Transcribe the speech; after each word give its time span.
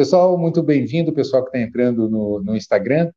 Pessoal, 0.00 0.38
muito 0.38 0.62
bem-vindo, 0.62 1.12
pessoal 1.12 1.42
que 1.42 1.50
está 1.50 1.60
entrando 1.60 2.08
no, 2.08 2.42
no 2.42 2.56
Instagram. 2.56 3.12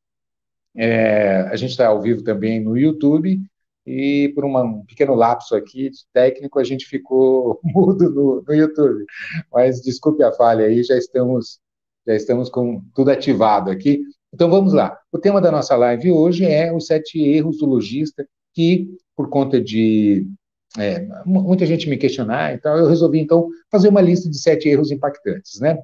É, 0.76 1.48
a 1.50 1.56
gente 1.56 1.70
está 1.70 1.88
ao 1.88 2.02
vivo 2.02 2.22
também 2.22 2.60
no 2.60 2.76
YouTube 2.76 3.40
e 3.88 4.34
por 4.36 4.44
uma, 4.44 4.64
um 4.64 4.86
pequeno 4.86 5.16
lapso 5.16 5.56
aqui 5.56 5.90
técnico 6.12 6.60
a 6.60 6.64
gente 6.66 6.86
ficou 6.86 7.58
mudo 7.64 8.10
no, 8.10 8.44
no, 8.46 8.54
YouTube. 8.54 9.06
Mas 9.50 9.82
desculpe 9.82 10.24
a 10.24 10.34
falha 10.34 10.66
aí, 10.66 10.84
já 10.84 10.98
estamos 10.98 11.58
já 12.06 12.16
estamos 12.16 12.50
com 12.50 12.84
tudo 12.94 13.12
ativado 13.12 13.72
aqui. 13.72 14.02
Então 14.34 14.50
vamos 14.50 14.74
lá. 14.74 15.00
O 15.10 15.18
tema 15.18 15.40
da 15.40 15.50
nossa 15.50 15.78
live 15.78 16.12
hoje 16.12 16.44
é 16.44 16.70
os 16.74 16.86
sete 16.86 17.18
erros 17.18 17.60
do 17.60 17.66
lojista 17.66 18.28
que, 18.54 18.90
por 19.16 19.30
conta 19.30 19.62
de 19.62 20.28
é, 20.78 21.08
muita 21.26 21.66
gente 21.66 21.88
me 21.88 21.96
questionar, 21.96 22.54
então 22.54 22.76
eu 22.76 22.90
resolvi 22.90 23.20
então 23.22 23.48
fazer 23.72 23.88
uma 23.88 24.02
lista 24.02 24.30
de 24.30 24.38
sete 24.38 24.68
erros 24.68 24.92
impactantes, 24.92 25.62
né? 25.62 25.80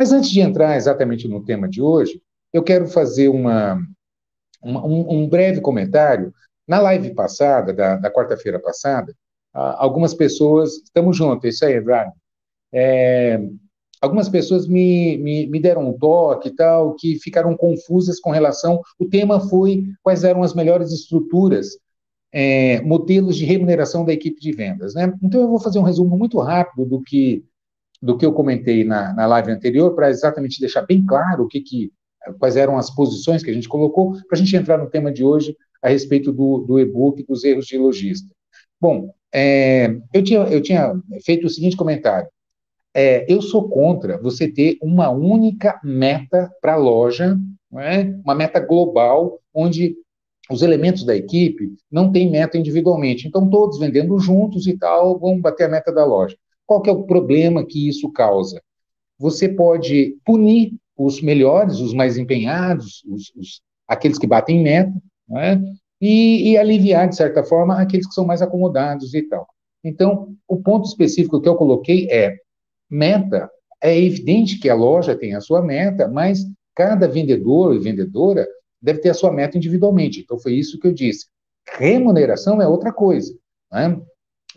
Mas 0.00 0.12
antes 0.12 0.30
de 0.30 0.40
entrar 0.40 0.78
exatamente 0.78 1.28
no 1.28 1.44
tema 1.44 1.68
de 1.68 1.82
hoje, 1.82 2.22
eu 2.54 2.62
quero 2.62 2.86
fazer 2.86 3.28
uma, 3.28 3.78
uma 4.62 4.82
um, 4.82 5.10
um, 5.10 5.28
breve 5.28 5.60
comentário. 5.60 6.32
Na 6.66 6.80
live 6.80 7.12
passada, 7.12 7.70
da, 7.70 7.96
da 7.96 8.10
quarta-feira 8.10 8.58
passada, 8.58 9.14
algumas 9.52 10.14
pessoas, 10.14 10.76
estamos 10.76 11.18
juntos, 11.18 11.54
isso 11.54 11.66
aí, 11.66 11.74
Eduardo. 11.74 12.12
É, 12.72 13.38
algumas 14.00 14.26
pessoas 14.26 14.66
me, 14.66 15.18
me, 15.18 15.46
me, 15.46 15.60
deram 15.60 15.90
um 15.90 15.92
toque 15.92 16.48
e 16.48 16.54
tal, 16.54 16.94
que 16.94 17.18
ficaram 17.18 17.54
confusas 17.54 18.18
com 18.18 18.30
relação. 18.30 18.80
O 18.98 19.04
tema 19.04 19.38
foi 19.50 19.84
quais 20.02 20.24
eram 20.24 20.42
as 20.42 20.54
melhores 20.54 20.92
estruturas, 20.92 21.76
é, 22.32 22.80
modelos 22.80 23.36
de 23.36 23.44
remuneração 23.44 24.02
da 24.02 24.14
equipe 24.14 24.40
de 24.40 24.52
vendas. 24.52 24.94
Né? 24.94 25.12
Então, 25.22 25.42
eu 25.42 25.48
vou 25.48 25.60
fazer 25.60 25.78
um 25.78 25.84
resumo 25.84 26.16
muito 26.16 26.38
rápido 26.38 26.86
do 26.86 27.02
que 27.02 27.44
do 28.00 28.16
que 28.16 28.24
eu 28.24 28.32
comentei 28.32 28.84
na, 28.84 29.12
na 29.12 29.26
live 29.26 29.50
anterior, 29.50 29.94
para 29.94 30.10
exatamente 30.10 30.60
deixar 30.60 30.82
bem 30.82 31.04
claro 31.04 31.44
o 31.44 31.48
que, 31.48 31.60
que, 31.60 31.92
quais 32.38 32.56
eram 32.56 32.78
as 32.78 32.90
posições 32.90 33.42
que 33.42 33.50
a 33.50 33.54
gente 33.54 33.68
colocou, 33.68 34.12
para 34.28 34.36
a 34.36 34.36
gente 34.36 34.56
entrar 34.56 34.78
no 34.78 34.88
tema 34.88 35.12
de 35.12 35.24
hoje 35.24 35.56
a 35.82 35.88
respeito 35.88 36.32
do, 36.32 36.58
do 36.58 36.78
e-book 36.78 37.22
dos 37.24 37.44
erros 37.44 37.66
de 37.66 37.78
lojista. 37.78 38.30
Bom, 38.80 39.12
é, 39.32 39.96
eu, 40.12 40.22
tinha, 40.22 40.40
eu 40.40 40.60
tinha 40.60 40.94
feito 41.24 41.46
o 41.46 41.50
seguinte 41.50 41.76
comentário. 41.76 42.28
É, 42.94 43.24
eu 43.32 43.40
sou 43.40 43.68
contra 43.68 44.18
você 44.18 44.48
ter 44.48 44.76
uma 44.82 45.10
única 45.10 45.80
meta 45.84 46.50
para 46.60 46.74
a 46.74 46.76
loja, 46.76 47.38
é? 47.78 48.02
uma 48.24 48.34
meta 48.34 48.58
global, 48.58 49.38
onde 49.54 49.94
os 50.50 50.62
elementos 50.62 51.04
da 51.04 51.14
equipe 51.14 51.72
não 51.90 52.10
têm 52.10 52.28
meta 52.28 52.58
individualmente. 52.58 53.28
Então, 53.28 53.48
todos 53.48 53.78
vendendo 53.78 54.18
juntos 54.18 54.66
e 54.66 54.76
tal, 54.76 55.18
vão 55.18 55.40
bater 55.40 55.64
a 55.64 55.68
meta 55.68 55.92
da 55.92 56.04
loja. 56.04 56.36
Qual 56.70 56.80
que 56.80 56.88
é 56.88 56.92
o 56.92 57.02
problema 57.02 57.66
que 57.66 57.88
isso 57.88 58.12
causa? 58.12 58.62
Você 59.18 59.48
pode 59.48 60.16
punir 60.24 60.76
os 60.96 61.20
melhores, 61.20 61.80
os 61.80 61.92
mais 61.92 62.16
empenhados, 62.16 63.02
os, 63.08 63.32
os, 63.34 63.60
aqueles 63.88 64.16
que 64.16 64.26
batem 64.28 64.62
meta, 64.62 64.92
né? 65.28 65.60
e, 66.00 66.52
e 66.52 66.56
aliviar, 66.56 67.08
de 67.08 67.16
certa 67.16 67.42
forma, 67.42 67.74
aqueles 67.74 68.06
que 68.06 68.14
são 68.14 68.24
mais 68.24 68.40
acomodados 68.40 69.14
e 69.14 69.22
tal. 69.22 69.48
Então, 69.82 70.32
o 70.46 70.62
ponto 70.62 70.86
específico 70.86 71.40
que 71.40 71.48
eu 71.48 71.56
coloquei 71.56 72.06
é 72.08 72.36
meta. 72.88 73.50
É 73.82 73.98
evidente 73.98 74.60
que 74.60 74.70
a 74.70 74.74
loja 74.76 75.16
tem 75.16 75.34
a 75.34 75.40
sua 75.40 75.60
meta, 75.60 76.06
mas 76.06 76.46
cada 76.76 77.08
vendedor 77.08 77.74
e 77.74 77.80
vendedora 77.80 78.46
deve 78.80 79.00
ter 79.00 79.10
a 79.10 79.14
sua 79.14 79.32
meta 79.32 79.56
individualmente. 79.56 80.20
Então, 80.20 80.38
foi 80.38 80.54
isso 80.54 80.78
que 80.78 80.86
eu 80.86 80.92
disse. 80.92 81.26
Remuneração 81.68 82.62
é 82.62 82.68
outra 82.68 82.92
coisa. 82.92 83.34
Né? 83.72 84.00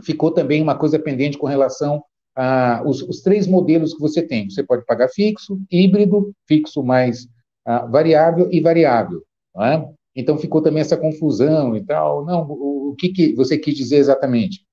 ficou 0.02 0.32
também 0.32 0.62
uma 0.62 0.78
coisa 0.78 0.98
pendente 0.98 1.38
com 1.38 1.46
relação 1.46 2.04
a 2.36 2.82
os, 2.86 3.02
os 3.04 3.22
três 3.22 3.48
modelos 3.48 3.94
que 3.94 4.02
você 4.02 4.22
tem. 4.22 4.50
Você 4.50 4.64
pode 4.64 4.86
pagar 4.86 5.10
fixo, 5.10 5.60
híbrido, 5.72 6.34
fixo 6.48 6.84
mais 6.84 7.26
uh, 7.68 7.90
variável 7.90 8.48
e 8.52 8.60
variável. 8.60 9.22
É? 9.60 9.84
Então 10.16 10.38
ficou 10.38 10.62
também 10.62 10.82
essa 10.82 10.98
confusão 10.98 11.76
e 11.76 11.84
tal. 11.84 12.26
Não, 12.26 12.46
o, 12.50 12.92
o 12.92 12.96
que, 12.96 13.10
que, 13.10 13.34
você 13.34 13.58
quis 13.58 13.76
dizer 13.76 13.98
exatamente? 13.98 14.66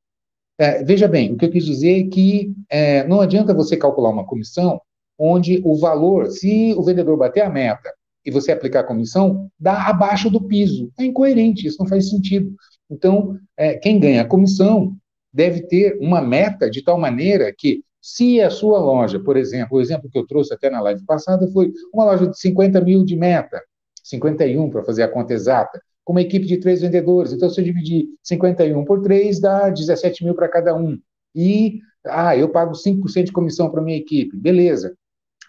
É, 0.59 0.85
veja 0.85 1.09
bem, 1.09 1.33
o 1.33 1.37
que 1.37 1.47
eu 1.47 1.51
quis 1.51 1.65
dizer 1.65 2.07
é 2.07 2.09
que 2.09 2.53
é, 2.69 3.07
não 3.07 3.21
adianta 3.21 3.55
você 3.55 3.77
calcular 3.77 4.11
uma 4.11 4.27
comissão 4.27 4.81
onde 5.19 5.61
o 5.65 5.77
valor, 5.77 6.27
se 6.31 6.75
o 6.75 6.83
vendedor 6.83 7.17
bater 7.17 7.43
a 7.43 7.51
meta 7.51 7.91
e 8.25 8.31
você 8.31 8.53
aplicar 8.53 8.81
a 8.81 8.87
comissão, 8.87 9.51
dá 9.59 9.87
abaixo 9.87 10.29
do 10.31 10.43
piso. 10.43 10.91
É 10.99 11.05
incoerente, 11.05 11.67
isso 11.67 11.79
não 11.81 11.87
faz 11.89 12.11
sentido. 12.11 12.55
Então, 12.91 13.39
é, 13.57 13.75
quem 13.75 13.99
ganha 13.99 14.23
a 14.23 14.27
comissão 14.27 14.97
deve 15.33 15.63
ter 15.63 15.97
uma 16.01 16.21
meta 16.21 16.71
de 16.71 16.83
tal 16.83 16.99
maneira 16.99 17.53
que, 17.57 17.83
se 18.01 18.41
a 18.41 18.49
sua 18.49 18.79
loja, 18.79 19.21
por 19.21 19.37
exemplo, 19.37 19.77
o 19.77 19.81
exemplo 19.81 20.09
que 20.11 20.19
eu 20.19 20.27
trouxe 20.27 20.55
até 20.55 20.71
na 20.71 20.81
live 20.81 21.05
passada 21.05 21.47
foi 21.49 21.71
uma 21.93 22.05
loja 22.05 22.27
de 22.27 22.39
50 22.39 22.81
mil 22.81 23.05
de 23.05 23.15
meta, 23.15 23.63
51 24.03 24.71
para 24.71 24.83
fazer 24.83 25.03
a 25.03 25.09
conta 25.09 25.35
exata, 25.35 25.81
com 26.03 26.13
uma 26.13 26.23
equipe 26.23 26.47
de 26.47 26.57
três 26.57 26.81
vendedores. 26.81 27.33
Então, 27.33 27.51
se 27.51 27.61
eu 27.61 27.65
dividir 27.65 28.07
51 28.23 28.85
por 28.85 29.03
3, 29.03 29.39
dá 29.41 29.69
17 29.69 30.25
mil 30.25 30.35
para 30.35 30.49
cada 30.49 30.75
um. 30.75 30.99
E, 31.35 31.81
ah, 32.07 32.37
eu 32.37 32.49
pago 32.49 32.75
5% 32.75 33.27
de 33.27 33.33
comissão 33.33 33.71
para 33.71 33.83
minha 33.83 33.99
equipe. 33.99 34.37
Beleza. 34.37 34.97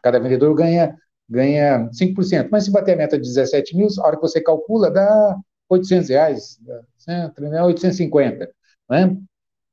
Cada 0.03 0.19
vendedor 0.19 0.53
ganha, 0.53 0.95
ganha 1.29 1.89
5%. 1.91 2.49
Mas 2.51 2.65
se 2.65 2.71
bater 2.71 2.93
a 2.93 2.97
meta 2.97 3.17
de 3.17 3.27
17 3.27 3.75
mil, 3.75 3.87
a 3.99 4.07
hora 4.07 4.15
que 4.17 4.21
você 4.21 4.41
calcula, 4.41 4.91
dá 4.91 5.37
800 5.69 6.09
reais, 6.09 6.59
850. 7.65 8.49
Né? 8.89 9.17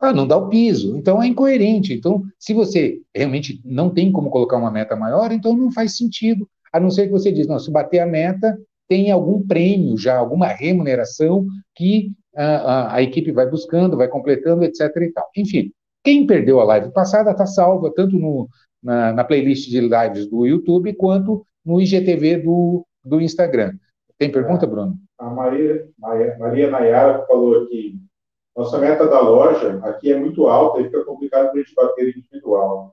Ah, 0.01 0.13
não 0.13 0.27
dá 0.27 0.37
o 0.37 0.49
piso, 0.49 0.97
então 0.97 1.21
é 1.23 1.27
incoerente. 1.27 1.93
Então, 1.93 2.23
se 2.39 2.55
você 2.55 3.01
realmente 3.15 3.61
não 3.65 3.91
tem 3.91 4.13
como 4.13 4.31
colocar 4.31 4.57
uma 4.57 4.71
meta 4.71 4.95
maior, 4.95 5.33
então 5.33 5.57
não 5.57 5.73
faz 5.73 5.97
sentido, 5.97 6.49
a 6.73 6.79
não 6.79 6.91
ser 6.91 7.07
que 7.07 7.13
você 7.13 7.33
diz, 7.33 7.47
não, 7.47 7.59
se 7.59 7.71
bater 7.71 7.99
a 7.99 8.07
meta, 8.07 8.57
tem 8.89 9.11
algum 9.11 9.45
prêmio 9.47 9.97
já, 9.99 10.17
alguma 10.17 10.47
remuneração 10.47 11.47
que 11.75 12.13
a, 12.35 12.45
a, 12.45 12.95
a 12.97 13.03
equipe 13.03 13.33
vai 13.33 13.49
buscando, 13.49 13.97
vai 13.97 14.09
completando, 14.09 14.65
etc. 14.65 14.83
e 15.03 15.13
tal. 15.13 15.29
Enfim, 15.37 15.73
quem 16.05 16.27
perdeu 16.27 16.61
a 16.61 16.65
live 16.65 16.93
passada 16.93 17.33
está 17.33 17.45
salva 17.45 17.93
tanto 17.95 18.17
no, 18.17 18.49
na, 18.83 19.13
na, 19.13 19.25
playlist 19.25 19.69
de 19.69 19.81
lives 19.81 20.27
do 20.27 20.47
YouTube 20.47 20.95
quanto 20.95 21.45
no 21.65 21.81
IGTV 21.81 22.39
do, 22.39 22.87
do 23.05 23.21
Instagram. 23.21 23.73
Tem 24.17 24.31
pergunta, 24.31 24.67
Bruno? 24.67 24.97
A 25.19 25.29
Maria, 25.29 25.87
Maria, 25.99 26.37
Maria 26.39 26.71
Nayara 26.71 27.27
falou 27.27 27.65
aqui, 27.65 27.97
nossa 28.59 28.77
meta 28.77 29.07
da 29.07 29.21
loja 29.21 29.79
aqui 29.85 30.13
é 30.13 30.19
muito 30.19 30.49
alta 30.49 30.81
e 30.81 30.85
fica 30.85 31.05
complicado 31.05 31.53
para 31.53 31.61
a 31.61 31.63
gente 31.63 31.75
bater 31.77 32.09
individual. 32.09 32.93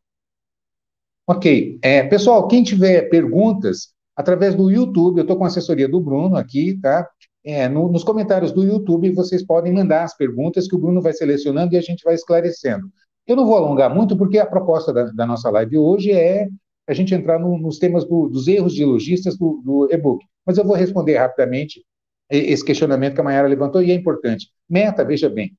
Ok. 1.28 1.80
É, 1.82 2.04
pessoal, 2.04 2.48
quem 2.48 2.64
tiver 2.64 3.10
perguntas, 3.10 3.92
através 4.16 4.54
do 4.54 4.70
YouTube, 4.70 5.18
eu 5.18 5.24
estou 5.24 5.36
com 5.36 5.44
a 5.44 5.48
assessoria 5.48 5.88
do 5.88 6.00
Bruno 6.00 6.36
aqui, 6.36 6.80
tá? 6.80 7.10
É, 7.44 7.68
no, 7.68 7.92
nos 7.92 8.04
comentários 8.04 8.52
do 8.52 8.64
YouTube, 8.64 9.12
vocês 9.16 9.44
podem 9.44 9.74
mandar 9.74 10.04
as 10.04 10.16
perguntas 10.16 10.68
que 10.68 10.76
o 10.76 10.80
Bruno 10.80 11.02
vai 11.02 11.14
selecionando 11.14 11.74
e 11.74 11.78
a 11.78 11.82
gente 11.82 12.04
vai 12.04 12.14
esclarecendo. 12.14 12.88
Eu 13.26 13.36
não 13.36 13.46
vou 13.46 13.58
alongar 13.58 13.94
muito, 13.94 14.16
porque 14.16 14.38
a 14.38 14.46
proposta 14.46 14.94
da, 14.94 15.06
da 15.06 15.26
nossa 15.26 15.50
live 15.50 15.80
hoje 15.80 16.12
é 16.12 16.48
a 16.88 16.94
gente 16.94 17.16
entrar 17.16 17.40
no, 17.40 17.58
nos 17.58 17.80
temas 17.80 18.06
do, 18.06 18.30
dos 18.30 18.48
erros 18.48 18.74
de 18.74 18.86
lojistas 18.86 19.36
do, 19.36 19.62
do 19.66 19.88
e-book. 19.92 20.24
Mas 20.46 20.60
eu 20.60 20.64
vou 20.64 20.76
responder 20.76 21.18
rapidamente 21.18 21.84
esse 22.30 22.64
questionamento 22.64 23.16
que 23.16 23.22
a 23.22 23.24
Mayara 23.24 23.48
levantou, 23.48 23.82
e 23.82 23.92
é 23.92 23.94
importante. 23.94 24.50
Meta, 24.70 25.04
veja 25.04 25.30
bem, 25.30 25.56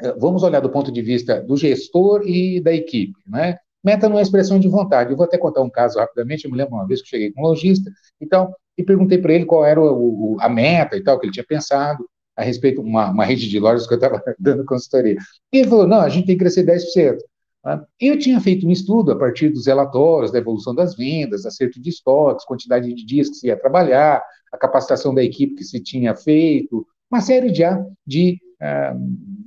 eh, 0.00 0.14
vamos 0.18 0.42
olhar 0.42 0.60
do 0.60 0.70
ponto 0.70 0.92
de 0.92 1.02
vista 1.02 1.40
do 1.40 1.56
gestor 1.56 2.22
e 2.26 2.60
da 2.60 2.72
equipe, 2.72 3.14
né? 3.26 3.58
Meta 3.84 4.08
não 4.08 4.18
é 4.18 4.22
expressão 4.22 4.58
de 4.58 4.66
vontade. 4.66 5.10
Eu 5.10 5.16
vou 5.16 5.26
até 5.26 5.36
contar 5.36 5.60
um 5.60 5.68
caso 5.68 5.98
rapidamente. 5.98 6.46
Eu 6.46 6.50
me 6.50 6.56
lembro 6.56 6.74
uma 6.74 6.86
vez 6.86 7.02
que 7.02 7.08
cheguei 7.08 7.30
com 7.30 7.42
um 7.42 7.44
lojista 7.44 7.90
e 8.18 8.26
tal, 8.26 8.56
e 8.78 8.82
perguntei 8.82 9.18
para 9.18 9.34
ele 9.34 9.44
qual 9.44 9.64
era 9.64 9.80
o, 9.80 10.38
a 10.40 10.48
meta 10.48 10.96
e 10.96 11.02
tal, 11.02 11.20
que 11.20 11.26
ele 11.26 11.32
tinha 11.32 11.44
pensado 11.44 12.08
a 12.34 12.42
respeito 12.42 12.82
de 12.82 12.88
uma, 12.88 13.10
uma 13.10 13.24
rede 13.24 13.48
de 13.48 13.60
lojas 13.60 13.86
que 13.86 13.92
eu 13.92 13.98
estava 13.98 14.22
dando 14.40 14.64
consultoria. 14.64 15.16
E 15.52 15.58
ele 15.58 15.68
falou: 15.68 15.86
não, 15.86 16.00
a 16.00 16.08
gente 16.08 16.26
tem 16.26 16.34
que 16.34 16.40
crescer 16.40 16.64
10%. 16.64 17.18
Né? 17.64 17.84
Eu 18.00 18.18
tinha 18.18 18.40
feito 18.40 18.66
um 18.66 18.70
estudo 18.70 19.12
a 19.12 19.16
partir 19.16 19.50
dos 19.50 19.66
relatórios 19.66 20.32
da 20.32 20.38
evolução 20.38 20.74
das 20.74 20.96
vendas, 20.96 21.44
acerto 21.44 21.80
de 21.80 21.90
estoques, 21.90 22.46
quantidade 22.46 22.92
de 22.92 23.04
dias 23.04 23.28
que 23.28 23.36
se 23.36 23.46
ia 23.48 23.56
trabalhar, 23.56 24.22
a 24.54 24.58
capacitação 24.58 25.14
da 25.14 25.22
equipe 25.22 25.56
que 25.56 25.64
se 25.64 25.80
tinha 25.80 26.14
feito, 26.14 26.86
uma 27.10 27.20
série 27.20 27.50
de, 27.50 27.62
de, 28.06 28.40
ah, 28.60 28.96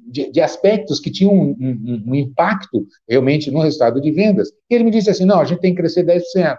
de, 0.08 0.42
aspectos 0.42 1.00
que 1.00 1.10
tinham 1.10 1.34
um, 1.34 1.56
um, 1.60 2.04
um, 2.08 2.16
impacto 2.16 2.86
realmente 3.08 3.50
no 3.50 3.62
resultado 3.62 4.02
de 4.02 4.12
vendas. 4.12 4.50
E 4.70 4.76
ele 4.76 4.84
me 4.84 4.92
disse 4.92 5.10
assim, 5.10 5.26
não, 5.26 5.40
a 5.40 5.46
gente 5.46 5.62
tem 5.62 5.74
que 5.74 5.82
crescer 5.82 6.04
10%. 6.04 6.58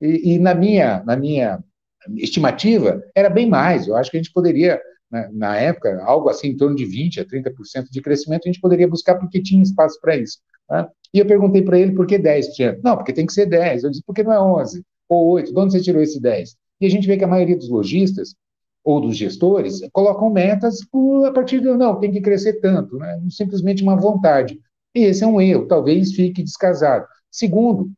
E, 0.00 0.34
e 0.34 0.38
na, 0.38 0.54
minha, 0.54 1.02
na 1.04 1.16
minha 1.16 1.62
estimativa, 2.16 3.02
era 3.14 3.28
bem 3.28 3.48
mais. 3.48 3.86
Eu 3.86 3.96
acho 3.96 4.10
que 4.10 4.16
a 4.16 4.22
gente 4.22 4.32
poderia, 4.32 4.80
na, 5.10 5.22
né, 5.22 5.30
na 5.32 5.56
época, 5.56 6.02
algo 6.04 6.28
assim 6.28 6.48
em 6.48 6.56
torno 6.56 6.76
de 6.76 6.84
20% 6.84 7.20
a 7.20 7.24
30% 7.24 7.90
de 7.90 8.00
crescimento, 8.00 8.42
a 8.44 8.48
gente 8.48 8.60
poderia 8.60 8.88
buscar 8.88 9.16
porque 9.16 9.42
tinha 9.42 9.62
espaço 9.62 9.98
para 10.00 10.16
isso. 10.16 10.38
Né? 10.70 10.86
E 11.12 11.18
eu 11.18 11.26
perguntei 11.26 11.62
para 11.62 11.78
ele 11.78 11.92
por 11.92 12.06
que 12.06 12.18
10%. 12.18 12.80
Não, 12.84 12.96
porque 12.96 13.12
tem 13.12 13.26
que 13.26 13.32
ser 13.32 13.48
10%. 13.48 13.84
Eu 13.84 13.90
disse, 13.90 14.04
por 14.04 14.14
que 14.14 14.22
não 14.22 14.32
é 14.32 14.64
11%? 14.64 14.82
Ou 15.08 15.34
8%? 15.36 15.52
De 15.52 15.58
onde 15.58 15.72
você 15.72 15.80
tirou 15.80 16.02
esse 16.02 16.20
10%? 16.20 16.54
E 16.80 16.86
a 16.86 16.90
gente 16.90 17.06
vê 17.06 17.16
que 17.16 17.24
a 17.24 17.28
maioria 17.28 17.56
dos 17.56 17.68
lojistas 17.68 18.34
ou 18.82 19.00
dos 19.00 19.16
gestores 19.16 19.80
colocam 19.92 20.30
metas 20.30 20.78
a 21.26 21.30
partir 21.32 21.60
de, 21.60 21.66
não, 21.66 22.00
tem 22.00 22.10
que 22.10 22.20
crescer 22.20 22.60
tanto, 22.60 22.96
né? 22.96 23.20
simplesmente 23.28 23.82
uma 23.82 23.96
vontade. 23.96 24.58
E 24.94 25.00
esse 25.00 25.22
é 25.22 25.26
um 25.26 25.40
erro, 25.40 25.66
talvez 25.66 26.12
fique 26.12 26.42
descasado. 26.42 27.06
Segundo, 27.30 27.90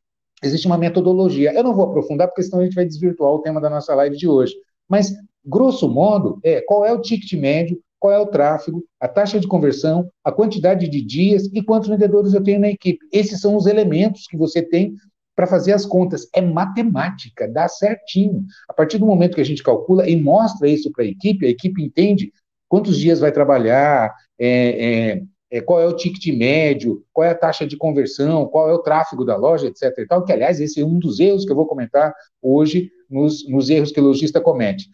existe 0.42 0.66
uma 0.66 0.76
metodologia. 0.76 1.54
Eu 1.54 1.62
não 1.62 1.74
vou 1.74 1.86
aprofundar, 1.86 2.28
porque 2.28 2.42
senão 2.42 2.60
a 2.60 2.64
gente 2.64 2.74
vai 2.74 2.84
desvirtuar 2.84 3.32
o 3.32 3.38
tema 3.40 3.60
da 3.60 3.70
nossa 3.70 3.94
live 3.94 4.16
de 4.16 4.28
hoje. 4.28 4.54
Mas, 4.88 5.14
grosso 5.44 5.88
modo, 5.88 6.38
é 6.42 6.60
qual 6.60 6.84
é 6.84 6.92
o 6.92 7.00
ticket 7.00 7.32
médio, 7.40 7.80
qual 7.98 8.12
é 8.12 8.18
o 8.18 8.26
tráfego, 8.26 8.84
a 9.00 9.06
taxa 9.06 9.38
de 9.38 9.46
conversão, 9.46 10.10
a 10.24 10.32
quantidade 10.32 10.88
de 10.88 11.00
dias 11.00 11.48
e 11.52 11.62
quantos 11.62 11.88
vendedores 11.88 12.34
eu 12.34 12.42
tenho 12.42 12.60
na 12.60 12.68
equipe. 12.68 12.98
Esses 13.12 13.40
são 13.40 13.56
os 13.56 13.66
elementos 13.66 14.26
que 14.26 14.36
você 14.36 14.60
tem 14.60 14.96
para 15.34 15.46
fazer 15.46 15.72
as 15.72 15.86
contas. 15.86 16.28
É 16.34 16.40
matemática, 16.40 17.48
dá 17.48 17.68
certinho. 17.68 18.44
A 18.68 18.72
partir 18.72 18.98
do 18.98 19.06
momento 19.06 19.34
que 19.34 19.40
a 19.40 19.44
gente 19.44 19.62
calcula 19.62 20.08
e 20.08 20.20
mostra 20.20 20.68
isso 20.68 20.90
para 20.92 21.04
a 21.04 21.08
equipe, 21.08 21.46
a 21.46 21.50
equipe 21.50 21.82
entende 21.82 22.32
quantos 22.68 22.98
dias 22.98 23.20
vai 23.20 23.32
trabalhar, 23.32 24.14
é, 24.38 25.18
é, 25.18 25.22
é, 25.50 25.60
qual 25.60 25.80
é 25.80 25.86
o 25.86 25.94
ticket 25.94 26.34
médio, 26.36 27.04
qual 27.12 27.26
é 27.26 27.30
a 27.30 27.34
taxa 27.34 27.66
de 27.66 27.76
conversão, 27.76 28.46
qual 28.46 28.70
é 28.70 28.72
o 28.72 28.82
tráfego 28.82 29.24
da 29.24 29.36
loja, 29.36 29.66
etc. 29.66 29.98
E 29.98 30.06
tal, 30.06 30.24
que, 30.24 30.32
aliás, 30.32 30.60
esse 30.60 30.80
é 30.80 30.84
um 30.84 30.98
dos 30.98 31.20
erros 31.20 31.44
que 31.44 31.52
eu 31.52 31.56
vou 31.56 31.66
comentar 31.66 32.14
hoje 32.40 32.90
nos, 33.10 33.46
nos 33.48 33.68
erros 33.68 33.92
que 33.92 34.00
o 34.00 34.04
lojista 34.04 34.40
comete. 34.40 34.88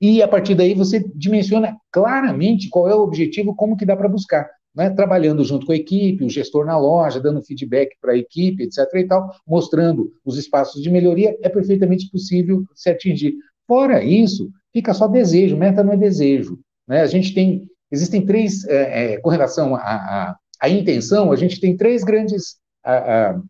E 0.00 0.20
a 0.20 0.28
partir 0.28 0.54
daí 0.54 0.74
você 0.74 1.02
dimensiona 1.14 1.76
claramente 1.90 2.68
qual 2.68 2.88
é 2.88 2.94
o 2.94 3.02
objetivo, 3.02 3.54
como 3.54 3.76
que 3.76 3.86
dá 3.86 3.96
para 3.96 4.08
buscar. 4.08 4.50
Né? 4.74 4.90
Trabalhando 4.90 5.44
junto 5.44 5.66
com 5.66 5.72
a 5.72 5.76
equipe, 5.76 6.24
o 6.24 6.30
gestor 6.30 6.64
na 6.64 6.78
loja, 6.78 7.20
dando 7.20 7.42
feedback 7.42 7.96
para 8.00 8.12
a 8.12 8.16
equipe, 8.16 8.62
etc. 8.62 8.78
e 8.94 9.04
tal, 9.04 9.30
mostrando 9.46 10.12
os 10.24 10.38
espaços 10.38 10.82
de 10.82 10.90
melhoria, 10.90 11.36
é 11.42 11.48
perfeitamente 11.48 12.10
possível 12.10 12.64
se 12.74 12.90
atingir. 12.90 13.34
Fora 13.66 14.02
isso, 14.02 14.50
fica 14.72 14.94
só 14.94 15.06
desejo, 15.06 15.56
meta 15.56 15.82
não 15.82 15.92
é 15.92 15.96
desejo. 15.96 16.58
Né? 16.88 17.00
A 17.00 17.06
gente 17.06 17.34
tem 17.34 17.68
Existem 17.92 18.24
três, 18.24 18.64
é, 18.64 19.12
é, 19.12 19.16
com 19.18 19.28
relação 19.28 19.76
à 19.76 20.34
intenção, 20.66 21.30
a 21.30 21.36
gente 21.36 21.60
tem 21.60 21.76
três 21.76 22.02
grandes 22.02 22.56
a, 22.82 22.94
a, 23.32 23.40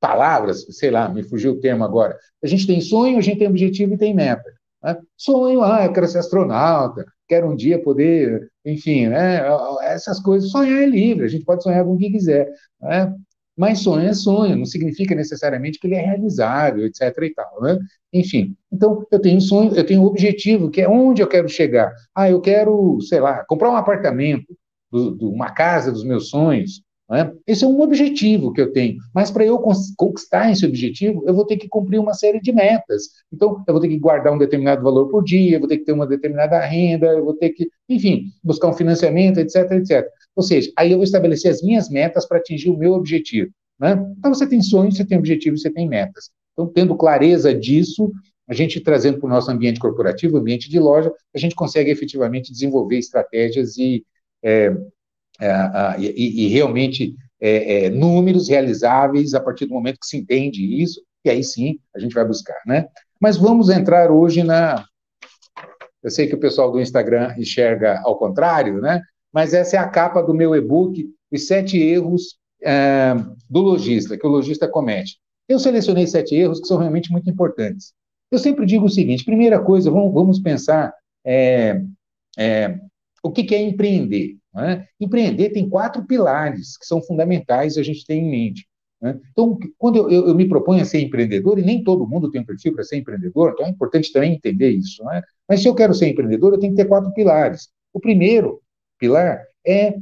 palavras, 0.00 0.66
sei 0.70 0.90
lá, 0.90 1.08
me 1.08 1.22
fugiu 1.22 1.52
o 1.52 1.60
termo 1.60 1.84
agora. 1.84 2.18
A 2.42 2.48
gente 2.48 2.66
tem 2.66 2.80
sonho, 2.80 3.16
a 3.16 3.20
gente 3.20 3.38
tem 3.38 3.46
objetivo 3.46 3.94
e 3.94 3.98
tem 3.98 4.12
meta. 4.12 4.52
Né? 4.82 4.98
Sonho, 5.16 5.62
ah, 5.62 5.84
eu 5.84 5.92
quero 5.92 6.08
ser 6.08 6.18
astronauta, 6.18 7.06
quero 7.28 7.48
um 7.48 7.54
dia 7.54 7.80
poder, 7.80 8.50
enfim, 8.64 9.08
né? 9.08 9.40
essas 9.82 10.20
coisas. 10.20 10.50
Sonhar 10.50 10.82
é 10.82 10.86
livre, 10.86 11.24
a 11.24 11.28
gente 11.28 11.44
pode 11.44 11.62
sonhar 11.62 11.84
com 11.84 11.94
o 11.94 11.98
que 11.98 12.10
quiser. 12.10 12.48
Né? 12.80 13.14
Mas 13.56 13.80
sonho 13.80 14.08
é 14.08 14.14
sonho, 14.14 14.56
não 14.56 14.64
significa 14.64 15.14
necessariamente 15.14 15.78
que 15.78 15.86
ele 15.86 15.94
é 15.94 16.00
realizável, 16.00 16.84
etc. 16.86 17.16
e 17.22 17.34
tal, 17.34 17.62
né? 17.62 17.78
Enfim, 18.12 18.56
então 18.72 19.06
eu 19.10 19.20
tenho 19.20 19.36
um 19.36 19.40
sonho, 19.40 19.74
eu 19.74 19.86
tenho 19.86 20.02
um 20.02 20.06
objetivo, 20.06 20.70
que 20.70 20.80
é 20.80 20.88
onde 20.88 21.22
eu 21.22 21.28
quero 21.28 21.48
chegar. 21.48 21.92
Ah, 22.14 22.28
eu 22.28 22.40
quero, 22.40 23.00
sei 23.02 23.20
lá, 23.20 23.44
comprar 23.46 23.70
um 23.70 23.76
apartamento, 23.76 24.56
do, 24.94 25.10
do, 25.10 25.30
uma 25.30 25.50
casa 25.50 25.90
dos 25.90 26.04
meus 26.04 26.30
sonhos, 26.30 26.82
né? 27.08 27.32
Esse 27.46 27.64
é 27.64 27.66
um 27.66 27.80
objetivo 27.80 28.52
que 28.52 28.60
eu 28.60 28.72
tenho, 28.72 28.96
mas 29.14 29.30
para 29.30 29.44
eu 29.44 29.58
conquistar 29.96 30.50
esse 30.50 30.64
objetivo, 30.64 31.22
eu 31.26 31.34
vou 31.34 31.46
ter 31.46 31.56
que 31.56 31.68
cumprir 31.68 31.98
uma 31.98 32.14
série 32.14 32.40
de 32.40 32.52
metas. 32.52 33.08
Então, 33.32 33.62
eu 33.66 33.74
vou 33.74 33.80
ter 33.80 33.88
que 33.88 33.98
guardar 33.98 34.32
um 34.32 34.38
determinado 34.38 34.82
valor 34.82 35.08
por 35.08 35.22
dia, 35.22 35.56
eu 35.56 35.60
vou 35.60 35.68
ter 35.68 35.78
que 35.78 35.84
ter 35.84 35.92
uma 35.92 36.06
determinada 36.06 36.58
renda, 36.60 37.06
eu 37.08 37.24
vou 37.24 37.34
ter 37.34 37.50
que, 37.50 37.68
enfim, 37.88 38.30
buscar 38.42 38.68
um 38.68 38.72
financiamento, 38.72 39.38
etc, 39.38 39.70
etc. 39.72 40.06
Ou 40.34 40.42
seja, 40.42 40.72
aí 40.76 40.92
eu 40.92 40.96
vou 40.96 41.04
estabelecer 41.04 41.50
as 41.50 41.62
minhas 41.62 41.90
metas 41.90 42.26
para 42.26 42.38
atingir 42.38 42.70
o 42.70 42.78
meu 42.78 42.94
objetivo. 42.94 43.50
Né? 43.78 43.92
Então, 44.18 44.32
você 44.32 44.46
tem 44.46 44.62
sonhos, 44.62 44.96
você 44.96 45.04
tem 45.04 45.18
objetivos, 45.18 45.60
você 45.60 45.70
tem 45.70 45.86
metas. 45.86 46.30
Então, 46.52 46.66
tendo 46.66 46.96
clareza 46.96 47.52
disso, 47.52 48.10
a 48.48 48.54
gente 48.54 48.80
trazendo 48.80 49.18
para 49.18 49.26
o 49.26 49.30
nosso 49.30 49.50
ambiente 49.50 49.80
corporativo, 49.80 50.38
ambiente 50.38 50.70
de 50.70 50.78
loja, 50.78 51.12
a 51.34 51.38
gente 51.38 51.54
consegue 51.54 51.90
efetivamente 51.90 52.52
desenvolver 52.52 52.98
estratégias 52.98 53.76
e 53.76 54.04
é, 54.42 54.74
e, 55.98 56.46
e, 56.46 56.48
realmente 56.48 57.14
é, 57.40 57.86
é, 57.86 57.90
números 57.90 58.48
realizáveis 58.48 59.34
a 59.34 59.40
partir 59.40 59.66
do 59.66 59.74
momento 59.74 59.98
que 60.00 60.06
se 60.06 60.16
entende 60.16 60.80
isso, 60.80 61.02
e 61.24 61.30
aí 61.30 61.42
sim 61.42 61.78
a 61.94 61.98
gente 61.98 62.14
vai 62.14 62.24
buscar, 62.24 62.60
né? 62.66 62.86
Mas 63.20 63.36
vamos 63.36 63.68
entrar 63.68 64.10
hoje 64.10 64.42
na. 64.42 64.84
Eu 66.02 66.10
sei 66.10 66.26
que 66.26 66.34
o 66.34 66.40
pessoal 66.40 66.70
do 66.70 66.80
Instagram 66.80 67.34
enxerga 67.38 68.00
ao 68.04 68.18
contrário, 68.18 68.80
né? 68.80 69.00
Mas 69.32 69.54
essa 69.54 69.76
é 69.76 69.78
a 69.78 69.88
capa 69.88 70.22
do 70.22 70.34
meu 70.34 70.54
e-book, 70.54 71.08
os 71.32 71.46
sete 71.46 71.78
erros 71.78 72.38
é, 72.62 73.14
do 73.48 73.60
lojista, 73.60 74.16
que 74.16 74.26
o 74.26 74.30
lojista 74.30 74.68
comete. 74.68 75.18
Eu 75.48 75.58
selecionei 75.58 76.06
sete 76.06 76.34
erros 76.34 76.60
que 76.60 76.66
são 76.66 76.78
realmente 76.78 77.10
muito 77.10 77.28
importantes. 77.28 77.92
Eu 78.30 78.38
sempre 78.38 78.66
digo 78.66 78.86
o 78.86 78.90
seguinte: 78.90 79.24
primeira 79.24 79.60
coisa, 79.60 79.90
vamos, 79.90 80.12
vamos 80.12 80.38
pensar 80.40 80.92
é, 81.24 81.80
é, 82.38 82.78
o 83.22 83.30
que 83.30 83.54
é 83.54 83.62
empreender. 83.62 84.36
Né? 84.54 84.86
Empreender 85.00 85.50
tem 85.50 85.68
quatro 85.68 86.04
pilares 86.04 86.76
que 86.78 86.86
são 86.86 87.02
fundamentais 87.02 87.76
a 87.76 87.82
gente 87.82 88.06
ter 88.06 88.14
em 88.14 88.30
mente. 88.30 88.66
Né? 89.02 89.18
Então, 89.32 89.58
quando 89.76 89.96
eu, 89.96 90.10
eu, 90.10 90.28
eu, 90.28 90.34
me 90.34 90.48
proponho 90.48 90.82
a 90.82 90.84
ser 90.84 91.00
empreendedor, 91.00 91.58
e 91.58 91.62
nem 91.62 91.82
todo 91.82 92.06
mundo 92.06 92.30
tem 92.30 92.40
um 92.40 92.44
perfil 92.46 92.74
para 92.74 92.84
ser 92.84 92.96
empreendedor, 92.96 93.52
então 93.52 93.66
é 93.66 93.68
importante 93.68 94.12
também 94.12 94.34
entender 94.34 94.70
isso. 94.70 95.02
Né? 95.04 95.22
Mas 95.48 95.60
se 95.60 95.68
eu 95.68 95.74
quero 95.74 95.92
ser 95.92 96.08
empreendedor, 96.08 96.52
eu 96.52 96.58
tenho 96.58 96.72
que 96.72 96.82
ter 96.82 96.88
quatro 96.88 97.12
pilares. 97.12 97.68
O 97.92 98.00
primeiro 98.00 98.60
pilar 98.98 99.42
é 99.66 99.96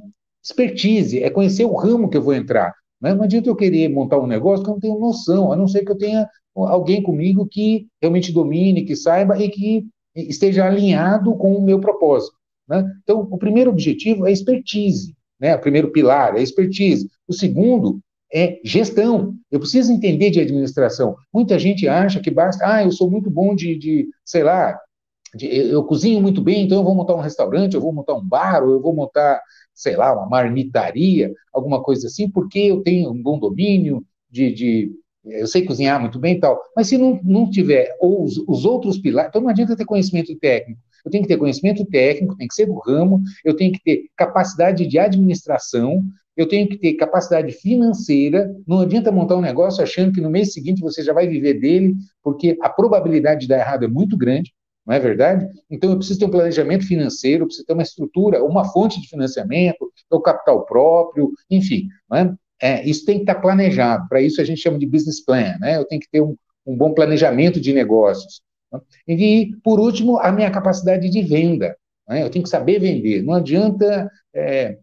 expertise, 0.44 1.22
é 1.22 1.30
conhecer 1.30 1.64
o 1.64 1.74
ramo 1.74 2.08
que 2.08 2.16
eu 2.16 2.22
vou 2.22 2.34
entrar. 2.34 2.74
Né? 3.00 3.14
Não 3.14 3.24
adianta 3.24 3.48
eu 3.48 3.56
querer 3.56 3.88
montar 3.88 4.18
um 4.18 4.26
negócio 4.26 4.64
que 4.64 4.70
eu 4.70 4.74
não 4.74 4.80
tenho 4.80 4.98
noção, 4.98 5.52
a 5.52 5.56
não 5.56 5.66
ser 5.66 5.84
que 5.84 5.90
eu 5.90 5.98
tenha 5.98 6.28
alguém 6.54 7.02
comigo 7.02 7.46
que 7.46 7.88
realmente 8.00 8.32
domine, 8.32 8.84
que 8.84 8.94
saiba 8.94 9.36
e 9.42 9.48
que 9.48 9.86
esteja 10.14 10.66
alinhado 10.66 11.34
com 11.36 11.56
o 11.56 11.62
meu 11.62 11.80
propósito. 11.80 12.36
Né? 12.72 12.90
Então, 13.02 13.20
o 13.30 13.36
primeiro 13.36 13.70
objetivo 13.70 14.26
é 14.26 14.32
expertise, 14.32 15.14
né? 15.38 15.54
o 15.54 15.60
primeiro 15.60 15.90
pilar 15.90 16.34
é 16.34 16.42
expertise. 16.42 17.06
O 17.28 17.34
segundo 17.34 18.00
é 18.32 18.58
gestão. 18.64 19.34
Eu 19.50 19.60
preciso 19.60 19.92
entender 19.92 20.30
de 20.30 20.40
administração. 20.40 21.14
Muita 21.30 21.58
gente 21.58 21.86
acha 21.86 22.18
que 22.18 22.30
basta, 22.30 22.66
ah, 22.66 22.82
eu 22.82 22.90
sou 22.90 23.10
muito 23.10 23.30
bom 23.30 23.54
de, 23.54 23.76
de 23.76 24.08
sei 24.24 24.42
lá, 24.42 24.80
de, 25.34 25.46
eu 25.46 25.84
cozinho 25.84 26.22
muito 26.22 26.40
bem, 26.40 26.64
então 26.64 26.78
eu 26.78 26.84
vou 26.84 26.94
montar 26.94 27.14
um 27.14 27.20
restaurante, 27.20 27.74
eu 27.74 27.80
vou 27.80 27.92
montar 27.92 28.14
um 28.14 28.26
bar, 28.26 28.62
ou 28.62 28.70
eu 28.70 28.80
vou 28.80 28.94
montar, 28.94 29.38
sei 29.74 29.94
lá, 29.94 30.14
uma 30.14 30.26
marmitaria, 30.26 31.30
alguma 31.52 31.82
coisa 31.82 32.06
assim, 32.06 32.30
porque 32.30 32.58
eu 32.58 32.82
tenho 32.82 33.10
um 33.10 33.22
bom 33.22 33.38
domínio 33.38 34.02
de, 34.30 34.50
de 34.50 34.92
eu 35.26 35.46
sei 35.46 35.66
cozinhar 35.66 36.00
muito 36.00 36.18
bem 36.18 36.36
e 36.36 36.40
tal, 36.40 36.58
mas 36.74 36.88
se 36.88 36.96
não, 36.96 37.20
não 37.22 37.50
tiver 37.50 37.94
ou 38.00 38.24
os, 38.24 38.38
os 38.48 38.64
outros 38.64 38.98
pilares, 38.98 39.28
então 39.28 39.42
não 39.42 39.50
adianta 39.50 39.76
ter 39.76 39.84
conhecimento 39.84 40.34
técnico, 40.38 40.80
eu 41.04 41.10
tenho 41.10 41.22
que 41.22 41.28
ter 41.28 41.36
conhecimento 41.36 41.84
técnico, 41.86 42.36
tem 42.36 42.48
que 42.48 42.54
ser 42.54 42.66
do 42.66 42.78
ramo, 42.78 43.22
eu 43.44 43.54
tenho 43.54 43.72
que 43.72 43.82
ter 43.82 44.06
capacidade 44.16 44.86
de 44.86 44.98
administração, 44.98 46.02
eu 46.36 46.48
tenho 46.48 46.68
que 46.68 46.78
ter 46.78 46.94
capacidade 46.94 47.52
financeira. 47.52 48.54
Não 48.66 48.80
adianta 48.80 49.12
montar 49.12 49.36
um 49.36 49.40
negócio 49.40 49.82
achando 49.82 50.12
que 50.12 50.20
no 50.20 50.30
mês 50.30 50.52
seguinte 50.52 50.80
você 50.80 51.02
já 51.02 51.12
vai 51.12 51.26
viver 51.26 51.54
dele, 51.54 51.94
porque 52.22 52.56
a 52.62 52.68
probabilidade 52.68 53.42
de 53.42 53.48
dar 53.48 53.58
errado 53.58 53.84
é 53.84 53.88
muito 53.88 54.16
grande, 54.16 54.52
não 54.86 54.94
é 54.94 54.98
verdade? 54.98 55.46
Então 55.70 55.90
eu 55.90 55.96
preciso 55.96 56.20
ter 56.20 56.24
um 56.26 56.30
planejamento 56.30 56.86
financeiro, 56.86 57.42
eu 57.42 57.46
preciso 57.46 57.66
ter 57.66 57.72
uma 57.72 57.82
estrutura, 57.82 58.42
uma 58.42 58.64
fonte 58.64 59.00
de 59.00 59.08
financiamento, 59.08 59.92
o 60.10 60.20
capital 60.20 60.64
próprio, 60.64 61.32
enfim, 61.50 61.88
é? 62.14 62.32
É, 62.64 62.88
isso 62.88 63.04
tem 63.04 63.16
que 63.16 63.22
estar 63.22 63.40
planejado. 63.40 64.08
Para 64.08 64.22
isso 64.22 64.40
a 64.40 64.44
gente 64.44 64.60
chama 64.60 64.78
de 64.78 64.86
business 64.86 65.20
plan, 65.24 65.58
né? 65.58 65.76
Eu 65.76 65.84
tenho 65.84 66.00
que 66.00 66.08
ter 66.08 66.20
um, 66.20 66.36
um 66.64 66.76
bom 66.76 66.94
planejamento 66.94 67.60
de 67.60 67.72
negócios. 67.72 68.40
E, 69.06 69.54
por 69.62 69.80
último, 69.80 70.18
a 70.18 70.30
minha 70.30 70.50
capacidade 70.50 71.08
de 71.08 71.22
venda. 71.22 71.76
Né? 72.08 72.22
Eu 72.22 72.30
tenho 72.30 72.42
que 72.42 72.48
saber 72.48 72.78
vender. 72.78 73.22
Não 73.22 73.34
adianta. 73.34 74.10
É, 74.34 74.78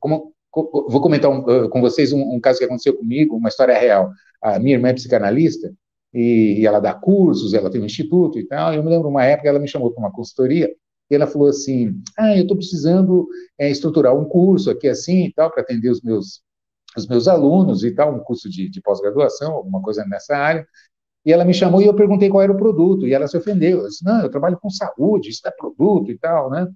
como, 0.00 0.32
vou 0.52 1.00
comentar 1.00 1.30
um, 1.30 1.68
com 1.68 1.80
vocês 1.80 2.12
um, 2.12 2.34
um, 2.34 2.40
caso 2.40 2.58
que 2.58 2.64
aconteceu 2.64 2.96
comigo, 2.96 3.36
uma 3.36 3.48
história 3.48 3.78
real. 3.78 4.10
A 4.40 4.58
minha 4.58 4.76
irmã 4.76 4.88
é 4.88 4.94
psicanalista 4.94 5.72
e, 6.12 6.60
e 6.60 6.66
ela 6.66 6.80
dá 6.80 6.92
cursos, 6.92 7.54
ela 7.54 7.70
tem 7.70 7.80
um 7.80 7.86
instituto 7.86 8.38
e 8.38 8.46
tal. 8.46 8.74
Eu 8.74 8.82
me 8.82 8.90
lembro 8.90 9.08
uma 9.08 9.24
época 9.24 9.48
ela 9.48 9.58
me 9.58 9.68
chamou 9.68 9.90
para 9.90 10.02
uma 10.02 10.12
consultoria 10.12 10.70
e 11.10 11.14
ela 11.14 11.26
falou 11.26 11.48
assim: 11.48 12.00
Ah, 12.18 12.36
eu 12.36 12.42
estou 12.42 12.56
precisando 12.56 13.26
é, 13.58 13.70
estruturar 13.70 14.14
um 14.14 14.24
curso 14.24 14.70
aqui 14.70 14.88
assim 14.88 15.24
e 15.26 15.32
tal 15.32 15.50
para 15.50 15.62
atender 15.62 15.90
os 15.90 16.02
meus 16.02 16.42
os 16.96 17.06
meus 17.06 17.26
alunos 17.26 17.84
e 17.84 17.90
tal, 17.90 18.14
um 18.14 18.20
curso 18.20 18.50
de, 18.50 18.68
de 18.68 18.80
pós-graduação, 18.80 19.52
alguma 19.52 19.80
coisa 19.80 20.04
nessa 20.04 20.36
área. 20.36 20.66
E 21.24 21.32
ela 21.32 21.44
me 21.44 21.54
chamou 21.54 21.80
e 21.80 21.86
eu 21.86 21.94
perguntei 21.94 22.28
qual 22.28 22.42
era 22.42 22.52
o 22.52 22.56
produto, 22.56 23.06
e 23.06 23.14
ela 23.14 23.28
se 23.28 23.36
ofendeu. 23.36 23.80
Eu 23.82 23.88
disse, 23.88 24.04
não, 24.04 24.22
eu 24.22 24.30
trabalho 24.30 24.58
com 24.60 24.70
saúde, 24.70 25.30
isso 25.30 25.46
é 25.46 25.50
produto 25.52 26.10
e 26.10 26.18
tal, 26.18 26.50
né? 26.50 26.68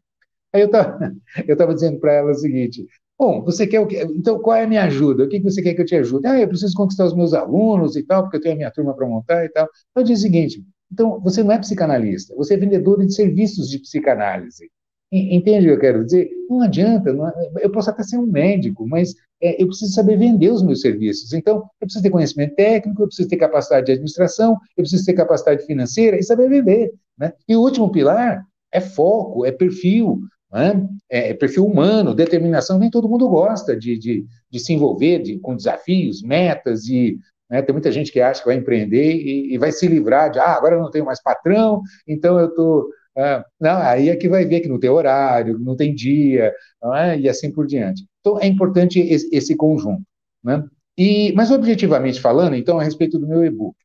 Aí 0.53 0.63
eu 0.63 0.67
estava 0.67 0.99
eu 1.49 1.57
tava 1.57 1.75
dizendo 1.75 1.99
para 2.01 2.13
ela 2.13 2.31
o 2.31 2.35
seguinte, 2.35 2.87
bom, 3.19 3.43
você 3.43 3.67
quer 3.67 3.81
o 3.81 3.87
quê? 3.87 4.03
Então, 4.11 4.39
qual 4.41 4.57
é 4.57 4.65
a 4.65 4.69
minha 4.69 4.85
ajuda? 4.85 5.25
O 5.25 5.29
que 5.29 5.41
você 5.41 5.63
quer 5.63 5.75
que 5.75 5.83
eu 5.83 5.87
te 5.87 5.97
ajude? 5.97 6.27
Ah, 6.27 6.39
eu 6.41 6.49
preciso 6.49 6.75
conquistar 6.77 7.07
os 7.07 7.15
meus 7.15 7.35
alunos 7.35 7.97
e 7.97 8.03
tal, 8.05 8.23
porque 8.23 8.37
eu 8.39 8.41
tenho 8.41 8.55
a 8.55 8.59
minha 8.59 8.71
turma 8.71 8.95
para 8.95 9.07
montar 9.07 9.45
e 9.45 9.49
tal. 9.51 9.69
Eu 9.95 10.03
disse 10.03 10.21
o 10.21 10.23
seguinte, 10.23 10.65
então, 10.93 11.21
você 11.21 11.43
não 11.43 11.53
é 11.53 11.59
psicanalista, 11.59 12.35
você 12.37 12.55
é 12.55 12.57
vendedor 12.57 13.05
de 13.05 13.15
serviços 13.15 13.69
de 13.69 13.79
psicanálise. 13.81 14.71
Entende 15.13 15.67
o 15.67 15.71
que 15.71 15.77
eu 15.77 15.81
quero 15.81 16.05
dizer? 16.05 16.31
Não 16.51 16.63
adianta, 16.63 17.13
não, 17.13 17.29
é, 17.29 17.35
eu 17.61 17.71
posso 17.71 17.91
até 17.91 18.03
ser 18.03 18.19
um 18.19 18.27
médico, 18.27 18.87
mas 18.89 19.15
é, 19.41 19.63
eu 19.63 19.69
preciso 19.69 19.93
saber 19.93 20.19
vender 20.19 20.51
os 20.51 20.63
meus 20.63 20.81
serviços. 20.81 21.33
Então, 21.33 21.59
eu 21.59 21.87
preciso 21.87 22.03
ter 22.03 22.11
conhecimento 22.11 22.55
técnico, 22.57 23.03
eu 23.03 23.07
preciso 23.07 23.29
ter 23.29 23.37
capacidade 23.37 23.87
de 23.87 23.93
administração, 23.93 24.53
eu 24.77 24.83
preciso 24.83 25.05
ter 25.05 25.13
capacidade 25.15 25.65
financeira 25.65 26.19
e 26.19 26.23
saber 26.23 26.49
vender. 26.49 26.93
Né? 27.19 27.33
E 27.49 27.55
o 27.55 27.61
último 27.61 27.91
pilar 27.91 28.45
é 28.73 28.81
foco, 28.81 29.47
é 29.47 29.53
perfil, 29.53 30.21
né? 30.53 30.89
é, 31.09 31.31
é, 31.31 31.35
perfil 31.35 31.65
humano, 31.65 32.15
determinação. 32.15 32.79
Nem 32.79 32.91
todo 32.91 33.09
mundo 33.09 33.29
gosta 33.29 33.77
de, 33.77 33.97
de, 33.97 34.27
de 34.51 34.59
se 34.59 34.73
envolver 34.73 35.21
de, 35.23 35.39
com 35.39 35.55
desafios, 35.55 36.23
metas 36.23 36.87
e, 36.89 37.19
Né? 37.51 37.63
Tem 37.63 37.73
muita 37.73 37.93
gente 37.93 38.11
que 38.13 38.21
acha 38.21 38.41
que 38.41 38.49
vai 38.49 38.57
empreender 38.57 39.15
e, 39.15 39.55
e 39.55 39.59
vai 39.59 39.71
se 39.73 39.87
livrar 39.87 40.31
de, 40.31 40.39
ah, 40.39 40.55
agora 40.55 40.75
eu 40.75 40.83
não 40.83 40.91
tenho 40.91 41.05
mais 41.05 41.23
patrão, 41.23 41.83
então 42.07 42.39
eu 42.39 42.49
estou. 42.49 42.89
Ah, 43.17 43.45
não, 43.61 43.79
aí 43.79 44.11
é 44.11 44.17
que 44.17 44.29
vai 44.29 44.45
ver 44.45 44.61
que 44.61 44.69
não 44.69 44.79
tem 44.79 44.91
horário, 44.91 45.59
não 45.59 45.75
tem 45.75 45.95
dia, 45.95 46.53
é? 46.95 47.19
e 47.19 47.29
assim 47.29 47.51
por 47.51 47.67
diante. 47.67 48.05
Então, 48.21 48.39
é 48.39 48.47
importante 48.47 49.01
esse, 49.01 49.29
esse 49.35 49.57
conjunto. 49.57 50.03
Né? 50.45 50.63
E, 50.99 51.33
mas, 51.33 51.51
objetivamente 51.51 52.21
falando, 52.21 52.55
então, 52.55 52.79
a 52.79 52.83
respeito 52.83 53.19
do 53.19 53.27
meu 53.27 53.45
e-book. 53.45 53.77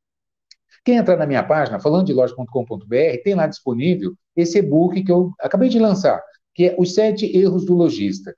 Quem 0.84 0.98
entrar 0.98 1.16
na 1.16 1.28
minha 1.28 1.44
página, 1.44 1.80
falando 1.80 2.08
de 2.08 2.14
loja.com.br, 2.14 3.24
tem 3.24 3.36
lá 3.36 3.48
disponível 3.48 4.14
esse 4.36 4.58
e-book 4.60 5.04
que 5.04 5.12
eu 5.12 5.32
acabei 5.40 5.70
de 5.70 5.80
lançar, 5.80 6.22
que 6.54 6.70
é 6.70 6.76
Os 6.78 6.94
Sete 6.94 7.26
Erros 7.38 7.66
do 7.66 7.76
Lojista. 7.76 8.34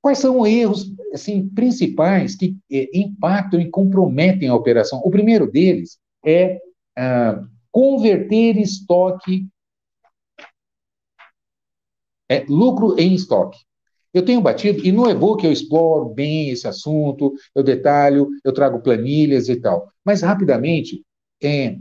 Quais 0.00 0.18
são 0.18 0.40
os 0.40 0.48
erros 0.48 0.92
assim, 1.12 1.48
principais 1.48 2.34
que 2.34 2.56
é, 2.70 2.88
impactam 2.92 3.60
e 3.60 3.70
comprometem 3.70 4.48
a 4.48 4.54
operação? 4.54 5.00
O 5.04 5.10
primeiro 5.10 5.50
deles 5.50 5.98
é 6.24 6.60
ah, 6.96 7.42
converter 7.70 8.58
estoque, 8.58 9.48
é, 12.32 12.44
lucro 12.48 12.98
em 12.98 13.14
estoque. 13.14 13.58
Eu 14.14 14.24
tenho 14.24 14.40
batido, 14.40 14.84
e 14.84 14.92
no 14.92 15.08
e-book 15.08 15.44
eu 15.44 15.52
exploro 15.52 16.06
bem 16.06 16.50
esse 16.50 16.68
assunto, 16.68 17.32
eu 17.54 17.62
detalho, 17.62 18.28
eu 18.44 18.52
trago 18.52 18.80
planilhas 18.80 19.48
e 19.48 19.56
tal. 19.56 19.88
Mas, 20.04 20.20
rapidamente, 20.20 21.02
é, 21.42 21.76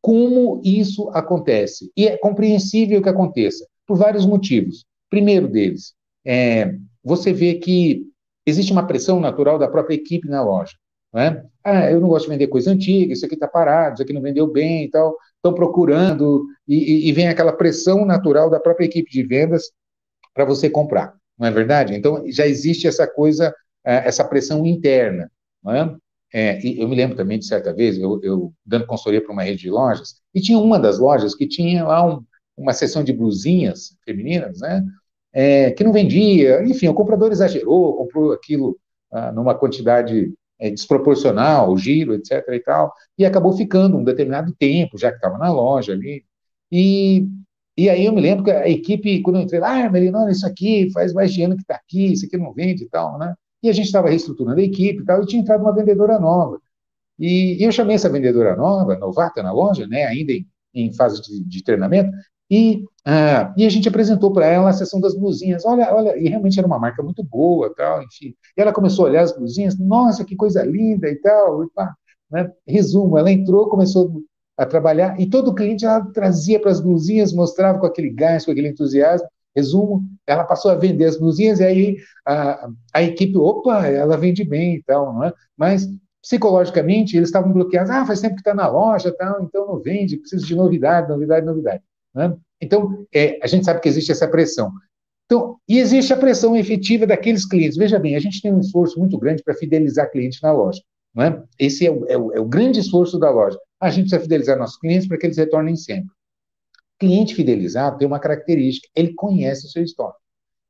como 0.00 0.60
isso 0.64 1.08
acontece? 1.10 1.90
E 1.96 2.06
é 2.06 2.16
compreensível 2.18 3.00
que 3.00 3.08
aconteça, 3.08 3.66
por 3.86 3.96
vários 3.96 4.26
motivos. 4.26 4.84
Primeiro 5.08 5.48
deles, 5.48 5.94
é, 6.26 6.74
você 7.02 7.32
vê 7.32 7.54
que 7.54 8.06
existe 8.46 8.72
uma 8.72 8.86
pressão 8.86 9.20
natural 9.20 9.58
da 9.58 9.68
própria 9.68 9.94
equipe 9.94 10.28
na 10.28 10.42
loja. 10.42 10.72
Não 11.12 11.20
é? 11.20 11.44
Ah, 11.62 11.90
eu 11.90 12.00
não 12.00 12.08
gosto 12.08 12.24
de 12.24 12.30
vender 12.30 12.46
coisa 12.46 12.70
antiga, 12.70 13.12
isso 13.12 13.24
aqui 13.24 13.34
está 13.34 13.46
parado, 13.46 13.94
isso 13.94 14.02
aqui 14.02 14.12
não 14.12 14.22
vendeu 14.22 14.46
bem 14.46 14.84
e 14.84 14.90
tal. 14.90 15.16
Estão 15.36 15.54
procurando, 15.54 16.46
e, 16.66 17.08
e, 17.08 17.12
vem 17.12 17.28
aquela 17.28 17.52
pressão 17.52 18.04
natural 18.04 18.48
da 18.48 18.58
própria 18.58 18.86
equipe 18.86 19.10
de 19.10 19.22
vendas 19.22 19.70
para 20.34 20.44
você 20.44 20.68
comprar, 20.70 21.14
não 21.38 21.46
é 21.46 21.50
verdade? 21.50 21.94
Então, 21.94 22.24
já 22.30 22.46
existe 22.46 22.86
essa 22.86 23.06
coisa, 23.06 23.54
é, 23.84 24.08
essa 24.08 24.24
pressão 24.24 24.64
interna. 24.66 25.30
Não 25.62 25.72
é? 25.72 25.96
É, 26.34 26.58
eu 26.66 26.88
me 26.88 26.96
lembro 26.96 27.16
também 27.16 27.38
de 27.38 27.46
certa 27.46 27.72
vez, 27.74 27.98
eu, 27.98 28.18
eu 28.22 28.52
dando 28.64 28.86
consultoria 28.86 29.22
para 29.22 29.32
uma 29.32 29.42
rede 29.42 29.62
de 29.62 29.70
lojas, 29.70 30.16
e 30.34 30.40
tinha 30.40 30.58
uma 30.58 30.78
das 30.78 30.98
lojas 30.98 31.34
que 31.34 31.46
tinha 31.46 31.84
lá 31.84 32.06
um, 32.06 32.24
uma 32.56 32.72
seção 32.72 33.04
de 33.04 33.12
blusinhas 33.12 33.96
femininas, 34.04 34.60
né? 34.60 34.82
é, 35.32 35.70
que 35.70 35.82
não 35.82 35.92
vendia, 35.92 36.62
enfim, 36.62 36.88
o 36.88 36.94
comprador 36.94 37.32
exagerou, 37.32 37.96
comprou 37.96 38.32
aquilo 38.32 38.78
ah, 39.10 39.32
numa 39.32 39.54
quantidade 39.54 40.32
é, 40.58 40.70
desproporcional, 40.70 41.72
o 41.72 41.78
giro, 41.78 42.14
etc. 42.14 42.46
e 42.52 42.60
tal, 42.60 42.92
e 43.18 43.24
acabou 43.24 43.52
ficando 43.52 43.96
um 43.96 44.04
determinado 44.04 44.54
tempo, 44.54 44.98
já 44.98 45.10
que 45.10 45.16
estava 45.16 45.38
na 45.38 45.50
loja 45.50 45.92
ali. 45.92 46.24
E, 46.70 47.26
e 47.76 47.88
aí 47.88 48.04
eu 48.04 48.12
me 48.12 48.20
lembro 48.20 48.44
que 48.44 48.50
a 48.50 48.68
equipe, 48.68 49.22
quando 49.22 49.36
eu 49.36 49.42
entrei 49.42 49.60
lá, 49.60 49.84
ah, 49.84 49.90
Melinona, 49.90 50.30
isso 50.30 50.46
aqui 50.46 50.90
faz 50.92 51.12
mais 51.12 51.32
de 51.32 51.42
ano 51.42 51.56
que 51.56 51.62
está 51.62 51.74
aqui, 51.74 52.12
isso 52.12 52.26
aqui 52.26 52.36
não 52.36 52.52
vende 52.52 52.84
e 52.84 52.88
tal, 52.88 53.18
né? 53.18 53.34
E 53.62 53.68
a 53.70 53.72
gente 53.72 53.86
estava 53.86 54.08
reestruturando 54.08 54.60
a 54.60 54.64
equipe 54.64 55.02
e 55.02 55.04
tal, 55.04 55.22
e 55.22 55.26
tinha 55.26 55.40
entrado 55.40 55.62
uma 55.62 55.74
vendedora 55.74 56.18
nova. 56.18 56.60
E, 57.18 57.60
e 57.60 57.64
eu 57.64 57.72
chamei 57.72 57.96
essa 57.96 58.08
vendedora 58.10 58.56
nova, 58.56 58.96
novata 58.98 59.42
na 59.42 59.52
loja, 59.52 59.86
né, 59.86 60.04
ainda 60.04 60.32
em, 60.32 60.46
em 60.74 60.92
fase 60.92 61.22
de, 61.22 61.44
de 61.44 61.62
treinamento, 61.62 62.10
e, 62.50 62.84
ah, 63.06 63.54
e 63.56 63.64
a 63.64 63.70
gente 63.70 63.88
apresentou 63.88 64.30
para 64.30 64.46
ela 64.46 64.68
a 64.68 64.72
sessão 64.74 65.00
das 65.00 65.14
blusinhas. 65.14 65.64
Olha, 65.64 65.94
olha, 65.94 66.18
e 66.18 66.28
realmente 66.28 66.58
era 66.58 66.66
uma 66.66 66.78
marca 66.78 67.02
muito 67.02 67.24
boa, 67.24 67.72
tal, 67.74 68.02
enfim. 68.02 68.34
E 68.56 68.60
ela 68.60 68.74
começou 68.74 69.06
a 69.06 69.08
olhar 69.08 69.22
as 69.22 69.34
blusinhas, 69.34 69.78
nossa, 69.78 70.22
que 70.22 70.36
coisa 70.36 70.62
linda 70.62 71.08
e 71.08 71.16
tal. 71.16 71.64
E 71.64 71.70
pá, 71.70 71.94
né? 72.30 72.52
Resumo, 72.66 73.16
ela 73.16 73.32
entrou, 73.32 73.70
começou 73.70 74.22
a 74.56 74.66
trabalhar, 74.66 75.18
e 75.20 75.26
todo 75.26 75.54
cliente 75.54 75.84
ela 75.84 76.04
trazia 76.12 76.60
para 76.60 76.70
as 76.70 76.80
blusinhas, 76.80 77.32
mostrava 77.32 77.78
com 77.78 77.86
aquele 77.86 78.10
gás, 78.10 78.44
com 78.44 78.50
aquele 78.50 78.68
entusiasmo. 78.68 79.28
Resumo, 79.54 80.02
ela 80.26 80.44
passou 80.44 80.70
a 80.70 80.74
vender 80.74 81.04
as 81.04 81.18
blusinhas, 81.18 81.60
e 81.60 81.64
aí 81.64 81.96
a, 82.26 82.68
a 82.94 83.02
equipe, 83.02 83.36
opa, 83.36 83.86
ela 83.86 84.16
vende 84.16 84.44
bem 84.44 84.76
e 84.76 84.82
tal, 84.82 85.12
não 85.12 85.24
é? 85.24 85.32
Mas 85.56 85.86
psicologicamente 86.22 87.16
eles 87.16 87.28
estavam 87.28 87.52
bloqueados. 87.52 87.90
Ah, 87.90 88.06
faz 88.06 88.20
tempo 88.20 88.36
que 88.36 88.40
está 88.40 88.54
na 88.54 88.68
loja, 88.68 89.14
tal, 89.16 89.42
então 89.42 89.66
não 89.66 89.80
vende, 89.80 90.16
precisa 90.16 90.46
de 90.46 90.54
novidade, 90.54 91.08
novidade, 91.08 91.44
novidade. 91.44 91.82
Né? 92.14 92.34
Então, 92.60 93.04
é, 93.12 93.38
a 93.42 93.46
gente 93.46 93.64
sabe 93.64 93.80
que 93.80 93.88
existe 93.88 94.12
essa 94.12 94.28
pressão. 94.28 94.72
Então, 95.26 95.56
e 95.68 95.78
existe 95.78 96.12
a 96.12 96.16
pressão 96.16 96.56
efetiva 96.56 97.06
daqueles 97.06 97.46
clientes. 97.46 97.76
Veja 97.76 97.98
bem, 97.98 98.14
a 98.14 98.20
gente 98.20 98.40
tem 98.40 98.52
um 98.52 98.60
esforço 98.60 98.98
muito 98.98 99.18
grande 99.18 99.42
para 99.42 99.54
fidelizar 99.54 100.10
clientes 100.10 100.40
na 100.40 100.52
loja. 100.52 100.80
É? 101.18 101.42
Esse 101.58 101.86
é 101.86 101.90
o, 101.90 102.06
é, 102.06 102.16
o, 102.16 102.32
é 102.32 102.40
o, 102.40 102.44
grande 102.44 102.80
esforço 102.80 103.18
da 103.18 103.30
loja. 103.30 103.58
A 103.82 103.90
gente 103.90 104.02
precisa 104.02 104.22
fidelizar 104.22 104.58
nossos 104.58 104.78
clientes 104.78 105.08
para 105.08 105.18
que 105.18 105.26
eles 105.26 105.36
retornem 105.36 105.74
sempre. 105.74 106.10
Cliente 106.98 107.34
fidelizado 107.34 107.98
tem 107.98 108.06
uma 108.06 108.20
característica, 108.20 108.88
ele 108.94 109.12
conhece 109.14 109.66
o 109.66 109.68
seu 109.68 109.82
estoque. 109.82 110.18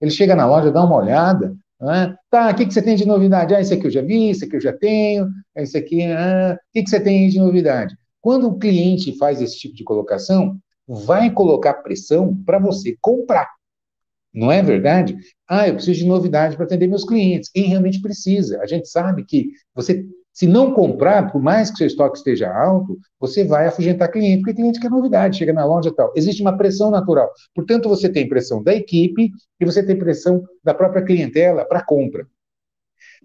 Ele 0.00 0.10
chega 0.10 0.34
na 0.34 0.46
loja, 0.46 0.72
dá 0.72 0.82
uma 0.82 0.96
olhada, 0.96 1.54
é? 1.82 2.14
tá, 2.30 2.50
o 2.50 2.54
que, 2.54 2.64
que 2.64 2.72
você 2.72 2.80
tem 2.80 2.96
de 2.96 3.06
novidade? 3.06 3.54
Ah, 3.54 3.60
esse 3.60 3.74
aqui 3.74 3.86
eu 3.86 3.90
já 3.90 4.00
vi, 4.00 4.30
esse 4.30 4.44
aqui 4.44 4.56
eu 4.56 4.60
já 4.60 4.72
tenho, 4.72 5.28
esse 5.54 5.76
aqui, 5.76 6.02
ah, 6.04 6.56
o 6.56 6.72
que, 6.72 6.82
que 6.84 6.90
você 6.90 7.00
tem 7.00 7.28
de 7.28 7.38
novidade? 7.38 7.96
Quando 8.20 8.48
o 8.48 8.58
cliente 8.58 9.16
faz 9.18 9.42
esse 9.42 9.58
tipo 9.58 9.74
de 9.74 9.84
colocação, 9.84 10.56
vai 10.88 11.30
colocar 11.30 11.74
pressão 11.74 12.36
para 12.46 12.58
você 12.58 12.96
comprar. 13.00 13.48
Não 14.32 14.50
é 14.50 14.62
verdade? 14.62 15.18
Ah, 15.46 15.68
eu 15.68 15.74
preciso 15.74 15.98
de 15.98 16.06
novidade 16.06 16.56
para 16.56 16.64
atender 16.64 16.86
meus 16.86 17.04
clientes. 17.04 17.50
E 17.54 17.62
realmente 17.62 18.00
precisa. 18.00 18.62
A 18.62 18.66
gente 18.66 18.88
sabe 18.88 19.24
que 19.24 19.50
você, 19.74 20.06
se 20.32 20.46
não 20.46 20.72
comprar, 20.72 21.30
por 21.30 21.42
mais 21.42 21.70
que 21.70 21.76
seu 21.76 21.86
estoque 21.86 22.16
esteja 22.16 22.50
alto, 22.50 22.98
você 23.20 23.44
vai 23.44 23.66
afugentar 23.66 24.10
cliente, 24.10 24.38
porque 24.38 24.54
cliente 24.54 24.80
quer 24.80 24.90
novidade, 24.90 25.36
chega 25.36 25.52
na 25.52 25.64
loja 25.64 25.90
e 25.90 25.94
tal. 25.94 26.12
Existe 26.16 26.40
uma 26.40 26.56
pressão 26.56 26.90
natural. 26.90 27.30
Portanto, 27.54 27.88
você 27.88 28.08
tem 28.08 28.28
pressão 28.28 28.62
da 28.62 28.74
equipe 28.74 29.30
e 29.60 29.64
você 29.64 29.84
tem 29.84 29.98
pressão 29.98 30.42
da 30.64 30.72
própria 30.72 31.04
clientela 31.04 31.64
para 31.64 31.84
compra. 31.84 32.26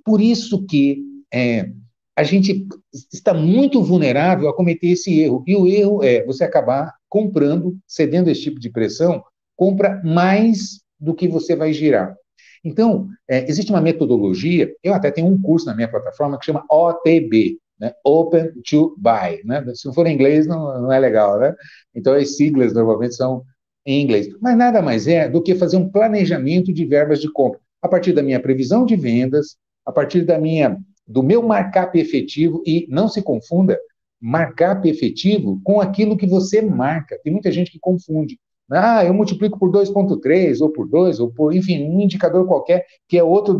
Por 0.04 0.20
isso 0.20 0.66
que 0.66 1.02
é, 1.34 1.70
a 2.16 2.24
gente 2.24 2.68
está 3.14 3.34
muito 3.34 3.82
vulnerável 3.82 4.50
a 4.50 4.56
cometer 4.56 4.88
esse 4.88 5.20
erro. 5.20 5.44
E 5.48 5.56
o 5.56 5.68
erro 5.68 6.04
é 6.04 6.26
você 6.26 6.44
acabar 6.44 6.94
comprando, 7.08 7.78
cedendo 7.88 8.30
esse 8.30 8.42
tipo 8.42 8.60
de 8.60 8.70
pressão, 8.70 9.24
compra 9.56 10.02
mais 10.04 10.82
do 11.00 11.14
que 11.14 11.28
você 11.28 11.56
vai 11.56 11.72
girar. 11.72 12.16
Então, 12.64 13.08
é, 13.28 13.50
existe 13.50 13.72
uma 13.72 13.82
metodologia, 13.82 14.74
eu 14.84 14.94
até 14.94 15.12
tenho 15.12 15.28
um 15.28 15.42
curso 15.42 15.66
na 15.66 15.76
minha 15.76 15.88
plataforma 15.88 16.38
que 16.38 16.46
chama 16.46 16.66
OTB, 16.70 17.58
né? 17.80 17.94
Open 18.04 18.52
to 18.68 18.96
Buy. 18.98 19.42
Né? 19.44 19.64
Se 19.76 19.86
não 19.86 19.94
for 19.94 20.08
em 20.08 20.14
inglês, 20.14 20.48
não, 20.48 20.82
não 20.82 20.92
é 20.92 21.00
legal, 21.00 21.40
né? 21.40 21.56
Então, 21.94 22.14
as 22.14 22.36
siglas 22.36 22.74
normalmente 22.74 23.16
são 23.16 23.44
em 23.86 24.02
inglês. 24.02 24.28
Mas 24.42 24.58
nada 24.58 24.82
mais 24.82 25.08
é 25.08 25.30
do 25.30 25.42
que 25.42 25.56
fazer 25.56 25.78
um 25.78 25.90
planejamento 25.90 26.74
de 26.74 26.86
verbas 26.86 27.22
de 27.22 27.32
compra, 27.32 27.60
a 27.82 27.88
partir 27.88 28.14
da 28.14 28.24
minha 28.24 28.40
previsão 28.40 28.86
de 28.86 28.96
vendas, 28.96 29.58
a 29.86 29.92
partir 29.92 30.24
da 30.24 30.38
minha 30.38 30.78
do 31.08 31.24
meu 31.24 31.42
markup 31.42 31.98
efetivo, 31.98 32.62
e 32.66 32.86
não 32.90 33.08
se 33.08 33.22
confunda, 33.22 33.80
markup 34.20 34.88
efetivo 34.90 35.62
com 35.64 35.80
aquilo 35.80 36.18
que 36.18 36.28
você 36.28 36.62
marca. 36.62 37.18
Tem 37.24 37.32
muita 37.32 37.50
gente 37.50 37.72
que 37.72 37.80
confunde. 37.80 38.38
Ah, 38.70 39.06
eu 39.06 39.14
multiplico 39.14 39.58
por 39.58 39.72
2,3, 39.72 40.62
ou 40.62 40.70
por 40.70 40.88
2, 40.88 41.20
ou 41.20 41.32
por, 41.32 41.56
enfim, 41.56 41.84
um 41.84 42.02
indicador 42.02 42.46
qualquer, 42.46 42.86
que 43.08 43.18
é 43.18 43.24
outro, 43.24 43.58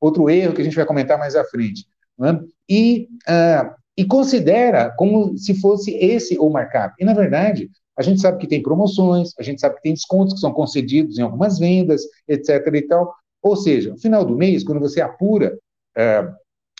outro 0.00 0.30
erro 0.30 0.54
que 0.54 0.60
a 0.60 0.64
gente 0.64 0.76
vai 0.76 0.86
comentar 0.86 1.18
mais 1.18 1.34
à 1.34 1.44
frente. 1.44 1.84
Né? 2.18 2.40
E, 2.68 3.08
uh, 3.28 3.74
e 3.96 4.04
considera 4.04 4.90
como 4.96 5.36
se 5.36 5.58
fosse 5.60 5.94
esse 5.94 6.38
o 6.38 6.48
markup. 6.48 6.94
E, 7.00 7.04
na 7.04 7.14
verdade, 7.14 7.70
a 7.98 8.02
gente 8.02 8.20
sabe 8.20 8.38
que 8.38 8.46
tem 8.46 8.62
promoções, 8.62 9.30
a 9.38 9.42
gente 9.42 9.60
sabe 9.60 9.76
que 9.76 9.82
tem 9.82 9.94
descontos 9.94 10.34
que 10.34 10.40
são 10.40 10.52
concedidos 10.52 11.18
em 11.18 11.22
algumas 11.22 11.58
vendas, 11.58 12.02
etc. 12.28 12.66
e 12.74 12.82
tal. 12.82 13.12
Ou 13.42 13.56
seja, 13.56 13.90
no 13.90 13.98
final 13.98 14.24
do 14.24 14.36
mês, 14.36 14.62
quando 14.62 14.80
você 14.80 15.00
apura 15.00 15.58
uh, 15.96 16.34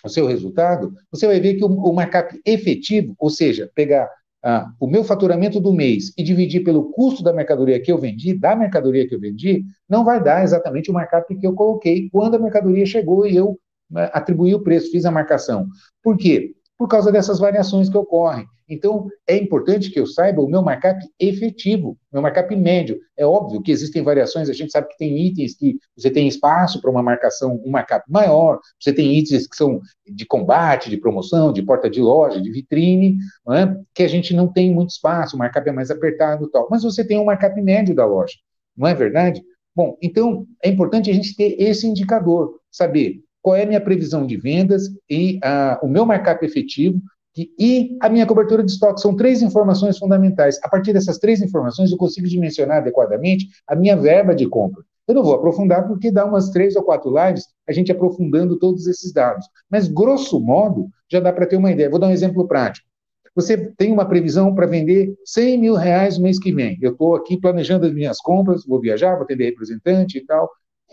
o 0.04 0.08
seu 0.08 0.26
resultado, 0.26 0.92
você 1.10 1.26
vai 1.26 1.40
ver 1.40 1.54
que 1.54 1.64
o, 1.64 1.68
o 1.68 1.92
markup 1.92 2.38
efetivo, 2.44 3.14
ou 3.18 3.30
seja, 3.30 3.70
pegar 3.74 4.10
ah, 4.44 4.70
o 4.78 4.86
meu 4.86 5.02
faturamento 5.02 5.60
do 5.60 5.72
mês 5.72 6.12
e 6.16 6.22
dividir 6.22 6.62
pelo 6.62 6.90
custo 6.92 7.22
da 7.22 7.32
mercadoria 7.32 7.80
que 7.80 7.90
eu 7.90 7.98
vendi, 7.98 8.38
da 8.38 8.54
mercadoria 8.54 9.06
que 9.06 9.14
eu 9.14 9.20
vendi, 9.20 9.64
não 9.88 10.04
vai 10.04 10.22
dar 10.22 10.44
exatamente 10.44 10.90
o 10.90 10.94
markup 10.94 11.34
que 11.34 11.46
eu 11.46 11.54
coloquei 11.54 12.08
quando 12.10 12.36
a 12.36 12.38
mercadoria 12.38 12.86
chegou 12.86 13.26
e 13.26 13.36
eu 13.36 13.58
né, 13.90 14.10
atribuí 14.12 14.54
o 14.54 14.62
preço, 14.62 14.90
fiz 14.90 15.04
a 15.04 15.10
marcação. 15.10 15.66
Por 16.02 16.16
quê? 16.16 16.54
Por 16.78 16.88
causa 16.88 17.10
dessas 17.10 17.38
variações 17.38 17.88
que 17.88 17.96
ocorrem. 17.96 18.46
Então, 18.68 19.08
é 19.26 19.36
importante 19.36 19.90
que 19.90 20.00
eu 20.00 20.06
saiba 20.06 20.42
o 20.42 20.48
meu 20.48 20.60
markup 20.60 20.98
efetivo, 21.20 21.96
meu 22.12 22.20
markup 22.20 22.54
médio. 22.56 22.98
É 23.16 23.24
óbvio 23.24 23.62
que 23.62 23.70
existem 23.70 24.02
variações, 24.02 24.48
a 24.48 24.52
gente 24.52 24.72
sabe 24.72 24.88
que 24.88 24.98
tem 24.98 25.16
itens 25.26 25.54
que 25.54 25.78
você 25.96 26.10
tem 26.10 26.26
espaço 26.26 26.80
para 26.80 26.90
uma 26.90 27.02
marcação, 27.02 27.60
um 27.64 27.70
markup 27.70 28.04
maior, 28.10 28.58
você 28.80 28.92
tem 28.92 29.16
itens 29.16 29.46
que 29.46 29.56
são 29.56 29.80
de 30.06 30.26
combate, 30.26 30.90
de 30.90 30.96
promoção, 30.96 31.52
de 31.52 31.62
porta 31.62 31.88
de 31.88 32.00
loja, 32.00 32.40
de 32.40 32.50
vitrine, 32.50 33.18
é? 33.50 33.76
que 33.94 34.02
a 34.02 34.08
gente 34.08 34.34
não 34.34 34.52
tem 34.52 34.74
muito 34.74 34.90
espaço, 34.90 35.36
o 35.36 35.38
markup 35.38 35.68
é 35.68 35.72
mais 35.72 35.90
apertado 35.90 36.46
e 36.46 36.50
tal. 36.50 36.66
Mas 36.70 36.82
você 36.82 37.06
tem 37.06 37.18
um 37.18 37.24
markup 37.24 37.60
médio 37.62 37.94
da 37.94 38.04
loja, 38.04 38.34
não 38.76 38.88
é 38.88 38.94
verdade? 38.94 39.42
Bom, 39.74 39.96
então 40.02 40.46
é 40.62 40.68
importante 40.68 41.10
a 41.10 41.14
gente 41.14 41.36
ter 41.36 41.54
esse 41.60 41.86
indicador, 41.86 42.58
saber 42.70 43.20
qual 43.42 43.54
é 43.54 43.62
a 43.62 43.66
minha 43.66 43.80
previsão 43.80 44.26
de 44.26 44.36
vendas 44.36 44.88
e 45.08 45.38
a, 45.40 45.78
o 45.80 45.86
meu 45.86 46.04
markup 46.04 46.44
efetivo 46.44 47.00
e 47.36 47.96
a 48.00 48.08
minha 48.08 48.26
cobertura 48.26 48.64
de 48.64 48.70
estoque. 48.70 49.00
São 49.00 49.14
três 49.14 49.42
informações 49.42 49.98
fundamentais. 49.98 50.58
A 50.62 50.68
partir 50.68 50.92
dessas 50.92 51.18
três 51.18 51.42
informações, 51.42 51.90
eu 51.90 51.98
consigo 51.98 52.26
dimensionar 52.26 52.78
adequadamente 52.78 53.48
a 53.66 53.76
minha 53.76 53.96
verba 53.96 54.34
de 54.34 54.48
compra. 54.48 54.82
Eu 55.06 55.14
não 55.14 55.22
vou 55.22 55.34
aprofundar 55.34 55.86
porque 55.86 56.10
dá 56.10 56.24
umas 56.24 56.50
três 56.50 56.74
ou 56.74 56.82
quatro 56.82 57.12
lives 57.16 57.44
a 57.68 57.72
gente 57.72 57.92
aprofundando 57.92 58.58
todos 58.58 58.86
esses 58.86 59.12
dados. 59.12 59.46
Mas, 59.70 59.86
grosso 59.86 60.40
modo, 60.40 60.88
já 61.08 61.20
dá 61.20 61.32
para 61.32 61.46
ter 61.46 61.56
uma 61.56 61.70
ideia. 61.70 61.90
Vou 61.90 62.00
dar 62.00 62.08
um 62.08 62.12
exemplo 62.12 62.48
prático. 62.48 62.86
Você 63.34 63.70
tem 63.76 63.92
uma 63.92 64.08
previsão 64.08 64.54
para 64.54 64.66
vender 64.66 65.14
100 65.24 65.58
mil 65.58 65.74
reais 65.74 66.16
no 66.16 66.24
mês 66.24 66.38
que 66.38 66.50
vem. 66.52 66.78
Eu 66.80 66.92
estou 66.92 67.14
aqui 67.14 67.38
planejando 67.38 67.86
as 67.86 67.92
minhas 67.92 68.18
compras, 68.18 68.64
vou 68.66 68.80
viajar, 68.80 69.14
vou 69.14 69.24
atender 69.24 69.44
representante 69.44 70.18
e 70.18 70.24
tal. 70.24 70.50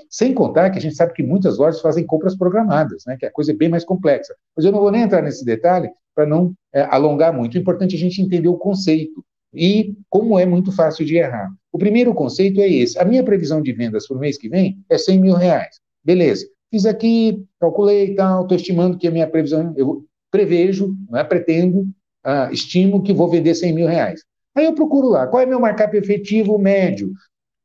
Sem 0.09 0.33
contar 0.33 0.69
que 0.69 0.77
a 0.77 0.81
gente 0.81 0.95
sabe 0.95 1.13
que 1.13 1.23
muitas 1.23 1.57
lojas 1.57 1.81
fazem 1.81 2.05
compras 2.05 2.35
programadas, 2.35 3.03
né, 3.05 3.17
que 3.17 3.25
a 3.25 3.31
coisa 3.31 3.51
é 3.51 3.55
bem 3.55 3.69
mais 3.69 3.83
complexa. 3.83 4.33
Mas 4.55 4.65
eu 4.65 4.71
não 4.71 4.79
vou 4.79 4.91
nem 4.91 5.01
entrar 5.01 5.21
nesse 5.21 5.43
detalhe 5.45 5.89
para 6.15 6.25
não 6.25 6.53
é, 6.73 6.81
alongar 6.83 7.33
muito. 7.33 7.55
O 7.55 7.57
importante 7.57 7.95
é 7.95 7.97
a 7.97 7.99
gente 7.99 8.21
entender 8.21 8.47
o 8.47 8.57
conceito 8.57 9.23
e 9.53 9.95
como 10.09 10.37
é 10.39 10.45
muito 10.45 10.71
fácil 10.71 11.05
de 11.05 11.17
errar. 11.17 11.49
O 11.71 11.77
primeiro 11.77 12.13
conceito 12.13 12.59
é 12.59 12.69
esse. 12.69 12.97
A 12.99 13.05
minha 13.05 13.23
previsão 13.23 13.61
de 13.61 13.71
vendas 13.71 14.07
para 14.07 14.17
o 14.17 14.19
mês 14.19 14.37
que 14.37 14.49
vem 14.49 14.77
é 14.89 14.97
100 14.97 15.19
mil 15.19 15.35
reais. 15.35 15.79
Beleza. 16.03 16.45
Fiz 16.71 16.85
aqui, 16.85 17.45
calculei 17.59 18.07
e 18.07 18.15
tal, 18.15 18.43
estou 18.43 18.55
estimando 18.55 18.97
que 18.97 19.07
a 19.07 19.11
minha 19.11 19.27
previsão, 19.27 19.73
eu 19.77 20.03
prevejo, 20.31 20.95
não 21.07 21.19
é, 21.19 21.23
pretendo, 21.23 21.87
ah, 22.23 22.49
estimo 22.51 23.03
que 23.03 23.13
vou 23.13 23.29
vender 23.29 23.53
100 23.53 23.73
mil 23.73 23.87
reais. 23.87 24.23
Aí 24.55 24.65
eu 24.65 24.73
procuro 24.73 25.07
lá, 25.07 25.27
qual 25.27 25.41
é 25.41 25.45
meu 25.45 25.59
markup 25.59 25.95
efetivo 25.95 26.57
médio? 26.57 27.11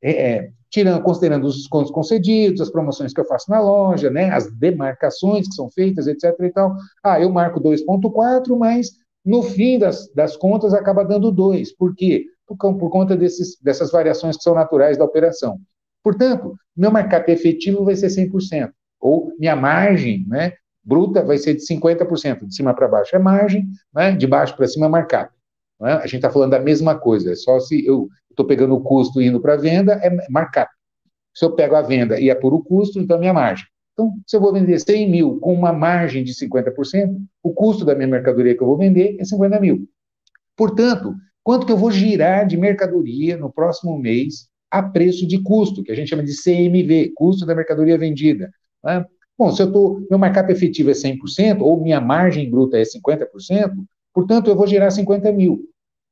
É, 0.03 0.11
é, 0.11 0.51
tirando, 0.71 1.03
considerando 1.03 1.47
os 1.47 1.57
descontos 1.57 1.91
concedidos, 1.91 2.61
as 2.61 2.71
promoções 2.71 3.13
que 3.13 3.21
eu 3.21 3.25
faço 3.25 3.51
na 3.51 3.61
loja, 3.61 4.11
né, 4.11 4.31
as 4.31 4.51
demarcações 4.51 5.49
que 5.49 5.55
são 5.55 5.71
feitas, 5.71 6.07
etc. 6.07 6.35
e 6.41 6.51
tal. 6.51 6.75
Ah, 7.03 7.21
eu 7.21 7.31
marco 7.31 7.61
2,4, 7.61 8.57
mas 8.57 8.93
no 9.25 9.43
fim 9.43 9.79
das, 9.79 10.13
das 10.15 10.37
contas 10.37 10.75
acaba 10.75 11.05
dando 11.05 11.31
2. 11.31 11.75
Por 11.77 11.95
quê? 11.95 12.25
Por, 12.47 12.57
por 12.57 12.91
conta 12.91 13.17
desses, 13.17 13.59
dessas 13.61 13.91
variações 13.91 14.37
que 14.37 14.43
são 14.43 14.55
naturais 14.55 14.97
da 14.97 15.05
operação. 15.05 15.59
Portanto, 16.03 16.55
meu 16.77 16.91
markup 16.91 17.31
efetivo 17.31 17.85
vai 17.85 17.97
ser 17.97 18.07
100%, 18.07 18.71
ou 19.01 19.33
minha 19.39 19.57
margem 19.57 20.25
né, 20.29 20.53
bruta 20.83 21.23
vai 21.23 21.37
ser 21.37 21.55
de 21.55 21.67
50%, 21.67 22.47
de 22.47 22.55
cima 22.55 22.73
para 22.73 22.89
baixo 22.89 23.15
é 23.15 23.19
margem, 23.19 23.69
né, 23.95 24.13
de 24.13 24.27
baixo 24.27 24.57
para 24.57 24.67
cima 24.67 24.87
é 24.87 24.89
markup. 24.89 25.31
Né? 25.81 25.93
A 25.93 26.07
gente 26.07 26.17
está 26.17 26.31
falando 26.31 26.53
da 26.53 26.61
mesma 26.61 26.99
coisa, 26.99 27.33
é 27.33 27.35
só 27.35 27.61
se 27.61 27.85
eu 27.85 28.09
estou 28.39 28.47
pegando 28.47 28.75
o 28.75 28.81
custo 28.81 29.21
indo 29.21 29.41
para 29.41 29.55
a 29.55 29.57
venda, 29.57 29.95
é 29.95 30.31
markup. 30.31 30.71
Se 31.35 31.45
eu 31.45 31.53
pego 31.53 31.75
a 31.75 31.83
venda 31.83 32.21
e 32.21 32.31
é 32.31 32.35
por 32.35 32.55
o 32.55 32.63
custo, 32.63 33.01
então 33.01 33.17
é 33.17 33.21
minha 33.21 33.33
margem. 33.33 33.67
Então, 33.93 34.13
se 34.27 34.37
eu 34.37 34.41
vou 34.41 34.53
vender 34.53 34.79
100 34.79 35.11
mil 35.11 35.41
com 35.41 35.53
uma 35.53 35.73
margem 35.73 36.23
de 36.23 36.33
50%, 36.33 37.17
o 37.43 37.53
custo 37.53 37.85
da 37.85 37.97
minha 37.97 38.07
mercadoria 38.07 38.57
que 38.57 38.63
eu 38.63 38.67
vou 38.67 38.77
vender 38.77 39.17
é 39.19 39.25
50 39.25 39.59
mil. 39.59 39.89
Portanto, 40.57 41.15
quanto 41.43 41.67
que 41.67 41.73
eu 41.73 41.77
vou 41.77 41.91
girar 41.91 42.47
de 42.47 42.57
mercadoria 42.57 43.37
no 43.37 43.53
próximo 43.53 43.99
mês 43.99 44.49
a 44.71 44.83
preço 44.83 45.27
de 45.27 45.43
custo, 45.43 45.83
que 45.83 45.91
a 45.91 45.95
gente 45.97 46.09
chama 46.09 46.23
de 46.23 46.33
CMV, 46.33 47.13
custo 47.17 47.45
da 47.45 47.55
mercadoria 47.55 47.99
vendida. 47.99 48.51
Né? 48.85 49.05
Bom, 49.37 49.51
se 49.51 49.63
eu 49.63 49.73
tô, 49.73 50.07
meu 50.09 50.19
markup 50.19 50.53
efetivo 50.53 50.91
é 50.91 50.93
100%, 50.93 51.61
ou 51.61 51.83
minha 51.83 52.01
margem 52.01 52.49
bruta 52.49 52.79
é 52.79 52.83
50%, 52.83 53.73
portanto, 54.15 54.49
eu 54.49 54.57
vou 54.57 54.67
gerar 54.67 54.91
50 54.91 55.33
mil. 55.33 55.63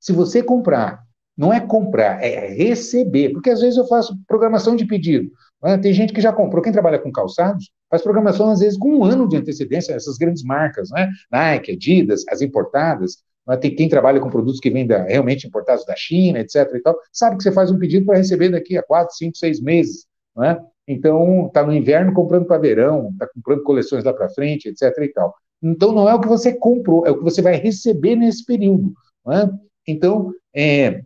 Se 0.01 0.12
você 0.12 0.43
comprar 0.43 1.06
não 1.37 1.53
é 1.53 1.61
comprar, 1.61 2.22
é 2.22 2.49
receber. 2.55 3.31
Porque 3.31 3.51
às 3.51 3.61
vezes 3.61 3.77
eu 3.77 3.87
faço 3.87 4.16
programação 4.27 4.75
de 4.75 4.87
pedido. 4.87 5.31
Né? 5.62 5.77
Tem 5.79 5.92
gente 5.92 6.12
que 6.12 6.20
já 6.20 6.33
comprou, 6.33 6.62
quem 6.62 6.72
trabalha 6.72 6.99
com 6.99 7.12
calçados, 7.12 7.70
faz 7.90 8.03
programação 8.03 8.51
às 8.51 8.61
vezes 8.61 8.79
com 8.79 8.99
um 8.99 9.05
ano 9.05 9.29
de 9.29 9.37
antecedência, 9.37 9.92
essas 9.92 10.16
grandes 10.16 10.42
marcas, 10.42 10.90
né? 10.90 11.11
Nike, 11.31 11.72
Adidas, 11.72 12.25
as 12.29 12.40
importadas. 12.40 13.18
Né? 13.46 13.57
Tem 13.57 13.75
quem 13.75 13.88
trabalha 13.88 14.20
com 14.20 14.31
produtos 14.31 14.61
que 14.61 14.70
vêm 14.70 14.87
realmente 14.87 15.46
importados 15.46 15.85
da 15.85 15.94
China, 15.96 16.40
etc. 16.40 16.72
E 16.75 16.81
tal, 16.81 16.99
sabe 17.12 17.37
que 17.37 17.42
você 17.42 17.53
faz 17.53 17.70
um 17.70 17.79
pedido 17.79 18.07
para 18.07 18.18
receber 18.18 18.49
daqui 18.49 18.77
a 18.77 18.83
quatro, 18.83 19.14
cinco, 19.14 19.37
seis 19.37 19.61
meses. 19.61 20.07
Né? 20.37 20.59
Então, 20.88 21.46
está 21.46 21.64
no 21.64 21.75
inverno 21.75 22.12
comprando 22.12 22.46
para 22.46 22.59
verão, 22.59 23.11
está 23.12 23.27
comprando 23.29 23.62
coleções 23.62 24.05
lá 24.05 24.12
para 24.12 24.29
frente, 24.29 24.68
etc. 24.68 24.92
E 25.03 25.09
tal. 25.09 25.35
Então, 25.62 25.92
não 25.92 26.09
é 26.09 26.14
o 26.14 26.20
que 26.20 26.29
você 26.29 26.53
comprou, 26.53 27.07
é 27.07 27.11
o 27.11 27.18
que 27.18 27.25
você 27.25 27.42
vai 27.42 27.57
receber 27.57 28.14
nesse 28.14 28.44
período. 28.44 28.92
Né? 29.27 29.51
Então, 29.87 30.33
é, 30.55 31.03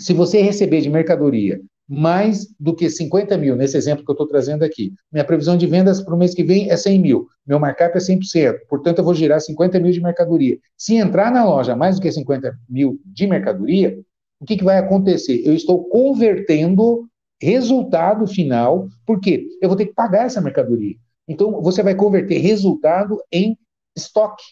se 0.00 0.12
você 0.12 0.40
receber 0.40 0.80
de 0.80 0.90
mercadoria 0.90 1.60
mais 1.88 2.46
do 2.58 2.74
que 2.74 2.88
50 2.88 3.36
mil, 3.36 3.56
nesse 3.56 3.76
exemplo 3.76 4.04
que 4.04 4.10
eu 4.10 4.14
estou 4.14 4.26
trazendo 4.26 4.62
aqui, 4.64 4.92
minha 5.12 5.24
previsão 5.24 5.56
de 5.56 5.66
vendas 5.66 6.00
para 6.00 6.14
o 6.14 6.18
mês 6.18 6.32
que 6.32 6.44
vem 6.44 6.70
é 6.70 6.76
100 6.76 7.00
mil, 7.00 7.26
meu 7.44 7.58
markup 7.58 7.96
é 7.96 8.00
100%, 8.00 8.60
portanto 8.68 8.98
eu 8.98 9.04
vou 9.04 9.12
girar 9.12 9.40
50 9.40 9.80
mil 9.80 9.90
de 9.90 10.00
mercadoria. 10.00 10.56
Se 10.76 10.94
entrar 10.94 11.32
na 11.32 11.44
loja 11.44 11.74
mais 11.74 11.96
do 11.96 12.02
que 12.02 12.10
50 12.10 12.56
mil 12.68 13.00
de 13.04 13.26
mercadoria, 13.26 13.98
o 14.40 14.46
que, 14.46 14.56
que 14.56 14.64
vai 14.64 14.78
acontecer? 14.78 15.42
Eu 15.44 15.52
estou 15.52 15.84
convertendo 15.88 17.06
resultado 17.42 18.26
final, 18.26 18.88
porque 19.04 19.46
eu 19.60 19.68
vou 19.68 19.76
ter 19.76 19.86
que 19.86 19.94
pagar 19.94 20.26
essa 20.26 20.40
mercadoria. 20.40 20.94
Então, 21.26 21.60
você 21.60 21.82
vai 21.82 21.94
converter 21.94 22.38
resultado 22.38 23.18
em 23.32 23.58
estoque 23.96 24.42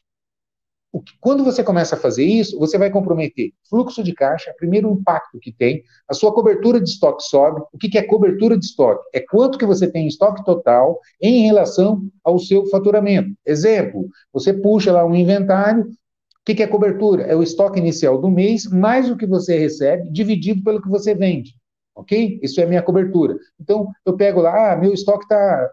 quando 1.20 1.44
você 1.44 1.62
começa 1.62 1.94
a 1.94 1.98
fazer 1.98 2.24
isso, 2.24 2.58
você 2.58 2.78
vai 2.78 2.90
comprometer 2.90 3.52
fluxo 3.68 4.02
de 4.02 4.14
caixa, 4.14 4.54
primeiro 4.56 4.90
impacto 4.90 5.38
que 5.38 5.52
tem, 5.52 5.82
a 6.08 6.14
sua 6.14 6.32
cobertura 6.32 6.80
de 6.80 6.88
estoque 6.88 7.22
sobe. 7.24 7.60
O 7.72 7.78
que 7.78 7.98
é 7.98 8.02
cobertura 8.02 8.56
de 8.56 8.64
estoque? 8.64 9.04
É 9.14 9.20
quanto 9.20 9.58
que 9.58 9.66
você 9.66 9.90
tem 9.90 10.04
em 10.04 10.08
estoque 10.08 10.44
total 10.44 10.98
em 11.20 11.46
relação 11.46 12.02
ao 12.24 12.38
seu 12.38 12.66
faturamento. 12.66 13.30
Exemplo, 13.44 14.08
você 14.32 14.52
puxa 14.52 14.90
lá 14.90 15.04
um 15.04 15.14
inventário, 15.14 15.84
o 15.84 16.54
que 16.54 16.62
é 16.62 16.66
cobertura? 16.66 17.24
É 17.24 17.36
o 17.36 17.42
estoque 17.42 17.78
inicial 17.78 18.18
do 18.18 18.30
mês, 18.30 18.64
mais 18.66 19.10
o 19.10 19.16
que 19.16 19.26
você 19.26 19.58
recebe, 19.58 20.10
dividido 20.10 20.62
pelo 20.62 20.80
que 20.80 20.88
você 20.88 21.14
vende. 21.14 21.54
Ok? 21.94 22.38
Isso 22.42 22.60
é 22.60 22.66
minha 22.66 22.82
cobertura. 22.82 23.36
Então, 23.60 23.90
eu 24.06 24.16
pego 24.16 24.40
lá, 24.40 24.72
ah, 24.72 24.76
meu 24.76 24.94
estoque 24.94 25.24
está. 25.24 25.70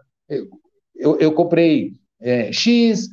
Eu, 0.94 1.16
eu, 1.18 1.32
comprei 1.32 1.92
é, 2.20 2.52
X, 2.52 3.08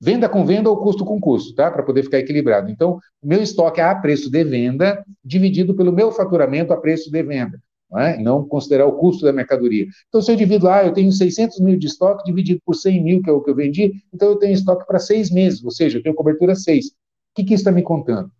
Venda 0.00 0.28
com 0.28 0.46
venda 0.46 0.70
ou 0.70 0.78
custo 0.78 1.04
com 1.04 1.20
custo, 1.20 1.54
tá? 1.54 1.70
Para 1.70 1.82
poder 1.82 2.02
ficar 2.02 2.18
equilibrado. 2.18 2.70
Então, 2.70 2.98
o 3.22 3.26
meu 3.26 3.42
estoque 3.42 3.80
é 3.80 3.84
a 3.84 3.94
preço 3.94 4.30
de 4.30 4.42
venda 4.44 5.04
dividido 5.22 5.74
pelo 5.74 5.92
meu 5.92 6.10
faturamento 6.10 6.72
a 6.72 6.76
preço 6.76 7.10
de 7.10 7.22
venda. 7.22 7.60
Não, 7.90 7.98
é? 7.98 8.16
não 8.18 8.46
considerar 8.46 8.86
o 8.86 8.96
custo 8.96 9.24
da 9.24 9.32
mercadoria. 9.32 9.86
Então, 10.08 10.22
se 10.22 10.30
eu 10.30 10.36
divido, 10.36 10.68
ah, 10.68 10.84
eu 10.84 10.92
tenho 10.92 11.12
600 11.12 11.60
mil 11.60 11.76
de 11.76 11.86
estoque 11.86 12.24
dividido 12.24 12.60
por 12.64 12.74
100 12.74 13.02
mil, 13.02 13.22
que 13.22 13.28
é 13.28 13.32
o 13.32 13.42
que 13.42 13.50
eu 13.50 13.54
vendi, 13.54 13.92
então 14.14 14.28
eu 14.28 14.36
tenho 14.36 14.54
estoque 14.54 14.86
para 14.86 14.98
seis 14.98 15.30
meses, 15.30 15.62
ou 15.64 15.72
seja, 15.72 15.98
eu 15.98 16.02
tenho 16.02 16.14
cobertura 16.14 16.54
seis. 16.54 16.86
O 16.86 16.92
que, 17.34 17.44
que 17.44 17.54
isso 17.54 17.62
está 17.62 17.72
me 17.72 17.82
contando? 17.82 18.30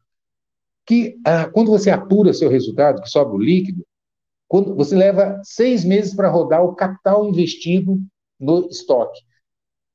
Que 0.86 1.18
ah, 1.26 1.48
quando 1.48 1.70
você 1.70 1.90
apura 1.90 2.32
seu 2.32 2.48
resultado, 2.48 3.02
que 3.02 3.10
sobra 3.10 3.34
o 3.34 3.42
líquido, 3.42 3.84
quando 4.48 4.74
você 4.74 4.96
leva 4.96 5.40
seis 5.44 5.84
meses 5.84 6.14
para 6.14 6.28
rodar 6.30 6.64
o 6.64 6.74
capital 6.74 7.28
investido 7.28 8.00
no 8.38 8.66
estoque. 8.68 9.20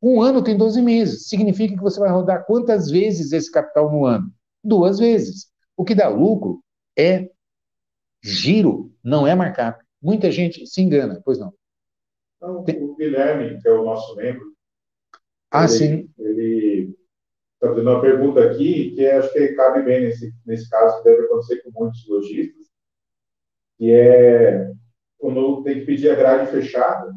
Um 0.08 0.22
ano 0.22 0.44
tem 0.44 0.56
12 0.56 0.84
meses. 0.84 1.28
Significa 1.28 1.76
que 1.76 1.82
você 1.82 2.00
vai 2.00 2.12
rodar 2.12 2.46
quantas 2.46 2.92
vezes 2.92 3.32
esse 3.32 3.52
capital 3.52 3.92
no 3.92 4.06
ano? 4.06 4.32
Duas 4.64 5.00
vezes. 5.00 5.52
O 5.76 5.84
que 5.84 5.96
dá 5.96 6.08
lucro 6.08 6.64
é 6.96 7.28
giro, 8.22 8.94
não 9.04 9.26
é 9.26 9.34
markup. 9.34 9.84
Muita 10.00 10.30
gente 10.30 10.68
se 10.68 10.80
engana, 10.80 11.20
pois 11.26 11.40
não. 11.40 11.52
Então, 12.38 12.60
o 12.60 12.96
Guilherme, 12.96 13.60
que 13.60 13.68
é 13.68 13.72
o 13.72 13.84
nosso 13.84 14.16
membro, 14.16 14.46
ah, 15.50 15.64
ele, 15.64 15.70
sim. 15.70 16.10
ele 16.20 16.96
está 17.56 17.70
fazendo 17.70 17.90
uma 17.90 18.02
pergunta 18.02 18.46
aqui 18.46 18.92
que 18.92 19.08
acho 19.08 19.34
que 19.34 19.54
cabe 19.54 19.82
bem 19.82 20.02
nesse, 20.02 20.32
nesse 20.46 20.70
caso, 20.70 21.00
que 21.00 21.10
deve 21.10 21.24
acontecer 21.24 21.64
com 21.64 21.72
muitos 21.72 22.08
lojistas, 22.08 22.68
que 23.80 23.92
é 23.92 24.72
quando 25.18 25.64
tem 25.64 25.80
que 25.80 25.86
pedir 25.88 26.12
a 26.12 26.16
grade 26.16 26.52
fechada, 26.52 27.12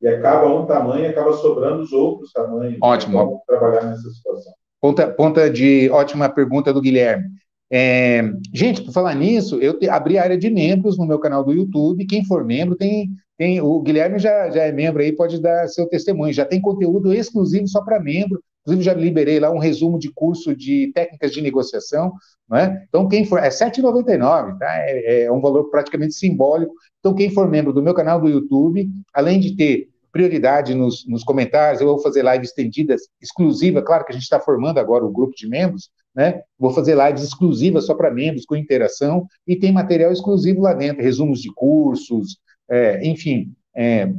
e 0.00 0.08
acaba 0.08 0.46
um 0.54 0.66
tamanho, 0.66 1.08
acaba 1.08 1.32
sobrando 1.34 1.82
os 1.82 1.92
outros 1.92 2.32
tamanhos. 2.32 2.78
Ótimo. 2.82 3.42
Trabalhar 3.46 3.84
nessa 3.84 4.08
situação. 4.10 4.52
Ponta, 4.80 5.08
ponta 5.08 5.50
de 5.50 5.88
ótima 5.90 6.28
pergunta 6.28 6.72
do 6.72 6.80
Guilherme. 6.80 7.24
É, 7.70 8.22
gente, 8.52 8.82
por 8.82 8.92
falar 8.92 9.14
nisso, 9.14 9.56
eu 9.60 9.78
te, 9.78 9.88
abri 9.88 10.18
a 10.18 10.22
área 10.22 10.38
de 10.38 10.48
membros 10.50 10.96
no 10.96 11.06
meu 11.06 11.18
canal 11.18 11.42
do 11.42 11.52
YouTube. 11.52 12.06
Quem 12.06 12.24
for 12.24 12.44
membro 12.44 12.76
tem, 12.76 13.08
tem 13.36 13.60
o 13.60 13.80
Guilherme 13.80 14.18
já, 14.18 14.50
já 14.50 14.62
é 14.62 14.72
membro 14.72 15.02
aí, 15.02 15.12
pode 15.12 15.40
dar 15.40 15.66
seu 15.68 15.88
testemunho. 15.88 16.32
Já 16.32 16.44
tem 16.44 16.60
conteúdo 16.60 17.12
exclusivo 17.12 17.66
só 17.66 17.82
para 17.82 18.00
membro. 18.00 18.40
Inclusive, 18.66 18.84
já 18.84 18.94
liberei 18.94 19.38
lá 19.38 19.50
um 19.50 19.58
resumo 19.58 19.96
de 19.96 20.10
curso 20.12 20.54
de 20.56 20.90
técnicas 20.92 21.30
de 21.30 21.40
negociação. 21.40 22.12
Né? 22.50 22.84
Então, 22.88 23.06
quem 23.06 23.24
for. 23.24 23.38
É 23.38 23.44
R$ 23.44 23.50
7,99, 23.50 24.58
tá? 24.58 24.66
É, 24.80 25.22
é 25.22 25.32
um 25.32 25.40
valor 25.40 25.70
praticamente 25.70 26.14
simbólico. 26.14 26.74
Então, 26.98 27.14
quem 27.14 27.30
for 27.30 27.48
membro 27.48 27.72
do 27.72 27.82
meu 27.82 27.94
canal 27.94 28.20
do 28.20 28.28
YouTube, 28.28 28.90
além 29.14 29.38
de 29.38 29.56
ter 29.56 29.88
prioridade 30.10 30.74
nos, 30.74 31.06
nos 31.06 31.22
comentários, 31.22 31.80
eu 31.80 31.86
vou 31.86 32.00
fazer 32.00 32.24
lives 32.24 32.48
estendidas, 32.48 33.02
exclusiva, 33.20 33.82
claro 33.82 34.04
que 34.04 34.12
a 34.12 34.14
gente 34.14 34.22
está 34.22 34.40
formando 34.40 34.78
agora 34.78 35.04
o 35.04 35.12
grupo 35.12 35.34
de 35.36 35.46
membros, 35.46 35.90
né? 36.14 36.40
Vou 36.58 36.70
fazer 36.70 36.96
lives 36.96 37.22
exclusivas 37.22 37.84
só 37.84 37.94
para 37.94 38.10
membros, 38.10 38.46
com 38.46 38.56
interação, 38.56 39.26
e 39.46 39.54
tem 39.54 39.70
material 39.70 40.10
exclusivo 40.10 40.62
lá 40.62 40.72
dentro, 40.72 41.02
resumos 41.02 41.40
de 41.40 41.52
cursos, 41.54 42.38
é, 42.68 43.06
enfim, 43.06 43.52
é, 43.76 44.10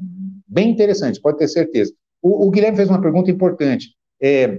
bem 0.48 0.70
interessante, 0.70 1.20
pode 1.20 1.40
ter 1.40 1.48
certeza. 1.48 1.92
O, 2.22 2.48
o 2.48 2.52
Guilherme 2.52 2.78
fez 2.78 2.90
uma 2.90 3.02
pergunta 3.02 3.32
importante. 3.32 3.97
É, 4.22 4.58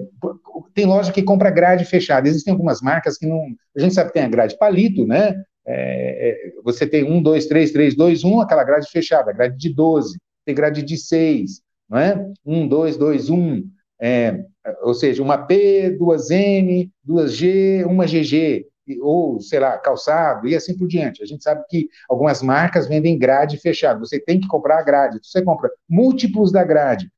tem 0.74 0.86
loja 0.86 1.12
que 1.12 1.22
compra 1.22 1.50
grade 1.50 1.84
fechada. 1.84 2.28
Existem 2.28 2.52
algumas 2.52 2.80
marcas 2.80 3.18
que 3.18 3.26
não. 3.26 3.42
A 3.76 3.80
gente 3.80 3.94
sabe 3.94 4.08
que 4.08 4.14
tem 4.14 4.24
a 4.24 4.28
grade 4.28 4.56
palito, 4.58 5.06
né? 5.06 5.34
É, 5.66 6.30
é 6.30 6.52
você 6.62 6.86
tem 6.86 7.04
um, 7.04 7.22
dois, 7.22 7.46
três, 7.46 7.72
três, 7.72 7.94
dois, 7.94 8.24
um, 8.24 8.40
aquela 8.40 8.64
grade 8.64 8.88
fechada, 8.90 9.32
grade 9.32 9.56
de 9.56 9.74
12, 9.74 10.16
tem 10.44 10.54
grade 10.54 10.82
de 10.82 10.96
6, 10.96 11.60
não 11.88 11.98
é? 11.98 12.26
1, 12.44 12.68
2, 12.68 12.96
2, 12.96 13.30
1. 13.30 13.62
É, 14.00 14.44
ou 14.82 14.94
seja, 14.94 15.22
uma 15.22 15.38
P, 15.38 15.90
duas 15.98 16.30
M, 16.30 16.90
duas 17.02 17.34
G, 17.34 17.84
uma 17.84 18.06
GG, 18.06 18.64
ou, 19.02 19.40
sei 19.40 19.58
lá, 19.58 19.76
calçado, 19.76 20.48
e 20.48 20.54
assim 20.54 20.76
por 20.76 20.86
diante. 20.86 21.22
A 21.22 21.26
gente 21.26 21.42
sabe 21.42 21.62
que 21.68 21.88
algumas 22.08 22.42
marcas 22.42 22.86
vendem 22.86 23.18
grade 23.18 23.58
fechada, 23.58 23.98
você 23.98 24.18
tem 24.18 24.40
que 24.40 24.48
comprar 24.48 24.78
a 24.78 24.82
grade, 24.82 25.18
você 25.22 25.42
compra 25.42 25.70
múltiplos 25.88 26.52
da 26.52 26.64
grade. 26.64 27.10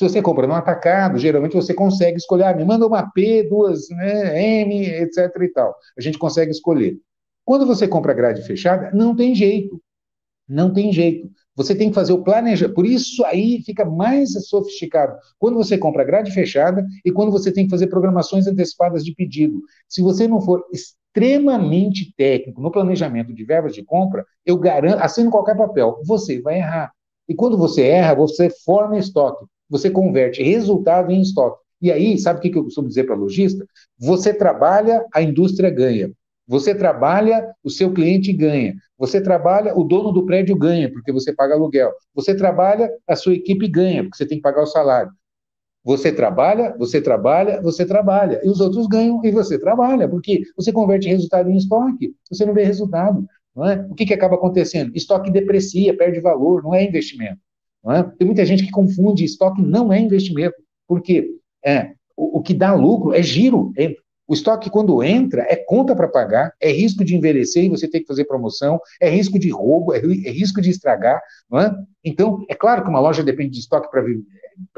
Se 0.00 0.08
você 0.08 0.22
compra 0.22 0.46
no 0.46 0.54
atacado, 0.54 1.18
geralmente 1.18 1.54
você 1.54 1.74
consegue 1.74 2.16
escolher, 2.16 2.44
ah, 2.44 2.54
me 2.54 2.64
manda 2.64 2.86
uma 2.86 3.10
P, 3.10 3.42
duas 3.42 3.86
né, 3.90 4.62
M, 4.62 4.82
etc 4.82 5.30
e 5.42 5.48
tal. 5.48 5.76
A 5.94 6.00
gente 6.00 6.16
consegue 6.16 6.50
escolher. 6.50 6.96
Quando 7.44 7.66
você 7.66 7.86
compra 7.86 8.14
grade 8.14 8.40
fechada, 8.40 8.90
não 8.94 9.14
tem 9.14 9.34
jeito. 9.34 9.78
Não 10.48 10.72
tem 10.72 10.90
jeito. 10.90 11.30
Você 11.54 11.74
tem 11.74 11.90
que 11.90 11.94
fazer 11.94 12.14
o 12.14 12.24
planejamento. 12.24 12.74
Por 12.74 12.86
isso 12.86 13.22
aí 13.26 13.62
fica 13.62 13.84
mais 13.84 14.32
sofisticado. 14.48 15.18
Quando 15.38 15.56
você 15.56 15.76
compra 15.76 16.02
grade 16.02 16.30
fechada 16.30 16.82
e 17.04 17.12
quando 17.12 17.30
você 17.30 17.52
tem 17.52 17.64
que 17.66 17.70
fazer 17.70 17.88
programações 17.88 18.46
antecipadas 18.46 19.04
de 19.04 19.14
pedido. 19.14 19.60
Se 19.86 20.00
você 20.00 20.26
não 20.26 20.40
for 20.40 20.64
extremamente 20.72 22.14
técnico 22.16 22.62
no 22.62 22.72
planejamento 22.72 23.34
de 23.34 23.44
verbas 23.44 23.74
de 23.74 23.84
compra, 23.84 24.24
eu 24.46 24.56
garanto, 24.56 25.02
assino 25.02 25.30
qualquer 25.30 25.58
papel, 25.58 26.00
você 26.06 26.40
vai 26.40 26.56
errar. 26.56 26.90
E 27.28 27.34
quando 27.34 27.58
você 27.58 27.82
erra, 27.82 28.14
você 28.14 28.48
forma 28.48 28.96
estoque. 28.98 29.44
Você 29.70 29.88
converte 29.88 30.42
resultado 30.42 31.10
em 31.10 31.22
estoque. 31.22 31.60
E 31.80 31.90
aí, 31.90 32.18
sabe 32.18 32.38
o 32.38 32.42
que 32.42 32.58
eu 32.58 32.64
costumo 32.64 32.88
dizer 32.88 33.04
para 33.04 33.14
lojista? 33.14 33.64
Você 33.98 34.34
trabalha, 34.34 35.06
a 35.14 35.22
indústria 35.22 35.70
ganha. 35.70 36.10
Você 36.46 36.74
trabalha, 36.74 37.54
o 37.62 37.70
seu 37.70 37.92
cliente 37.92 38.32
ganha. 38.32 38.74
Você 38.98 39.20
trabalha, 39.20 39.74
o 39.74 39.84
dono 39.84 40.12
do 40.12 40.26
prédio 40.26 40.56
ganha, 40.56 40.92
porque 40.92 41.12
você 41.12 41.32
paga 41.32 41.54
aluguel. 41.54 41.92
Você 42.14 42.34
trabalha, 42.34 42.90
a 43.06 43.16
sua 43.16 43.34
equipe 43.34 43.66
ganha, 43.68 44.02
porque 44.02 44.16
você 44.16 44.26
tem 44.26 44.38
que 44.38 44.42
pagar 44.42 44.62
o 44.62 44.66
salário. 44.66 45.12
Você 45.82 46.12
trabalha, 46.12 46.76
você 46.76 47.00
trabalha, 47.00 47.62
você 47.62 47.86
trabalha. 47.86 48.40
E 48.44 48.48
os 48.50 48.60
outros 48.60 48.86
ganham 48.86 49.24
e 49.24 49.30
você 49.30 49.58
trabalha, 49.58 50.08
porque 50.08 50.42
você 50.56 50.72
converte 50.72 51.08
resultado 51.08 51.48
em 51.48 51.56
estoque, 51.56 52.14
você 52.30 52.44
não 52.44 52.52
vê 52.52 52.64
resultado. 52.64 53.24
Não 53.54 53.66
é? 53.66 53.86
O 53.90 53.94
que, 53.94 54.04
que 54.04 54.14
acaba 54.14 54.34
acontecendo? 54.34 54.92
Estoque 54.94 55.30
deprecia, 55.30 55.96
perde 55.96 56.20
valor, 56.20 56.62
não 56.62 56.74
é 56.74 56.84
investimento. 56.84 57.38
Não 57.82 57.92
é? 57.92 58.02
Tem 58.02 58.26
muita 58.26 58.44
gente 58.44 58.64
que 58.64 58.70
confunde 58.70 59.24
estoque 59.24 59.62
não 59.62 59.92
é 59.92 59.98
investimento, 59.98 60.56
porque 60.86 61.28
é, 61.64 61.92
o, 62.16 62.38
o 62.38 62.42
que 62.42 62.54
dá 62.54 62.74
lucro 62.74 63.14
é 63.14 63.22
giro, 63.22 63.72
é 63.76 63.94
o 64.30 64.32
estoque, 64.32 64.70
quando 64.70 65.02
entra, 65.02 65.42
é 65.48 65.56
conta 65.56 65.96
para 65.96 66.06
pagar, 66.06 66.52
é 66.60 66.70
risco 66.70 67.04
de 67.04 67.16
envelhecer 67.16 67.64
e 67.64 67.68
você 67.68 67.88
ter 67.88 67.98
que 67.98 68.06
fazer 68.06 68.26
promoção, 68.26 68.78
é 69.00 69.10
risco 69.10 69.40
de 69.40 69.50
roubo, 69.50 69.92
é, 69.92 69.98
é 69.98 70.30
risco 70.30 70.60
de 70.60 70.70
estragar. 70.70 71.20
Não 71.50 71.58
é? 71.58 71.74
Então, 72.04 72.44
é 72.48 72.54
claro 72.54 72.84
que 72.84 72.88
uma 72.88 73.00
loja 73.00 73.24
depende 73.24 73.50
de 73.50 73.58
estoque 73.58 73.90
para 73.90 74.02
vi 74.02 74.22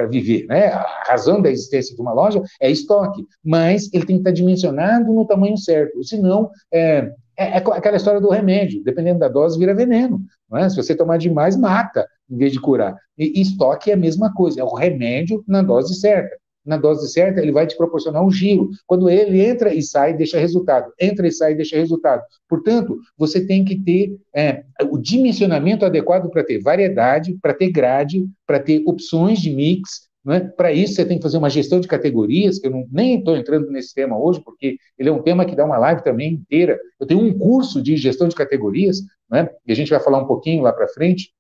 viver. 0.08 0.46
Né? 0.46 0.68
A 0.68 1.04
razão 1.06 1.42
da 1.42 1.50
existência 1.50 1.94
de 1.94 2.00
uma 2.00 2.14
loja 2.14 2.42
é 2.58 2.70
estoque, 2.70 3.26
mas 3.44 3.92
ele 3.92 4.06
tem 4.06 4.16
que 4.16 4.20
estar 4.20 4.30
dimensionado 4.30 5.12
no 5.12 5.26
tamanho 5.26 5.58
certo. 5.58 6.02
Senão, 6.02 6.50
é, 6.72 7.12
é, 7.36 7.48
é 7.48 7.56
aquela 7.56 7.96
história 7.98 8.22
do 8.22 8.30
remédio, 8.30 8.82
dependendo 8.82 9.18
da 9.18 9.28
dose, 9.28 9.58
vira 9.58 9.74
veneno. 9.74 10.18
É? 10.54 10.66
Se 10.70 10.76
você 10.76 10.94
tomar 10.94 11.18
demais, 11.18 11.58
mata, 11.58 12.06
em 12.32 12.36
vez 12.36 12.52
de 12.52 12.60
curar. 12.60 12.96
E, 13.18 13.40
estoque 13.40 13.90
é 13.90 13.94
a 13.94 13.96
mesma 13.96 14.32
coisa, 14.32 14.60
é 14.60 14.64
o 14.64 14.74
remédio 14.74 15.44
na 15.46 15.62
dose 15.62 15.94
certa 16.00 16.36
na 16.64 16.76
dose 16.76 17.10
certa, 17.10 17.40
ele 17.40 17.52
vai 17.52 17.66
te 17.66 17.76
proporcionar 17.76 18.24
um 18.24 18.30
giro. 18.30 18.70
Quando 18.86 19.10
ele 19.10 19.40
entra 19.44 19.74
e 19.74 19.82
sai, 19.82 20.14
deixa 20.14 20.38
resultado. 20.38 20.92
Entra 21.00 21.26
e 21.26 21.32
sai, 21.32 21.54
deixa 21.54 21.76
resultado. 21.76 22.22
Portanto, 22.48 22.98
você 23.16 23.44
tem 23.44 23.64
que 23.64 23.80
ter 23.80 24.16
é, 24.34 24.64
o 24.88 24.98
dimensionamento 24.98 25.84
adequado 25.84 26.30
para 26.30 26.44
ter 26.44 26.60
variedade, 26.60 27.36
para 27.42 27.54
ter 27.54 27.70
grade, 27.70 28.26
para 28.46 28.60
ter 28.60 28.82
opções 28.86 29.40
de 29.40 29.50
mix. 29.50 30.10
É? 30.28 30.38
Para 30.38 30.72
isso, 30.72 30.94
você 30.94 31.04
tem 31.04 31.16
que 31.16 31.22
fazer 31.22 31.36
uma 31.36 31.50
gestão 31.50 31.80
de 31.80 31.88
categorias, 31.88 32.60
que 32.60 32.68
eu 32.68 32.70
não, 32.70 32.86
nem 32.92 33.18
estou 33.18 33.36
entrando 33.36 33.68
nesse 33.72 33.92
tema 33.92 34.16
hoje, 34.16 34.40
porque 34.44 34.76
ele 34.96 35.08
é 35.08 35.12
um 35.12 35.20
tema 35.20 35.44
que 35.44 35.56
dá 35.56 35.64
uma 35.64 35.78
live 35.78 36.04
também 36.04 36.34
inteira. 36.34 36.78
Eu 37.00 37.06
tenho 37.08 37.20
um 37.20 37.36
curso 37.36 37.82
de 37.82 37.96
gestão 37.96 38.28
de 38.28 38.36
categorias, 38.36 38.98
né? 39.28 39.48
e 39.66 39.72
a 39.72 39.74
gente 39.74 39.90
vai 39.90 39.98
falar 39.98 40.18
um 40.18 40.26
pouquinho 40.26 40.62
lá 40.62 40.72
para 40.72 40.86
frente 40.86 41.32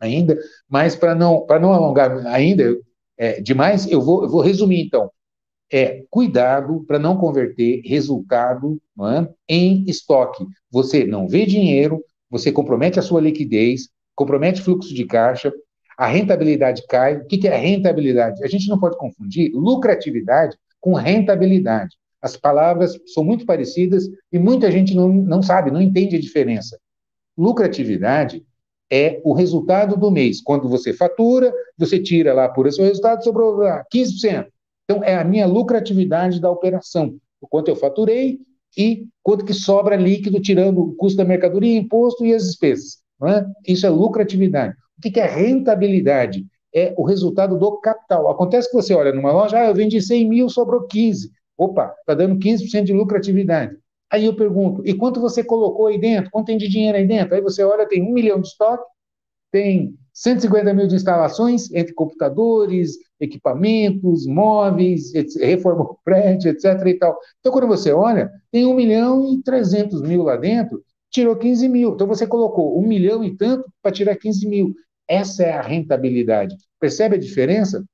ainda, 0.00 0.38
mas 0.68 0.94
para 0.94 1.14
não, 1.14 1.46
não 1.60 1.72
alongar 1.72 2.26
ainda, 2.26 2.76
é, 3.16 3.40
demais, 3.40 3.90
eu 3.90 4.00
vou, 4.00 4.22
eu 4.22 4.28
vou 4.28 4.40
resumir 4.40 4.80
então. 4.80 5.10
É, 5.70 6.04
cuidado 6.08 6.84
para 6.86 6.98
não 6.98 7.16
converter 7.16 7.82
resultado 7.84 8.80
é, 9.00 9.28
em 9.48 9.84
estoque. 9.86 10.46
Você 10.70 11.04
não 11.04 11.28
vê 11.28 11.44
dinheiro, 11.44 12.02
você 12.30 12.50
compromete 12.50 12.98
a 12.98 13.02
sua 13.02 13.20
liquidez, 13.20 13.88
compromete 14.14 14.62
fluxo 14.62 14.94
de 14.94 15.04
caixa, 15.04 15.52
a 15.98 16.06
rentabilidade 16.06 16.86
cai. 16.88 17.16
O 17.16 17.26
que 17.26 17.46
é 17.48 17.56
rentabilidade? 17.56 18.42
A 18.44 18.46
gente 18.46 18.68
não 18.68 18.78
pode 18.78 18.96
confundir 18.96 19.50
lucratividade 19.52 20.56
com 20.80 20.94
rentabilidade. 20.94 21.96
As 22.22 22.36
palavras 22.36 22.98
são 23.12 23.24
muito 23.24 23.44
parecidas 23.44 24.08
e 24.32 24.38
muita 24.38 24.70
gente 24.70 24.94
não, 24.94 25.08
não 25.08 25.42
sabe, 25.42 25.70
não 25.70 25.82
entende 25.82 26.16
a 26.16 26.20
diferença. 26.20 26.78
Lucratividade 27.36 28.44
é 28.90 29.20
o 29.24 29.32
resultado 29.32 29.96
do 29.96 30.10
mês. 30.10 30.40
Quando 30.40 30.68
você 30.68 30.92
fatura, 30.92 31.52
você 31.76 31.98
tira 31.98 32.32
lá 32.32 32.48
por 32.48 32.66
esse 32.66 32.80
resultado, 32.80 33.22
sobrou 33.22 33.56
lá 33.56 33.84
15%. 33.94 34.46
Então, 34.84 35.04
é 35.04 35.16
a 35.16 35.24
minha 35.24 35.46
lucratividade 35.46 36.40
da 36.40 36.50
operação. 36.50 37.14
O 37.40 37.46
quanto 37.46 37.68
eu 37.68 37.76
faturei 37.76 38.38
e 38.76 39.06
quanto 39.22 39.44
que 39.44 39.52
sobra 39.52 39.96
líquido, 39.96 40.40
tirando 40.40 40.80
o 40.80 40.94
custo 40.94 41.18
da 41.18 41.24
mercadoria, 41.24 41.78
imposto 41.78 42.24
e 42.24 42.34
as 42.34 42.44
despesas. 42.44 42.98
É? 43.24 43.72
Isso 43.72 43.86
é 43.86 43.90
lucratividade. 43.90 44.74
O 44.96 45.00
que 45.02 45.20
é 45.20 45.26
rentabilidade? 45.26 46.46
É 46.74 46.94
o 46.96 47.04
resultado 47.04 47.58
do 47.58 47.78
capital. 47.78 48.30
Acontece 48.30 48.70
que 48.70 48.74
você 48.74 48.94
olha 48.94 49.12
numa 49.12 49.32
loja, 49.32 49.58
ah, 49.58 49.66
eu 49.66 49.74
vendi 49.74 50.00
100 50.00 50.28
mil, 50.28 50.48
sobrou 50.48 50.86
15. 50.86 51.30
Opa, 51.56 51.94
está 52.00 52.14
dando 52.14 52.38
15% 52.38 52.84
de 52.84 52.92
lucratividade. 52.92 53.76
Aí 54.10 54.24
eu 54.24 54.34
pergunto, 54.34 54.82
e 54.86 54.94
quanto 54.94 55.20
você 55.20 55.44
colocou 55.44 55.86
aí 55.86 55.98
dentro? 55.98 56.30
Quanto 56.30 56.46
tem 56.46 56.56
de 56.56 56.68
dinheiro 56.68 56.96
aí 56.96 57.06
dentro? 57.06 57.34
Aí 57.34 57.40
você 57.42 57.62
olha, 57.62 57.86
tem 57.86 58.02
um 58.02 58.12
milhão 58.12 58.40
de 58.40 58.48
estoque, 58.48 58.84
tem 59.50 59.94
150 60.14 60.74
mil 60.74 60.86
de 60.86 60.94
instalações 60.94 61.70
entre 61.72 61.94
computadores, 61.94 62.96
equipamentos, 63.20 64.26
móveis, 64.26 65.12
reforma 65.36 65.84
do 65.84 65.98
prédio, 66.04 66.50
etc. 66.50 66.86
E 66.86 66.94
tal. 66.94 67.18
Então, 67.40 67.52
quando 67.52 67.66
você 67.66 67.92
olha, 67.92 68.30
tem 68.50 68.66
um 68.66 68.74
milhão 68.74 69.32
e 69.32 69.42
300 69.42 70.02
mil 70.02 70.22
lá 70.22 70.36
dentro, 70.36 70.82
tirou 71.10 71.36
15 71.36 71.68
mil. 71.68 71.92
Então, 71.92 72.06
você 72.06 72.26
colocou 72.26 72.78
um 72.78 72.86
milhão 72.86 73.22
e 73.22 73.36
tanto 73.36 73.70
para 73.82 73.92
tirar 73.92 74.16
15 74.16 74.48
mil. 74.48 74.74
Essa 75.06 75.44
é 75.44 75.52
a 75.52 75.62
rentabilidade. 75.62 76.56
Percebe 76.80 77.16
a 77.16 77.20
diferença? 77.20 77.84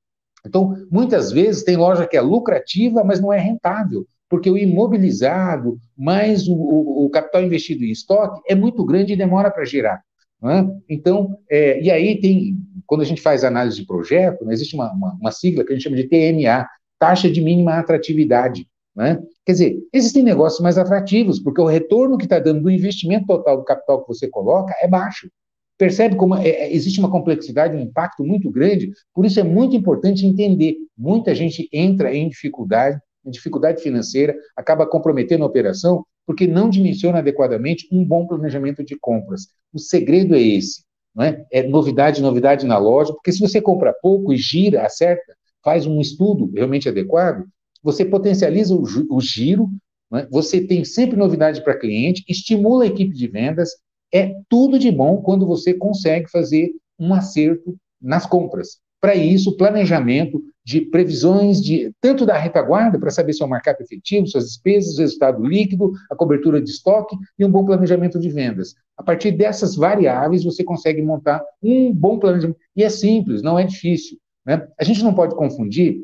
Então, 0.47 0.75
muitas 0.91 1.33
vezes 1.33 1.65
tem 1.65 1.77
loja 1.77 2.07
que 2.07 2.17
é 2.17 2.21
lucrativa, 2.21 3.03
mas 3.03 3.21
não 3.21 3.33
é 3.33 3.39
rentável 3.39 4.07
porque 4.35 4.51
o 4.51 4.59
imobilizado 4.59 5.79
mais 5.97 6.49
o, 6.49 6.55
o, 6.55 7.05
o 7.05 7.11
capital 7.11 7.45
investido 7.45 7.85
em 7.85 7.93
estoque 7.93 8.41
é 8.49 8.55
muito 8.57 8.85
grande 8.85 9.13
e 9.13 9.17
demora 9.17 9.49
para 9.49 9.65
girar. 9.65 10.03
É? 10.43 10.67
Então, 10.89 11.39
é, 11.49 11.81
e 11.81 11.89
aí 11.89 12.21
tem, 12.21 12.57
quando 12.85 13.03
a 13.03 13.05
gente 13.05 13.23
faz 13.23 13.45
análise 13.45 13.77
de 13.77 13.87
projeto, 13.87 14.45
né, 14.45 14.53
existe 14.53 14.75
uma, 14.75 14.93
uma, 14.93 15.15
uma, 15.21 15.31
sigla 15.31 15.65
que 15.65 15.73
a 15.73 15.77
gente 15.77 15.85
chama 15.85 15.95
de 15.95 16.09
TMA, 16.09 16.67
taxa 16.99 17.31
de 17.31 17.41
mínima 17.41 17.75
atratividade. 17.75 18.67
Né? 18.95 19.23
Quer 19.47 19.53
dizer, 19.53 19.77
existem 19.93 20.25
negócios 20.25 20.61
mais 20.61 20.77
atrativos, 20.77 21.39
porque 21.39 21.61
o 21.61 21.67
retorno 21.67 22.19
que 22.19 22.25
está 22.25 22.41
dando 22.41 22.63
do 22.63 22.71
investimento 22.71 23.27
total 23.27 23.59
do 23.59 23.65
capital 23.65 24.03
que 24.03 24.09
você 24.09 24.27
coloca 24.27 24.75
é 24.83 24.89
baixo. 24.89 25.31
Percebe 25.79 26.17
como 26.17 26.35
é, 26.35 26.49
é, 26.49 26.75
existe 26.75 26.99
uma 26.99 27.11
complexidade, 27.11 27.77
um 27.77 27.81
impacto 27.81 28.25
muito 28.25 28.51
grande, 28.51 28.91
por 29.15 29.25
isso 29.25 29.39
é 29.39 29.45
muito 29.45 29.77
importante 29.77 30.27
entender. 30.27 30.75
Muita 30.99 31.37
gente 31.37 31.69
entra 31.73 32.13
em 32.13 32.29
dificuldade 32.29 32.99
dificuldade 33.31 33.83
financeira, 33.83 34.37
acaba 34.57 34.87
comprometendo 34.87 35.45
a 35.45 35.47
operação 35.47 36.05
porque 36.27 36.47
não 36.47 36.71
dimensiona 36.71 37.19
adequadamente 37.19 37.87
um 37.93 38.05
bom 38.05 38.27
planejamento 38.27 38.83
de 38.83 38.97
compras. 38.99 39.49
O 39.73 39.79
segredo 39.79 40.35
é 40.35 40.41
esse, 40.41 40.83
não 41.15 41.25
é? 41.25 41.45
É 41.51 41.63
novidade, 41.63 42.23
novidade 42.23 42.67
na 42.67 42.79
loja, 42.79 43.13
porque 43.13 43.33
se 43.33 43.41
você 43.41 43.61
compra 43.61 43.93
pouco 43.93 44.33
e 44.33 44.37
gira, 44.37 44.85
acerta, 44.85 45.37
faz 45.63 45.87
um 45.87 46.01
estudo 46.01 46.51
realmente 46.55 46.89
adequado, 46.89 47.45
você 47.83 48.05
potencializa 48.05 48.75
o, 48.75 48.83
o 49.11 49.21
giro, 49.21 49.69
é? 50.15 50.27
você 50.31 50.61
tem 50.61 50.85
sempre 50.85 51.17
novidade 51.17 51.63
para 51.63 51.79
cliente, 51.79 52.25
estimula 52.29 52.85
a 52.85 52.87
equipe 52.87 53.15
de 53.15 53.29
vendas, 53.29 53.71
é 54.13 54.35
tudo 54.49 54.79
de 54.79 54.91
bom 54.91 55.19
quando 55.23 55.47
você 55.47 55.75
consegue 55.75 56.31
fazer 56.31 56.71
um 56.99 57.13
acerto 57.13 57.77
nas 58.01 58.25
compras. 58.27 58.79
Para 59.01 59.15
isso, 59.15 59.57
planejamento, 59.57 60.43
de 60.65 60.81
previsões 60.81 61.61
de 61.61 61.93
tanto 62.01 62.25
da 62.25 62.39
retaguarda 62.39 62.99
para 62.99 63.11
saber 63.11 63.35
se 63.35 63.43
é 63.43 63.47
markup 63.47 63.83
efetivo, 63.83 64.27
suas 64.27 64.47
despesas, 64.47 64.99
resultado 64.99 65.45
líquido, 65.45 65.93
a 66.11 66.17
cobertura 66.17 66.61
de 66.61 66.71
estoque 66.71 67.17
e 67.39 67.45
um 67.45 67.51
bom 67.51 67.65
planejamento 67.65 68.19
de 68.19 68.31
vendas. 68.31 68.75
A 68.97 69.03
partir 69.03 69.33
dessas 69.33 69.77
variáveis 69.77 70.43
você 70.43 70.65
consegue 70.65 71.03
montar 71.03 71.45
um 71.63 71.93
bom 71.93 72.19
planejamento 72.19 72.59
e 72.75 72.83
é 72.83 72.89
simples, 72.89 73.43
não 73.43 73.59
é 73.59 73.65
difícil. 73.65 74.19
Né? 74.47 74.67
A 74.79 74.85
gente 74.85 75.03
não 75.03 75.13
pode 75.13 75.35
confundir 75.35 76.01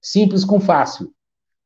simples 0.00 0.44
com 0.44 0.60
fácil. 0.60 1.12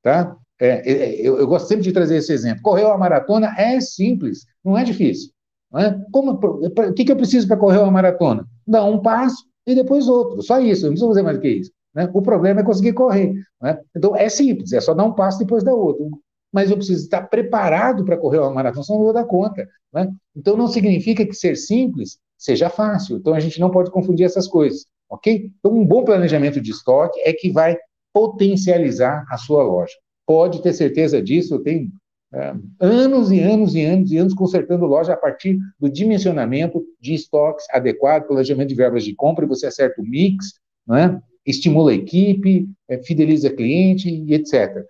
Tá? 0.02 0.36
É, 0.60 0.68
é, 0.68 0.92
é, 0.92 1.20
eu, 1.20 1.38
eu, 1.38 1.46
gosto 1.46 1.66
sempre 1.66 1.84
de 1.84 1.92
trazer 1.92 2.16
esse 2.16 2.32
exemplo. 2.32 2.62
Correr 2.62 2.84
uma 2.84 2.98
maratona 2.98 3.54
é 3.58 3.80
simples, 3.80 4.46
não 4.64 4.78
é 4.78 4.84
difícil. 4.84 5.30
Não 5.70 5.80
é? 5.80 6.04
Como, 6.12 6.32
o 6.32 6.92
que, 6.94 7.04
que 7.04 7.12
eu 7.12 7.16
preciso 7.16 7.46
para 7.46 7.56
correr 7.56 7.78
uma 7.78 7.90
maratona? 7.90 8.46
Dar 8.66 8.84
um 8.84 9.00
passo 9.00 9.44
e 9.66 9.74
depois 9.74 10.08
outro. 10.08 10.42
Só 10.42 10.60
isso, 10.60 10.82
não 10.82 10.90
preciso 10.90 11.08
fazer 11.08 11.22
mais 11.22 11.36
do 11.36 11.42
que 11.42 11.48
isso. 11.48 11.72
Né? 11.94 12.10
O 12.12 12.20
problema 12.20 12.60
é 12.60 12.64
conseguir 12.64 12.92
correr. 12.92 13.34
Né? 13.60 13.78
Então, 13.96 14.16
é 14.16 14.28
simples, 14.28 14.72
é 14.72 14.80
só 14.80 14.94
dar 14.94 15.04
um 15.04 15.12
passo 15.12 15.38
depois 15.38 15.62
dar 15.62 15.74
outro. 15.74 16.10
Mas 16.52 16.70
eu 16.70 16.76
preciso 16.76 17.04
estar 17.04 17.22
preparado 17.22 18.04
para 18.04 18.16
correr 18.16 18.38
uma 18.38 18.52
maratona, 18.52 18.84
senão 18.84 18.98
não 18.98 19.04
vou 19.06 19.14
dar 19.14 19.24
conta. 19.24 19.68
Né? 19.92 20.10
Então, 20.36 20.56
não 20.56 20.68
significa 20.68 21.24
que 21.24 21.34
ser 21.34 21.56
simples 21.56 22.18
seja 22.38 22.68
fácil. 22.68 23.16
Então, 23.16 23.34
a 23.34 23.40
gente 23.40 23.60
não 23.60 23.70
pode 23.70 23.90
confundir 23.90 24.26
essas 24.26 24.46
coisas. 24.48 24.86
Ok? 25.08 25.50
Então, 25.58 25.72
um 25.72 25.86
bom 25.86 26.04
planejamento 26.04 26.60
de 26.60 26.70
estoque 26.70 27.20
é 27.20 27.32
que 27.32 27.50
vai 27.50 27.76
potencializar 28.12 29.24
a 29.28 29.36
sua 29.36 29.62
loja. 29.62 29.92
Pode 30.26 30.62
ter 30.62 30.72
certeza 30.72 31.20
disso, 31.20 31.54
eu 31.54 31.62
tenho 31.62 31.90
é, 32.32 32.54
anos 32.80 33.30
e 33.30 33.40
anos 33.40 33.74
e 33.74 33.84
anos 33.84 34.10
e 34.10 34.16
anos 34.16 34.34
consertando 34.34 34.86
loja 34.86 35.12
a 35.12 35.16
partir 35.16 35.58
do 35.78 35.88
dimensionamento 35.88 36.84
de 37.00 37.14
estoques 37.14 37.64
adequado, 37.70 38.26
planejamento 38.26 38.68
de 38.68 38.74
verbas 38.74 39.04
de 39.04 39.14
compra, 39.14 39.44
e 39.44 39.48
você 39.48 39.66
acerta 39.66 40.00
o 40.00 40.04
mix, 40.04 40.54
né? 40.86 41.20
Estimula 41.46 41.92
a 41.92 41.94
equipe, 41.94 42.68
é, 42.88 42.98
fideliza 43.02 43.50
cliente 43.50 44.08
e 44.08 44.34
etc. 44.34 44.84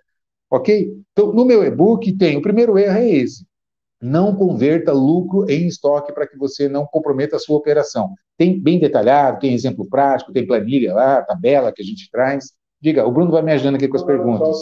Ok? 0.49 0.95
Então, 1.11 1.33
no 1.33 1.45
meu 1.45 1.63
e-book 1.63 2.11
tem, 2.13 2.37
o 2.37 2.41
primeiro 2.41 2.77
erro 2.77 2.97
é 2.97 3.09
esse, 3.09 3.45
não 4.01 4.35
converta 4.35 4.91
lucro 4.91 5.49
em 5.49 5.67
estoque 5.67 6.13
para 6.13 6.27
que 6.27 6.37
você 6.37 6.69
não 6.69 6.85
comprometa 6.85 7.35
a 7.35 7.39
sua 7.39 7.57
operação. 7.57 8.13
Tem 8.37 8.59
bem 8.59 8.79
detalhado, 8.79 9.39
tem 9.39 9.53
exemplo 9.53 9.87
prático, 9.89 10.33
tem 10.33 10.45
planilha 10.45 10.93
lá, 10.93 11.21
tabela 11.23 11.71
que 11.71 11.81
a 11.81 11.85
gente 11.85 12.09
traz. 12.11 12.51
Diga, 12.81 13.05
o 13.05 13.11
Bruno 13.11 13.31
vai 13.31 13.41
me 13.41 13.53
ajudando 13.53 13.75
aqui 13.75 13.87
com 13.87 13.95
as 13.95 14.03
perguntas. 14.03 14.57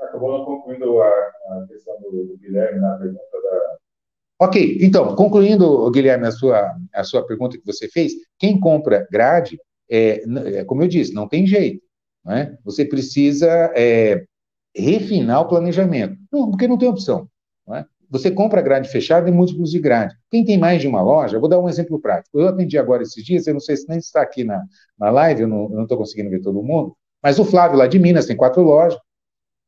acabou 0.00 0.38
não 0.38 0.44
concluindo 0.44 1.00
a, 1.02 1.08
a 1.08 1.66
questão 1.68 2.00
do, 2.00 2.10
do, 2.10 2.38
Guilherme 2.38 2.80
na 2.80 2.96
pergunta 2.96 3.42
da. 3.42 4.46
Ok, 4.46 4.78
então, 4.80 5.14
concluindo, 5.14 5.90
Guilherme, 5.90 6.26
a 6.26 6.32
sua, 6.32 6.74
a 6.94 7.04
sua 7.04 7.26
pergunta 7.26 7.58
que 7.58 7.66
você 7.66 7.88
fez, 7.88 8.12
quem 8.38 8.58
compra 8.58 9.06
grade, 9.10 9.58
é, 9.90 10.22
é 10.58 10.64
como 10.64 10.82
eu 10.82 10.88
disse, 10.88 11.12
não 11.12 11.28
tem 11.28 11.46
jeito. 11.46 11.82
Não 12.24 12.32
é? 12.32 12.56
Você 12.64 12.84
precisa 12.84 13.48
é, 13.76 14.24
refinar 14.74 15.42
o 15.42 15.48
planejamento. 15.48 16.16
Não, 16.32 16.50
porque 16.50 16.66
não 16.66 16.78
tem 16.78 16.88
opção. 16.88 17.28
Não 17.66 17.76
é? 17.76 17.86
Você 18.10 18.30
compra 18.30 18.62
grade 18.62 18.88
fechada 18.88 19.28
e 19.28 19.32
múltiplos 19.32 19.70
de 19.70 19.78
grade. 19.78 20.14
Quem 20.30 20.44
tem 20.44 20.58
mais 20.58 20.80
de 20.80 20.86
uma 20.86 21.02
loja, 21.02 21.38
vou 21.38 21.48
dar 21.48 21.58
um 21.58 21.68
exemplo 21.68 22.00
prático. 22.00 22.38
Eu 22.38 22.48
atendi 22.48 22.78
agora 22.78 23.02
esses 23.02 23.24
dias, 23.24 23.46
eu 23.46 23.54
não 23.54 23.60
sei 23.60 23.76
se 23.76 23.88
nem 23.88 23.98
está 23.98 24.22
aqui 24.22 24.44
na, 24.44 24.62
na 24.98 25.10
live, 25.10 25.42
eu 25.42 25.48
não 25.48 25.82
estou 25.82 25.98
conseguindo 25.98 26.30
ver 26.30 26.40
todo 26.40 26.62
mundo, 26.62 26.96
mas 27.22 27.38
o 27.38 27.44
Flávio 27.44 27.78
lá 27.78 27.86
de 27.86 27.98
Minas 27.98 28.26
tem 28.26 28.36
quatro 28.36 28.62
lojas, 28.62 28.98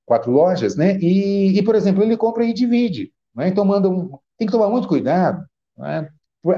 quatro 0.05 0.31
lojas, 0.31 0.77
né? 0.77 0.97
E, 1.01 1.59
e 1.59 1.63
por 1.63 1.75
exemplo, 1.75 2.03
ele 2.03 2.17
compra 2.17 2.45
e 2.45 2.53
divide. 2.53 3.13
Né? 3.35 3.49
Então 3.49 3.65
manda 3.65 3.89
um, 3.89 4.17
tem 4.39 4.47
que 4.47 4.53
tomar 4.53 4.69
muito 4.69 4.87
cuidado 4.87 5.45
né? 5.77 6.09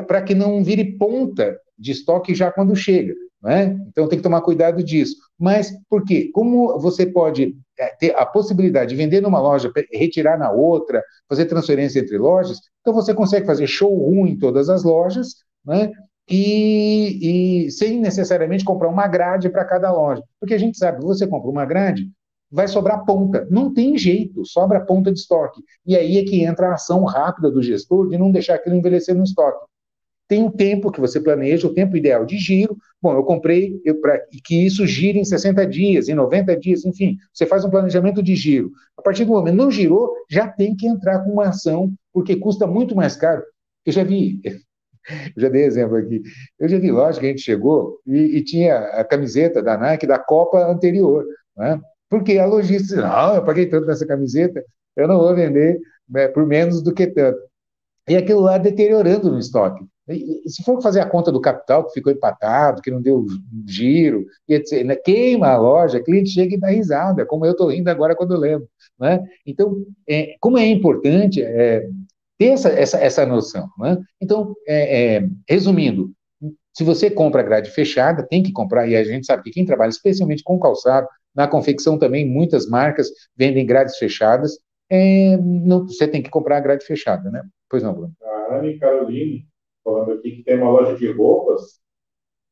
para 0.06 0.22
que 0.22 0.34
não 0.34 0.62
vire 0.62 0.98
ponta 0.98 1.58
de 1.78 1.92
estoque 1.92 2.34
já 2.34 2.52
quando 2.52 2.76
chega. 2.76 3.14
Né? 3.42 3.78
Então 3.88 4.08
tem 4.08 4.18
que 4.18 4.22
tomar 4.22 4.40
cuidado 4.40 4.82
disso. 4.82 5.16
Mas 5.38 5.72
por 5.88 6.04
quê? 6.04 6.30
Como 6.32 6.78
você 6.78 7.06
pode 7.06 7.56
é, 7.78 7.94
ter 7.96 8.14
a 8.16 8.26
possibilidade 8.26 8.90
de 8.90 8.96
vender 8.96 9.20
numa 9.20 9.40
loja, 9.40 9.72
retirar 9.92 10.36
na 10.36 10.50
outra, 10.50 11.02
fazer 11.28 11.46
transferência 11.46 12.00
entre 12.00 12.18
lojas, 12.18 12.58
então 12.80 12.92
você 12.92 13.14
consegue 13.14 13.46
fazer 13.46 13.66
showroom 13.66 14.26
em 14.26 14.36
todas 14.38 14.68
as 14.68 14.82
lojas, 14.82 15.36
né? 15.64 15.92
E, 16.30 17.64
e 17.66 17.70
sem 17.70 17.98
necessariamente 18.00 18.64
comprar 18.64 18.88
uma 18.88 19.06
grade 19.06 19.48
para 19.48 19.64
cada 19.64 19.90
loja. 19.90 20.22
Porque 20.38 20.54
a 20.54 20.58
gente 20.58 20.76
sabe 20.76 21.02
você 21.02 21.26
compra 21.26 21.48
uma 21.48 21.64
grade, 21.64 22.10
vai 22.50 22.68
sobrar 22.68 23.04
ponta. 23.06 23.46
Não 23.50 23.72
tem 23.72 23.96
jeito, 23.96 24.44
sobra 24.44 24.84
ponta 24.84 25.10
de 25.12 25.20
estoque. 25.20 25.62
E 25.86 25.96
aí 25.96 26.18
é 26.18 26.24
que 26.24 26.44
entra 26.44 26.68
a 26.68 26.74
ação 26.74 27.04
rápida 27.04 27.50
do 27.50 27.62
gestor 27.62 28.08
de 28.08 28.18
não 28.18 28.30
deixar 28.30 28.56
aquilo 28.56 28.76
envelhecer 28.76 29.14
no 29.14 29.24
estoque 29.24 29.64
tem 30.28 30.44
um 30.44 30.50
tempo 30.50 30.92
que 30.92 31.00
você 31.00 31.18
planeja, 31.18 31.66
o 31.66 31.72
tempo 31.72 31.96
ideal 31.96 32.24
de 32.26 32.36
giro. 32.36 32.76
Bom, 33.00 33.14
eu 33.14 33.22
comprei 33.22 33.80
para 34.00 34.20
que 34.44 34.66
isso 34.66 34.84
gire 34.86 35.18
em 35.18 35.24
60 35.24 35.64
dias, 35.66 36.08
em 36.08 36.14
90 36.14 36.56
dias, 36.56 36.84
enfim. 36.84 37.16
Você 37.32 37.46
faz 37.46 37.64
um 37.64 37.70
planejamento 37.70 38.22
de 38.22 38.34
giro. 38.34 38.72
A 38.96 39.02
partir 39.02 39.24
do 39.24 39.32
momento 39.32 39.54
não 39.54 39.70
girou, 39.70 40.12
já 40.28 40.48
tem 40.48 40.74
que 40.74 40.86
entrar 40.86 41.20
com 41.20 41.30
uma 41.30 41.48
ação, 41.48 41.92
porque 42.12 42.34
custa 42.34 42.66
muito 42.66 42.96
mais 42.96 43.14
caro. 43.14 43.42
Eu 43.86 43.92
já 43.92 44.02
vi, 44.02 44.40
eu 45.36 45.42
já 45.42 45.48
dei 45.48 45.64
exemplo 45.64 45.96
aqui. 45.96 46.22
Eu 46.58 46.68
já 46.68 46.78
vi 46.78 46.90
loja 46.90 47.20
que 47.20 47.26
a 47.26 47.28
gente 47.28 47.42
chegou 47.42 48.00
e, 48.04 48.38
e 48.38 48.44
tinha 48.44 48.76
a 48.76 49.04
camiseta 49.04 49.62
da 49.62 49.78
Nike 49.78 50.06
da 50.06 50.18
Copa 50.18 50.58
anterior, 50.66 51.24
né? 51.56 51.80
Porque 52.10 52.38
a 52.38 52.46
logística, 52.46 53.00
não, 53.02 53.36
eu 53.36 53.44
paguei 53.44 53.66
tanto 53.66 53.86
nessa 53.86 54.06
camiseta, 54.06 54.64
eu 54.96 55.06
não 55.06 55.18
vou 55.18 55.34
vender 55.34 55.78
né, 56.08 56.26
por 56.26 56.46
menos 56.46 56.82
do 56.82 56.92
que 56.92 57.06
tanto. 57.06 57.38
E 58.08 58.16
aquilo 58.16 58.40
lá 58.40 58.56
deteriorando 58.58 59.30
no 59.30 59.38
estoque. 59.38 59.84
E, 60.08 60.48
se 60.48 60.62
for 60.62 60.80
fazer 60.80 61.00
a 61.00 61.08
conta 61.08 61.30
do 61.30 61.40
capital 61.40 61.86
que 61.86 61.92
ficou 61.92 62.12
empatado, 62.12 62.80
que 62.80 62.90
não 62.90 63.00
deu 63.00 63.26
giro, 63.66 64.24
etc., 64.48 64.84
né? 64.84 64.96
queima 64.96 65.48
a 65.48 65.56
loja, 65.56 66.02
cliente 66.02 66.30
chega 66.30 66.54
e 66.54 66.58
dá 66.58 66.68
risada, 66.68 67.26
como 67.26 67.44
eu 67.44 67.52
estou 67.52 67.70
rindo 67.70 67.88
agora 67.90 68.16
quando 68.16 68.34
eu 68.34 68.40
lembro. 68.40 68.68
Né? 68.98 69.22
Então, 69.46 69.84
é, 70.08 70.34
como 70.40 70.58
é 70.58 70.66
importante 70.66 71.42
é, 71.42 71.86
ter 72.38 72.46
essa, 72.46 72.68
essa, 72.70 72.98
essa 72.98 73.26
noção. 73.26 73.68
Né? 73.78 73.98
Então, 74.20 74.54
é, 74.66 75.16
é, 75.16 75.28
resumindo, 75.48 76.10
se 76.74 76.84
você 76.84 77.10
compra 77.10 77.42
grade 77.42 77.70
fechada, 77.70 78.22
tem 78.22 78.42
que 78.42 78.52
comprar, 78.52 78.86
e 78.88 78.96
a 78.96 79.04
gente 79.04 79.26
sabe 79.26 79.42
que 79.42 79.50
quem 79.50 79.66
trabalha 79.66 79.90
especialmente 79.90 80.42
com 80.42 80.58
calçado, 80.58 81.08
na 81.34 81.46
confecção 81.46 81.98
também, 81.98 82.24
muitas 82.24 82.68
marcas 82.68 83.08
vendem 83.36 83.66
grades 83.66 83.96
fechadas, 83.96 84.58
é, 84.90 85.36
não, 85.36 85.86
você 85.86 86.08
tem 86.08 86.22
que 86.22 86.30
comprar 86.30 86.56
a 86.56 86.60
grade 86.60 86.84
fechada, 86.84 87.30
né? 87.30 87.42
Pois 87.68 87.82
não, 87.82 87.92
Bruno. 87.92 88.12
A 88.22 88.64
e 88.66 88.78
Caroline 88.78 89.46
falando 89.88 90.12
aqui 90.12 90.32
que 90.32 90.42
tem 90.42 90.56
uma 90.56 90.70
loja 90.70 90.96
de 90.96 91.10
roupas 91.10 91.80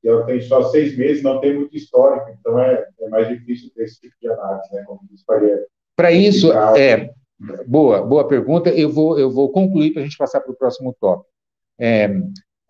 e 0.03 0.09
ela 0.09 0.25
tem 0.25 0.41
só 0.41 0.63
seis 0.71 0.97
meses, 0.97 1.23
não 1.23 1.41
tem 1.41 1.55
muito 1.55 1.77
histórico, 1.77 2.31
então 2.39 2.59
é, 2.59 2.87
é 3.01 3.09
mais 3.09 3.29
difícil 3.29 3.71
ter 3.75 3.85
esse 3.85 4.01
tipo 4.01 4.15
de 4.21 4.29
análise, 4.29 4.73
né? 4.73 4.83
Como 4.87 5.01
diz 5.11 5.23
Para 5.97 6.13
isso, 6.13 6.53
é, 6.53 7.11
boa, 7.67 8.03
boa 8.03 8.27
pergunta. 8.27 8.71
Eu 8.71 8.91
vou, 8.91 9.19
eu 9.19 9.31
vou 9.31 9.51
concluir 9.51 9.93
para 9.93 10.03
a 10.03 10.05
gente 10.05 10.17
passar 10.17 10.41
para 10.41 10.53
o 10.53 10.57
próximo 10.57 10.97
tópico. 11.01 11.29
É, 11.79 12.09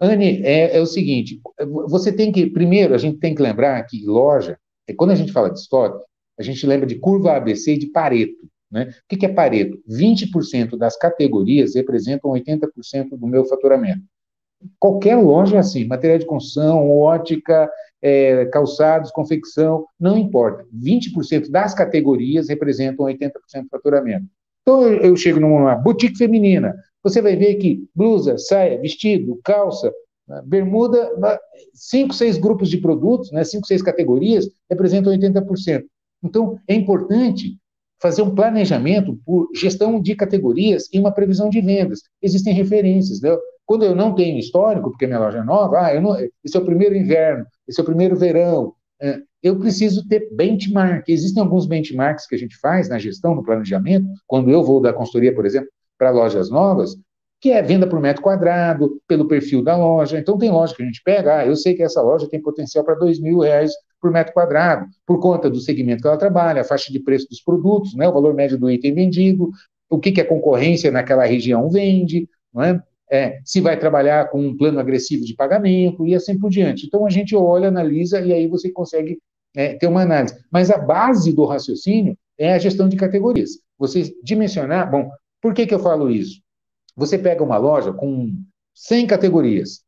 Anne, 0.01 0.43
é, 0.45 0.77
é, 0.77 0.81
o 0.81 0.87
seguinte: 0.87 1.41
você 1.89 2.13
tem 2.13 2.33
que, 2.33 2.47
primeiro, 2.47 2.95
a 2.95 2.99
gente 2.99 3.19
tem 3.19 3.35
que 3.35 3.43
lembrar 3.43 3.83
que 3.85 4.05
loja, 4.05 4.59
quando 4.97 5.11
a 5.11 5.15
gente 5.15 5.33
fala 5.33 5.51
de 5.51 5.59
estoque, 5.59 6.05
a 6.39 6.43
gente 6.43 6.67
lembra 6.67 6.87
de 6.87 6.99
curva 6.99 7.33
ABC 7.33 7.75
e 7.75 7.79
de 7.79 7.87
Pareto. 7.87 8.49
Né? 8.71 8.91
O 8.91 9.17
que 9.17 9.25
é 9.25 9.29
Pareto? 9.29 9.79
20% 9.89 10.77
das 10.77 10.97
categorias 10.97 11.75
representam 11.75 12.31
80% 12.31 13.11
do 13.11 13.27
meu 13.27 13.45
faturamento. 13.45 14.03
Qualquer 14.79 15.17
loja 15.17 15.57
é 15.57 15.59
assim, 15.59 15.87
material 15.87 16.19
de 16.19 16.27
construção, 16.27 16.91
ótica, 16.91 17.71
é, 18.03 18.47
calçados, 18.47 19.11
confecção, 19.11 19.87
não 19.99 20.17
importa. 20.19 20.65
20% 20.75 21.51
das 21.51 21.75
categorias 21.75 22.49
representam 22.49 23.07
80% 23.07 23.31
do 23.63 23.69
faturamento. 23.71 24.27
Então, 24.63 24.89
eu, 24.89 25.17
chego 25.17 25.39
numa 25.39 25.77
boutique 25.77 26.19
feminina, 26.19 26.75
você 27.03 27.23
vai 27.23 27.37
ver 27.37 27.55
que 27.55 27.85
blusa, 27.95 28.37
saia, 28.37 28.81
vestido, 28.81 29.39
calça, 29.45 29.93
né, 30.27 30.43
bermuda, 30.45 31.09
cinco, 31.73 32.13
seis 32.13 32.37
grupos 32.37 32.69
de 32.69 32.79
produtos, 32.79 33.31
né, 33.31 33.45
cinco, 33.45 33.67
seis 33.67 33.81
categorias, 33.81 34.49
representam 34.69 35.13
80%. 35.13 35.85
Então, 36.23 36.59
é 36.67 36.75
importante 36.75 37.57
fazer 38.01 38.23
um 38.23 38.35
planejamento 38.35 39.19
por 39.25 39.49
gestão 39.55 40.01
de 40.01 40.15
categorias 40.15 40.89
e 40.93 40.99
uma 40.99 41.13
previsão 41.13 41.49
de 41.49 41.61
vendas. 41.61 42.01
Existem 42.21 42.53
referências. 42.53 43.21
Né? 43.21 43.31
Quando 43.67 43.85
eu 43.85 43.95
não 43.95 44.15
tenho 44.15 44.39
histórico, 44.39 44.91
porque 44.91 45.07
minha 45.07 45.19
loja 45.19 45.39
é 45.39 45.45
nova, 45.45 45.79
ah, 45.81 46.01
não, 46.01 46.17
esse 46.45 46.57
é 46.57 46.61
o 46.61 46.65
primeiro 46.65 46.97
inverno, 46.97 47.45
esse 47.67 47.81
é 47.81 47.83
o 47.83 47.87
primeiro 47.87 48.17
verão, 48.17 48.73
é, 49.01 49.19
eu 49.43 49.59
preciso 49.59 50.07
ter 50.09 50.29
benchmark. 50.33 51.09
Existem 51.09 51.43
alguns 51.43 51.67
benchmarks 51.67 52.27
que 52.27 52.35
a 52.35 52.39
gente 52.39 52.57
faz 52.59 52.89
na 52.89 52.99
gestão, 52.99 53.35
no 53.35 53.45
planejamento, 53.45 54.07
quando 54.27 54.51
eu 54.51 54.63
vou 54.65 54.81
da 54.81 54.93
consultoria, 54.93 55.35
por 55.35 55.45
exemplo, 55.45 55.69
para 55.99 56.11
lojas 56.11 56.51
novas, 56.51 56.97
que 57.41 57.51
é 57.51 57.63
venda 57.63 57.87
por 57.87 58.01
metro 58.01 58.23
quadrado, 58.23 59.01
pelo 59.07 59.29
perfil 59.29 59.63
da 59.63 59.77
loja. 59.77 60.19
Então, 60.19 60.39
tem 60.39 60.51
loja 60.51 60.75
que 60.75 60.83
a 60.83 60.87
gente 60.87 61.03
pega, 61.05 61.39
ah, 61.39 61.47
eu 61.47 61.55
sei 61.55 61.75
que 61.75 61.83
essa 61.83 62.01
loja 62.01 62.29
tem 62.29 62.41
potencial 62.41 62.85
para 62.85 62.95
dois 62.95 63.21
mil 63.21 63.41
reais 63.41 63.73
por 64.01 64.11
metro 64.11 64.33
quadrado, 64.33 64.87
por 65.07 65.21
conta 65.21 65.51
do 65.51 65.61
segmento 65.61 66.03
que 66.03 66.09
ela 66.09 66.17
trabalha, 66.17 66.61
a 66.61 66.65
faixa 66.65 66.93
de 66.93 67.01
preço 67.01 67.29
dos 67.29 67.41
produtos, 67.41 67.95
né, 67.95 68.09
o 68.09 68.13
valor 68.13 68.35
médio 68.35 68.59
do 68.59 68.71
item 68.71 68.95
vendido, 68.95 69.51
o 69.89 69.99
que, 69.99 70.13
que 70.13 70.21
a 70.21 70.27
concorrência 70.27 70.91
naquela 70.91 71.25
região 71.25 71.69
vende, 71.71 72.29
não 72.53 72.63
é? 72.63 72.83
É, 73.11 73.39
se 73.45 73.61
vai 73.61 73.79
trabalhar 73.79 74.31
com 74.31 74.41
um 74.41 74.57
plano 74.57 74.79
agressivo 74.81 75.25
de 75.25 75.35
pagamento 75.35 76.07
e 76.07 76.15
assim 76.15 76.39
por 76.39 76.51
diante. 76.51 76.87
Então 76.87 77.07
a 77.07 77.11
gente 77.11 77.35
olha, 77.37 77.69
analisa 77.69 78.21
e 78.21 78.33
aí 78.33 78.47
você 78.49 78.71
consegue 78.71 79.19
é, 79.55 79.75
ter 79.75 79.87
uma 79.87 80.03
análise. 80.03 80.35
Mas 80.51 80.71
a 80.71 80.79
base 80.79 81.33
do 81.33 81.45
raciocínio 81.45 82.17
é 82.39 82.53
a 82.53 82.59
gestão 82.59 82.89
de 82.89 82.97
categorias. 82.97 83.59
Você 83.79 84.15
dimensionar, 84.23 84.91
bom, 84.91 85.11
por 85.41 85.55
que, 85.55 85.67
que 85.67 85.75
eu 85.75 85.79
falo 85.79 86.11
isso? 86.11 86.41
Você 86.97 87.19
pega 87.19 87.43
uma 87.45 87.59
loja 87.59 87.93
com 87.93 88.33
100 88.75 89.07
categorias. 89.07 89.85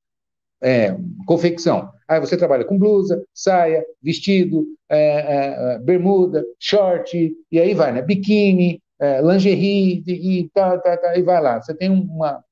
é, 0.62 0.96
confecção. 1.26 1.90
Aí 2.08 2.20
você 2.20 2.36
trabalha 2.36 2.64
com 2.64 2.78
blusa, 2.78 3.22
saia, 3.34 3.84
vestido, 4.02 4.66
é, 4.88 4.98
é, 4.98 5.74
é 5.74 5.78
bermuda, 5.78 6.44
short, 6.58 7.32
e 7.50 7.60
aí 7.60 7.74
vai, 7.74 7.92
né? 7.92 8.02
Biquíni, 8.02 8.82
lingerie, 9.22 10.02
e, 10.06 10.48
tá, 10.52 10.78
tá, 10.78 10.96
tá, 10.96 11.16
e 11.16 11.22
vai 11.22 11.40
lá. 11.40 11.60
Você 11.60 11.74
tem 11.74 11.90
uma, 11.90 12.42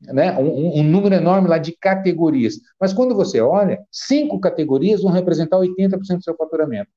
né, 0.00 0.36
um, 0.38 0.80
um, 0.80 0.82
número 0.82 1.14
enorme 1.14 1.48
lá 1.48 1.58
de 1.58 1.72
categorias. 1.72 2.54
Mas 2.80 2.92
quando 2.92 3.14
você 3.14 3.40
olha, 3.40 3.78
cinco 3.90 4.38
categorias 4.38 5.02
vão 5.02 5.12
representar 5.12 5.58
80% 5.58 6.18
do 6.18 6.24
seu 6.24 6.36
faturamento. 6.36 6.90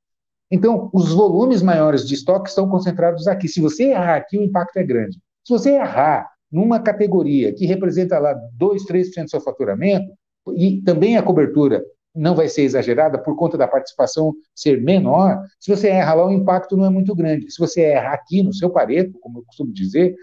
Então, 0.52 0.90
os 0.94 1.12
volumes 1.12 1.62
maiores 1.62 2.08
de 2.08 2.16
estoque 2.16 2.50
estão 2.50 2.68
concentrados 2.68 3.28
aqui. 3.28 3.48
Se 3.48 3.62
você 3.62 3.92
errar 3.92 4.16
aqui, 4.16 4.38
o 4.38 4.44
impacto 4.44 4.78
é 4.78 4.84
grande. 4.84 5.20
Se 5.46 5.54
você 5.54 5.76
errar 5.76 6.30
numa 6.52 6.80
categoria 6.80 7.54
que 7.54 7.66
representa 7.66 8.18
lá 8.18 8.34
2, 8.54 8.86
3% 8.86 9.24
do 9.24 9.30
seu 9.30 9.42
faturamento, 9.42 10.12
e 10.56 10.82
também 10.82 11.16
a 11.16 11.24
cobertura 11.24 11.84
não 12.16 12.36
vai 12.36 12.48
ser 12.50 12.64
exagerada 12.64 13.20
por 13.20 13.36
conta 13.36 13.58
da 13.58 13.68
participação 13.68 14.34
ser 14.56 14.82
menor, 14.82 15.40
se 15.60 15.70
você 15.70 15.90
erra 15.90 16.16
lá, 16.16 16.28
o 16.28 16.32
impacto 16.32 16.76
não 16.76 16.86
é 16.86 16.90
muito 16.90 17.16
grande. 17.16 17.52
Se 17.52 17.60
você 17.60 17.82
erra 17.82 18.14
aqui 18.14 18.42
no 18.42 18.54
seu 18.54 18.70
pareto, 18.70 19.18
como 19.20 19.40
eu 19.40 19.44
costumo 19.46 19.72
dizer, 19.72 20.16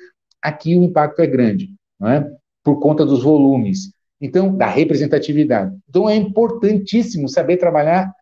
aqui 0.42 0.76
o 0.76 0.82
impacto 0.82 1.20
é 1.20 1.26
grande, 1.26 1.68
não 1.98 2.08
é? 2.08 2.28
Por 2.66 2.80
conta 2.80 3.06
dos 3.06 3.22
volumes. 3.22 3.92
Então, 4.20 4.52
da 4.52 4.66
representatividade. 4.66 5.72
Então, 5.88 6.08
é 6.08 6.16
importantíssimo 6.16 7.28
saber 7.28 7.58
trabalhar 7.58 8.12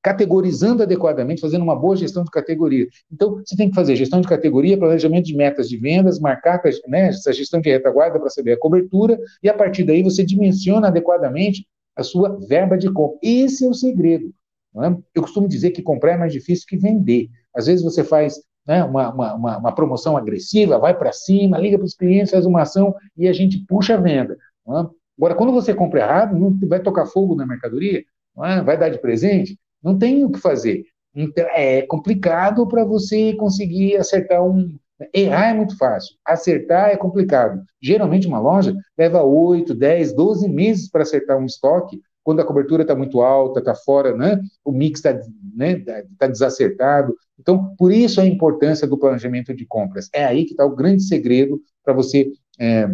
categorizando 0.00 0.84
adequadamente, 0.84 1.40
fazendo 1.40 1.62
uma 1.62 1.74
boa 1.74 1.96
gestão 1.96 2.22
de 2.22 2.30
categoria. 2.30 2.86
Então, 3.10 3.42
você 3.44 3.56
tem 3.56 3.68
que 3.68 3.74
fazer 3.74 3.96
gestão 3.96 4.20
de 4.20 4.28
categoria, 4.28 4.78
planejamento 4.78 5.24
de 5.24 5.34
metas 5.34 5.68
de 5.68 5.76
vendas, 5.76 6.20
marcar 6.20 6.62
né, 6.86 7.08
essa 7.08 7.32
gestão 7.32 7.60
de 7.60 7.68
retaguarda 7.68 8.20
para 8.20 8.30
saber 8.30 8.52
a 8.52 8.56
cobertura, 8.56 9.18
e 9.42 9.48
a 9.48 9.54
partir 9.54 9.82
daí 9.82 10.00
você 10.00 10.22
dimensiona 10.22 10.86
adequadamente 10.86 11.66
a 11.96 12.04
sua 12.04 12.38
verba 12.46 12.78
de 12.78 12.88
compra. 12.92 13.18
Esse 13.20 13.64
é 13.64 13.68
o 13.68 13.74
segredo. 13.74 14.32
É? 14.76 14.96
Eu 15.12 15.22
costumo 15.22 15.48
dizer 15.48 15.72
que 15.72 15.82
comprar 15.82 16.12
é 16.12 16.16
mais 16.16 16.32
difícil 16.32 16.66
que 16.68 16.76
vender. 16.76 17.30
Às 17.52 17.66
vezes 17.66 17.82
você 17.82 18.04
faz 18.04 18.40
né, 18.66 18.82
uma, 18.84 19.12
uma, 19.12 19.58
uma, 19.58 19.74
promoção 19.74 20.16
agressiva, 20.16 20.78
vai 20.78 20.96
para 20.96 21.12
cima, 21.12 21.58
liga 21.58 21.78
para 21.78 21.84
os 21.84 21.94
clientes, 21.94 22.32
faz 22.32 22.44
uma 22.44 22.62
ação 22.62 22.94
e 23.16 23.28
a 23.28 23.32
gente 23.32 23.64
puxa 23.66 23.94
a 23.94 24.00
venda. 24.00 24.36
É? 24.68 24.86
Agora, 25.16 25.34
quando 25.34 25.52
você 25.52 25.72
compra 25.72 26.00
errado, 26.00 26.36
não 26.36 26.56
vai 26.68 26.80
tocar 26.80 27.06
fogo 27.06 27.34
na 27.34 27.46
mercadoria, 27.46 28.02
é? 28.44 28.62
vai 28.62 28.76
dar 28.76 28.88
de 28.88 28.98
presente, 28.98 29.58
não 29.82 29.96
tem 29.96 30.24
o 30.24 30.30
que 30.30 30.38
fazer. 30.38 30.84
Então, 31.14 31.46
é 31.50 31.82
complicado 31.82 32.66
para 32.66 32.84
você 32.84 33.34
conseguir 33.34 33.96
acertar 33.96 34.44
um. 34.44 34.76
Errar 35.12 35.50
é 35.50 35.54
muito 35.54 35.76
fácil, 35.76 36.16
acertar 36.24 36.90
é 36.90 36.96
complicado. 36.96 37.62
Geralmente, 37.80 38.26
uma 38.26 38.40
loja 38.40 38.74
leva 38.96 39.22
8, 39.22 39.74
10, 39.74 40.14
12 40.14 40.48
meses 40.48 40.90
para 40.90 41.02
acertar 41.02 41.38
um 41.38 41.44
estoque, 41.44 42.00
quando 42.26 42.40
a 42.40 42.44
cobertura 42.44 42.82
está 42.82 42.94
muito 42.96 43.20
alta, 43.20 43.60
está 43.60 43.74
fora, 43.74 44.12
né? 44.16 44.40
o 44.64 44.72
mix 44.72 44.98
está 44.98 45.16
né? 45.54 45.80
tá 46.18 46.26
desacertado. 46.26 47.14
Então, 47.38 47.74
por 47.76 47.92
isso 47.92 48.20
a 48.20 48.26
importância 48.26 48.86
do 48.86 48.98
planejamento 48.98 49.54
de 49.54 49.66
compras. 49.66 50.08
É 50.12 50.24
aí 50.24 50.44
que 50.44 50.52
está 50.52 50.64
o 50.64 50.74
grande 50.74 51.02
segredo 51.02 51.60
para 51.84 51.92
você 51.92 52.32
é, 52.58 52.88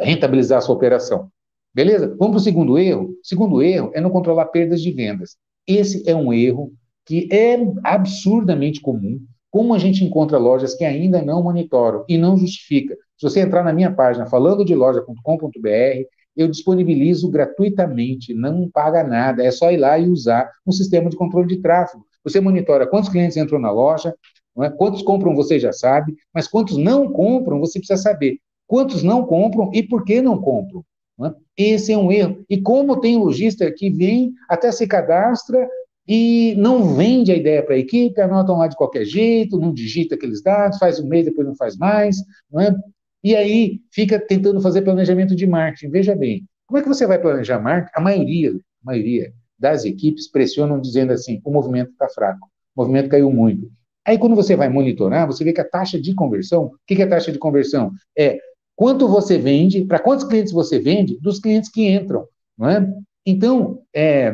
rentabilizar 0.00 0.58
a 0.58 0.60
sua 0.60 0.74
operação. 0.74 1.30
Beleza? 1.74 2.08
Vamos 2.18 2.30
para 2.30 2.36
o 2.38 2.40
segundo 2.40 2.78
erro. 2.78 3.10
O 3.22 3.26
segundo 3.26 3.62
erro 3.62 3.90
é 3.94 4.00
não 4.00 4.10
controlar 4.10 4.46
perdas 4.46 4.82
de 4.82 4.90
vendas. 4.90 5.36
Esse 5.66 6.08
é 6.08 6.14
um 6.14 6.32
erro 6.32 6.72
que 7.06 7.28
é 7.30 7.58
absurdamente 7.84 8.80
comum. 8.80 9.20
Como 9.50 9.74
a 9.74 9.78
gente 9.78 10.04
encontra 10.04 10.38
lojas 10.38 10.74
que 10.74 10.84
ainda 10.84 11.22
não 11.22 11.42
monitoram 11.42 12.04
e 12.08 12.16
não 12.16 12.36
justifica. 12.36 12.96
Se 13.16 13.28
você 13.28 13.40
entrar 13.40 13.64
na 13.64 13.72
minha 13.72 13.92
página 13.92 14.26
falando 14.26 14.64
de 14.64 14.74
loja.com.br, 14.74 16.06
eu 16.36 16.48
disponibilizo 16.48 17.28
gratuitamente, 17.28 18.32
não 18.32 18.70
paga 18.70 19.02
nada, 19.02 19.42
é 19.42 19.50
só 19.50 19.70
ir 19.70 19.76
lá 19.76 19.98
e 19.98 20.08
usar 20.08 20.50
um 20.66 20.72
sistema 20.72 21.10
de 21.10 21.16
controle 21.16 21.48
de 21.48 21.60
tráfego. 21.60 22.04
Você 22.24 22.40
monitora 22.40 22.86
quantos 22.86 23.08
clientes 23.08 23.36
entram 23.36 23.58
na 23.58 23.70
loja, 23.70 24.14
é? 24.62 24.70
quantos 24.70 25.02
compram 25.02 25.34
você 25.34 25.58
já 25.58 25.72
sabe, 25.72 26.14
mas 26.34 26.46
quantos 26.48 26.76
não 26.76 27.10
compram 27.10 27.60
você 27.60 27.78
precisa 27.78 28.00
saber. 28.00 28.38
Quantos 28.66 29.02
não 29.02 29.24
compram 29.24 29.70
e 29.72 29.82
por 29.82 30.04
que 30.04 30.20
não 30.20 30.40
compram. 30.40 30.84
Né? 31.18 31.34
Esse 31.56 31.92
é 31.92 31.98
um 31.98 32.10
erro. 32.10 32.44
E 32.48 32.60
como 32.60 33.00
tem 33.00 33.16
lojista 33.16 33.70
que 33.70 33.90
vem, 33.90 34.32
até 34.48 34.70
se 34.70 34.86
cadastra 34.86 35.68
e 36.06 36.54
não 36.56 36.94
vende 36.94 37.30
a 37.32 37.36
ideia 37.36 37.62
para 37.62 37.74
a 37.74 37.78
equipe, 37.78 38.20
anotam 38.20 38.58
lá 38.58 38.66
de 38.66 38.76
qualquer 38.76 39.04
jeito, 39.04 39.58
não 39.58 39.72
digita 39.72 40.14
aqueles 40.14 40.42
dados, 40.42 40.78
faz 40.78 40.98
um 40.98 41.06
mês, 41.06 41.24
depois 41.24 41.46
não 41.46 41.54
faz 41.54 41.76
mais, 41.76 42.16
não 42.50 42.60
é? 42.60 42.74
e 43.22 43.36
aí 43.36 43.80
fica 43.92 44.18
tentando 44.18 44.60
fazer 44.60 44.82
planejamento 44.82 45.36
de 45.36 45.46
marketing. 45.46 45.90
Veja 45.90 46.16
bem, 46.16 46.44
como 46.66 46.78
é 46.78 46.82
que 46.82 46.88
você 46.88 47.06
vai 47.06 47.20
planejar 47.20 47.60
marketing? 47.60 47.92
A 47.94 48.00
maioria, 48.00 48.50
a 48.52 48.56
maioria 48.82 49.32
das 49.60 49.84
equipes 49.84 50.28
pressionam 50.28 50.80
dizendo 50.80 51.12
assim, 51.12 51.40
o 51.44 51.50
movimento 51.52 51.90
está 51.90 52.08
fraco, 52.08 52.50
o 52.74 52.80
movimento 52.80 53.10
caiu 53.10 53.30
muito. 53.30 53.70
Aí 54.04 54.18
quando 54.18 54.34
você 54.34 54.56
vai 54.56 54.68
monitorar, 54.68 55.26
você 55.26 55.44
vê 55.44 55.52
que 55.52 55.60
a 55.60 55.68
taxa 55.68 56.00
de 56.00 56.14
conversão, 56.14 56.66
o 56.66 56.72
que 56.86 56.94
é 56.94 57.04
a 57.04 57.08
taxa 57.08 57.30
de 57.30 57.38
conversão? 57.38 57.92
É 58.16 58.38
quanto 58.74 59.06
você 59.06 59.36
vende, 59.36 59.84
para 59.84 59.98
quantos 59.98 60.24
clientes 60.24 60.52
você 60.52 60.78
vende, 60.78 61.18
dos 61.20 61.38
clientes 61.38 61.70
que 61.70 61.86
entram, 61.86 62.26
não 62.56 62.68
é? 62.68 62.92
Então, 63.26 63.82
é, 63.94 64.32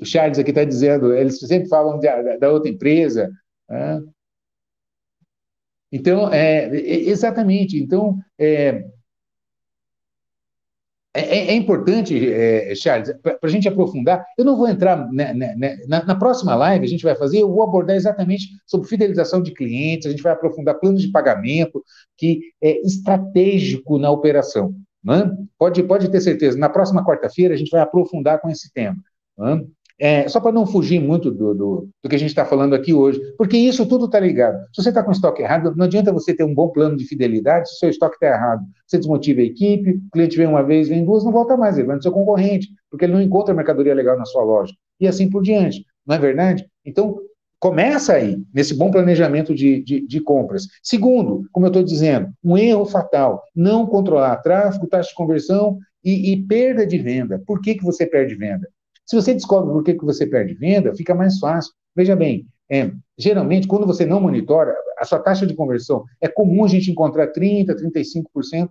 o 0.00 0.04
Charles 0.04 0.38
aqui 0.38 0.50
está 0.50 0.64
dizendo, 0.64 1.14
eles 1.14 1.38
sempre 1.38 1.68
falam 1.68 1.98
da, 1.98 2.36
da 2.36 2.52
outra 2.52 2.70
empresa. 2.70 3.30
É? 3.70 3.98
Então, 5.90 6.32
é, 6.32 6.68
exatamente. 6.74 7.78
Então, 7.78 8.18
é, 8.38 8.84
é, 11.14 11.50
é, 11.50 11.54
importante, 11.54 12.30
é, 12.30 12.74
Charles, 12.74 13.12
para 13.22 13.38
a 13.42 13.48
gente 13.48 13.66
aprofundar. 13.66 14.24
Eu 14.36 14.44
não 14.44 14.56
vou 14.56 14.68
entrar 14.68 15.10
né, 15.10 15.32
né, 15.32 15.54
né, 15.56 15.78
na, 15.88 16.04
na, 16.04 16.14
próxima 16.14 16.54
live, 16.54 16.84
a 16.84 16.88
gente 16.88 17.04
vai 17.04 17.16
fazer, 17.16 17.40
eu 17.40 17.50
vou 17.50 17.62
abordar 17.62 17.96
exatamente 17.96 18.48
sobre 18.66 18.88
fidelização 18.88 19.42
de 19.42 19.52
clientes, 19.52 20.06
a 20.06 20.10
gente 20.10 20.22
vai 20.22 20.32
aprofundar 20.32 20.78
planos 20.78 21.02
de 21.02 21.10
pagamento, 21.10 21.82
que 22.16 22.40
é 22.62 22.80
estratégico 22.80 23.98
na 23.98 24.10
operação. 24.10 24.74
Né? 25.02 25.30
Pode, 25.58 25.82
pode 25.84 26.10
ter 26.10 26.20
certeza, 26.20 26.58
na 26.58 26.68
próxima 26.68 27.04
quarta-feira 27.04 27.54
a 27.54 27.56
gente 27.56 27.70
vai 27.70 27.80
aprofundar 27.80 28.40
com 28.40 28.50
esse 28.50 28.72
tema. 28.72 28.96
É, 30.00 30.28
só 30.28 30.40
para 30.40 30.52
não 30.52 30.64
fugir 30.64 31.00
muito 31.00 31.30
do, 31.30 31.52
do, 31.52 31.88
do 32.02 32.08
que 32.08 32.14
a 32.14 32.18
gente 32.18 32.28
está 32.28 32.44
falando 32.44 32.74
aqui 32.74 32.94
hoje, 32.94 33.20
porque 33.36 33.56
isso 33.56 33.84
tudo 33.84 34.04
está 34.04 34.20
ligado. 34.20 34.56
Se 34.72 34.82
você 34.82 34.90
está 34.90 35.02
com 35.02 35.10
estoque 35.10 35.42
errado, 35.42 35.74
não 35.76 35.86
adianta 35.86 36.12
você 36.12 36.32
ter 36.32 36.44
um 36.44 36.54
bom 36.54 36.68
plano 36.68 36.96
de 36.96 37.04
fidelidade 37.04 37.68
se 37.68 37.74
o 37.74 37.78
seu 37.78 37.90
estoque 37.90 38.14
está 38.14 38.28
errado. 38.28 38.62
Você 38.86 38.96
desmotiva 38.96 39.40
a 39.40 39.44
equipe, 39.44 39.90
o 39.90 40.10
cliente 40.12 40.36
vem 40.36 40.46
uma 40.46 40.62
vez, 40.62 40.88
vem 40.88 41.04
duas, 41.04 41.24
não 41.24 41.32
volta 41.32 41.56
mais, 41.56 41.76
ele 41.76 41.88
vai 41.88 41.96
no 41.96 42.02
seu 42.02 42.12
concorrente, 42.12 42.68
porque 42.88 43.04
ele 43.04 43.12
não 43.12 43.20
encontra 43.20 43.52
mercadoria 43.52 43.92
legal 43.92 44.16
na 44.16 44.24
sua 44.24 44.44
loja. 44.44 44.72
E 45.00 45.08
assim 45.08 45.28
por 45.28 45.42
diante, 45.42 45.84
não 46.06 46.14
é 46.14 46.18
verdade? 46.18 46.64
Então, 46.84 47.18
começa 47.58 48.12
aí, 48.12 48.36
nesse 48.54 48.74
bom 48.74 48.90
planejamento 48.90 49.52
de, 49.52 49.82
de, 49.82 50.06
de 50.06 50.20
compras. 50.20 50.66
Segundo, 50.82 51.44
como 51.52 51.66
eu 51.66 51.70
estou 51.70 51.82
dizendo, 51.82 52.30
um 52.42 52.56
erro 52.56 52.84
fatal, 52.84 53.42
não 53.54 53.84
controlar 53.84 54.36
tráfego, 54.36 54.86
taxa 54.86 55.08
de 55.08 55.14
conversão 55.16 55.76
e, 56.04 56.32
e 56.32 56.46
perda 56.46 56.86
de 56.86 56.98
venda. 56.98 57.42
Por 57.44 57.60
que, 57.60 57.74
que 57.74 57.84
você 57.84 58.06
perde 58.06 58.36
venda? 58.36 58.68
Se 59.08 59.16
você 59.16 59.32
descobre 59.32 59.72
por 59.72 59.82
que, 59.82 59.94
que 59.94 60.04
você 60.04 60.26
perde 60.26 60.52
venda, 60.52 60.94
fica 60.94 61.14
mais 61.14 61.38
fácil. 61.38 61.72
Veja 61.96 62.14
bem, 62.14 62.46
é, 62.70 62.92
geralmente, 63.16 63.66
quando 63.66 63.86
você 63.86 64.04
não 64.04 64.20
monitora, 64.20 64.76
a 64.98 65.04
sua 65.06 65.18
taxa 65.18 65.46
de 65.46 65.54
conversão, 65.54 66.04
é 66.20 66.28
comum 66.28 66.62
a 66.62 66.68
gente 66.68 66.90
encontrar 66.90 67.32
30%, 67.32 67.74
35%, 67.74 68.68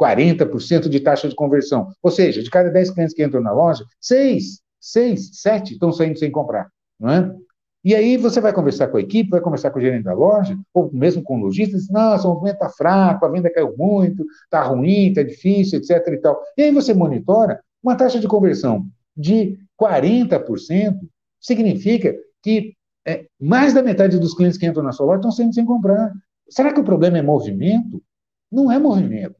40% 0.00 0.88
de 0.88 1.00
taxa 1.00 1.28
de 1.28 1.34
conversão. 1.34 1.88
Ou 2.00 2.12
seja, 2.12 2.44
de 2.44 2.48
cada 2.48 2.70
10 2.70 2.92
clientes 2.92 3.12
que 3.12 3.24
entram 3.24 3.42
na 3.42 3.50
loja, 3.50 3.84
6, 4.00 4.60
6, 4.80 5.30
7 5.40 5.72
estão 5.72 5.92
saindo 5.92 6.16
sem 6.16 6.30
comprar. 6.30 6.70
Não 6.98 7.10
é? 7.10 7.34
E 7.82 7.92
aí 7.92 8.16
você 8.16 8.40
vai 8.40 8.52
conversar 8.52 8.86
com 8.86 8.98
a 8.98 9.00
equipe, 9.00 9.30
vai 9.30 9.40
conversar 9.40 9.72
com 9.72 9.80
o 9.80 9.82
gerente 9.82 10.04
da 10.04 10.12
loja, 10.12 10.56
ou 10.72 10.92
mesmo 10.92 11.24
com 11.24 11.40
o 11.40 11.40
lojista, 11.40 11.76
diz, 11.76 11.90
nossa, 11.90 12.28
o 12.28 12.34
movimento 12.34 12.54
está 12.54 12.68
fraco, 12.68 13.26
a 13.26 13.28
venda 13.28 13.50
caiu 13.52 13.74
muito, 13.76 14.24
está 14.44 14.62
ruim, 14.62 15.08
está 15.08 15.24
difícil, 15.24 15.80
etc. 15.80 16.06
E, 16.06 16.18
tal. 16.18 16.40
e 16.56 16.62
aí 16.62 16.70
você 16.70 16.94
monitora 16.94 17.60
uma 17.82 17.96
taxa 17.96 18.20
de 18.20 18.28
conversão 18.28 18.86
de 19.16 19.58
40%, 19.80 20.98
significa 21.40 22.14
que 22.42 22.74
é, 23.06 23.26
mais 23.40 23.72
da 23.72 23.82
metade 23.82 24.18
dos 24.18 24.34
clientes 24.34 24.58
que 24.58 24.66
entram 24.66 24.82
na 24.82 24.92
sua 24.92 25.06
loja 25.06 25.18
estão 25.18 25.32
saindo 25.32 25.54
sem 25.54 25.64
comprar. 25.64 26.12
Será 26.48 26.72
que 26.72 26.80
o 26.80 26.84
problema 26.84 27.18
é 27.18 27.22
movimento? 27.22 28.02
Não 28.50 28.70
é 28.70 28.78
movimento. 28.78 29.36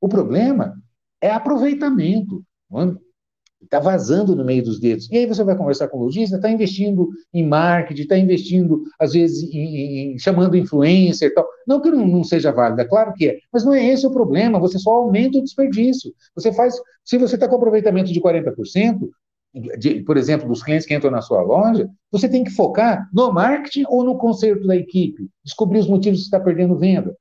O 0.00 0.08
problema 0.08 0.80
é 1.20 1.30
aproveitamento. 1.30 2.44
Está 3.62 3.78
vazando 3.78 4.34
no 4.34 4.44
meio 4.44 4.64
dos 4.64 4.80
dedos. 4.80 5.08
E 5.10 5.18
aí 5.18 5.26
você 5.26 5.44
vai 5.44 5.56
conversar 5.56 5.88
com 5.88 5.98
o 5.98 6.04
lojista, 6.04 6.36
está 6.36 6.50
investindo 6.50 7.08
em 7.32 7.46
marketing, 7.46 8.02
está 8.02 8.18
investindo, 8.18 8.82
às 8.98 9.12
vezes, 9.12 9.42
em, 9.52 10.14
em, 10.14 10.18
chamando 10.18 10.56
influencer 10.56 11.28
e 11.28 11.34
tal. 11.34 11.46
Não 11.66 11.80
que 11.80 11.90
não, 11.90 12.06
não 12.06 12.24
seja 12.24 12.50
válida, 12.50 12.86
claro 12.86 13.12
que 13.14 13.28
é. 13.28 13.38
Mas 13.52 13.64
não 13.64 13.74
é 13.74 13.86
esse 13.86 14.06
o 14.06 14.10
problema, 14.10 14.58
você 14.58 14.78
só 14.78 14.92
aumenta 14.92 15.38
o 15.38 15.42
desperdício. 15.42 16.12
Você 16.34 16.52
faz, 16.52 16.74
se 17.04 17.18
você 17.18 17.34
está 17.34 17.46
com 17.46 17.56
aproveitamento 17.56 18.12
de 18.12 18.20
40%, 18.20 19.08
de, 19.78 20.02
por 20.02 20.16
exemplo, 20.16 20.48
dos 20.48 20.62
clientes 20.62 20.86
que 20.86 20.94
entram 20.94 21.10
na 21.10 21.20
sua 21.20 21.42
loja, 21.42 21.88
você 22.10 22.28
tem 22.28 22.44
que 22.44 22.50
focar 22.50 23.08
no 23.12 23.32
marketing 23.32 23.84
ou 23.88 24.04
no 24.04 24.16
conserto 24.16 24.66
da 24.66 24.76
equipe, 24.76 25.28
descobrir 25.44 25.80
os 25.80 25.88
motivos 25.88 26.20
que 26.20 26.24
está 26.24 26.38
perdendo 26.38 26.78
venda. 26.78 27.14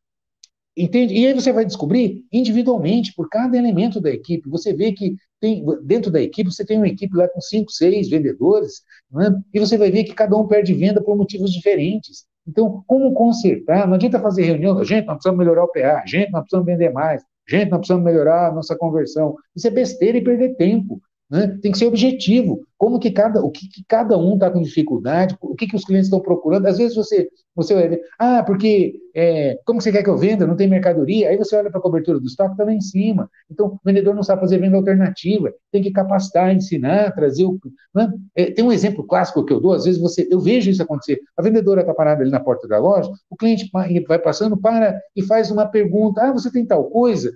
Entende? 0.80 1.14
E 1.14 1.28
aí 1.28 1.34
você 1.34 1.52
vai 1.52 1.66
descobrir 1.66 2.24
individualmente, 2.32 3.14
por 3.14 3.28
cada 3.28 3.58
elemento 3.58 4.00
da 4.00 4.10
equipe. 4.10 4.50
Você 4.50 4.72
vê 4.74 4.94
que 4.94 5.14
tem, 5.38 5.66
dentro 5.84 6.10
da 6.10 6.22
equipe, 6.22 6.50
você 6.50 6.66
tem 6.66 6.78
uma 6.78 6.88
equipe 6.88 7.18
lá 7.18 7.28
com 7.28 7.42
cinco, 7.42 7.70
seis 7.70 8.10
vendedores, 8.10 8.82
né? 9.12 9.38
e 9.54 9.60
você 9.60 9.78
vai 9.78 9.92
ver 9.92 10.06
que 10.06 10.14
cada 10.14 10.38
um 10.38 10.48
perde 10.48 10.74
venda 10.74 11.02
por 11.02 11.18
motivos 11.18 11.52
diferentes. 11.52 12.24
Então, 12.48 12.82
como 12.88 13.14
consertar? 13.14 13.86
Não 13.88 13.96
adianta 13.96 14.22
fazer 14.22 14.44
reunião, 14.44 14.82
gente, 14.86 15.06
nós 15.06 15.16
precisamos 15.16 15.38
melhorar 15.38 15.66
o 15.66 15.68
PA, 15.68 16.02
gente, 16.06 16.32
nós 16.32 16.44
precisamos 16.44 16.66
vender 16.66 16.94
mais, 16.94 17.22
gente, 17.48 17.70
nós 17.70 17.80
precisamos 17.80 18.06
melhorar 18.06 18.48
a 18.48 18.54
nossa 18.54 18.74
conversão. 18.78 19.36
Isso 19.54 19.68
é 19.68 19.72
besteira 19.72 20.18
e 20.18 20.24
perder 20.24 20.56
tempo. 20.56 21.02
Né? 21.30 21.60
Tem 21.62 21.74
que 21.74 21.78
ser 21.78 21.88
objetivo. 21.88 22.66
Como 22.80 22.98
que 22.98 23.12
cada, 23.12 23.44
o 23.44 23.52
que, 23.52 23.68
que 23.68 23.84
cada 23.86 24.18
um 24.18 24.36
está 24.36 24.50
com 24.50 24.62
dificuldade, 24.62 25.38
o 25.42 25.54
que, 25.54 25.68
que 25.68 25.76
os 25.76 25.84
clientes 25.84 26.08
estão 26.08 26.22
procurando. 26.22 26.66
Às 26.66 26.78
vezes 26.78 26.96
você, 26.96 27.28
você 27.54 27.76
ver, 27.76 28.02
ah, 28.18 28.42
porque 28.42 28.94
é, 29.14 29.60
como 29.66 29.82
você 29.82 29.92
quer 29.92 30.02
que 30.02 30.10
eu 30.10 30.18
venda? 30.18 30.48
Não 30.48 30.56
tem 30.56 30.66
mercadoria. 30.66 31.28
Aí 31.28 31.36
você 31.36 31.58
olha 31.58 31.70
para 31.70 31.78
a 31.78 31.84
cobertura 31.84 32.22
do 32.22 32.26
estoque, 32.26 32.54
está 32.54 32.64
lá 32.64 32.72
em 32.72 32.80
cima. 32.80 33.30
Então, 33.52 33.68
o 33.68 33.80
vendedor 33.84 34.16
não 34.16 34.24
sabe 34.24 34.40
fazer 34.40 34.60
venda 34.60 34.78
alternativa. 34.78 35.54
Tem 35.74 35.84
que 35.84 35.92
capacitar, 35.92 36.56
ensinar, 36.56 37.12
trazer 37.12 37.44
o. 37.44 37.60
Né? 37.94 38.10
É, 38.34 38.46
tem 38.52 38.64
um 38.64 38.72
exemplo 38.72 39.06
clássico 39.06 39.44
que 39.44 39.52
eu 39.52 39.60
dou, 39.60 39.74
às 39.74 39.84
vezes 39.84 40.00
você, 40.00 40.26
eu 40.32 40.40
vejo 40.40 40.70
isso 40.72 40.82
acontecer. 40.82 41.20
A 41.36 41.42
vendedora 41.42 41.82
está 41.82 41.94
parada 41.94 42.22
ali 42.22 42.32
na 42.32 42.40
porta 42.40 42.66
da 42.66 42.80
loja, 42.80 43.12
o 43.30 43.36
cliente 43.36 43.70
vai 44.08 44.20
passando, 44.20 44.56
para 44.56 44.98
e 45.14 45.22
faz 45.24 45.52
uma 45.52 45.66
pergunta: 45.66 46.22
ah, 46.22 46.32
você 46.32 46.50
tem 46.50 46.66
tal 46.66 46.86
coisa? 46.86 47.30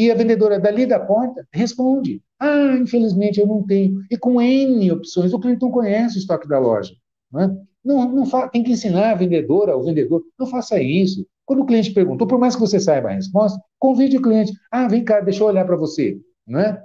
E 0.00 0.10
a 0.10 0.14
vendedora 0.14 0.58
dali 0.58 0.86
da 0.86 0.98
porta 0.98 1.46
responde: 1.52 2.22
Ah, 2.38 2.74
infelizmente 2.80 3.38
eu 3.38 3.46
não 3.46 3.62
tenho. 3.62 4.00
E 4.10 4.16
com 4.16 4.40
N 4.40 4.90
opções, 4.92 5.34
o 5.34 5.38
cliente 5.38 5.60
não 5.60 5.70
conhece 5.70 6.16
o 6.16 6.20
estoque 6.20 6.48
da 6.48 6.58
loja. 6.58 6.94
Não, 7.30 7.40
é? 7.42 7.56
não, 7.84 8.10
não. 8.10 8.48
Tem 8.48 8.62
que 8.62 8.72
ensinar 8.72 9.10
a 9.10 9.14
vendedora, 9.14 9.76
o 9.76 9.82
vendedor, 9.82 10.22
não 10.38 10.46
faça 10.46 10.80
isso. 10.82 11.26
Quando 11.44 11.60
o 11.60 11.66
cliente 11.66 11.92
perguntou, 11.92 12.26
por 12.26 12.38
mais 12.38 12.54
que 12.54 12.62
você 12.62 12.80
saiba 12.80 13.10
a 13.10 13.12
resposta, 13.12 13.60
convide 13.78 14.16
o 14.16 14.22
cliente. 14.22 14.54
Ah, 14.72 14.88
vem 14.88 15.04
cá, 15.04 15.20
deixa 15.20 15.42
eu 15.42 15.48
olhar 15.48 15.66
para 15.66 15.76
você. 15.76 16.18
Não 16.46 16.60
é? 16.60 16.82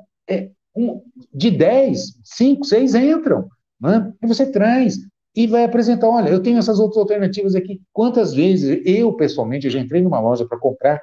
um, 0.76 1.01
de 1.34 1.51
10, 1.51 2.20
5, 2.22 2.66
6 2.66 2.95
entram. 2.95 3.47
Não 3.80 3.93
é? 3.93 4.13
E 4.22 4.28
você 4.28 4.51
traz 4.51 4.97
e 5.34 5.47
vai 5.47 5.63
apresentar, 5.63 6.09
olha, 6.09 6.30
eu 6.30 6.41
tenho 6.41 6.57
essas 6.57 6.80
outras 6.80 6.97
alternativas 6.97 7.55
aqui. 7.55 7.82
Quantas 7.93 8.34
vezes 8.34 8.82
eu, 8.86 9.13
pessoalmente, 9.13 9.70
já 9.70 9.80
entrei 9.80 10.01
numa 10.01 10.20
loja 10.20 10.45
para 10.45 10.59
comprar 10.59 11.01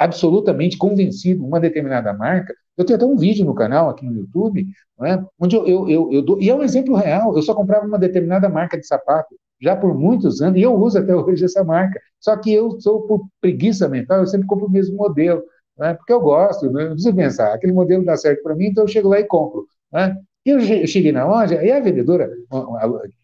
absolutamente 0.00 0.78
convencido 0.78 1.44
uma 1.44 1.60
determinada 1.60 2.10
marca. 2.14 2.54
Eu 2.74 2.86
tenho 2.86 2.96
até 2.96 3.04
um 3.04 3.18
vídeo 3.18 3.44
no 3.44 3.54
canal 3.54 3.90
aqui 3.90 4.06
no 4.06 4.14
YouTube, 4.14 4.66
é? 5.04 5.22
onde 5.38 5.54
eu, 5.54 5.66
eu, 5.68 5.90
eu, 5.90 6.12
eu, 6.12 6.22
dou, 6.22 6.40
e 6.40 6.48
é 6.48 6.54
um 6.54 6.62
exemplo 6.62 6.94
real. 6.94 7.36
Eu 7.36 7.42
só 7.42 7.54
comprava 7.54 7.86
uma 7.86 7.98
determinada 7.98 8.48
marca 8.48 8.78
de 8.78 8.86
sapato 8.86 9.36
já 9.60 9.76
por 9.76 9.94
muitos 9.94 10.40
anos, 10.40 10.58
e 10.58 10.62
eu 10.62 10.74
uso 10.74 10.98
até 10.98 11.14
hoje 11.14 11.44
essa 11.44 11.62
marca. 11.62 12.00
Só 12.18 12.34
que 12.34 12.50
eu 12.50 12.80
sou 12.80 13.02
por 13.02 13.26
preguiça 13.42 13.90
mental, 13.90 14.20
eu 14.20 14.26
sempre 14.26 14.46
compro 14.46 14.68
o 14.68 14.70
mesmo 14.70 14.96
modelo, 14.96 15.42
né? 15.78 15.92
porque 15.92 16.14
eu 16.14 16.20
gosto, 16.20 16.72
né? 16.72 16.84
não 16.84 16.92
preciso 16.92 17.14
pensar, 17.14 17.52
aquele 17.52 17.74
modelo 17.74 18.02
dá 18.02 18.16
certo 18.16 18.42
para 18.42 18.56
mim, 18.56 18.68
então 18.68 18.84
eu 18.84 18.88
chego 18.88 19.10
lá 19.10 19.20
e 19.20 19.24
compro. 19.24 19.66
Né? 19.92 20.16
E 20.46 20.50
eu 20.50 20.86
cheguei 20.86 21.12
na 21.12 21.26
loja, 21.26 21.62
e 21.62 21.70
a 21.70 21.78
vendedora, 21.78 22.30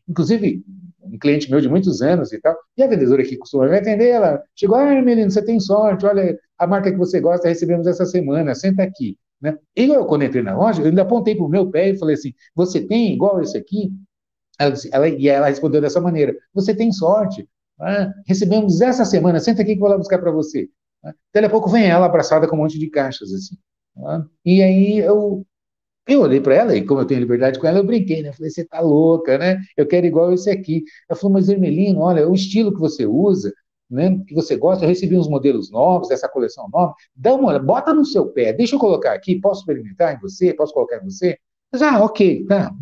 inclusive 0.07 0.63
um 1.03 1.19
cliente 1.19 1.51
meu 1.51 1.61
de 1.61 1.69
muitos 1.69 2.03
anos 2.03 2.33
e 2.33 2.41
tal, 2.41 2.55
e 2.77 2.83
a 2.83 2.87
vendedora 2.87 3.23
que 3.23 3.39
costuma 3.39 3.67
me 3.67 3.79
atender, 3.79 4.09
ela 4.09 4.43
chegou, 4.55 4.77
ah, 4.77 5.01
menino, 5.01 5.31
você 5.31 5.43
tem 5.43 5.59
sorte, 5.59 6.05
olha, 6.05 6.39
a 6.59 6.67
marca 6.67 6.91
que 6.91 6.99
você 6.99 7.21
gosta 7.21 7.49
recebemos 7.49 7.87
essa 7.87 8.05
semana, 8.07 8.55
senta 8.55 8.83
aqui. 8.83 9.17
Né? 9.41 9.57
Eu, 9.75 10.05
quando 10.07 10.25
entrei 10.25 10.43
na 10.43 10.57
loja, 10.57 10.83
eu 10.83 10.87
ainda 10.87 11.03
apontei 11.03 11.35
para 11.35 11.45
o 11.45 11.49
meu 11.49 11.71
pé 11.71 11.91
e 11.91 11.99
falei 11.99 12.15
assim, 12.15 12.33
você 12.55 12.81
tem 12.87 13.13
igual 13.13 13.41
esse 13.41 13.57
aqui? 13.57 13.93
Ela, 14.59 14.75
ela, 14.93 15.09
e 15.09 15.29
ela 15.29 15.49
respondeu 15.49 15.81
dessa 15.81 16.01
maneira, 16.01 16.35
você 16.55 16.75
tem 16.75 16.91
sorte, 16.91 17.47
ah, 17.79 18.11
recebemos 18.27 18.81
essa 18.81 19.05
semana, 19.05 19.39
senta 19.39 19.63
aqui 19.63 19.73
que 19.73 19.79
eu 19.79 19.81
vou 19.81 19.91
lá 19.91 19.99
buscar 19.99 20.19
para 20.19 20.31
você. 20.31 20.69
Ah, 21.05 21.13
daqui 21.35 21.47
a 21.47 21.51
pouco 21.51 21.69
vem 21.69 21.87
ela 21.87 22.07
abraçada 22.07 22.49
com 22.49 22.57
um 22.57 22.61
monte 22.61 22.79
de 22.79 22.89
caixas, 22.89 23.33
assim. 23.33 23.57
Ah, 23.99 24.25
e 24.45 24.63
aí 24.63 24.99
eu 24.99 25.45
eu 26.09 26.21
olhei 26.21 26.41
para 26.41 26.55
ela 26.55 26.77
e, 26.77 26.85
como 26.87 27.01
eu 27.01 27.07
tenho 27.07 27.21
liberdade 27.21 27.59
com 27.59 27.67
ela, 27.67 27.79
eu 27.79 27.85
brinquei, 27.85 28.23
né? 28.23 28.33
Falei, 28.33 28.51
você 28.51 28.65
tá 28.65 28.81
louca, 28.81 29.37
né? 29.39 29.61
Eu 29.77 29.87
quero 29.87 30.07
igual 30.07 30.33
esse 30.33 30.49
aqui. 30.49 30.85
Ela 31.09 31.19
falou, 31.19 31.33
mas 31.35 31.49
Hermelino, 31.49 32.01
olha, 32.01 32.29
o 32.29 32.35
estilo 32.35 32.73
que 32.73 32.79
você 32.79 33.05
usa, 33.07 33.53
né, 33.91 34.19
que 34.27 34.35
você 34.35 34.57
gosta, 34.57 34.85
eu 34.85 34.89
recebi 34.89 35.17
uns 35.17 35.29
modelos 35.29 35.71
novos, 35.71 36.09
dessa 36.09 36.29
coleção 36.29 36.69
nova, 36.73 36.95
dá 37.15 37.35
uma 37.35 37.49
olhada, 37.49 37.65
bota 37.65 37.95
no 37.95 38.05
seu 38.05 38.27
pé, 38.27 38.53
deixa 38.53 38.75
eu 38.75 38.81
colocar 38.81 39.13
aqui, 39.13 39.41
posso 39.41 39.61
experimentar 39.61 40.15
em 40.15 40.21
você? 40.21 40.53
Posso 40.53 40.73
colocar 40.75 40.97
em 40.97 41.05
você? 41.05 41.39
Mas, 41.73 41.83
ah, 41.83 42.03
ok, 42.05 42.45
tá. 42.47 42.73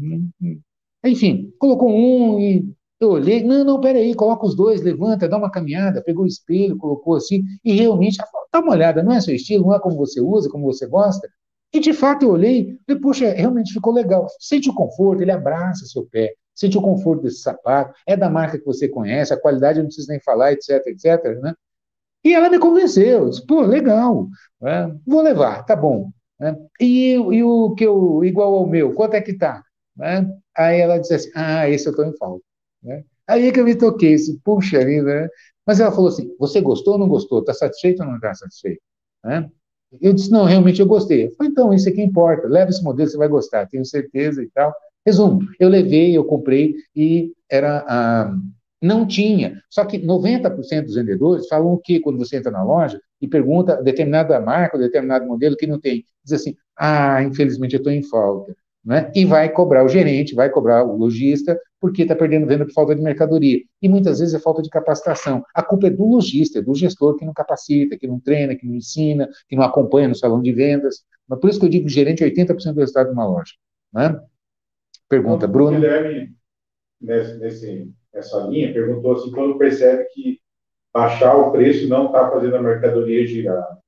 Enfim, 1.05 1.53
colocou 1.59 1.91
um 1.91 2.41
e 2.41 2.75
eu 3.01 3.11
olhei, 3.11 3.43
não, 3.43 3.65
não, 3.65 3.81
peraí, 3.81 4.15
coloca 4.15 4.47
os 4.47 4.55
dois, 4.55 4.83
levanta, 4.83 5.29
dá 5.29 5.37
uma 5.37 5.51
caminhada, 5.51 6.03
pegou 6.03 6.25
o 6.25 6.29
espelho, 6.29 6.77
colocou 6.79 7.17
assim, 7.17 7.43
e 7.65 7.73
realmente, 7.73 8.17
dá 8.53 8.61
uma 8.61 8.73
olhada, 8.73 9.03
não 9.03 9.13
é 9.13 9.21
seu 9.21 9.35
estilo, 9.35 9.67
não 9.67 9.75
é 9.75 9.81
como 9.81 9.97
você 9.97 10.21
usa, 10.21 10.49
como 10.49 10.65
você 10.65 10.87
gosta, 10.87 11.29
e 11.73 11.81
de 11.81 11.93
fato 11.93 12.25
eu 12.25 12.31
olhei, 12.31 12.79
e, 12.89 12.97
puxa, 12.97 13.33
realmente 13.33 13.73
ficou 13.73 13.93
legal. 13.93 14.27
Sente 14.39 14.71
o 14.71 14.75
conforto, 14.75 15.23
ele 15.23 15.33
abraça 15.33 15.85
seu 15.87 16.07
pé, 16.07 16.33
sente 16.55 16.79
o 16.79 16.83
conforto 16.83 17.23
desse 17.23 17.41
sapato, 17.41 17.95
é 18.07 18.17
da 18.17 18.31
marca 18.31 18.59
que 18.59 18.65
você 18.65 18.89
conhece, 18.89 19.33
a 19.33 19.41
qualidade 19.41 19.79
eu 19.79 19.83
não 19.83 19.89
preciso 19.89 20.09
nem 20.09 20.21
falar, 20.21 20.53
etc, 20.53 20.87
etc, 20.87 21.41
né? 21.41 21.55
E 22.25 22.33
ela 22.33 22.49
me 22.49 22.59
convenceu, 22.59 23.29
disse, 23.29 23.47
pô, 23.47 23.61
legal, 23.61 24.29
né? 24.61 24.97
vou 25.07 25.21
levar, 25.21 25.63
tá 25.65 25.77
bom. 25.77 26.11
Né? 26.41 26.57
E, 26.81 27.13
e, 27.13 27.45
o 27.45 27.75
que 27.75 27.85
eu, 27.85 28.25
igual 28.25 28.55
ao 28.55 28.67
meu, 28.67 28.95
quanto 28.95 29.15
é 29.15 29.21
que 29.21 29.35
tá? 29.35 29.63
Né? 29.95 30.27
Aí 30.57 30.81
ela 30.81 30.99
disse 30.99 31.15
assim, 31.15 31.31
ah, 31.35 31.69
esse 31.69 31.87
eu 31.87 31.91
estou 31.91 32.07
em 32.07 32.17
falta. 32.17 32.43
Aí 33.27 33.49
é 33.49 33.53
que 33.53 33.61
eu 33.61 33.65
me 33.65 33.75
toquei, 33.75 34.15
assim, 34.15 34.39
puxa 34.45 34.85
vida, 34.85 35.23
né? 35.23 35.29
Mas 35.67 35.81
ela 35.81 35.91
falou 35.93 36.09
assim, 36.09 36.35
você 36.39 36.61
gostou 36.61 36.95
ou 36.95 36.99
não 36.99 37.09
gostou? 37.09 37.41
Está 37.41 37.55
satisfeito 37.55 38.03
ou 38.03 38.09
não 38.09 38.17
está 38.17 38.35
satisfeito? 38.35 38.83
Eu 40.01 40.13
disse, 40.13 40.31
não, 40.31 40.45
realmente 40.45 40.81
eu 40.81 40.87
gostei. 40.87 41.27
Eu 41.27 41.35
falei, 41.37 41.53
então, 41.53 41.73
isso 41.73 41.89
aqui 41.89 42.03
importa, 42.03 42.49
leva 42.49 42.71
esse 42.71 42.83
modelo, 42.83 43.09
você 43.09 43.17
vai 43.17 43.29
gostar, 43.29 43.67
tenho 43.67 43.85
certeza 43.85 44.43
e 44.43 44.51
tal. 44.51 44.75
Resumo, 45.07 45.41
eu 45.59 45.69
levei, 45.69 46.17
eu 46.17 46.25
comprei 46.25 46.75
e 46.95 47.33
era... 47.51 47.85
Ah, 47.89 48.35
não 48.85 49.07
tinha. 49.07 49.63
Só 49.71 49.85
que 49.87 49.99
90% 49.99 50.85
dos 50.85 50.95
vendedores 50.95 51.49
falam 51.49 51.81
que 51.83 52.01
quando 52.01 52.19
você 52.19 52.37
entra 52.37 52.53
na 52.53 52.63
loja 52.63 53.01
e 53.19 53.27
pergunta 53.27 53.83
determinada 53.83 54.39
marca, 54.41 54.77
determinado 54.77 55.27
modelo 55.27 55.57
que 55.57 55.67
não 55.67 55.81
tem, 55.81 56.05
diz 56.23 56.35
assim, 56.35 56.55
ah, 56.79 57.23
infelizmente 57.23 57.75
eu 57.75 57.79
estou 57.79 57.93
em 57.93 58.03
falta. 58.03 58.55
Né? 58.85 59.11
E 59.15 59.25
vai 59.25 59.49
cobrar 59.49 59.83
o 59.83 59.89
gerente, 59.89 60.35
vai 60.35 60.51
cobrar 60.51 60.85
o 60.85 60.95
lojista, 60.99 61.59
porque 61.81 62.03
está 62.03 62.15
perdendo 62.15 62.47
venda 62.47 62.67
por 62.67 62.75
falta 62.75 62.95
de 62.95 63.01
mercadoria. 63.01 63.59
E 63.81 63.89
muitas 63.89 64.19
vezes 64.19 64.35
é 64.35 64.39
falta 64.39 64.61
de 64.61 64.69
capacitação. 64.69 65.43
A 65.55 65.63
culpa 65.63 65.87
é 65.87 65.91
do 65.91 66.05
lojista, 66.05 66.59
é 66.59 66.63
do 66.63 66.75
gestor 66.75 67.17
que 67.17 67.25
não 67.25 67.33
capacita, 67.33 67.97
que 67.97 68.07
não 68.07 68.21
treina, 68.21 68.55
que 68.55 68.67
não 68.67 68.75
ensina, 68.75 69.27
que 69.49 69.57
não 69.57 69.63
acompanha 69.63 70.09
no 70.09 70.15
salão 70.15 70.43
de 70.43 70.53
vendas. 70.53 71.03
Mas 71.27 71.41
por 71.41 71.49
isso 71.49 71.59
que 71.59 71.65
eu 71.65 71.71
digo 71.71 71.87
o 71.87 71.91
gerente 71.91 72.23
é 72.23 72.29
80% 72.29 72.75
do 72.75 72.81
resultado 72.81 73.07
de 73.07 73.15
uma 73.15 73.27
loja. 73.27 73.53
Né? 73.91 74.21
Pergunta, 75.15 75.47
Bruno. 75.47 75.77
O 75.77 75.81
Guilherme, 75.81 76.35
nesse, 77.01 77.89
nessa 78.13 78.39
linha, 78.49 78.73
perguntou 78.73 79.13
assim, 79.13 79.31
quando 79.31 79.57
percebe 79.57 80.05
que 80.13 80.41
baixar 80.93 81.37
o 81.37 81.53
preço 81.53 81.89
não 81.89 82.07
está 82.07 82.31
fazendo 82.31 82.57
a 82.57 82.63
mercadoria 82.63 83.25
girar. 83.27 83.79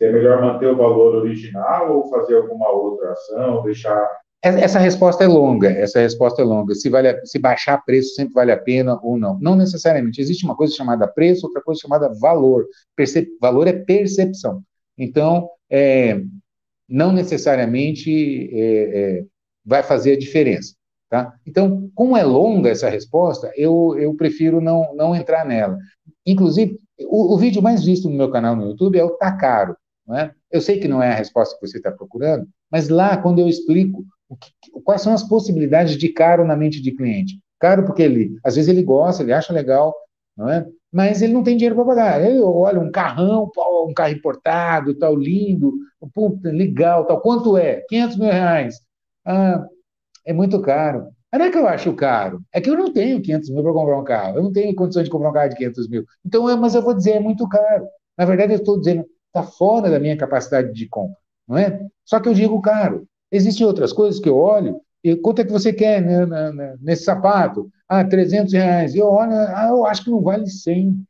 É 0.00 0.12
melhor 0.12 0.40
manter 0.40 0.66
o 0.66 0.76
valor 0.76 1.16
original 1.16 1.96
ou 1.96 2.10
fazer 2.10 2.36
alguma 2.36 2.70
outra 2.70 3.12
ação, 3.12 3.62
deixar. 3.62 4.08
Essa 4.42 4.78
resposta 4.78 5.24
é 5.24 5.26
longa, 5.26 5.70
essa 5.70 6.00
resposta 6.00 6.42
é 6.42 6.44
longa. 6.44 6.74
Se, 6.74 6.90
vale, 6.90 7.24
se 7.24 7.38
baixar 7.38 7.82
preço 7.84 8.14
sempre 8.14 8.34
vale 8.34 8.52
a 8.52 8.56
pena 8.56 9.00
ou 9.02 9.16
não. 9.16 9.38
Não 9.40 9.56
necessariamente. 9.56 10.20
Existe 10.20 10.44
uma 10.44 10.56
coisa 10.56 10.74
chamada 10.74 11.08
preço, 11.08 11.46
outra 11.46 11.62
coisa 11.62 11.80
chamada 11.80 12.12
valor. 12.20 12.66
Percep... 12.94 13.28
Valor 13.40 13.66
é 13.66 13.72
percepção. 13.72 14.62
Então, 14.98 15.48
é, 15.70 16.20
não 16.88 17.10
necessariamente 17.10 18.50
é, 18.52 19.20
é, 19.20 19.24
vai 19.64 19.82
fazer 19.82 20.12
a 20.12 20.18
diferença. 20.18 20.74
Tá? 21.08 21.32
Então, 21.46 21.90
como 21.94 22.16
é 22.16 22.24
longa 22.24 22.70
essa 22.70 22.88
resposta, 22.88 23.52
eu, 23.56 23.96
eu 23.98 24.14
prefiro 24.14 24.60
não, 24.60 24.94
não 24.94 25.14
entrar 25.14 25.44
nela. 25.44 25.78
Inclusive, 26.26 26.78
o, 27.02 27.34
o 27.34 27.38
vídeo 27.38 27.62
mais 27.62 27.84
visto 27.84 28.08
no 28.08 28.16
meu 28.16 28.30
canal 28.30 28.56
no 28.56 28.70
YouTube 28.70 28.98
é 28.98 29.04
o 29.04 29.16
Tá 29.16 29.32
Caro. 29.36 29.76
É? 30.12 30.32
Eu 30.50 30.60
sei 30.60 30.78
que 30.78 30.88
não 30.88 31.02
é 31.02 31.10
a 31.10 31.14
resposta 31.14 31.56
que 31.58 31.66
você 31.66 31.78
está 31.78 31.90
procurando, 31.90 32.46
mas 32.70 32.90
lá, 32.90 33.16
quando 33.16 33.38
eu 33.38 33.48
explico 33.48 34.04
que, 34.38 34.70
quais 34.82 35.00
são 35.00 35.14
as 35.14 35.22
possibilidades 35.22 35.96
de 35.96 36.08
caro 36.10 36.44
na 36.44 36.54
mente 36.54 36.82
de 36.82 36.92
cliente. 36.92 37.40
Caro 37.58 37.86
porque 37.86 38.02
ele, 38.02 38.36
às 38.44 38.56
vezes 38.56 38.68
ele 38.68 38.82
gosta, 38.82 39.22
ele 39.22 39.32
acha 39.32 39.52
legal, 39.52 39.94
não 40.36 40.50
é? 40.50 40.66
mas 40.94 41.20
ele 41.22 41.32
não 41.32 41.42
tem 41.42 41.56
dinheiro 41.56 41.74
para 41.74 41.84
pagar. 41.84 42.24
Ele 42.24 42.40
olha 42.40 42.78
um 42.78 42.88
carrão, 42.88 43.50
um 43.84 43.92
carro 43.92 44.12
importado, 44.12 44.94
tal, 44.94 45.16
lindo, 45.16 45.72
legal, 46.44 47.04
tal. 47.04 47.20
Quanto 47.20 47.58
é? 47.58 47.80
500 47.88 48.16
mil 48.16 48.30
reais. 48.30 48.76
Ah, 49.24 49.66
é 50.26 50.32
muito 50.32 50.60
caro. 50.62 51.08
Mas 51.32 51.40
não 51.40 51.46
é 51.46 51.50
que 51.50 51.58
eu 51.58 51.68
acho 51.68 51.94
caro, 51.94 52.42
é 52.52 52.60
que 52.60 52.70
eu 52.70 52.76
não 52.76 52.92
tenho 52.92 53.20
500 53.20 53.50
mil 53.50 53.62
para 53.62 53.72
comprar 53.72 53.98
um 53.98 54.04
carro. 54.04 54.38
Eu 54.38 54.42
não 54.44 54.52
tenho 54.52 54.74
condições 54.74 55.04
de 55.04 55.10
comprar 55.10 55.30
um 55.30 55.32
carro 55.32 55.48
de 55.50 55.56
500 55.56 55.88
mil. 55.88 56.04
Então, 56.24 56.56
mas 56.58 56.74
eu 56.74 56.82
vou 56.82 56.94
dizer, 56.94 57.12
é 57.12 57.20
muito 57.20 57.48
caro. 57.48 57.88
Na 58.16 58.24
verdade, 58.24 58.52
eu 58.52 58.58
estou 58.58 58.78
dizendo, 58.78 59.04
está 59.26 59.42
fora 59.42 59.90
da 59.90 59.98
minha 59.98 60.16
capacidade 60.16 60.72
de 60.72 60.88
compra, 60.88 61.16
não 61.48 61.58
é? 61.58 61.80
Só 62.04 62.20
que 62.20 62.28
eu 62.28 62.34
digo 62.34 62.60
caro. 62.62 63.06
Existem 63.32 63.66
outras 63.66 63.92
coisas 63.92 64.20
que 64.20 64.28
eu 64.28 64.36
olho, 64.36 64.80
e 65.02 65.16
quanto 65.16 65.40
é 65.40 65.44
que 65.44 65.52
você 65.52 65.72
quer 65.72 66.00
né, 66.00 66.76
nesse 66.80 67.04
sapato? 67.04 67.68
Ah, 67.88 68.04
300 68.04 68.52
reais. 68.52 68.94
Eu 68.94 69.06
olho, 69.08 69.32
ah, 69.32 69.66
eu 69.70 69.84
acho 69.84 70.04
que 70.04 70.10
não 70.10 70.22
vale 70.22 70.46
100. 70.48 71.04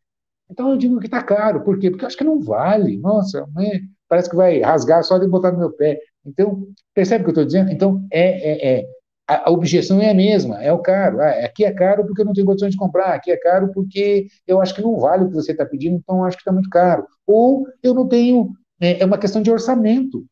Então 0.50 0.70
eu 0.70 0.76
digo 0.76 0.98
que 0.98 1.06
está 1.06 1.22
caro. 1.22 1.62
Por 1.62 1.78
quê? 1.78 1.90
Porque 1.90 2.04
eu 2.04 2.08
acho 2.08 2.16
que 2.16 2.24
não 2.24 2.40
vale. 2.40 2.96
Nossa, 2.98 3.46
né? 3.54 3.80
parece 4.08 4.28
que 4.30 4.36
vai 4.36 4.60
rasgar 4.60 5.02
só 5.04 5.18
de 5.18 5.28
botar 5.28 5.52
no 5.52 5.58
meu 5.58 5.72
pé. 5.72 5.98
Então, 6.26 6.66
percebe 6.94 7.22
o 7.22 7.24
que 7.24 7.30
eu 7.30 7.32
estou 7.32 7.44
dizendo? 7.44 7.70
Então, 7.70 8.06
é, 8.10 8.20
é, 8.20 8.78
é, 8.78 8.86
a, 9.26 9.50
objeção 9.50 10.00
é 10.00 10.10
a 10.10 10.14
mesma, 10.14 10.62
é 10.62 10.72
o 10.72 10.78
caro. 10.78 11.20
Ah, 11.20 11.44
aqui 11.44 11.64
é 11.64 11.72
caro 11.72 12.04
porque 12.06 12.22
eu 12.22 12.26
não 12.26 12.32
tenho 12.32 12.46
condições 12.46 12.72
de 12.72 12.78
comprar, 12.78 13.14
aqui 13.14 13.30
é 13.30 13.36
caro 13.36 13.72
porque 13.72 14.26
eu 14.46 14.60
acho 14.60 14.74
que 14.74 14.82
não 14.82 14.98
vale 14.98 15.24
o 15.24 15.28
que 15.28 15.34
você 15.34 15.52
está 15.52 15.64
pedindo, 15.64 15.96
então 15.96 16.24
acho 16.24 16.36
que 16.36 16.42
está 16.42 16.52
muito 16.52 16.68
caro. 16.70 17.06
Ou 17.26 17.66
eu 17.82 17.94
não 17.94 18.08
tenho, 18.08 18.52
é, 18.80 19.00
é 19.00 19.04
uma 19.04 19.18
questão 19.18 19.42
de 19.42 19.50
orçamento, 19.50 20.24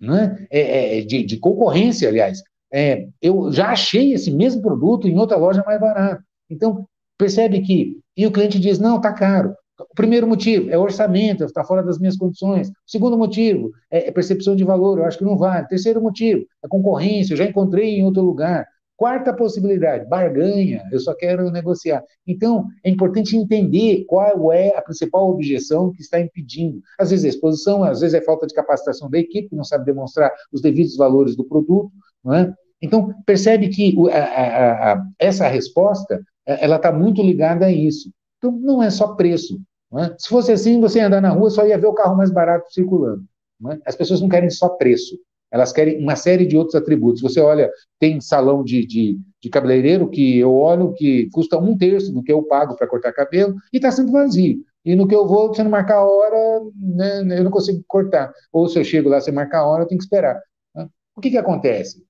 né? 0.00 0.46
é, 0.50 0.98
é 0.98 1.00
de, 1.02 1.24
de, 1.24 1.38
concorrência, 1.38 2.08
aliás. 2.08 2.42
É, 2.72 3.08
eu 3.22 3.52
já 3.52 3.70
achei 3.70 4.12
esse 4.12 4.30
mesmo 4.30 4.60
produto 4.60 5.08
em 5.08 5.18
outra 5.18 5.36
loja 5.36 5.62
mais 5.64 5.80
barato. 5.80 6.22
Então, 6.50 6.86
percebe 7.18 7.60
que, 7.62 7.98
e 8.16 8.26
o 8.26 8.32
cliente 8.32 8.58
diz, 8.58 8.78
não, 8.78 8.96
está 8.96 9.12
caro. 9.12 9.54
O 9.78 9.94
primeiro 9.94 10.26
motivo 10.26 10.70
é 10.70 10.78
orçamento, 10.78 11.44
está 11.44 11.62
fora 11.62 11.82
das 11.82 11.98
minhas 11.98 12.16
condições. 12.16 12.68
O 12.68 12.72
segundo 12.86 13.16
motivo 13.18 13.70
é, 13.90 14.08
é 14.08 14.10
percepção 14.10 14.56
de 14.56 14.64
valor, 14.64 14.98
eu 14.98 15.04
acho 15.04 15.18
que 15.18 15.24
não 15.24 15.36
vale. 15.36 15.68
Terceiro 15.68 16.00
motivo 16.00 16.46
é 16.64 16.68
concorrência, 16.68 17.34
eu 17.34 17.36
já 17.36 17.44
encontrei 17.44 17.98
em 17.98 18.04
outro 18.04 18.22
lugar. 18.22 18.66
Quarta 18.96 19.30
possibilidade, 19.34 20.08
barganha, 20.08 20.82
eu 20.90 20.98
só 20.98 21.14
quero 21.14 21.50
negociar. 21.50 22.02
Então, 22.26 22.64
é 22.82 22.88
importante 22.88 23.36
entender 23.36 24.06
qual 24.06 24.50
é 24.50 24.74
a 24.74 24.80
principal 24.80 25.28
objeção 25.28 25.92
que 25.92 26.00
está 26.00 26.18
impedindo. 26.18 26.80
Às 26.98 27.10
vezes 27.10 27.26
é 27.26 27.28
exposição, 27.28 27.84
às 27.84 28.00
vezes 28.00 28.14
é 28.14 28.24
falta 28.24 28.46
de 28.46 28.54
capacitação 28.54 29.10
da 29.10 29.18
equipe, 29.18 29.54
não 29.54 29.64
sabe 29.64 29.84
demonstrar 29.84 30.32
os 30.50 30.62
devidos 30.62 30.96
valores 30.96 31.36
do 31.36 31.44
produto. 31.44 31.92
Não 32.24 32.32
é? 32.32 32.54
Então, 32.80 33.12
percebe 33.26 33.68
que 33.68 33.94
a, 34.10 34.24
a, 34.24 34.92
a, 34.92 35.04
essa 35.18 35.46
resposta 35.46 36.22
ela 36.46 36.76
está 36.76 36.90
muito 36.90 37.22
ligada 37.22 37.66
a 37.66 37.72
isso. 37.72 38.10
Então, 38.46 38.58
não 38.60 38.82
é 38.82 38.90
só 38.90 39.14
preço. 39.14 39.60
É? 39.94 40.14
Se 40.18 40.28
fosse 40.28 40.52
assim, 40.52 40.80
você 40.80 40.98
ia 40.98 41.06
andar 41.06 41.20
na 41.20 41.30
rua 41.30 41.50
só 41.50 41.66
ia 41.66 41.78
ver 41.78 41.86
o 41.86 41.94
carro 41.94 42.16
mais 42.16 42.30
barato 42.30 42.72
circulando. 42.72 43.24
É? 43.70 43.78
As 43.86 43.96
pessoas 43.96 44.20
não 44.20 44.28
querem 44.28 44.50
só 44.50 44.68
preço, 44.70 45.18
elas 45.50 45.72
querem 45.72 46.02
uma 46.02 46.16
série 46.16 46.44
de 46.44 46.56
outros 46.56 46.74
atributos. 46.74 47.22
Você 47.22 47.40
olha, 47.40 47.70
tem 47.98 48.20
salão 48.20 48.64
de, 48.64 48.84
de, 48.84 49.18
de 49.40 49.48
cabeleireiro 49.48 50.08
que 50.08 50.38
eu 50.38 50.52
olho 50.54 50.92
que 50.92 51.28
custa 51.30 51.56
um 51.56 51.76
terço 51.76 52.12
do 52.12 52.22
que 52.22 52.32
eu 52.32 52.42
pago 52.42 52.76
para 52.76 52.86
cortar 52.86 53.12
cabelo 53.12 53.54
e 53.72 53.76
está 53.76 53.90
sempre 53.90 54.12
vazio. 54.12 54.58
E 54.84 54.94
no 54.94 55.08
que 55.08 55.14
eu 55.14 55.26
vou, 55.26 55.52
se 55.54 55.62
não 55.62 55.70
marcar 55.70 55.96
a 55.96 56.04
hora, 56.04 56.60
né, 56.76 57.38
eu 57.38 57.44
não 57.44 57.50
consigo 57.50 57.82
cortar. 57.88 58.32
Ou 58.52 58.68
se 58.68 58.78
eu 58.78 58.84
chego 58.84 59.08
lá, 59.08 59.20
sem 59.20 59.34
marcar 59.34 59.60
a 59.60 59.66
hora, 59.66 59.82
eu 59.82 59.88
tenho 59.88 59.98
que 59.98 60.04
esperar. 60.04 60.40
Né? 60.74 60.88
O 61.16 61.20
que, 61.20 61.30
que 61.30 61.38
acontece? 61.38 62.04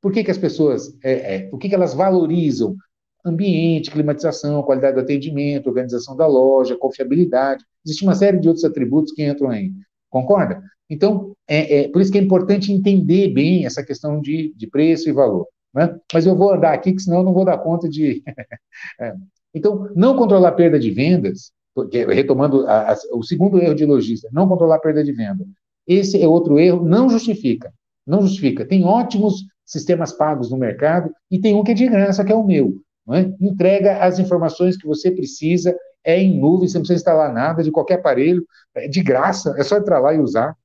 Por 0.00 0.12
que, 0.12 0.24
que 0.24 0.32
as 0.32 0.38
pessoas, 0.38 0.98
é, 1.04 1.36
é, 1.36 1.50
o 1.52 1.58
que, 1.58 1.68
que 1.68 1.74
elas 1.76 1.94
valorizam 1.94 2.76
ambiente, 3.24 3.90
climatização, 3.90 4.62
qualidade 4.62 4.94
do 4.94 5.00
atendimento, 5.00 5.68
organização 5.68 6.16
da 6.16 6.26
loja, 6.26 6.76
confiabilidade. 6.76 7.64
Existe 7.84 8.04
uma 8.04 8.14
série 8.14 8.38
de 8.38 8.48
outros 8.48 8.64
atributos 8.64 9.12
que 9.12 9.24
entram 9.24 9.50
aí. 9.50 9.72
Concorda? 10.10 10.62
Então, 10.90 11.34
é, 11.48 11.80
é 11.80 11.88
por 11.88 12.02
isso 12.02 12.12
que 12.12 12.18
é 12.18 12.22
importante 12.22 12.72
entender 12.72 13.28
bem 13.32 13.64
essa 13.64 13.82
questão 13.82 14.20
de, 14.20 14.52
de 14.56 14.66
preço 14.66 15.08
e 15.08 15.12
valor. 15.12 15.46
Né? 15.74 15.98
Mas 16.12 16.26
eu 16.26 16.36
vou 16.36 16.52
andar 16.52 16.74
aqui, 16.74 16.92
que 16.92 17.02
senão 17.02 17.18
eu 17.18 17.24
não 17.24 17.32
vou 17.32 17.44
dar 17.44 17.58
conta 17.58 17.88
de. 17.88 18.22
é. 19.00 19.14
Então, 19.54 19.90
não 19.94 20.16
controlar 20.16 20.48
a 20.48 20.52
perda 20.52 20.78
de 20.78 20.90
vendas, 20.90 21.52
retomando 22.08 22.66
a, 22.66 22.92
a, 22.92 22.96
o 23.12 23.22
segundo 23.22 23.58
erro 23.58 23.74
de 23.74 23.86
lojista, 23.86 24.28
não 24.32 24.48
controlar 24.48 24.76
a 24.76 24.80
perda 24.80 25.02
de 25.02 25.12
venda. 25.12 25.46
Esse 25.86 26.22
é 26.22 26.28
outro 26.28 26.58
erro, 26.58 26.84
não 26.84 27.08
justifica. 27.08 27.72
Não 28.06 28.22
justifica. 28.22 28.64
Tem 28.64 28.84
ótimos 28.84 29.44
sistemas 29.64 30.12
pagos 30.12 30.50
no 30.50 30.58
mercado 30.58 31.10
e 31.30 31.40
tem 31.40 31.54
um 31.54 31.62
que 31.62 31.72
é 31.72 31.74
de 31.74 31.86
graça, 31.86 32.24
que 32.24 32.32
é 32.32 32.34
o 32.34 32.44
meu. 32.44 32.74
É? 33.10 33.20
Entrega 33.40 34.04
as 34.04 34.18
informações 34.18 34.76
que 34.76 34.86
você 34.86 35.10
precisa, 35.10 35.76
é 36.04 36.20
em 36.20 36.38
nuvem, 36.38 36.68
você 36.68 36.74
não 36.74 36.82
precisa 36.82 37.00
instalar 37.00 37.32
nada 37.32 37.62
de 37.62 37.70
qualquer 37.70 37.94
aparelho, 37.94 38.46
é 38.74 38.88
de 38.88 39.02
graça, 39.02 39.54
é 39.58 39.62
só 39.62 39.76
entrar 39.76 39.98
lá 39.98 40.14
e 40.14 40.20
usar. 40.20 40.56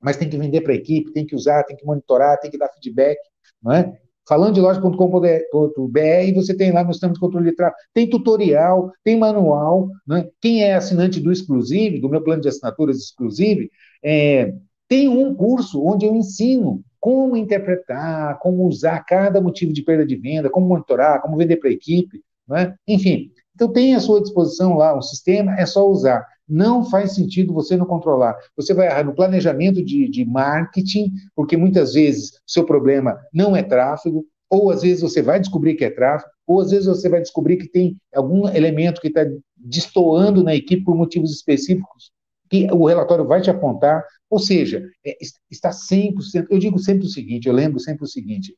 Mas 0.00 0.16
tem 0.16 0.28
que 0.28 0.36
vender 0.36 0.60
para 0.60 0.72
a 0.72 0.76
equipe, 0.76 1.12
tem 1.12 1.26
que 1.26 1.34
usar, 1.34 1.64
tem 1.64 1.76
que 1.76 1.84
monitorar, 1.84 2.38
tem 2.38 2.50
que 2.50 2.58
dar 2.58 2.68
feedback. 2.68 3.18
Não 3.62 3.72
é? 3.72 3.98
Falando 4.26 4.54
de 4.54 4.60
loja.com.br, 4.60 6.34
você 6.34 6.56
tem 6.56 6.72
lá 6.72 6.82
no 6.82 6.92
sistema 6.92 7.12
de 7.12 7.20
controle 7.20 7.50
de 7.50 7.56
tráfego, 7.56 7.76
tem 7.92 8.08
tutorial, 8.08 8.90
tem 9.02 9.18
manual. 9.18 9.90
Né? 10.06 10.26
Quem 10.40 10.62
é 10.62 10.74
assinante 10.74 11.20
do 11.20 11.30
Exclusive, 11.30 12.00
do 12.00 12.08
meu 12.08 12.22
plano 12.22 12.40
de 12.40 12.48
assinaturas 12.48 12.98
Exclusive, 12.98 13.70
é, 14.02 14.54
tem 14.88 15.08
um 15.08 15.34
curso 15.34 15.84
onde 15.84 16.06
eu 16.06 16.14
ensino 16.14 16.82
como 17.04 17.36
interpretar, 17.36 18.38
como 18.38 18.66
usar 18.66 19.04
cada 19.04 19.38
motivo 19.38 19.74
de 19.74 19.82
perda 19.82 20.06
de 20.06 20.16
venda, 20.16 20.48
como 20.48 20.66
monitorar, 20.66 21.20
como 21.20 21.36
vender 21.36 21.58
para 21.58 21.68
a 21.68 21.72
equipe, 21.74 22.22
né? 22.48 22.74
enfim. 22.88 23.30
Então 23.54 23.70
tem 23.70 23.94
à 23.94 24.00
sua 24.00 24.22
disposição 24.22 24.74
lá 24.74 24.96
um 24.96 25.02
sistema, 25.02 25.54
é 25.60 25.66
só 25.66 25.86
usar. 25.86 26.26
Não 26.48 26.82
faz 26.82 27.14
sentido 27.14 27.52
você 27.52 27.76
não 27.76 27.84
controlar. 27.84 28.34
Você 28.56 28.72
vai 28.72 28.86
errar 28.86 29.04
no 29.04 29.14
planejamento 29.14 29.84
de, 29.84 30.08
de 30.08 30.24
marketing, 30.24 31.12
porque 31.36 31.58
muitas 31.58 31.92
vezes 31.92 32.40
seu 32.46 32.64
problema 32.64 33.18
não 33.34 33.54
é 33.54 33.62
tráfego, 33.62 34.24
ou 34.48 34.70
às 34.70 34.80
vezes 34.80 35.02
você 35.02 35.20
vai 35.20 35.38
descobrir 35.38 35.74
que 35.74 35.84
é 35.84 35.90
tráfego, 35.90 36.32
ou 36.46 36.62
às 36.62 36.70
vezes 36.70 36.86
você 36.86 37.10
vai 37.10 37.20
descobrir 37.20 37.58
que 37.58 37.68
tem 37.68 37.98
algum 38.14 38.48
elemento 38.48 39.02
que 39.02 39.08
está 39.08 39.26
destoando 39.54 40.42
na 40.42 40.54
equipe 40.54 40.82
por 40.84 40.96
motivos 40.96 41.32
específicos 41.32 42.14
que 42.50 42.68
o 42.72 42.86
relatório 42.86 43.26
vai 43.26 43.40
te 43.40 43.50
apontar, 43.50 44.04
ou 44.30 44.38
seja, 44.38 44.82
é, 45.04 45.16
está 45.50 45.70
100%. 45.70 46.46
Eu 46.50 46.58
digo 46.58 46.78
sempre 46.78 47.06
o 47.06 47.10
seguinte, 47.10 47.48
eu 47.48 47.54
lembro 47.54 47.80
sempre 47.80 48.04
o 48.04 48.08
seguinte: 48.08 48.54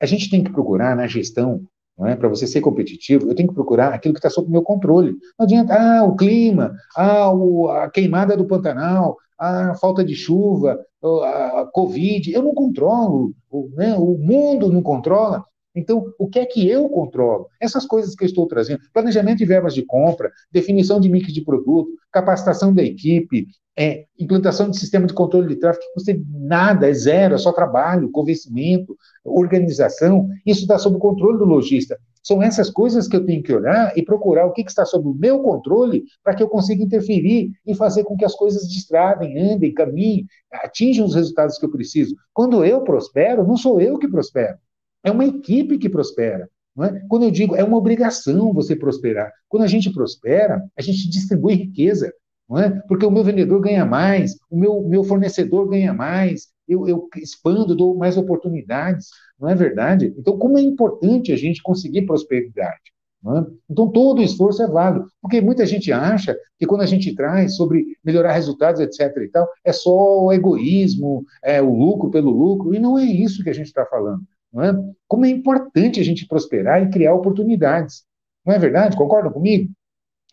a 0.00 0.06
gente 0.06 0.30
tem 0.30 0.42
que 0.42 0.52
procurar 0.52 0.96
na 0.96 1.06
gestão, 1.06 1.62
é, 2.06 2.16
para 2.16 2.28
você 2.28 2.46
ser 2.46 2.60
competitivo, 2.60 3.28
eu 3.28 3.34
tenho 3.34 3.48
que 3.48 3.54
procurar 3.54 3.92
aquilo 3.92 4.14
que 4.14 4.18
está 4.18 4.30
sob 4.30 4.50
meu 4.50 4.62
controle. 4.62 5.12
Não 5.38 5.44
adianta, 5.44 5.74
ah, 5.74 6.04
o 6.04 6.16
clima, 6.16 6.74
ah, 6.96 7.32
o, 7.32 7.68
a 7.68 7.90
queimada 7.90 8.36
do 8.36 8.46
Pantanal, 8.46 9.16
a 9.38 9.74
falta 9.74 10.04
de 10.04 10.14
chuva, 10.14 10.78
a, 11.02 11.68
Covid, 11.72 12.32
eu 12.32 12.42
não 12.42 12.54
controlo, 12.54 13.34
né, 13.74 13.94
o 13.96 14.16
mundo 14.18 14.72
não 14.72 14.82
controla. 14.82 15.44
Então, 15.74 16.12
o 16.18 16.28
que 16.28 16.38
é 16.38 16.46
que 16.46 16.68
eu 16.68 16.88
controlo? 16.88 17.48
Essas 17.60 17.86
coisas 17.86 18.14
que 18.14 18.24
eu 18.24 18.26
estou 18.26 18.46
trazendo, 18.46 18.80
planejamento 18.92 19.38
de 19.38 19.44
verbas 19.44 19.74
de 19.74 19.84
compra, 19.84 20.30
definição 20.50 20.98
de 21.00 21.08
mix 21.08 21.32
de 21.32 21.44
produto, 21.44 21.90
capacitação 22.12 22.74
da 22.74 22.82
equipe, 22.82 23.46
é, 23.78 24.04
implantação 24.18 24.68
de 24.68 24.78
sistema 24.78 25.06
de 25.06 25.14
controle 25.14 25.48
de 25.48 25.56
tráfego, 25.56 25.84
você 25.96 26.20
nada, 26.28 26.88
é 26.88 26.92
zero, 26.92 27.34
é 27.34 27.38
só 27.38 27.52
trabalho, 27.52 28.10
convencimento, 28.10 28.96
organização, 29.24 30.28
isso 30.44 30.62
está 30.62 30.78
sob 30.78 30.96
o 30.96 30.98
controle 30.98 31.38
do 31.38 31.44
lojista. 31.44 31.98
São 32.22 32.42
essas 32.42 32.68
coisas 32.68 33.08
que 33.08 33.16
eu 33.16 33.24
tenho 33.24 33.42
que 33.42 33.52
olhar 33.52 33.96
e 33.96 34.04
procurar 34.04 34.44
o 34.44 34.52
que, 34.52 34.64
que 34.64 34.70
está 34.70 34.84
sob 34.84 35.08
o 35.08 35.14
meu 35.14 35.40
controle 35.40 36.04
para 36.22 36.34
que 36.34 36.42
eu 36.42 36.48
consiga 36.48 36.82
interferir 36.82 37.52
e 37.66 37.74
fazer 37.74 38.04
com 38.04 38.16
que 38.16 38.24
as 38.24 38.34
coisas 38.34 38.68
destravem, 38.68 39.38
andem, 39.40 39.72
caminhem, 39.72 40.26
atinjam 40.52 41.06
os 41.06 41.14
resultados 41.14 41.56
que 41.56 41.64
eu 41.64 41.70
preciso. 41.70 42.14
Quando 42.34 42.62
eu 42.64 42.82
prospero, 42.82 43.46
não 43.46 43.56
sou 43.56 43.80
eu 43.80 43.98
que 43.98 44.08
prospero, 44.08 44.58
é 45.02 45.10
uma 45.10 45.24
equipe 45.24 45.78
que 45.78 45.88
prospera. 45.88 46.48
É? 46.82 47.00
Quando 47.08 47.24
eu 47.24 47.30
digo, 47.30 47.56
é 47.56 47.64
uma 47.64 47.76
obrigação 47.76 48.52
você 48.54 48.76
prosperar. 48.76 49.30
Quando 49.48 49.64
a 49.64 49.66
gente 49.66 49.92
prospera, 49.92 50.62
a 50.76 50.82
gente 50.82 51.08
distribui 51.10 51.54
riqueza. 51.54 52.12
Não 52.48 52.58
é? 52.58 52.70
Porque 52.88 53.06
o 53.06 53.10
meu 53.10 53.22
vendedor 53.22 53.60
ganha 53.60 53.84
mais, 53.84 54.36
o 54.50 54.58
meu, 54.58 54.82
meu 54.82 55.04
fornecedor 55.04 55.68
ganha 55.68 55.94
mais, 55.94 56.48
eu, 56.66 56.88
eu 56.88 57.08
expando, 57.16 57.76
dou 57.76 57.96
mais 57.96 58.16
oportunidades. 58.16 59.08
Não 59.38 59.48
é 59.48 59.54
verdade? 59.54 60.14
Então, 60.18 60.36
como 60.38 60.58
é 60.58 60.60
importante 60.60 61.32
a 61.32 61.36
gente 61.36 61.62
conseguir 61.62 62.02
prosperidade? 62.02 62.90
É? 63.26 63.46
Então, 63.68 63.88
todo 63.90 64.22
esforço 64.22 64.62
é 64.62 64.66
válido, 64.66 65.06
porque 65.20 65.40
muita 65.42 65.66
gente 65.66 65.92
acha 65.92 66.34
que 66.58 66.66
quando 66.66 66.80
a 66.80 66.86
gente 66.86 67.14
traz 67.14 67.54
sobre 67.54 67.84
melhorar 68.02 68.32
resultados, 68.32 68.80
etc. 68.80 69.14
e 69.18 69.28
tal, 69.28 69.46
é 69.62 69.72
só 69.72 70.24
o 70.24 70.32
egoísmo, 70.32 71.24
é 71.44 71.60
o 71.60 71.74
lucro 71.74 72.10
pelo 72.10 72.30
lucro, 72.30 72.74
e 72.74 72.78
não 72.78 72.98
é 72.98 73.04
isso 73.04 73.44
que 73.44 73.50
a 73.50 73.54
gente 73.54 73.66
está 73.66 73.84
falando. 73.84 74.22
É? 74.54 74.72
Como 75.06 75.24
é 75.24 75.30
importante 75.30 76.00
a 76.00 76.04
gente 76.04 76.26
prosperar 76.26 76.82
e 76.82 76.90
criar 76.90 77.14
oportunidades. 77.14 78.04
Não 78.44 78.54
é 78.54 78.58
verdade? 78.58 78.96
Concordam 78.96 79.32
comigo? 79.32 79.70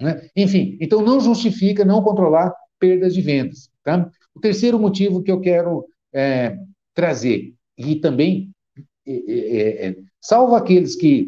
É? 0.01 0.29
Enfim, 0.35 0.77
então 0.81 1.01
não 1.01 1.19
justifica 1.19 1.85
não 1.85 2.01
controlar 2.01 2.53
perdas 2.79 3.13
de 3.13 3.21
vendas. 3.21 3.69
Tá? 3.83 4.09
O 4.33 4.39
terceiro 4.39 4.79
motivo 4.79 5.21
que 5.21 5.31
eu 5.31 5.39
quero 5.39 5.85
é, 6.13 6.57
trazer, 6.93 7.53
e 7.77 7.95
também, 7.95 8.51
é, 9.05 9.11
é, 9.11 9.87
é 9.87 9.95
salvo 10.21 10.55
aqueles 10.55 10.95
que, 10.95 11.27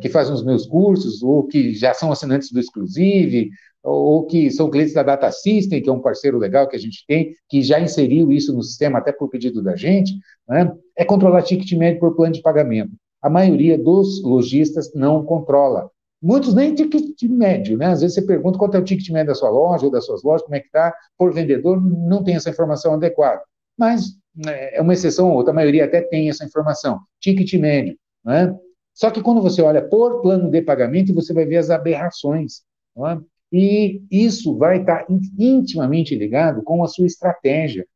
que 0.00 0.08
fazem 0.08 0.32
os 0.32 0.44
meus 0.44 0.66
cursos, 0.66 1.22
ou 1.22 1.46
que 1.46 1.74
já 1.74 1.92
são 1.94 2.10
assinantes 2.10 2.50
do 2.50 2.58
Exclusive, 2.58 3.50
ou 3.82 4.26
que 4.26 4.50
são 4.50 4.70
clientes 4.70 4.94
da 4.94 5.02
Data 5.02 5.30
System, 5.30 5.82
que 5.82 5.88
é 5.88 5.92
um 5.92 6.00
parceiro 6.00 6.38
legal 6.38 6.68
que 6.68 6.76
a 6.76 6.78
gente 6.78 7.04
tem, 7.06 7.34
que 7.48 7.62
já 7.62 7.80
inseriu 7.80 8.30
isso 8.30 8.52
no 8.54 8.62
sistema 8.62 8.98
até 8.98 9.12
por 9.12 9.28
pedido 9.28 9.62
da 9.62 9.74
gente, 9.76 10.12
né? 10.48 10.70
é 10.96 11.04
controlar 11.04 11.42
ticket 11.42 11.72
médio 11.78 12.00
por 12.00 12.14
plano 12.14 12.34
de 12.34 12.42
pagamento. 12.42 12.92
A 13.22 13.30
maioria 13.30 13.78
dos 13.78 14.22
lojistas 14.22 14.92
não 14.94 15.24
controla. 15.24 15.90
Muitos 16.22 16.54
nem 16.54 16.74
ticket 16.74 17.22
médio, 17.30 17.78
né? 17.78 17.86
Às 17.86 18.02
vezes 18.02 18.14
você 18.14 18.22
pergunta 18.22 18.58
quanto 18.58 18.76
é 18.76 18.80
o 18.80 18.84
ticket 18.84 19.08
médio 19.10 19.28
da 19.28 19.34
sua 19.34 19.48
loja 19.48 19.86
ou 19.86 19.90
das 19.90 20.04
suas 20.04 20.22
lojas, 20.22 20.42
como 20.42 20.54
é 20.54 20.60
que 20.60 20.66
está, 20.66 20.94
por 21.16 21.32
vendedor, 21.32 21.80
não 21.80 22.22
tem 22.22 22.36
essa 22.36 22.50
informação 22.50 22.94
adequada. 22.94 23.40
Mas 23.78 24.18
né, 24.34 24.74
é 24.74 24.82
uma 24.82 24.92
exceção 24.92 25.30
ou 25.30 25.36
outra, 25.36 25.52
a 25.52 25.54
maioria 25.54 25.86
até 25.86 26.02
tem 26.02 26.28
essa 26.28 26.44
informação. 26.44 27.00
Ticket 27.20 27.54
médio, 27.54 27.96
né? 28.22 28.54
Só 28.92 29.10
que 29.10 29.22
quando 29.22 29.40
você 29.40 29.62
olha 29.62 29.80
por 29.80 30.20
plano 30.20 30.50
de 30.50 30.60
pagamento, 30.60 31.14
você 31.14 31.32
vai 31.32 31.46
ver 31.46 31.56
as 31.56 31.70
aberrações. 31.70 32.62
É? 32.98 33.18
E 33.52 34.02
isso 34.10 34.56
vai 34.56 34.80
estar 34.80 35.06
intimamente 35.38 36.14
ligado 36.14 36.62
com 36.62 36.84
a 36.84 36.86
sua 36.86 37.06
estratégia, 37.06 37.86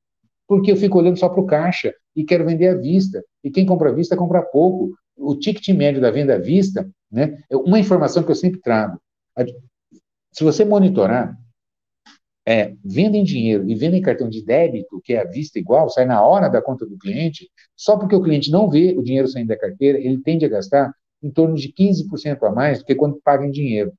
porque 0.49 0.73
eu 0.73 0.77
fico 0.77 0.99
olhando 0.99 1.19
só 1.19 1.29
para 1.29 1.41
o 1.41 1.47
caixa 1.47 1.95
e 2.15 2.25
quero 2.25 2.45
vender 2.45 2.69
à 2.69 2.75
vista. 2.75 3.25
E 3.43 3.51
quem 3.51 3.65
compra 3.65 3.91
à 3.91 3.93
vista 3.93 4.17
compra 4.17 4.43
pouco. 4.43 4.93
O 5.17 5.37
ticket 5.37 5.69
médio 5.69 6.01
da 6.01 6.11
venda 6.11 6.35
à 6.35 6.39
vista, 6.39 6.89
né? 7.11 7.39
É 7.49 7.57
uma 7.57 7.79
informação 7.79 8.25
que 8.25 8.31
eu 8.33 8.35
sempre 8.35 8.61
trago. 8.61 9.01
Se 10.33 10.43
você 10.43 10.65
monitorar, 10.65 11.39
é, 12.47 12.75
venda 12.85 13.17
em 13.17 13.25
dinheiro 13.25 13.69
e 13.69 13.75
venda 13.75 13.97
em 13.97 14.03
cartão 14.03 14.29
de 14.29 14.45
débito, 14.45 15.01
que 15.03 15.15
é 15.15 15.21
à 15.21 15.25
vista 15.25 15.59
igual, 15.59 15.89
sai 15.89 16.05
na 16.05 16.23
hora 16.27 16.49
da 16.49 16.61
conta 16.61 16.85
do 16.85 16.99
cliente, 16.99 17.49
só 17.77 17.97
porque 17.97 18.15
o 18.15 18.23
cliente 18.23 18.51
não 18.51 18.69
vê 18.69 18.95
o 18.97 19.03
dinheiro 19.03 19.29
saindo 19.29 19.49
da 19.49 19.59
carteira, 19.59 19.99
ele 19.99 20.21
tende 20.21 20.45
a 20.45 20.49
gastar 20.49 20.93
em 21.23 21.31
torno 21.31 21.55
de 21.55 21.73
15% 21.73 22.43
a 22.43 22.51
mais 22.51 22.81
do 22.81 22.85
que 22.85 22.95
quando 22.95 23.21
paga 23.25 23.47
em 23.47 23.51
dinheiro. 23.51 23.93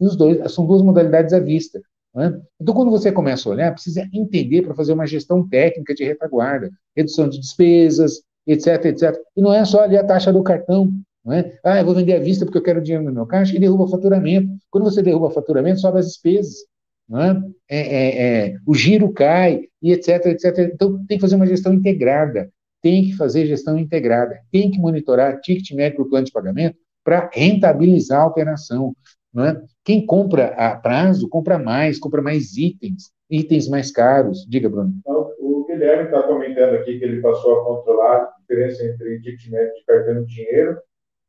E 0.00 0.06
os 0.06 0.16
dois 0.16 0.52
são 0.52 0.66
duas 0.66 0.82
modalidades 0.82 1.32
à 1.32 1.38
vista. 1.38 1.80
Né? 2.14 2.40
Então, 2.60 2.74
quando 2.74 2.90
você 2.90 3.12
começa 3.12 3.48
a 3.48 3.52
olhar, 3.52 3.72
precisa 3.72 4.08
entender 4.12 4.62
para 4.62 4.74
fazer 4.74 4.92
uma 4.92 5.06
gestão 5.06 5.46
técnica 5.48 5.94
de 5.94 6.04
retaguarda, 6.04 6.70
redução 6.96 7.28
de 7.28 7.38
despesas, 7.38 8.22
etc, 8.46 8.84
etc. 8.86 9.16
E 9.36 9.40
não 9.40 9.52
é 9.52 9.64
só 9.64 9.82
ali 9.82 9.96
a 9.96 10.04
taxa 10.04 10.32
do 10.32 10.42
cartão. 10.42 10.90
Não 11.24 11.34
é? 11.34 11.58
Ah, 11.62 11.78
eu 11.78 11.84
vou 11.84 11.94
vender 11.94 12.14
à 12.14 12.18
vista 12.18 12.44
porque 12.44 12.58
eu 12.58 12.62
quero 12.62 12.80
dinheiro 12.80 13.04
no 13.04 13.12
meu 13.12 13.26
caixa 13.26 13.54
e 13.54 13.60
derruba 13.60 13.86
faturamento. 13.88 14.48
Quando 14.70 14.84
você 14.84 15.02
derruba 15.02 15.30
faturamento, 15.30 15.80
sobe 15.80 15.98
as 15.98 16.06
despesas. 16.06 16.64
Não 17.08 17.20
é? 17.20 17.42
É, 17.68 17.78
é, 17.78 18.46
é, 18.48 18.56
o 18.66 18.74
giro 18.74 19.12
cai, 19.12 19.64
e 19.82 19.92
etc, 19.92 20.26
etc. 20.26 20.70
Então, 20.72 21.04
tem 21.06 21.18
que 21.18 21.20
fazer 21.20 21.36
uma 21.36 21.46
gestão 21.46 21.74
integrada. 21.74 22.50
Tem 22.82 23.04
que 23.04 23.16
fazer 23.16 23.46
gestão 23.46 23.78
integrada. 23.78 24.38
Tem 24.50 24.70
que 24.70 24.78
monitorar 24.78 25.40
ticket 25.40 25.72
médio 25.72 26.02
o 26.02 26.08
plano 26.08 26.24
de 26.24 26.32
pagamento 26.32 26.76
para 27.04 27.28
rentabilizar 27.32 28.22
a 28.22 28.26
operação. 28.26 28.94
Não 29.32 29.44
é? 29.44 29.60
Quem 29.90 30.06
compra 30.06 30.54
a 30.56 30.76
prazo, 30.76 31.28
compra 31.28 31.58
mais, 31.58 31.98
compra 31.98 32.22
mais 32.22 32.56
itens, 32.56 33.10
itens 33.28 33.68
mais 33.68 33.90
caros. 33.90 34.46
Diga, 34.48 34.68
Bruno. 34.68 34.92
O 35.40 35.66
Guilherme 35.66 36.04
está 36.04 36.22
comentando 36.22 36.74
aqui 36.74 36.96
que 36.96 37.04
ele 37.04 37.20
passou 37.20 37.58
a 37.58 37.64
controlar 37.64 38.16
a 38.18 38.34
diferença 38.38 38.84
entre 38.84 39.18
médio 39.50 39.74
de 39.74 39.84
cartão 39.84 40.22
de 40.22 40.32
dinheiro, 40.32 40.78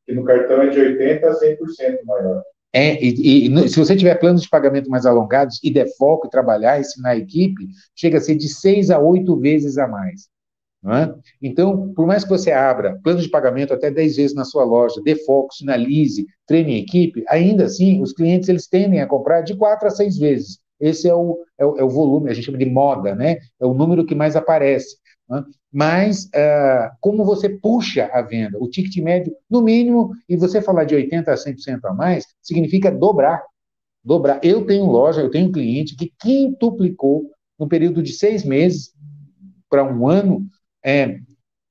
que 0.06 0.14
no 0.14 0.24
cartão 0.24 0.62
é 0.62 0.70
de 0.70 0.80
80% 0.80 1.24
a 1.24 1.40
100% 1.40 2.06
maior. 2.06 2.44
É, 2.72 3.04
e, 3.04 3.48
e, 3.48 3.68
se 3.68 3.80
você 3.80 3.96
tiver 3.96 4.14
planos 4.20 4.44
de 4.44 4.50
pagamento 4.50 4.92
mais 4.92 5.08
alongados 5.08 5.60
e 5.64 5.74
der 5.74 5.88
foco, 5.98 6.30
trabalhar, 6.30 6.80
ensinar 6.80 7.10
a 7.10 7.18
equipe, 7.18 7.68
chega 7.96 8.20
a 8.20 8.22
ser 8.22 8.36
de 8.36 8.48
seis 8.48 8.92
a 8.92 9.00
oito 9.00 9.40
vezes 9.40 9.80
a 9.80 9.88
mais. 9.88 10.30
É? 10.84 11.14
Então, 11.40 11.94
por 11.94 12.08
mais 12.08 12.24
que 12.24 12.30
você 12.32 12.52
abra 12.52 13.00
plano 13.04 13.22
de 13.22 13.30
pagamento 13.30 13.72
até 13.72 13.92
10 13.92 14.16
vezes 14.16 14.36
na 14.36 14.44
sua 14.44 14.64
loja, 14.64 15.00
dê 15.04 15.16
foco, 15.16 15.54
sinalize, 15.54 16.26
treine 16.48 16.80
equipe, 16.80 17.24
ainda 17.28 17.66
assim, 17.66 18.02
os 18.02 18.14
clientes 18.14 18.50
eles 18.50 18.68
tendem 18.68 19.00
a 19.00 19.06
comprar 19.06 19.42
de 19.42 19.56
4 19.56 19.88
a 19.88 19.92
6 19.92 20.18
vezes. 20.18 20.60
Esse 20.80 21.08
é 21.08 21.14
o, 21.14 21.38
é 21.60 21.66
o, 21.66 21.78
é 21.78 21.84
o 21.84 21.90
volume, 21.90 22.32
a 22.32 22.34
gente 22.34 22.46
chama 22.46 22.58
de 22.58 22.66
moda, 22.66 23.14
né? 23.14 23.38
É 23.60 23.66
o 23.66 23.76
número 23.76 24.04
que 24.04 24.16
mais 24.16 24.36
aparece. 24.36 24.98
É? 25.32 25.44
Mas, 25.72 26.26
uh, 26.26 26.92
como 27.00 27.24
você 27.24 27.48
puxa 27.48 28.10
a 28.12 28.24
venda? 28.24 28.58
O 28.60 28.68
ticket 28.68 28.98
médio, 29.04 29.34
no 29.48 29.62
mínimo, 29.62 30.12
e 30.28 30.36
você 30.36 30.64
falar 30.64 30.84
de 30.86 30.96
80% 30.96 31.28
a 31.28 31.36
100% 31.36 31.86
a 31.86 31.94
mais, 31.94 32.26
significa 32.42 32.92
dobrar. 32.92 33.44
Dobrar. 34.04 34.40
Eu 34.44 34.66
tenho 34.66 34.86
loja, 34.86 35.22
eu 35.22 35.30
tenho 35.30 35.52
cliente 35.52 35.96
que 35.96 36.12
quintuplicou 36.20 37.30
no 37.60 37.68
período 37.68 38.02
de 38.02 38.14
seis 38.14 38.44
meses 38.44 38.92
para 39.70 39.84
um 39.84 40.08
ano 40.08 40.50
é, 40.84 41.18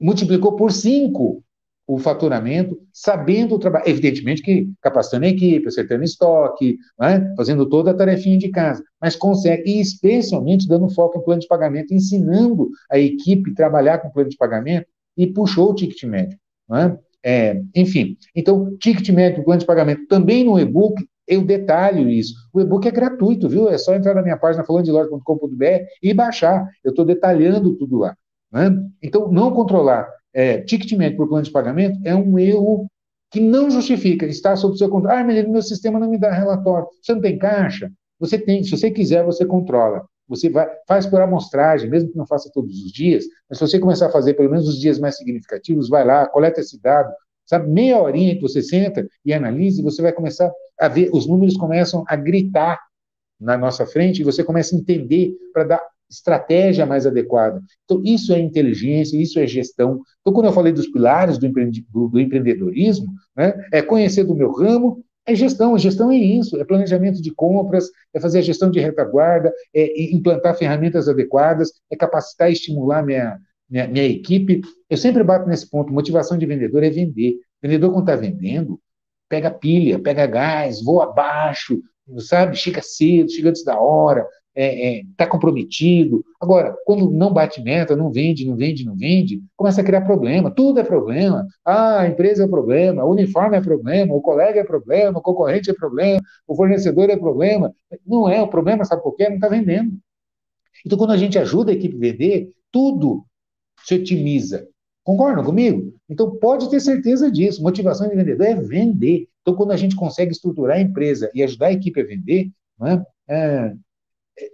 multiplicou 0.00 0.56
por 0.56 0.72
cinco 0.72 1.42
o 1.86 1.98
faturamento, 1.98 2.80
sabendo 2.92 3.56
o 3.56 3.58
trabalho, 3.58 3.88
evidentemente 3.88 4.42
que 4.42 4.70
capacitando 4.80 5.24
a 5.24 5.28
equipe, 5.28 5.66
acertando 5.66 6.04
estoque, 6.04 6.78
né, 6.96 7.34
fazendo 7.36 7.68
toda 7.68 7.90
a 7.90 7.94
tarefinha 7.94 8.38
de 8.38 8.48
casa, 8.48 8.84
mas 9.00 9.16
consegue, 9.16 9.68
e 9.68 9.80
especialmente 9.80 10.68
dando 10.68 10.88
foco 10.90 11.18
em 11.18 11.24
plano 11.24 11.40
de 11.40 11.48
pagamento, 11.48 11.92
ensinando 11.92 12.70
a 12.88 12.96
equipe 12.96 13.50
a 13.50 13.54
trabalhar 13.54 13.98
com 13.98 14.10
plano 14.10 14.30
de 14.30 14.36
pagamento, 14.36 14.86
e 15.16 15.26
puxou 15.26 15.70
o 15.70 15.74
ticket 15.74 16.04
médio. 16.04 16.38
Né? 16.68 16.96
É, 17.24 17.60
enfim, 17.74 18.16
então, 18.36 18.76
ticket 18.78 19.08
médio, 19.10 19.42
plano 19.42 19.58
de 19.58 19.66
pagamento, 19.66 20.06
também 20.06 20.44
no 20.44 20.60
e-book, 20.60 21.04
eu 21.26 21.44
detalho 21.44 22.08
isso. 22.08 22.34
O 22.52 22.60
e-book 22.60 22.86
é 22.86 22.90
gratuito, 22.92 23.48
viu? 23.48 23.68
É 23.68 23.76
só 23.78 23.94
entrar 23.96 24.14
na 24.14 24.22
minha 24.22 24.36
página 24.36 24.64
falando 24.64 24.84
de 24.84 24.92
loja.com.br 24.92 25.64
e 26.02 26.14
baixar. 26.14 26.68
Eu 26.84 26.90
estou 26.90 27.04
detalhando 27.04 27.76
tudo 27.76 27.98
lá. 27.98 28.16
Né? 28.52 28.70
Então, 29.02 29.30
não 29.30 29.52
controlar 29.52 30.08
é, 30.32 30.60
ticket 30.60 30.92
médio 30.92 31.16
por 31.16 31.28
plano 31.28 31.44
de 31.44 31.50
pagamento 31.50 31.98
é 32.04 32.14
um 32.14 32.38
erro 32.38 32.86
que 33.30 33.40
não 33.40 33.70
justifica 33.70 34.26
estar 34.26 34.56
sob 34.56 34.76
seu 34.76 34.88
controle. 34.88 35.16
Ah, 35.16 35.24
mas 35.24 35.48
meu 35.48 35.62
sistema 35.62 35.98
não 35.98 36.10
me 36.10 36.18
dá 36.18 36.32
relatório. 36.32 36.88
Você 37.00 37.14
não 37.14 37.20
tem 37.20 37.38
caixa? 37.38 37.90
Você 38.18 38.38
tem. 38.38 38.62
Se 38.62 38.70
você 38.70 38.90
quiser, 38.90 39.24
você 39.24 39.46
controla. 39.46 40.04
Você 40.28 40.48
vai, 40.48 40.68
faz 40.86 41.06
por 41.06 41.20
amostragem, 41.20 41.90
mesmo 41.90 42.10
que 42.10 42.16
não 42.16 42.26
faça 42.26 42.50
todos 42.52 42.72
os 42.84 42.92
dias, 42.92 43.24
mas 43.48 43.58
se 43.58 43.66
você 43.66 43.80
começar 43.80 44.06
a 44.06 44.10
fazer 44.10 44.34
pelo 44.34 44.50
menos 44.50 44.68
os 44.68 44.78
dias 44.78 44.96
mais 44.96 45.16
significativos, 45.16 45.88
vai 45.88 46.04
lá, 46.04 46.24
coleta 46.28 46.60
esse 46.60 46.80
dado, 46.80 47.12
sabe? 47.44 47.68
Meia 47.68 48.00
horinha 48.00 48.36
que 48.36 48.40
você 48.40 48.62
senta 48.62 49.04
e 49.24 49.34
analise, 49.34 49.82
você 49.82 50.00
vai 50.00 50.12
começar 50.12 50.48
a 50.78 50.86
ver, 50.86 51.10
os 51.12 51.26
números 51.26 51.56
começam 51.56 52.04
a 52.06 52.14
gritar 52.14 52.78
na 53.40 53.58
nossa 53.58 53.84
frente 53.84 54.20
e 54.20 54.24
você 54.24 54.44
começa 54.44 54.76
a 54.76 54.78
entender 54.78 55.32
para 55.52 55.64
dar 55.64 55.80
estratégia 56.10 56.84
mais 56.84 57.06
adequada. 57.06 57.62
Então, 57.84 58.02
isso 58.04 58.32
é 58.32 58.40
inteligência, 58.40 59.16
isso 59.16 59.38
é 59.38 59.46
gestão. 59.46 60.00
Então, 60.20 60.32
quando 60.32 60.46
eu 60.46 60.52
falei 60.52 60.72
dos 60.72 60.88
pilares 60.88 61.38
do, 61.38 61.46
empreende, 61.46 61.86
do, 61.88 62.08
do 62.08 62.20
empreendedorismo, 62.20 63.12
né, 63.36 63.54
é 63.72 63.80
conhecer 63.80 64.24
do 64.24 64.34
meu 64.34 64.50
ramo, 64.50 65.04
é 65.26 65.34
gestão. 65.34 65.74
A 65.74 65.78
gestão 65.78 66.10
é 66.10 66.16
isso, 66.16 66.60
é 66.60 66.64
planejamento 66.64 67.22
de 67.22 67.30
compras, 67.32 67.88
é 68.12 68.20
fazer 68.20 68.38
a 68.38 68.42
gestão 68.42 68.70
de 68.70 68.80
retaguarda, 68.80 69.52
é 69.74 70.12
implantar 70.12 70.56
ferramentas 70.56 71.08
adequadas, 71.08 71.70
é 71.90 71.96
capacitar 71.96 72.50
e 72.50 72.54
estimular 72.54 73.04
minha, 73.04 73.38
minha, 73.68 73.86
minha 73.86 74.04
equipe. 74.04 74.62
Eu 74.88 74.96
sempre 74.96 75.22
bato 75.22 75.48
nesse 75.48 75.70
ponto, 75.70 75.92
motivação 75.92 76.36
de 76.36 76.46
vendedor 76.46 76.82
é 76.82 76.90
vender. 76.90 77.36
Vendedor, 77.62 77.92
quando 77.92 78.08
está 78.08 78.16
vendendo, 78.16 78.80
pega 79.28 79.50
pilha, 79.50 79.98
pega 79.98 80.26
gás, 80.26 80.82
voa 80.82 81.04
abaixo, 81.04 81.80
sabe? 82.18 82.56
Chega 82.56 82.82
cedo, 82.82 83.30
chega 83.30 83.50
antes 83.50 83.64
da 83.64 83.78
hora, 83.78 84.26
está 84.60 84.62
é, 84.62 84.98
é, 84.98 85.02
tá 85.16 85.26
comprometido. 85.26 86.24
Agora, 86.40 86.76
quando 86.84 87.10
não 87.10 87.32
bate 87.32 87.62
meta, 87.62 87.96
não 87.96 88.10
vende, 88.12 88.46
não 88.46 88.56
vende, 88.56 88.84
não 88.84 88.94
vende, 88.94 89.42
começa 89.56 89.80
a 89.80 89.84
criar 89.84 90.02
problema. 90.02 90.50
Tudo 90.50 90.80
é 90.80 90.84
problema. 90.84 91.46
Ah, 91.64 92.00
a 92.00 92.08
empresa 92.08 92.44
é 92.44 92.48
problema, 92.48 93.04
o 93.04 93.10
uniforme 93.10 93.56
é 93.56 93.60
problema, 93.60 94.14
o 94.14 94.20
colega 94.20 94.60
é 94.60 94.64
problema, 94.64 95.18
o 95.18 95.22
concorrente 95.22 95.70
é 95.70 95.74
problema, 95.74 96.20
o 96.46 96.54
fornecedor 96.54 97.08
é 97.08 97.16
problema. 97.16 97.72
Não 98.06 98.28
é, 98.28 98.42
o 98.42 98.48
problema, 98.48 98.84
sabe 98.84 99.02
por 99.02 99.16
quê? 99.16 99.28
Não 99.28 99.36
está 99.36 99.48
vendendo. 99.48 99.98
Então, 100.84 100.98
quando 100.98 101.12
a 101.12 101.16
gente 101.16 101.38
ajuda 101.38 101.70
a 101.70 101.74
equipe 101.74 101.96
a 101.96 101.98
vender, 101.98 102.50
tudo 102.70 103.24
se 103.84 103.94
otimiza. 103.94 104.66
Concordam 105.02 105.44
comigo? 105.44 105.94
Então, 106.08 106.36
pode 106.36 106.68
ter 106.70 106.80
certeza 106.80 107.30
disso. 107.30 107.62
Motivação 107.62 108.08
de 108.08 108.14
vendedor 108.14 108.46
é 108.46 108.54
vender. 108.54 109.26
Então, 109.40 109.54
quando 109.54 109.72
a 109.72 109.76
gente 109.76 109.96
consegue 109.96 110.32
estruturar 110.32 110.76
a 110.76 110.80
empresa 110.80 111.30
e 111.34 111.42
ajudar 111.42 111.68
a 111.68 111.72
equipe 111.72 112.00
a 112.00 112.04
vender, 112.04 112.50
é? 112.82 113.02
É, 113.28 113.74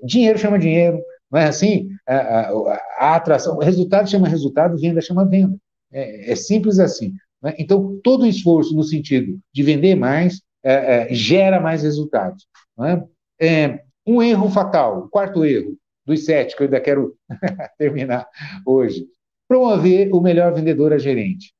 dinheiro 0.04 0.38
chama 0.38 0.58
dinheiro, 0.58 1.00
não 1.30 1.40
é 1.40 1.46
assim? 1.46 1.88
A, 2.06 2.16
a, 2.16 2.82
a 2.98 3.16
atração, 3.16 3.58
resultado 3.58 4.08
chama 4.08 4.28
resultado, 4.28 4.78
venda 4.78 5.00
chama 5.00 5.24
venda. 5.24 5.56
É, 5.92 6.32
é 6.32 6.36
simples 6.36 6.78
assim. 6.78 7.12
Né? 7.42 7.54
Então, 7.58 7.98
todo 8.02 8.26
esforço 8.26 8.74
no 8.74 8.82
sentido 8.82 9.38
de 9.52 9.62
vender 9.62 9.94
mais 9.94 10.40
é, 10.62 11.12
é, 11.12 11.14
gera 11.14 11.60
mais 11.60 11.82
resultados. 11.82 12.46
É? 13.40 13.46
é? 13.46 13.84
um 14.06 14.22
erro 14.22 14.48
fatal, 14.50 15.00
o 15.00 15.08
quarto 15.08 15.44
erro 15.44 15.76
dos 16.04 16.24
sete, 16.24 16.54
que 16.54 16.62
eu 16.62 16.66
ainda 16.66 16.80
quero 16.80 17.16
terminar 17.78 18.26
hoje. 18.64 19.06
Promover 19.48 20.12
o 20.12 20.20
melhor 20.20 20.54
vendedor 20.54 20.92
a 20.92 20.98
gerente. 20.98 21.52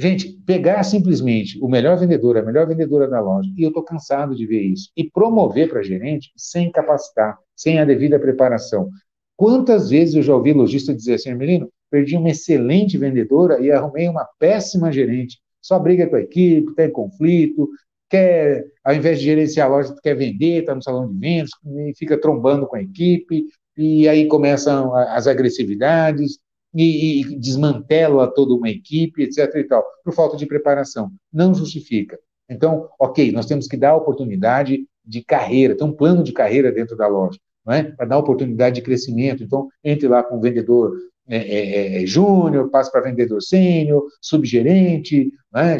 Gente, 0.00 0.32
pegar 0.46 0.82
simplesmente 0.82 1.62
o 1.62 1.68
melhor 1.68 1.98
vendedor, 1.98 2.38
a 2.38 2.42
melhor 2.42 2.66
vendedora 2.66 3.06
da 3.06 3.20
loja, 3.20 3.50
e 3.54 3.62
eu 3.62 3.68
estou 3.68 3.82
cansado 3.82 4.34
de 4.34 4.46
ver 4.46 4.62
isso, 4.62 4.90
e 4.96 5.04
promover 5.04 5.68
para 5.68 5.82
gerente 5.82 6.32
sem 6.34 6.72
capacitar, 6.72 7.36
sem 7.54 7.78
a 7.78 7.84
devida 7.84 8.18
preparação. 8.18 8.88
Quantas 9.36 9.90
vezes 9.90 10.14
eu 10.14 10.22
já 10.22 10.34
ouvi 10.34 10.54
lojista 10.54 10.94
dizer 10.94 11.16
assim, 11.16 11.34
Melino, 11.34 11.68
perdi 11.90 12.16
uma 12.16 12.30
excelente 12.30 12.96
vendedora 12.96 13.60
e 13.60 13.70
arrumei 13.70 14.08
uma 14.08 14.26
péssima 14.38 14.90
gerente. 14.90 15.38
Só 15.60 15.78
briga 15.78 16.06
com 16.06 16.16
a 16.16 16.20
equipe, 16.22 16.74
tem 16.74 16.90
conflito, 16.90 17.68
quer, 18.08 18.64
ao 18.82 18.94
invés 18.94 19.18
de 19.18 19.26
gerenciar 19.26 19.66
a 19.66 19.70
loja, 19.70 19.94
quer 20.02 20.14
vender, 20.14 20.60
está 20.60 20.74
no 20.74 20.82
salão 20.82 21.12
de 21.12 21.18
vendas, 21.18 21.50
fica 21.98 22.18
trombando 22.18 22.66
com 22.66 22.76
a 22.76 22.82
equipe, 22.82 23.44
e 23.76 24.08
aí 24.08 24.26
começam 24.28 24.94
as 24.94 25.26
agressividades, 25.26 26.38
e, 26.74 27.20
e 27.20 27.38
desmantela 27.38 28.32
toda 28.32 28.54
uma 28.54 28.68
equipe, 28.68 29.22
etc. 29.22 29.54
e 29.56 29.64
tal, 29.64 29.84
por 30.04 30.14
falta 30.14 30.36
de 30.36 30.46
preparação. 30.46 31.10
Não 31.32 31.54
justifica. 31.54 32.18
Então, 32.48 32.88
ok, 32.98 33.30
nós 33.32 33.46
temos 33.46 33.66
que 33.66 33.76
dar 33.76 33.96
oportunidade 33.96 34.84
de 35.04 35.22
carreira, 35.22 35.76
tem 35.76 35.86
um 35.86 35.92
plano 35.92 36.22
de 36.22 36.32
carreira 36.32 36.70
dentro 36.70 36.96
da 36.96 37.06
loja, 37.06 37.38
não 37.64 37.74
é? 37.74 37.84
para 37.84 38.06
dar 38.06 38.18
oportunidade 38.18 38.76
de 38.76 38.82
crescimento. 38.82 39.42
Então, 39.42 39.68
entre 39.84 40.08
lá 40.08 40.22
com 40.22 40.36
o 40.36 40.40
vendedor 40.40 40.96
é, 41.28 41.36
é, 41.36 42.02
é, 42.02 42.06
júnior, 42.06 42.70
passa 42.70 42.90
para 42.90 43.02
vendedor 43.02 43.40
sênior, 43.40 44.04
subgerente, 44.20 45.30
é? 45.54 45.78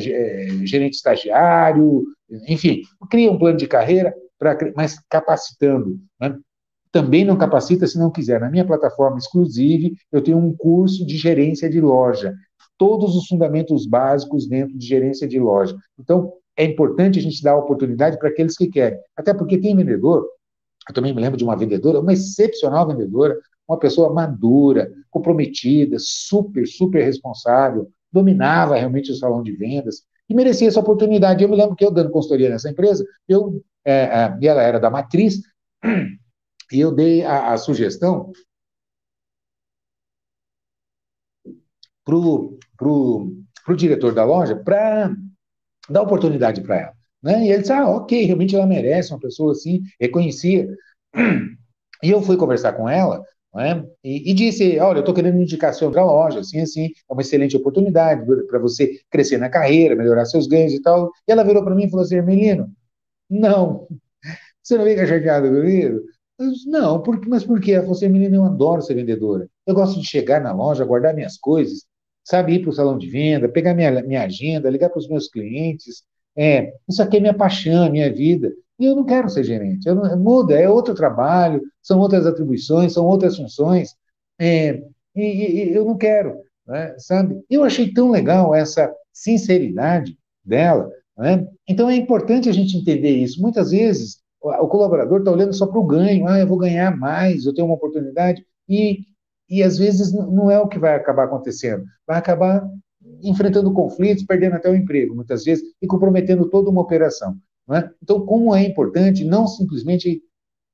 gerente 0.65 0.95
estagiário, 0.95 2.05
enfim, 2.49 2.83
cria 3.11 3.31
um 3.31 3.39
plano 3.39 3.57
de 3.57 3.67
carreira, 3.67 4.15
pra, 4.39 4.57
mas 4.77 5.01
capacitando. 5.09 5.99
Né? 6.21 6.37
Também 6.93 7.25
não 7.25 7.37
capacita 7.37 7.87
se 7.87 7.99
não 7.99 8.11
quiser. 8.11 8.41
Na 8.41 8.51
minha 8.51 8.65
plataforma 8.65 9.19
exclusiva, 9.19 9.95
eu 10.11 10.23
tenho 10.23 10.39
um 10.39 10.55
curso 10.55 11.07
de 11.07 11.17
gerência 11.17 11.69
de 11.69 11.81
loja. 11.81 12.35
Todos 12.77 13.15
os 13.15 13.27
fundamentos 13.27 13.87
básicos 13.87 14.49
dentro 14.49 14.77
de 14.77 14.87
gerência 14.87 15.29
de 15.29 15.39
loja. 15.39 15.77
Então, 15.99 16.33
é 16.57 16.65
importante 16.65 17.19
a 17.19 17.23
gente 17.23 17.43
dar 17.43 17.57
oportunidade 17.57 18.19
para 18.19 18.29
aqueles 18.29 18.57
que 18.57 18.69
querem. 18.69 18.99
Até 19.17 19.33
porque 19.33 19.59
tem 19.59 19.77
vendedor, 19.77 20.27
eu 20.89 20.95
também 20.95 21.15
me 21.15 21.21
lembro 21.21 21.37
de 21.37 21.45
uma 21.45 21.57
vendedora, 21.57 22.01
uma 22.01 22.13
excepcional 22.13 22.87
vendedora, 22.87 23.39
uma 23.69 23.79
pessoa 23.79 24.13
madura, 24.13 24.93
comprometida, 25.11 25.97
super, 25.99 26.67
super 26.67 27.05
responsável, 27.05 27.89
dominava 28.13 28.77
realmente 28.77 29.13
o 29.13 29.15
salão 29.15 29.43
de 29.43 29.53
vendas 29.53 30.03
e 30.29 30.35
merecia 30.35 30.69
essa 30.69 30.81
oportunidade. 30.81 31.43
Eu 31.43 31.49
me 31.49 31.57
lembro 31.57 31.77
que 31.77 31.85
eu 31.85 31.91
dando 31.91 32.11
consultoria 32.11 32.51
nessa 32.51 32.69
empresa, 32.69 33.05
eu, 33.29 33.63
é, 33.85 33.93
é, 33.93 34.47
ela 34.47 34.63
era 34.63 34.81
da 34.81 34.91
matriz, 34.91 35.41
e 36.73 36.81
eu 36.81 36.93
dei 36.93 37.25
a, 37.25 37.53
a 37.53 37.57
sugestão 37.57 38.33
para 42.05 42.17
o 42.89 43.77
diretor 43.77 44.15
da 44.15 44.25
loja 44.25 44.57
para 44.57 45.15
dar 45.89 46.03
oportunidade 46.03 46.61
para 46.63 46.81
ela. 46.81 46.93
Né? 47.23 47.47
E 47.47 47.51
ele 47.51 47.61
disse, 47.61 47.73
ah, 47.73 47.89
ok, 47.89 48.25
realmente 48.25 48.57
ela 48.57 48.67
merece, 48.67 49.13
uma 49.13 49.21
pessoa 49.21 49.53
assim, 49.53 49.83
reconhecia. 50.01 50.69
E 52.03 52.11
eu 52.11 52.23
fui 52.23 52.37
conversar 52.37 52.73
com 52.73 52.89
ela 52.89 53.23
né? 53.55 53.85
e, 54.03 54.31
e, 54.31 54.35
disse, 54.35 54.79
olha, 54.79 54.99
eu 54.99 55.01
estou 55.01 55.15
querendo 55.15 55.39
indicação 55.39 55.91
para 55.91 56.03
a 56.03 56.05
loja, 56.05 56.41
assim, 56.41 56.61
assim, 56.61 56.87
é 56.87 57.13
uma 57.13 57.23
excelente 57.23 57.57
oportunidade 57.57 58.25
para 58.47 58.59
você 58.59 59.01
crescer 59.11 59.39
na 59.39 59.51
carreira, 59.51 59.97
melhorar 59.97 60.25
seus 60.25 60.47
ganhos 60.47 60.73
e 60.73 60.81
tal. 60.81 61.11
E 61.29 61.33
ela 61.33 61.45
virou 61.45 61.63
para 61.63 61.75
mim 61.75 61.85
e 61.85 61.91
falou 61.91 62.05
assim, 62.05 62.17
Hermelino, 62.17 62.73
não, 63.29 63.87
você 64.63 64.79
não 64.79 64.85
fica 64.85 65.07
chateado 65.07 65.49
comigo? 65.49 66.01
Eu 66.41 66.51
disse, 66.53 66.67
não, 66.71 67.03
por, 67.03 67.21
mas 67.29 67.45
por 67.45 67.61
quê? 67.61 67.77
Falou 67.77 67.93
assim, 67.93 68.09
menina, 68.09 68.37
eu 68.37 68.45
adoro 68.45 68.81
ser 68.81 68.95
vendedora. 68.95 69.47
Eu 69.67 69.75
gosto 69.75 70.01
de 70.01 70.07
chegar 70.07 70.41
na 70.41 70.53
loja, 70.53 70.87
guardar 70.87 71.15
minhas 71.15 71.37
coisas, 71.37 71.85
sabe, 72.25 72.55
ir 72.55 72.63
para 72.63 72.71
o 72.71 72.73
salão 72.73 72.97
de 72.97 73.11
venda, 73.11 73.47
pegar 73.47 73.75
minha, 73.75 74.03
minha 74.03 74.23
agenda, 74.23 74.71
ligar 74.71 74.89
para 74.89 74.99
os 74.99 75.07
meus 75.07 75.29
clientes. 75.29 76.03
É, 76.35 76.73
isso 76.89 77.03
aqui 77.03 77.19
é 77.19 77.21
minha 77.21 77.35
paixão, 77.35 77.91
minha 77.91 78.11
vida. 78.11 78.51
E 78.79 78.87
eu 78.87 78.97
não 78.97 79.05
quero 79.05 79.29
ser 79.29 79.45
gerente. 79.45 79.87
Não, 79.87 80.19
muda, 80.19 80.59
é 80.59 80.67
outro 80.67 80.95
trabalho, 80.95 81.61
são 81.83 81.99
outras 82.01 82.25
atribuições, 82.27 82.95
são 82.95 83.05
outras 83.05 83.37
funções. 83.37 83.95
É, 84.39 84.83
e, 85.15 85.23
e, 85.23 85.75
eu 85.75 85.85
não 85.85 85.99
quero, 85.99 86.41
né, 86.67 86.95
sabe? 86.97 87.39
Eu 87.51 87.63
achei 87.65 87.93
tão 87.93 88.11
legal 88.11 88.55
essa 88.55 88.91
sinceridade 89.13 90.17
dela. 90.43 90.91
Né? 91.19 91.47
Então 91.69 91.91
é 91.91 91.97
importante 91.97 92.49
a 92.49 92.53
gente 92.53 92.79
entender 92.79 93.11
isso. 93.11 93.43
Muitas 93.43 93.73
vezes 93.73 94.21
o 94.43 94.69
colaborador 94.69 95.19
está 95.19 95.31
olhando 95.31 95.53
só 95.53 95.67
para 95.67 95.79
o 95.79 95.87
ganho, 95.87 96.27
ah, 96.27 96.39
eu 96.39 96.47
vou 96.47 96.59
ganhar 96.59 96.97
mais, 96.97 97.45
eu 97.45 97.55
tenho 97.55 97.67
uma 97.67 97.77
oportunidade, 97.77 98.45
e 98.69 99.05
e 99.51 99.65
às 99.65 99.77
vezes 99.77 100.13
não 100.13 100.49
é 100.49 100.61
o 100.61 100.69
que 100.69 100.79
vai 100.79 100.95
acabar 100.95 101.25
acontecendo. 101.25 101.85
Vai 102.07 102.17
acabar 102.17 102.65
enfrentando 103.21 103.73
conflitos, 103.73 104.25
perdendo 104.25 104.55
até 104.55 104.71
o 104.71 104.77
emprego, 104.77 105.15
muitas 105.15 105.45
vezes, 105.45 105.65
e 105.83 105.87
comprometendo 105.89 106.49
toda 106.49 106.71
uma 106.71 106.81
operação. 106.81 107.37
É? 107.73 107.91
Então, 108.03 108.25
como 108.25 108.55
é 108.55 108.65
importante 108.65 109.25
não 109.25 109.47
simplesmente 109.47 110.23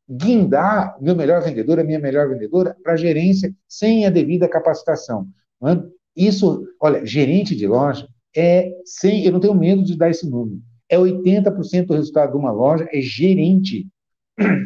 guindar 0.08 0.96
meu 1.00 1.16
melhor 1.16 1.42
vendedor, 1.42 1.80
a 1.80 1.84
minha 1.84 1.98
melhor 1.98 2.28
vendedora, 2.28 2.76
para 2.82 2.96
gerência 2.96 3.52
sem 3.66 4.06
a 4.06 4.10
devida 4.10 4.48
capacitação. 4.48 5.26
É? 5.64 5.82
Isso, 6.14 6.66
olha, 6.80 7.04
gerente 7.04 7.56
de 7.56 7.66
loja 7.66 8.06
é 8.36 8.70
sem, 8.84 9.24
eu 9.24 9.32
não 9.32 9.40
tenho 9.40 9.54
medo 9.54 9.82
de 9.82 9.96
dar 9.96 10.10
esse 10.10 10.28
número, 10.28 10.60
é 10.88 10.96
80% 10.96 11.86
do 11.86 11.94
resultado 11.94 12.32
de 12.32 12.36
uma 12.36 12.52
loja 12.52 12.88
é 12.92 13.00
gerente 13.00 13.86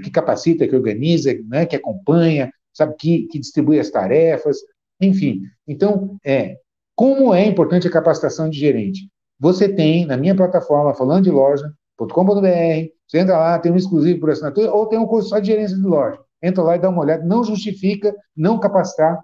que 0.02 0.10
capacita, 0.10 0.66
que 0.66 0.74
organiza, 0.74 1.32
né, 1.46 1.64
que 1.64 1.76
acompanha, 1.76 2.50
sabe, 2.72 2.94
que, 2.98 3.26
que 3.28 3.38
distribui 3.38 3.78
as 3.78 3.90
tarefas, 3.90 4.58
enfim. 5.00 5.42
Então, 5.66 6.16
é, 6.24 6.56
como 6.94 7.32
é 7.32 7.44
importante 7.46 7.86
a 7.86 7.90
capacitação 7.90 8.50
de 8.50 8.58
gerente? 8.58 9.08
Você 9.38 9.68
tem, 9.68 10.04
na 10.04 10.16
minha 10.16 10.34
plataforma, 10.34 10.94
falando 10.94 11.24
de 11.24 11.30
loja.com.br, 11.30 12.90
você 13.06 13.18
entra 13.18 13.38
lá, 13.38 13.58
tem 13.58 13.72
um 13.72 13.76
exclusivo 13.76 14.20
por 14.20 14.30
assinatura, 14.30 14.72
ou 14.72 14.86
tem 14.86 14.98
um 14.98 15.06
curso 15.06 15.30
só 15.30 15.38
de 15.38 15.46
gerência 15.46 15.76
de 15.76 15.82
loja. 15.82 16.18
Entra 16.42 16.62
lá 16.62 16.76
e 16.76 16.78
dá 16.78 16.88
uma 16.88 17.02
olhada. 17.02 17.24
Não 17.24 17.42
justifica 17.42 18.14
não 18.36 18.58
capacitar, 18.58 19.18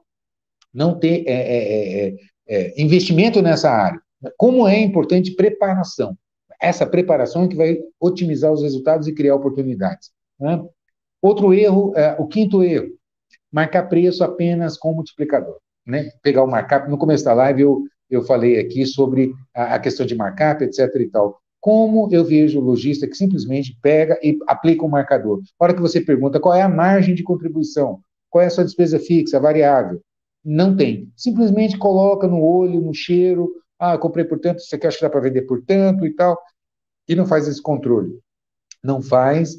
não 0.72 0.98
ter 0.98 1.24
é, 1.26 1.32
é, 1.32 2.08
é, 2.08 2.16
é 2.48 2.82
investimento 2.82 3.42
nessa 3.42 3.70
área. 3.70 4.00
Como 4.36 4.66
é 4.66 4.78
importante 4.80 5.34
preparação. 5.34 6.16
Essa 6.60 6.86
preparação 6.86 7.48
que 7.48 7.56
vai 7.56 7.78
otimizar 8.00 8.52
os 8.52 8.62
resultados 8.62 9.06
e 9.06 9.14
criar 9.14 9.34
oportunidades. 9.34 10.10
Né? 10.38 10.64
Outro 11.20 11.52
erro, 11.52 11.92
é, 11.96 12.16
o 12.18 12.26
quinto 12.26 12.62
erro, 12.62 12.88
marcar 13.50 13.84
preço 13.88 14.22
apenas 14.22 14.76
com 14.76 14.92
multiplicador. 14.92 15.58
Né? 15.86 16.10
Pegar 16.22 16.42
o 16.42 16.46
markup, 16.46 16.88
no 16.90 16.98
começo 16.98 17.24
da 17.24 17.34
live 17.34 17.62
eu, 17.62 17.82
eu 18.10 18.22
falei 18.22 18.58
aqui 18.58 18.84
sobre 18.86 19.32
a, 19.54 19.74
a 19.74 19.78
questão 19.78 20.04
de 20.04 20.14
markup, 20.14 20.62
etc. 20.64 20.94
e 20.96 21.08
tal. 21.08 21.38
Como 21.60 22.08
eu 22.12 22.24
vejo 22.24 22.60
o 22.60 22.62
lojista 22.62 23.06
que 23.06 23.16
simplesmente 23.16 23.76
pega 23.82 24.18
e 24.22 24.38
aplica 24.46 24.84
um 24.84 24.88
marcador. 24.88 25.40
A 25.58 25.64
hora 25.64 25.74
que 25.74 25.80
você 25.80 26.00
pergunta 26.00 26.38
qual 26.38 26.54
é 26.54 26.62
a 26.62 26.68
margem 26.68 27.14
de 27.14 27.22
contribuição, 27.22 28.00
qual 28.30 28.42
é 28.42 28.46
a 28.46 28.50
sua 28.50 28.64
despesa 28.64 28.98
fixa, 28.98 29.40
variável, 29.40 30.00
não 30.44 30.76
tem. 30.76 31.10
Simplesmente 31.16 31.76
coloca 31.76 32.28
no 32.28 32.40
olho, 32.40 32.80
no 32.80 32.94
cheiro, 32.94 33.50
ah, 33.78 33.98
comprei 33.98 34.24
por 34.24 34.38
tanto, 34.38 34.62
você 34.62 34.78
quer 34.78 34.88
achar 34.88 35.10
para 35.10 35.20
vender 35.20 35.42
por 35.42 35.62
tanto 35.62 36.06
e 36.06 36.14
tal, 36.14 36.40
e 37.08 37.14
não 37.14 37.26
faz 37.26 37.46
esse 37.48 37.62
controle. 37.62 38.18
Não 38.82 39.02
faz, 39.02 39.56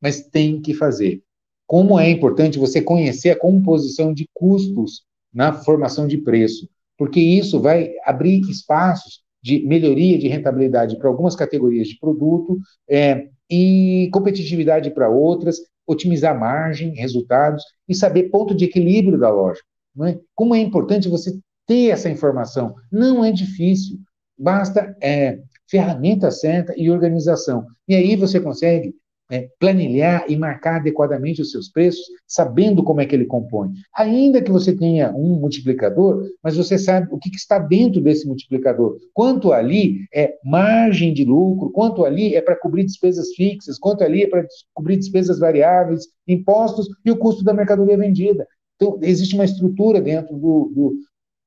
mas 0.00 0.22
tem 0.22 0.60
que 0.60 0.74
fazer 0.74 1.22
como 1.68 2.00
é 2.00 2.08
importante 2.08 2.58
você 2.58 2.80
conhecer 2.80 3.28
a 3.28 3.38
composição 3.38 4.14
de 4.14 4.26
custos 4.32 5.02
na 5.32 5.52
formação 5.52 6.08
de 6.08 6.16
preço, 6.16 6.66
porque 6.96 7.20
isso 7.20 7.60
vai 7.60 7.92
abrir 8.06 8.40
espaços 8.48 9.20
de 9.42 9.64
melhoria 9.66 10.18
de 10.18 10.28
rentabilidade 10.28 10.96
para 10.96 11.08
algumas 11.08 11.36
categorias 11.36 11.88
de 11.88 11.98
produto 11.98 12.58
é, 12.88 13.28
e 13.50 14.08
competitividade 14.10 14.90
para 14.90 15.10
outras, 15.10 15.58
otimizar 15.86 16.38
margem, 16.38 16.94
resultados 16.94 17.62
e 17.86 17.94
saber 17.94 18.30
ponto 18.30 18.54
de 18.54 18.64
equilíbrio 18.64 19.18
da 19.18 19.30
loja. 19.30 19.60
É? 20.06 20.18
Como 20.34 20.54
é 20.54 20.58
importante 20.60 21.06
você 21.06 21.38
ter 21.68 21.90
essa 21.90 22.10
informação? 22.10 22.74
Não 22.90 23.24
é 23.24 23.30
difícil, 23.30 23.98
basta 24.36 24.96
é, 25.00 25.38
ferramenta 25.70 26.30
certa 26.30 26.74
e 26.76 26.90
organização. 26.90 27.66
E 27.86 27.94
aí 27.94 28.16
você 28.16 28.40
consegue 28.40 28.94
é, 29.30 29.48
planilhar 29.58 30.24
e 30.28 30.36
marcar 30.36 30.76
adequadamente 30.76 31.42
os 31.42 31.50
seus 31.50 31.68
preços, 31.68 32.02
sabendo 32.26 32.82
como 32.82 33.00
é 33.00 33.06
que 33.06 33.14
ele 33.14 33.26
compõe. 33.26 33.70
Ainda 33.94 34.40
que 34.40 34.50
você 34.50 34.74
tenha 34.74 35.12
um 35.14 35.38
multiplicador, 35.38 36.26
mas 36.42 36.56
você 36.56 36.78
sabe 36.78 37.08
o 37.10 37.18
que, 37.18 37.30
que 37.30 37.36
está 37.36 37.58
dentro 37.58 38.00
desse 38.00 38.26
multiplicador. 38.26 38.96
Quanto 39.12 39.52
ali 39.52 40.06
é 40.14 40.34
margem 40.42 41.12
de 41.12 41.24
lucro, 41.24 41.70
quanto 41.70 42.04
ali 42.04 42.34
é 42.34 42.40
para 42.40 42.56
cobrir 42.56 42.84
despesas 42.84 43.34
fixas, 43.34 43.78
quanto 43.78 44.02
ali 44.02 44.22
é 44.22 44.26
para 44.26 44.46
cobrir 44.72 44.96
despesas 44.96 45.38
variáveis, 45.38 46.06
impostos 46.26 46.88
e 47.04 47.10
o 47.10 47.16
custo 47.18 47.44
da 47.44 47.52
mercadoria 47.52 47.98
vendida. 47.98 48.46
Então, 48.76 48.98
existe 49.02 49.34
uma 49.34 49.44
estrutura 49.44 50.00
dentro 50.00 50.36
do, 50.36 50.72
do 50.74 50.94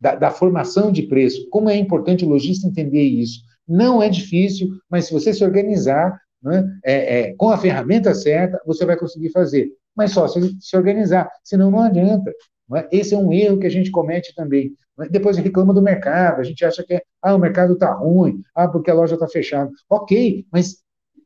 da, 0.02 0.16
da 0.16 0.32
formação 0.32 0.92
de 0.92 1.04
preço. 1.04 1.48
Como 1.50 1.70
é 1.70 1.78
importante 1.78 2.26
o 2.26 2.30
lojista 2.30 2.68
entender 2.68 3.04
isso. 3.04 3.42
Não 3.68 4.02
é 4.02 4.10
difícil, 4.10 4.70
mas 4.90 5.06
se 5.06 5.14
você 5.14 5.32
se 5.32 5.44
organizar, 5.46 6.20
né? 6.42 6.68
É, 6.84 7.20
é, 7.20 7.36
com 7.36 7.52
a 7.52 7.58
ferramenta 7.58 8.16
certa, 8.16 8.60
você 8.66 8.84
vai 8.84 8.98
conseguir 8.98 9.30
fazer. 9.30 9.70
Mas 9.96 10.12
só 10.12 10.28
se, 10.28 10.58
se 10.60 10.76
organizar, 10.76 11.30
senão 11.44 11.70
não 11.70 11.82
adianta. 11.82 12.34
Não 12.68 12.78
é? 12.78 12.90
Esse 12.92 13.14
é 13.14 13.18
um 13.18 13.32
erro 13.32 13.60
que 13.60 13.68
a 13.68 13.72
gente 13.72 13.92
comete 13.92 14.34
também. 14.34 14.74
É? 15.00 15.08
Depois 15.08 15.38
reclama 15.38 15.74
do 15.74 15.82
mercado, 15.82 16.40
a 16.40 16.44
gente 16.44 16.66
acha 16.66 16.84
que 16.84 16.96
é, 16.96 17.04
ah, 17.22 17.36
o 17.36 17.40
mercado 17.40 17.74
está 17.74 17.94
ruim, 17.94 18.42
ah, 18.56 18.68
porque 18.68 18.90
a 18.90 18.94
loja 18.94 19.14
está 19.14 19.28
fechada. 19.28 19.70
Ok, 19.88 20.46
mas 20.52 20.78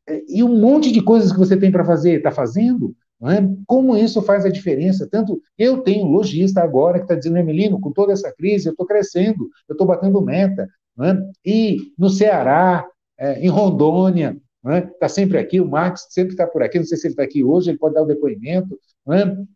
é, 0.08 0.22
e 0.28 0.44
um 0.44 0.60
monte 0.60 0.92
de 0.92 1.02
coisas 1.02 1.32
que 1.32 1.40
você 1.40 1.56
tem 1.56 1.72
para 1.72 1.86
fazer, 1.86 2.18
está 2.18 2.32
fazendo? 2.32 2.94
É? 3.28 3.48
Como 3.66 3.98
isso 3.98 4.22
faz 4.22 4.46
a 4.46 4.50
diferença? 4.50 5.08
Tanto 5.10 5.42
eu 5.58 5.80
tenho 5.80 6.06
lojista 6.06 6.62
agora 6.62 7.00
que 7.00 7.06
está 7.06 7.16
dizendo, 7.16 7.38
Emilino, 7.38 7.80
com 7.80 7.92
toda 7.92 8.14
essa 8.14 8.32
crise, 8.32 8.68
eu 8.68 8.72
estou 8.72 8.86
crescendo, 8.86 9.50
eu 9.68 9.74
estou 9.74 9.88
batendo 9.88 10.22
meta. 10.22 10.70
É? 11.02 11.18
E 11.46 11.78
no 11.98 12.10
Ceará, 12.10 12.86
é, 13.18 13.40
em 13.40 13.48
Rondônia, 13.48 14.38
está 14.64 15.06
é? 15.06 15.10
sempre 15.10 15.38
aqui, 15.38 15.60
o 15.60 15.68
Max 15.68 16.08
sempre 16.10 16.34
está 16.34 16.46
por 16.46 16.64
aqui, 16.64 16.78
não 16.78 16.86
sei 16.86 16.98
se 16.98 17.08
ele 17.08 17.14
está 17.14 17.24
aqui 17.24 17.44
hoje, 17.44 17.70
ele 17.70 17.78
pode 17.78 17.96
dar 17.96 18.04
o 18.04 18.08
depoimento. 18.08 18.78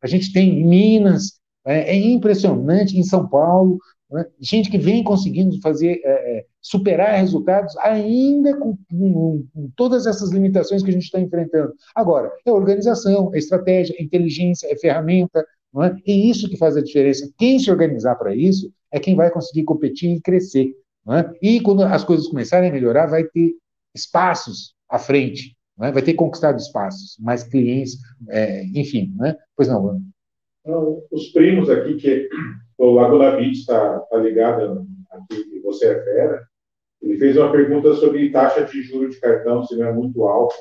A 0.01 0.07
gente 0.07 0.31
tem 0.31 0.59
em 0.59 0.65
Minas, 0.65 1.39
é, 1.65 1.91
é 1.91 1.95
impressionante, 1.95 2.97
em 2.97 3.03
São 3.03 3.27
Paulo, 3.27 3.79
é? 4.17 4.27
gente 4.39 4.71
que 4.71 4.77
vem 4.77 5.03
conseguindo 5.03 5.59
fazer, 5.61 6.01
é, 6.03 6.37
é, 6.37 6.45
superar 6.61 7.19
resultados, 7.19 7.77
ainda 7.77 8.57
com, 8.57 8.75
com, 8.89 9.45
com, 9.53 9.71
todas 9.75 10.07
essas 10.07 10.31
limitações 10.31 10.81
que 10.81 10.89
a 10.89 10.93
gente 10.93 11.03
está 11.03 11.19
enfrentando. 11.19 11.73
Agora, 11.93 12.31
é 12.43 12.51
organização, 12.51 13.31
é 13.33 13.37
estratégia, 13.37 13.95
é 13.99 14.03
inteligência, 14.03 14.67
é 14.71 14.75
ferramenta, 14.75 15.45
não 15.71 15.83
é? 15.83 15.95
E 16.05 16.29
isso 16.29 16.49
que 16.49 16.57
faz 16.57 16.75
a 16.75 16.81
diferença. 16.81 17.31
Quem 17.37 17.59
se 17.59 17.69
organizar 17.69 18.15
para 18.15 18.35
isso 18.35 18.71
é 18.91 18.99
quem 18.99 19.15
vai 19.15 19.29
conseguir 19.29 19.63
competir 19.63 20.15
e 20.15 20.21
crescer. 20.21 20.73
Não 21.05 21.15
é? 21.15 21.31
E 21.41 21.59
quando 21.61 21.83
as 21.83 22.03
coisas 22.03 22.27
começarem 22.27 22.69
a 22.69 22.73
melhorar, 22.73 23.05
vai 23.05 23.23
ter 23.23 23.53
espaços 23.95 24.73
à 24.89 24.97
frente. 24.97 25.55
é? 25.81 25.91
vai 25.91 26.01
ter 26.01 26.15
conquistado 26.15 26.57
espaços, 26.57 27.15
mais 27.19 27.43
clientes, 27.43 27.97
é, 28.29 28.63
enfim, 28.73 29.13
né? 29.17 29.35
Pois 29.55 29.67
não, 29.67 30.01
então, 30.61 31.03
Os 31.11 31.27
primos 31.31 31.69
aqui, 31.69 31.95
que 31.95 32.29
o 32.79 32.93
Laguna 32.93 33.31
Beach 33.35 33.59
está 33.59 33.99
tá 33.99 34.17
ligado 34.17 34.87
aqui, 35.11 35.59
você 35.63 35.87
é 35.87 36.03
fera, 36.03 36.47
ele 37.01 37.17
fez 37.17 37.37
uma 37.37 37.51
pergunta 37.51 37.93
sobre 37.95 38.31
taxa 38.31 38.63
de 38.63 38.81
juros 38.81 39.15
de 39.15 39.21
cartão, 39.21 39.63
se 39.63 39.75
não 39.75 39.87
é 39.87 39.93
muito 39.93 40.23
alto. 40.23 40.55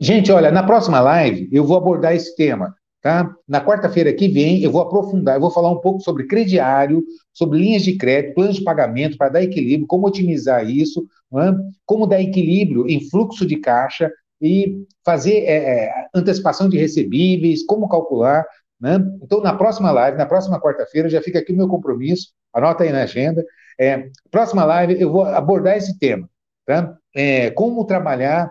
Gente, 0.00 0.32
olha, 0.32 0.50
na 0.50 0.62
próxima 0.62 1.00
live 1.00 1.48
eu 1.52 1.64
vou 1.64 1.76
abordar 1.76 2.14
esse 2.14 2.34
tema. 2.34 2.74
Tá? 3.02 3.34
Na 3.48 3.60
quarta-feira 3.60 4.12
que 4.12 4.28
vem, 4.28 4.62
eu 4.62 4.70
vou 4.70 4.80
aprofundar, 4.80 5.34
eu 5.34 5.40
vou 5.40 5.50
falar 5.50 5.70
um 5.70 5.80
pouco 5.80 6.00
sobre 6.00 6.28
crediário, 6.28 7.04
sobre 7.32 7.58
linhas 7.58 7.82
de 7.82 7.96
crédito, 7.96 8.34
planos 8.34 8.56
de 8.56 8.62
pagamento 8.62 9.18
para 9.18 9.28
dar 9.28 9.42
equilíbrio, 9.42 9.88
como 9.88 10.06
otimizar 10.06 10.64
isso, 10.70 11.04
é? 11.34 11.52
como 11.84 12.06
dar 12.06 12.22
equilíbrio 12.22 12.88
em 12.88 13.08
fluxo 13.10 13.44
de 13.44 13.56
caixa 13.56 14.08
e 14.40 14.84
fazer 15.04 15.44
é, 15.44 15.86
é, 15.86 15.92
antecipação 16.14 16.68
de 16.68 16.78
recebíveis, 16.78 17.64
como 17.64 17.88
calcular. 17.88 18.46
Né? 18.82 18.98
Então, 19.22 19.40
na 19.40 19.54
próxima 19.54 19.92
live, 19.92 20.18
na 20.18 20.26
próxima 20.26 20.60
quarta-feira, 20.60 21.08
já 21.08 21.22
fica 21.22 21.38
aqui 21.38 21.52
o 21.52 21.56
meu 21.56 21.68
compromisso, 21.68 22.32
anota 22.52 22.82
aí 22.82 22.90
na 22.90 23.04
agenda. 23.04 23.44
É, 23.80 24.08
próxima 24.28 24.64
live 24.64 25.00
eu 25.00 25.12
vou 25.12 25.24
abordar 25.24 25.76
esse 25.76 25.96
tema, 26.00 26.28
tá? 26.66 26.96
É, 27.14 27.50
como 27.52 27.84
trabalhar 27.84 28.50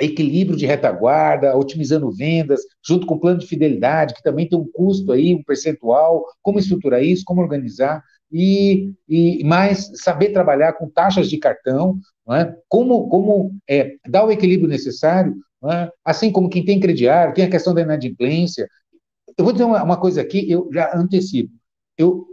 equilíbrio 0.00 0.56
de 0.56 0.66
retaguarda, 0.66 1.56
otimizando 1.56 2.10
vendas, 2.10 2.60
junto 2.84 3.06
com 3.06 3.14
o 3.14 3.20
plano 3.20 3.38
de 3.38 3.46
fidelidade, 3.46 4.14
que 4.14 4.22
também 4.22 4.48
tem 4.48 4.58
um 4.58 4.68
custo 4.72 5.12
aí, 5.12 5.32
um 5.32 5.44
percentual, 5.44 6.24
como 6.42 6.58
estruturar 6.58 7.02
isso, 7.02 7.22
como 7.24 7.40
organizar, 7.40 8.02
e, 8.32 8.92
e 9.08 9.44
mais 9.44 9.92
saber 9.94 10.30
trabalhar 10.30 10.72
com 10.72 10.88
taxas 10.88 11.28
de 11.28 11.38
cartão, 11.38 11.98
é? 12.32 12.52
como, 12.68 13.08
como 13.08 13.52
é, 13.68 13.94
dar 14.08 14.24
o 14.24 14.32
equilíbrio 14.32 14.68
necessário, 14.68 15.36
é? 15.70 15.88
assim 16.04 16.32
como 16.32 16.48
quem 16.48 16.64
tem 16.64 16.80
crediário, 16.80 17.34
tem 17.34 17.44
a 17.44 17.50
questão 17.50 17.72
da 17.72 17.82
inadimplência. 17.82 18.66
Eu 19.36 19.44
vou 19.44 19.52
dizer 19.52 19.64
uma, 19.64 19.82
uma 19.82 19.96
coisa 20.00 20.20
aqui, 20.20 20.50
eu 20.50 20.68
já 20.72 20.96
antecipo. 20.96 21.52
Eu 21.96 22.26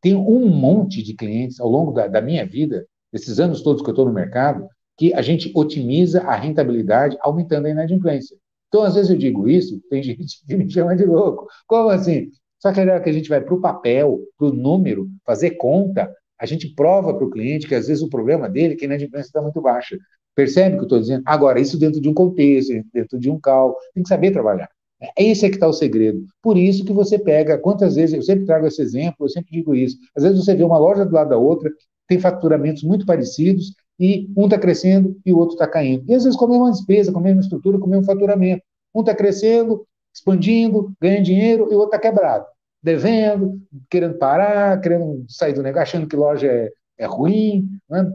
tenho 0.00 0.20
um 0.20 0.48
monte 0.48 1.02
de 1.02 1.14
clientes 1.14 1.60
ao 1.60 1.68
longo 1.68 1.92
da, 1.92 2.06
da 2.06 2.20
minha 2.20 2.46
vida, 2.46 2.86
esses 3.12 3.40
anos 3.40 3.62
todos 3.62 3.82
que 3.82 3.88
eu 3.88 3.92
estou 3.92 4.06
no 4.06 4.12
mercado, 4.12 4.68
que 4.96 5.12
a 5.14 5.22
gente 5.22 5.50
otimiza 5.54 6.22
a 6.22 6.34
rentabilidade 6.34 7.16
aumentando 7.20 7.66
a 7.66 7.70
inadimplência. 7.70 8.36
Então, 8.68 8.82
às 8.82 8.94
vezes 8.94 9.10
eu 9.10 9.16
digo 9.16 9.48
isso, 9.48 9.80
tem 9.88 10.02
gente 10.04 10.44
que 10.46 10.56
me 10.56 10.70
chama 10.70 10.96
de 10.96 11.04
louco. 11.04 11.46
Como 11.66 11.88
assim? 11.88 12.30
Só 12.58 12.72
que 12.72 12.80
a 12.80 13.00
que 13.00 13.10
a 13.10 13.12
gente 13.12 13.28
vai 13.28 13.40
para 13.40 13.54
o 13.54 13.60
papel, 13.60 14.20
para 14.38 14.48
o 14.48 14.52
número, 14.52 15.08
fazer 15.24 15.52
conta, 15.52 16.12
a 16.38 16.46
gente 16.46 16.74
prova 16.74 17.14
para 17.14 17.24
o 17.24 17.30
cliente 17.30 17.66
que 17.66 17.74
às 17.74 17.88
vezes 17.88 18.02
o 18.02 18.08
problema 18.08 18.48
dele 18.48 18.74
é 18.74 18.76
que 18.76 18.84
a 18.84 18.88
inadimplência 18.88 19.28
está 19.28 19.42
muito 19.42 19.60
baixa. 19.60 19.96
Percebe 20.34 20.74
o 20.74 20.78
que 20.78 20.82
eu 20.82 20.86
estou 20.86 21.00
dizendo? 21.00 21.22
Agora, 21.24 21.60
isso 21.60 21.78
dentro 21.78 22.00
de 22.00 22.08
um 22.08 22.14
contexto, 22.14 22.72
dentro 22.92 23.18
de 23.18 23.30
um 23.30 23.40
cálculo, 23.40 23.78
tem 23.94 24.02
que 24.02 24.08
saber 24.08 24.32
trabalhar. 24.32 24.68
É 25.00 25.24
esse 25.24 25.44
é 25.44 25.48
que 25.48 25.56
está 25.56 25.68
o 25.68 25.72
segredo. 25.72 26.24
Por 26.42 26.56
isso 26.56 26.84
que 26.84 26.92
você 26.92 27.18
pega, 27.18 27.58
quantas 27.58 27.96
vezes, 27.96 28.14
eu 28.14 28.22
sempre 28.22 28.46
trago 28.46 28.66
esse 28.66 28.80
exemplo, 28.80 29.26
eu 29.26 29.28
sempre 29.28 29.50
digo 29.52 29.74
isso, 29.74 29.98
às 30.16 30.24
vezes 30.24 30.42
você 30.42 30.54
vê 30.54 30.64
uma 30.64 30.78
loja 30.78 31.04
do 31.04 31.12
lado 31.12 31.30
da 31.30 31.36
outra, 31.36 31.70
tem 32.08 32.18
faturamentos 32.18 32.82
muito 32.82 33.04
parecidos, 33.04 33.74
e 33.98 34.30
um 34.36 34.44
está 34.44 34.58
crescendo 34.58 35.18
e 35.24 35.32
o 35.32 35.38
outro 35.38 35.54
está 35.54 35.66
caindo. 35.66 36.04
E 36.08 36.14
às 36.14 36.24
vezes 36.24 36.38
com 36.38 36.44
a 36.44 36.48
mesma 36.48 36.70
despesa, 36.70 37.12
com 37.12 37.18
a 37.18 37.22
mesma 37.22 37.40
estrutura, 37.40 37.78
com 37.78 37.86
o 37.86 37.88
mesmo 37.88 38.04
faturamento. 38.04 38.62
Um 38.94 39.00
está 39.00 39.14
crescendo, 39.14 39.86
expandindo, 40.14 40.92
ganhando 41.00 41.24
dinheiro 41.24 41.68
e 41.70 41.74
o 41.74 41.78
outro 41.78 41.96
está 41.96 41.98
quebrado, 41.98 42.46
devendo, 42.82 43.60
querendo 43.90 44.18
parar, 44.18 44.80
querendo 44.80 45.24
sair 45.28 45.52
do 45.52 45.62
negócio, 45.62 45.82
achando 45.82 46.06
que 46.06 46.16
loja 46.16 46.46
é, 46.46 46.70
é 46.98 47.06
ruim. 47.06 47.68
Né? 47.88 48.10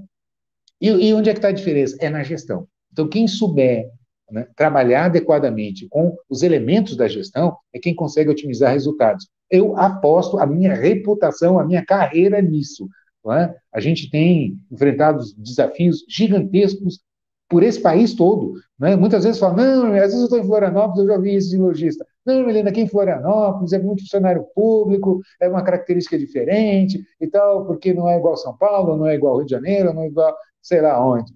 E, 0.80 0.90
e, 0.90 1.14
onde 1.14 1.30
é 1.30 1.34
que 1.34 1.40
está 1.40 1.50
a 1.50 1.54
diferença? 1.54 1.96
É 2.00 2.10
na 2.10 2.24
gestão. 2.24 2.68
Então, 2.92 3.08
quem 3.08 3.28
souber 3.28 3.90
né, 4.32 4.48
trabalhar 4.56 5.06
adequadamente 5.06 5.88
com 5.90 6.16
os 6.30 6.42
elementos 6.42 6.96
da 6.96 7.08
gestão 7.08 7.56
é 7.74 7.80
quem 7.80 7.94
consegue 7.94 8.30
otimizar 8.30 8.72
resultados. 8.72 9.28
Eu 9.50 9.76
aposto 9.78 10.40
a 10.40 10.46
minha 10.46 10.74
reputação, 10.74 11.60
a 11.60 11.66
minha 11.66 11.86
carreira 11.86 12.42
nisso. 12.42 12.88
É? 13.30 13.54
A 13.72 13.80
gente 13.80 14.10
tem 14.10 14.58
enfrentado 14.72 15.24
desafios 15.38 16.04
gigantescos 16.10 17.02
por 17.48 17.62
esse 17.62 17.80
país 17.80 18.16
todo. 18.16 18.54
É? 18.82 18.96
Muitas 18.96 19.24
vezes 19.26 19.40
falam, 19.40 19.58
não, 19.58 19.94
às 19.94 20.00
vezes 20.00 20.20
eu 20.20 20.24
estou 20.24 20.40
em 20.40 20.46
Florianópolis, 20.46 21.00
eu 21.00 21.08
já 21.08 21.22
vi 21.22 21.36
isso 21.36 21.50
de 21.50 21.58
lojista. 21.58 22.06
Não, 22.26 22.50
Helena, 22.50 22.70
aqui 22.70 22.82
em 22.82 22.88
Florianópolis 22.88 23.74
é 23.74 23.80
muito 23.80 24.02
funcionário 24.02 24.46
público, 24.56 25.22
é 25.40 25.48
uma 25.48 25.64
característica 25.64 26.18
diferente 26.18 27.04
e 27.20 27.28
tal, 27.28 27.66
porque 27.66 27.94
não 27.94 28.08
é 28.10 28.18
igual 28.18 28.38
São 28.38 28.58
Paulo, 28.58 28.96
não 28.96 29.06
é 29.06 29.16
igual 29.16 29.38
Rio 29.38 29.46
de 29.46 29.52
Janeiro, 29.52 29.94
não 29.94 30.04
é 30.04 30.08
igual 30.08 30.36
sei 30.62 30.82
lá 30.82 31.04
onde. 31.06 31.32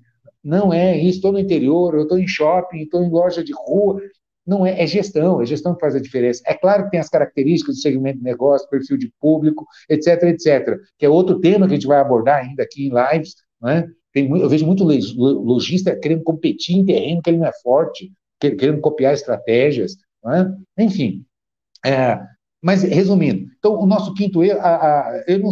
Não 0.46 0.72
é 0.72 0.96
isso, 0.96 1.18
estou 1.18 1.32
no 1.32 1.40
interior, 1.40 1.96
eu 1.96 2.04
estou 2.04 2.20
em 2.20 2.28
shopping, 2.28 2.84
estou 2.84 3.04
em 3.04 3.10
loja 3.10 3.44
de 3.44 3.52
rua, 3.52 4.00
não 4.46 4.64
é, 4.64 4.80
é 4.80 4.86
gestão, 4.86 5.42
é 5.42 5.46
gestão 5.46 5.74
que 5.74 5.82
faz 5.82 5.96
a 5.96 6.00
diferença. 6.00 6.44
É 6.46 6.54
claro 6.54 6.84
que 6.84 6.92
tem 6.92 7.00
as 7.00 7.10
características 7.10 7.78
do 7.78 7.82
segmento 7.82 8.20
de 8.20 8.24
negócio, 8.24 8.70
perfil 8.70 8.96
de 8.96 9.12
público, 9.20 9.66
etc, 9.90 10.22
etc, 10.26 10.80
que 11.00 11.06
é 11.06 11.10
outro 11.10 11.40
tema 11.40 11.66
que 11.66 11.74
a 11.74 11.76
gente 11.76 11.88
vai 11.88 11.98
abordar 11.98 12.46
ainda 12.46 12.62
aqui 12.62 12.88
em 12.88 12.92
lives, 12.94 13.34
né? 13.60 13.90
Tem, 14.14 14.30
eu 14.30 14.48
vejo 14.48 14.68
muito 14.68 14.84
lojista 14.84 15.96
querendo 16.00 16.24
competir 16.24 16.78
em 16.78 16.86
terreno 16.86 17.22
que 17.24 17.30
ele 17.32 17.40
não 17.40 17.48
é 17.48 17.52
forte, 17.64 18.14
querendo 18.40 18.80
copiar 18.80 19.14
estratégias, 19.14 19.98
né? 20.24 20.56
enfim. 20.78 21.26
É, 21.84 22.20
mas, 22.64 22.84
resumindo, 22.84 23.48
então, 23.58 23.74
o 23.80 23.86
nosso 23.86 24.14
quinto 24.14 24.44
erro, 24.44 24.60
a, 24.62 25.10
a, 25.10 25.24
não, 25.38 25.50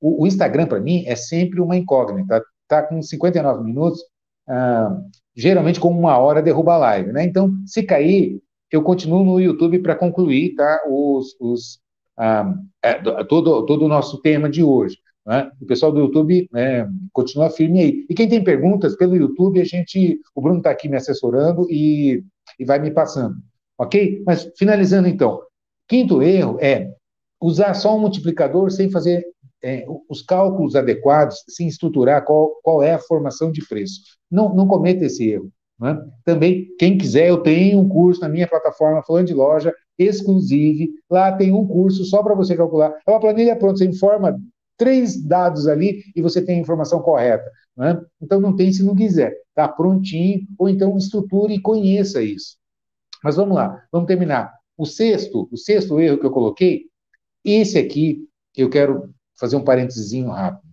o, 0.00 0.24
o, 0.24 0.26
Instagram, 0.26 0.66
para 0.66 0.80
mim, 0.80 1.04
é 1.06 1.14
sempre 1.14 1.60
uma 1.60 1.76
incógnita. 1.76 2.42
Está 2.62 2.82
com 2.82 3.00
59 3.00 3.62
minutos, 3.62 4.02
ah, 4.48 5.00
geralmente 5.34 5.80
com 5.80 5.88
uma 5.88 6.18
hora 6.18 6.42
derruba 6.42 6.74
a 6.74 6.78
live, 6.78 7.12
né? 7.12 7.24
Então, 7.24 7.52
se 7.66 7.82
cair, 7.82 8.40
eu 8.70 8.82
continuo 8.82 9.24
no 9.24 9.40
YouTube 9.40 9.78
para 9.80 9.94
concluir, 9.94 10.54
tá? 10.54 10.80
Os, 10.88 11.36
os 11.40 11.80
ah, 12.16 12.54
é, 12.82 12.94
todo, 13.24 13.64
todo 13.66 13.84
o 13.84 13.88
nosso 13.88 14.20
tema 14.20 14.48
de 14.48 14.62
hoje. 14.62 14.98
Né? 15.26 15.50
O 15.60 15.66
pessoal 15.66 15.90
do 15.90 16.00
YouTube 16.00 16.48
né, 16.52 16.88
continua 17.12 17.50
firme 17.50 17.80
aí. 17.80 18.06
E 18.08 18.14
quem 18.14 18.28
tem 18.28 18.44
perguntas 18.44 18.96
pelo 18.96 19.16
YouTube, 19.16 19.60
a 19.60 19.64
gente, 19.64 20.20
o 20.34 20.42
Bruno 20.42 20.58
está 20.58 20.70
aqui 20.70 20.88
me 20.88 20.96
assessorando 20.96 21.66
e, 21.70 22.22
e 22.58 22.64
vai 22.64 22.78
me 22.78 22.90
passando, 22.90 23.36
ok? 23.78 24.22
Mas 24.26 24.50
finalizando 24.56 25.08
então, 25.08 25.40
quinto 25.88 26.22
erro 26.22 26.58
é 26.60 26.92
usar 27.40 27.74
só 27.74 27.96
um 27.96 28.00
multiplicador 28.00 28.70
sem 28.70 28.90
fazer 28.90 29.24
é, 29.64 29.86
os 30.10 30.20
cálculos 30.20 30.76
adequados, 30.76 31.42
sem 31.48 31.66
estruturar 31.66 32.22
qual, 32.24 32.52
qual 32.62 32.82
é 32.82 32.92
a 32.92 32.98
formação 32.98 33.50
de 33.50 33.66
preço. 33.66 34.00
Não, 34.30 34.54
não 34.54 34.68
cometa 34.68 35.06
esse 35.06 35.26
erro. 35.26 35.50
Né? 35.80 35.98
Também, 36.22 36.68
quem 36.78 36.98
quiser, 36.98 37.30
eu 37.30 37.38
tenho 37.38 37.80
um 37.80 37.88
curso 37.88 38.20
na 38.20 38.28
minha 38.28 38.46
plataforma 38.46 39.02
falando 39.02 39.26
de 39.26 39.34
loja, 39.34 39.74
exclusive. 39.98 40.90
Lá 41.10 41.32
tem 41.32 41.50
um 41.50 41.66
curso 41.66 42.04
só 42.04 42.22
para 42.22 42.34
você 42.34 42.54
calcular. 42.54 42.94
É 43.06 43.10
uma 43.10 43.20
planilha 43.20 43.56
pronta, 43.56 43.78
você 43.78 43.86
informa 43.86 44.38
três 44.76 45.20
dados 45.22 45.66
ali 45.66 46.02
e 46.14 46.20
você 46.20 46.44
tem 46.44 46.58
a 46.58 46.60
informação 46.60 47.00
correta. 47.00 47.50
Né? 47.74 47.98
Então, 48.20 48.40
não 48.40 48.54
tem 48.54 48.70
se 48.70 48.84
não 48.84 48.94
quiser. 48.94 49.34
Está 49.48 49.66
prontinho, 49.66 50.46
ou 50.58 50.68
então 50.68 50.96
estruture 50.98 51.54
e 51.54 51.60
conheça 51.60 52.22
isso. 52.22 52.58
Mas 53.22 53.36
vamos 53.36 53.54
lá, 53.54 53.82
vamos 53.90 54.06
terminar. 54.06 54.52
O 54.76 54.84
sexto, 54.84 55.48
o 55.50 55.56
sexto 55.56 55.98
erro 55.98 56.18
que 56.18 56.26
eu 56.26 56.30
coloquei, 56.30 56.82
esse 57.42 57.78
aqui 57.78 58.28
eu 58.56 58.68
quero 58.68 59.14
fazer 59.36 59.56
um 59.56 59.64
parênteses 59.64 60.12
rápido, 60.24 60.68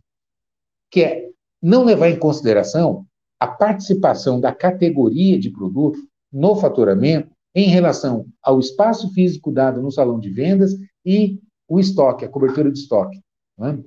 que 0.89 1.03
é 1.03 1.29
não 1.61 1.83
levar 1.83 2.09
em 2.09 2.17
consideração 2.17 3.05
a 3.39 3.47
participação 3.47 4.39
da 4.39 4.53
categoria 4.53 5.39
de 5.39 5.49
produto 5.49 5.99
no 6.31 6.55
faturamento 6.55 7.29
em 7.53 7.67
relação 7.67 8.25
ao 8.41 8.59
espaço 8.59 9.13
físico 9.13 9.51
dado 9.51 9.81
no 9.81 9.91
salão 9.91 10.19
de 10.19 10.29
vendas 10.29 10.73
e 11.05 11.39
o 11.67 11.79
estoque, 11.79 12.23
a 12.23 12.29
cobertura 12.29 12.71
de 12.71 12.79
estoque. 12.79 13.19
É? 13.61 13.77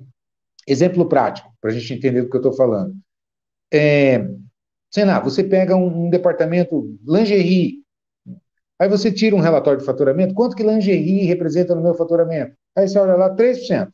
Exemplo 0.67 1.07
prático, 1.07 1.51
para 1.61 1.71
a 1.71 1.73
gente 1.73 1.93
entender 1.93 2.21
do 2.21 2.29
que 2.29 2.35
eu 2.35 2.41
estou 2.41 2.53
falando. 2.53 2.95
É, 3.73 4.27
sei 4.91 5.05
lá, 5.05 5.19
você 5.19 5.43
pega 5.43 5.75
um, 5.75 6.05
um, 6.05 6.09
departamento 6.09 6.97
lingerie, 7.05 7.83
aí 8.79 8.89
você 8.89 9.11
tira 9.11 9.35
um 9.35 9.41
relatório 9.41 9.79
de 9.79 9.85
faturamento, 9.85 10.33
quanto 10.33 10.55
que 10.55 10.63
lingerie 10.63 11.25
representa 11.25 11.75
no 11.75 11.81
meu 11.81 11.93
faturamento? 11.93 12.55
Aí 12.75 12.87
você 12.87 12.97
olha 12.99 13.15
lá, 13.15 13.35
3% 13.35 13.91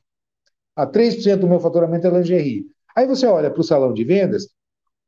a 0.76 0.86
3% 0.86 1.38
do 1.38 1.48
meu 1.48 1.60
faturamento 1.60 2.08
é 2.08 2.10
lingerie. 2.10 2.66
Aí 2.96 3.08
você 3.08 3.26
olha 3.26 3.50
para 3.50 3.62
o 3.62 3.64
salão 3.64 3.94
de 3.94 4.04
vendas 4.04 4.48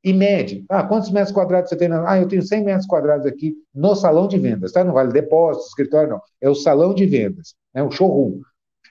e 0.03 0.13
mede. 0.13 0.65
Ah, 0.69 0.83
quantos 0.83 1.11
metros 1.11 1.31
quadrados 1.33 1.69
você 1.69 1.77
tem? 1.77 1.87
Na... 1.87 2.09
Ah, 2.09 2.19
eu 2.19 2.27
tenho 2.27 2.41
100 2.41 2.63
metros 2.63 2.85
quadrados 2.85 3.25
aqui 3.25 3.55
no 3.73 3.95
salão 3.95 4.27
de 4.27 4.37
vendas, 4.37 4.71
tá? 4.71 4.83
Não 4.83 4.93
vale 4.93 5.11
depósito, 5.11 5.67
escritório, 5.67 6.09
não. 6.09 6.21
É 6.41 6.49
o 6.49 6.55
salão 6.55 6.93
de 6.93 7.05
vendas, 7.05 7.55
é 7.73 7.81
né? 7.81 7.87
o 7.87 7.91
showroom. 7.91 8.41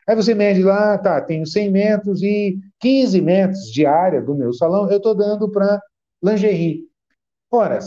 Aí 0.06 0.16
você 0.16 0.34
mede 0.34 0.62
lá, 0.62 0.98
tá, 0.98 1.20
tenho 1.20 1.46
100 1.46 1.70
metros 1.70 2.22
e 2.22 2.58
15 2.80 3.20
metros 3.20 3.70
de 3.70 3.86
área 3.86 4.20
do 4.20 4.34
meu 4.34 4.52
salão, 4.52 4.90
eu 4.90 4.96
estou 4.96 5.14
dando 5.14 5.50
para 5.50 5.80
lingerie. 6.22 6.84
Ora, 7.50 7.78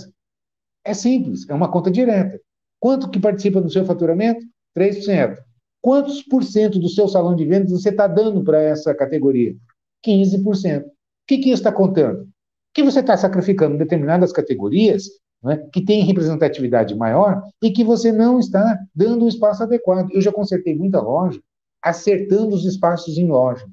é 0.84 0.94
simples, 0.94 1.50
é 1.50 1.54
uma 1.54 1.70
conta 1.70 1.92
direta. 1.92 2.40
Quanto 2.80 3.10
que 3.10 3.20
participa 3.20 3.60
do 3.60 3.70
seu 3.70 3.84
faturamento? 3.84 4.46
3%. 4.78 5.38
Quantos 5.86 6.24
por 6.24 6.44
cento 6.44 6.80
do 6.80 6.90
seu 6.90 7.08
salão 7.08 7.36
de 7.36 7.46
vendas 7.46 7.70
você 7.70 7.90
está 7.90 8.08
dando 8.08 8.44
para 8.44 8.60
essa 8.60 8.92
categoria? 8.96 9.56
15%. 10.04 10.82
O 10.82 10.92
que, 11.28 11.38
que 11.38 11.52
isso 11.52 11.62
está 11.62 11.72
contando? 11.72 12.28
Que 12.74 12.82
você 12.82 13.02
está 13.02 13.16
sacrificando 13.16 13.78
determinadas 13.78 14.32
categorias 14.32 15.04
né, 15.44 15.58
que 15.72 15.86
tem 15.86 16.04
representatividade 16.04 16.96
maior 16.96 17.44
e 17.62 17.70
que 17.70 17.84
você 17.84 18.12
não 18.12 18.40
está 18.40 18.80
dando 18.96 19.26
o 19.26 19.28
espaço 19.28 19.62
adequado. 19.62 20.10
Eu 20.12 20.22
já 20.22 20.32
consertei 20.32 20.76
muita 20.76 21.00
loja 21.00 21.40
acertando 21.84 22.56
os 22.56 22.66
espaços 22.66 23.20
em 23.20 23.28
loja, 23.28 23.68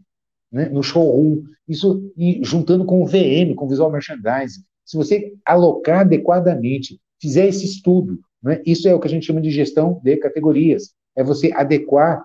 né, 0.52 0.68
no 0.68 0.82
showroom, 0.82 1.44
isso 1.66 2.12
e 2.14 2.40
juntando 2.44 2.84
com 2.84 3.02
o 3.02 3.06
VM, 3.06 3.54
com 3.56 3.64
o 3.64 3.68
Visual 3.70 3.90
Merchandising. 3.90 4.60
Se 4.84 4.98
você 4.98 5.32
alocar 5.46 6.00
adequadamente, 6.00 7.00
fizer 7.18 7.46
esse 7.46 7.64
estudo, 7.64 8.20
né, 8.42 8.60
isso 8.66 8.86
é 8.86 8.94
o 8.94 9.00
que 9.00 9.08
a 9.08 9.10
gente 9.10 9.24
chama 9.24 9.40
de 9.40 9.50
gestão 9.50 9.98
de 10.04 10.18
categorias, 10.18 10.92
é 11.16 11.22
você 11.22 11.52
adequar 11.52 12.22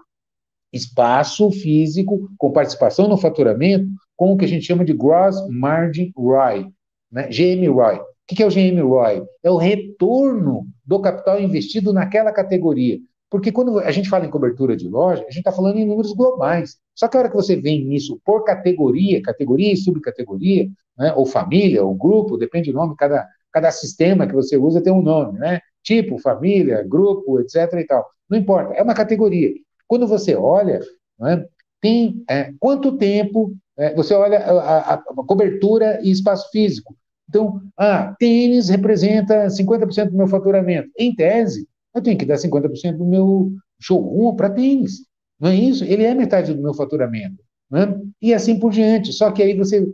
espaço 0.72 1.50
físico 1.52 2.30
com 2.38 2.52
participação 2.52 3.08
no 3.08 3.18
faturamento 3.18 3.88
com 4.16 4.34
o 4.34 4.38
que 4.38 4.46
a 4.46 4.48
gente 4.48 4.66
chama 4.66 4.84
de 4.84 4.94
Gross 4.94 5.36
Margin 5.50 6.12
ROI, 6.16 6.68
né, 7.12 7.30
GM 7.30 7.68
ROI. 7.68 8.00
O 8.00 8.36
que 8.36 8.44
é 8.44 8.46
o 8.46 8.50
GM 8.50 8.82
ROI? 8.82 9.24
É 9.44 9.50
o 9.50 9.58
retorno 9.58 10.68
do 10.86 11.00
capital 11.00 11.40
investido 11.40 11.94
naquela 11.94 12.32
categoria. 12.32 13.00
Porque 13.30 13.52
quando 13.52 13.80
a 13.80 13.92
gente 13.92 14.10
fala 14.10 14.26
em 14.26 14.30
cobertura 14.30 14.76
de 14.76 14.88
loja, 14.88 15.22
a 15.22 15.26
gente 15.26 15.40
está 15.40 15.52
falando 15.52 15.78
em 15.78 15.86
números 15.86 16.14
globais. 16.14 16.78
Só 16.96 17.08
que 17.08 17.18
a 17.18 17.20
hora 17.20 17.30
que 17.30 17.36
você 17.36 17.56
vem 17.56 17.86
nisso 17.86 18.20
por 18.24 18.44
categoria, 18.44 19.22
categoria 19.22 19.74
e 19.74 19.78
subcategoria, 19.78 20.70
né, 20.98 21.14
ou 21.14 21.26
família, 21.26 21.84
ou 21.84 21.94
grupo, 21.94 22.38
depende 22.38 22.72
do 22.72 22.78
nome, 22.78 22.96
cada, 22.98 23.28
cada 23.52 23.70
sistema 23.72 24.26
que 24.26 24.34
você 24.34 24.58
usa 24.58 24.82
tem 24.82 24.94
um 24.94 25.02
nome, 25.02 25.40
né? 25.40 25.60
Tipo, 25.84 26.18
família, 26.18 26.84
grupo, 26.84 27.40
etc. 27.40 27.74
e 27.74 27.86
tal. 27.86 28.06
Não 28.30 28.38
importa, 28.38 28.74
é 28.74 28.84
uma 28.84 28.94
categoria. 28.94 29.54
Quando 29.88 30.08
você 30.08 30.36
olha, 30.36 30.80
né, 31.20 31.46
tem 31.82 32.24
é, 32.30 32.52
quanto 32.60 32.98
tempo 32.98 33.56
é, 33.78 33.94
você 33.94 34.14
olha 34.14 34.40
a, 34.40 34.52
a, 34.52 34.94
a, 34.94 35.04
cobertura 35.28 36.00
e 36.04 36.12
espaço 36.12 36.50
físico. 36.52 36.96
Então, 37.30 37.62
ah, 37.78 38.16
tênis 38.18 38.70
representa 38.70 39.48
50% 39.48 40.10
do 40.10 40.18
meu 40.18 40.28
faturamento. 40.28 40.90
Em 40.98 41.14
tese, 41.14 41.68
eu 41.94 42.02
tenho 42.02 42.18
que 42.18 42.26
dar 42.26 42.36
50% 42.36 42.98
do 42.98 43.06
meu 43.06 43.52
showroom 43.80 44.36
para 44.36 44.50
tênis. 44.50 45.06
Não 45.40 45.50
é 45.50 45.56
isso? 45.56 45.84
Ele 45.84 46.04
é 46.04 46.14
metade 46.14 46.54
do 46.54 46.62
meu 46.62 46.74
faturamento. 46.74 47.44
Né? 47.70 48.00
E 48.22 48.34
assim 48.34 48.60
por 48.60 48.72
diante. 48.72 49.12
Só 49.14 49.32
que 49.32 49.44
aí 49.44 49.56
você. 49.56 49.86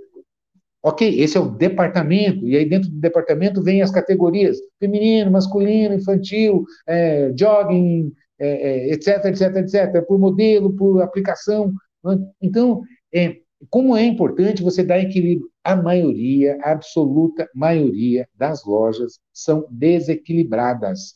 Ok, 0.85 1.21
esse 1.21 1.37
é 1.37 1.39
o 1.39 1.49
departamento, 1.49 2.45
e 2.45 2.57
aí 2.57 2.67
dentro 2.67 2.89
do 2.89 2.99
departamento 2.99 3.63
vem 3.63 3.81
as 3.81 3.89
categorias: 3.89 4.57
feminino, 4.79 5.31
masculino, 5.31 5.95
infantil, 5.95 6.65
é, 6.85 7.31
jogging, 7.37 8.11
é, 8.39 8.47
é, 8.47 8.93
etc, 8.93 9.25
etc, 9.25 9.55
etc, 9.57 10.05
por 10.07 10.19
modelo, 10.19 10.73
por 10.73 11.01
aplicação. 11.01 11.71
Né? 12.03 12.17
Então, 12.41 12.81
é, 13.13 13.37
como 13.69 13.95
é 13.95 14.03
importante 14.03 14.63
você 14.63 14.83
dar 14.83 14.99
equilíbrio? 14.99 15.49
A 15.63 15.75
maioria, 15.75 16.57
a 16.61 16.71
absoluta 16.71 17.47
maioria 17.55 18.27
das 18.35 18.65
lojas 18.65 19.19
são 19.31 19.65
desequilibradas, 19.71 21.15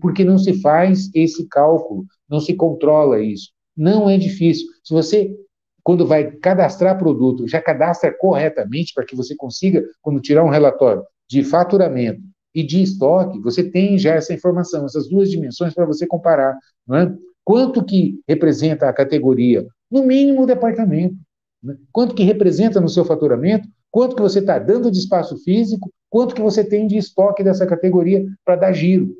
porque 0.00 0.24
não 0.24 0.38
se 0.38 0.60
faz 0.60 1.10
esse 1.14 1.46
cálculo, 1.48 2.06
não 2.28 2.40
se 2.40 2.54
controla 2.54 3.20
isso. 3.20 3.50
Não 3.76 4.08
é 4.08 4.16
difícil. 4.16 4.66
Se 4.82 4.94
você, 4.94 5.36
quando 5.82 6.06
vai 6.06 6.30
cadastrar 6.30 6.98
produto, 6.98 7.46
já 7.46 7.60
cadastra 7.60 8.16
corretamente 8.18 8.94
para 8.94 9.04
que 9.04 9.16
você 9.16 9.34
consiga, 9.36 9.84
quando 10.00 10.20
tirar 10.20 10.44
um 10.44 10.50
relatório 10.50 11.02
de 11.28 11.42
faturamento 11.44 12.22
e 12.54 12.62
de 12.62 12.82
estoque, 12.82 13.40
você 13.40 13.62
tem 13.62 13.98
já 13.98 14.14
essa 14.14 14.34
informação, 14.34 14.84
essas 14.84 15.08
duas 15.08 15.30
dimensões 15.30 15.74
para 15.74 15.86
você 15.86 16.06
comparar. 16.06 16.58
Não 16.86 16.96
é? 16.96 17.14
Quanto 17.44 17.84
que 17.84 18.20
representa 18.28 18.88
a 18.88 18.92
categoria? 18.92 19.66
No 19.90 20.04
mínimo 20.04 20.42
o 20.42 20.46
departamento. 20.46 21.16
Né? 21.62 21.76
Quanto 21.90 22.14
que 22.14 22.22
representa 22.22 22.80
no 22.80 22.88
seu 22.88 23.04
faturamento? 23.04 23.68
Quanto 23.90 24.16
que 24.16 24.22
você 24.22 24.38
está 24.38 24.58
dando 24.58 24.90
de 24.90 24.98
espaço 24.98 25.36
físico? 25.38 25.90
Quanto 26.08 26.34
que 26.34 26.42
você 26.42 26.64
tem 26.64 26.86
de 26.86 26.96
estoque 26.96 27.42
dessa 27.42 27.66
categoria 27.66 28.24
para 28.44 28.56
dar 28.56 28.72
giro? 28.72 29.14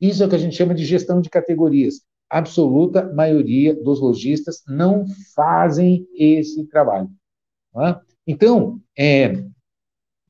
Isso 0.00 0.22
é 0.22 0.26
o 0.26 0.28
que 0.28 0.36
a 0.36 0.38
gente 0.38 0.56
chama 0.56 0.74
de 0.74 0.84
gestão 0.84 1.20
de 1.20 1.30
categorias. 1.30 2.02
A 2.30 2.38
absoluta 2.38 3.12
maioria 3.12 3.74
dos 3.74 4.00
lojistas 4.00 4.62
não 4.66 5.04
fazem 5.34 6.06
esse 6.16 6.64
trabalho. 6.66 7.08
Tá? 7.72 8.00
Então, 8.26 8.80
é, 8.96 9.44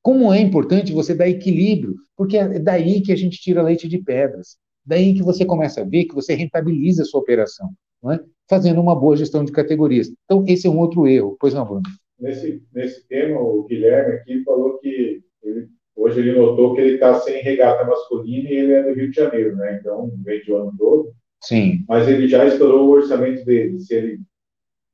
como 0.02 0.32
é 0.32 0.40
importante 0.40 0.92
você 0.92 1.14
dar 1.14 1.28
equilíbrio, 1.28 1.94
porque 2.16 2.36
é 2.36 2.58
daí 2.58 3.00
que 3.00 3.12
a 3.12 3.16
gente 3.16 3.40
tira 3.40 3.62
leite 3.62 3.88
de 3.88 3.98
pedras. 3.98 4.56
Daí 4.84 5.14
que 5.14 5.22
você 5.22 5.44
começa 5.44 5.80
a 5.80 5.84
ver 5.84 6.04
que 6.04 6.14
você 6.14 6.34
rentabiliza 6.34 7.02
a 7.02 7.04
sua 7.04 7.20
operação 7.20 7.70
é? 8.10 8.18
fazendo 8.48 8.80
uma 8.80 8.98
boa 8.98 9.16
gestão 9.16 9.44
de 9.44 9.52
categorias. 9.52 10.12
Então, 10.24 10.44
esse 10.48 10.66
é 10.66 10.70
um 10.70 10.78
outro 10.78 11.06
erro. 11.06 11.36
Pois 11.38 11.54
não, 11.54 11.64
Bruno? 11.64 11.82
Nesse, 12.18 12.62
nesse 12.72 13.06
tema, 13.06 13.40
o 13.40 13.64
Guilherme 13.64 14.14
aqui 14.14 14.42
falou 14.42 14.78
que 14.78 15.22
ele, 15.42 15.68
hoje 15.94 16.20
ele 16.20 16.38
notou 16.38 16.74
que 16.74 16.80
ele 16.80 16.94
está 16.94 17.20
sem 17.20 17.42
regata 17.42 17.84
masculina 17.84 18.48
e 18.48 18.54
ele 18.54 18.72
é 18.72 18.82
do 18.82 18.94
Rio 18.94 19.10
de 19.10 19.16
Janeiro, 19.16 19.56
né? 19.56 19.78
Então, 19.80 20.12
vende 20.24 20.50
o 20.50 20.56
ano 20.56 20.74
todo. 20.76 21.12
Sim. 21.42 21.84
Mas 21.88 22.08
ele 22.08 22.28
já 22.28 22.44
estourou 22.46 22.88
o 22.88 22.92
orçamento 22.92 23.44
dele. 23.44 23.78
Se 23.80 23.94
ele, 23.94 24.20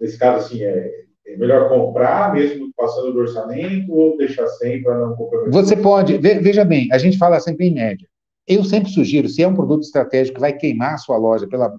nesse 0.00 0.18
caso, 0.18 0.46
assim, 0.46 0.62
é, 0.62 1.04
é 1.28 1.36
melhor 1.36 1.68
comprar, 1.68 2.32
mesmo 2.32 2.70
passando 2.76 3.12
do 3.12 3.20
orçamento, 3.20 3.92
ou 3.92 4.16
deixar 4.16 4.46
sem 4.46 4.82
para 4.82 4.98
não 4.98 5.14
comprometer? 5.14 5.52
Você 5.52 5.76
pode, 5.76 6.16
veja 6.18 6.64
bem, 6.64 6.88
a 6.90 6.98
gente 6.98 7.18
fala 7.18 7.38
sempre 7.38 7.66
em 7.66 7.74
média. 7.74 8.06
Eu 8.46 8.64
sempre 8.64 8.90
sugiro, 8.90 9.28
se 9.28 9.42
é 9.42 9.48
um 9.48 9.54
produto 9.54 9.82
estratégico 9.82 10.36
que 10.36 10.40
vai 10.40 10.54
queimar 10.54 10.94
a 10.94 10.98
sua 10.98 11.18
loja 11.18 11.46
pela, 11.46 11.70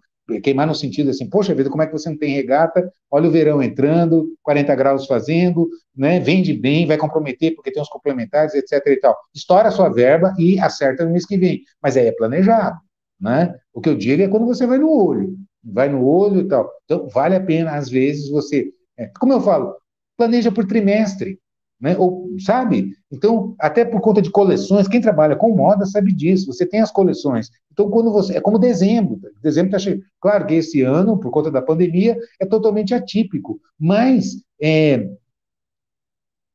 queimar 0.43 0.67
no 0.67 0.75
sentido 0.75 1.09
assim, 1.09 1.27
poxa 1.27 1.55
vida, 1.55 1.69
como 1.69 1.81
é 1.81 1.87
que 1.87 1.93
você 1.93 2.09
não 2.09 2.17
tem 2.17 2.35
regata? 2.35 2.91
Olha 3.09 3.27
o 3.27 3.31
verão 3.31 3.63
entrando, 3.63 4.27
40 4.43 4.75
graus 4.75 5.07
fazendo, 5.07 5.67
né? 5.95 6.19
Vende 6.19 6.53
bem, 6.53 6.85
vai 6.85 6.97
comprometer 6.97 7.55
porque 7.55 7.71
tem 7.71 7.81
os 7.81 7.89
complementares, 7.89 8.53
etc 8.53 8.85
e 8.85 8.97
tal. 8.97 9.17
Estoura 9.33 9.69
a 9.69 9.71
sua 9.71 9.89
verba 9.89 10.35
e 10.37 10.59
acerta 10.59 11.03
no 11.03 11.11
mês 11.11 11.25
que 11.25 11.37
vem. 11.37 11.63
Mas 11.81 11.97
aí 11.97 12.05
é 12.05 12.11
planejado, 12.11 12.77
né? 13.19 13.55
O 13.73 13.81
que 13.81 13.89
eu 13.89 13.95
digo 13.95 14.21
é 14.21 14.27
quando 14.27 14.45
você 14.45 14.67
vai 14.67 14.77
no 14.77 14.91
olho, 14.91 15.35
vai 15.63 15.89
no 15.89 16.05
olho 16.05 16.41
e 16.41 16.47
tal. 16.47 16.69
Então, 16.85 17.07
vale 17.07 17.35
a 17.35 17.41
pena, 17.41 17.75
às 17.75 17.89
vezes, 17.89 18.29
você. 18.29 18.71
É, 18.99 19.09
como 19.19 19.31
eu 19.31 19.39
falo, 19.39 19.75
planeja 20.17 20.51
por 20.51 20.67
trimestre. 20.67 21.39
Né? 21.79 21.95
Ou, 21.97 22.35
sabe? 22.39 22.91
Então, 23.09 23.55
até 23.57 23.85
por 23.85 24.01
conta 24.01 24.21
de 24.21 24.29
coleções, 24.29 24.89
quem 24.89 24.99
trabalha 24.99 25.37
com 25.37 25.55
moda 25.55 25.85
sabe 25.85 26.11
disso. 26.11 26.47
Você 26.47 26.65
tem 26.65 26.81
as 26.81 26.91
coleções. 26.91 27.49
Então, 27.71 27.89
quando 27.89 28.11
você. 28.11 28.35
É 28.35 28.41
como 28.41 28.59
dezembro. 28.59 29.17
Dezembro 29.41 29.69
está 29.69 29.79
cheio. 29.79 30.03
Claro 30.19 30.45
que 30.45 30.55
esse 30.55 30.81
ano, 30.81 31.17
por 31.17 31.31
conta 31.31 31.49
da 31.49 31.61
pandemia, 31.61 32.17
é 32.39 32.45
totalmente 32.45 32.93
atípico. 32.93 33.61
Mas. 33.79 34.43
É, 34.61 35.09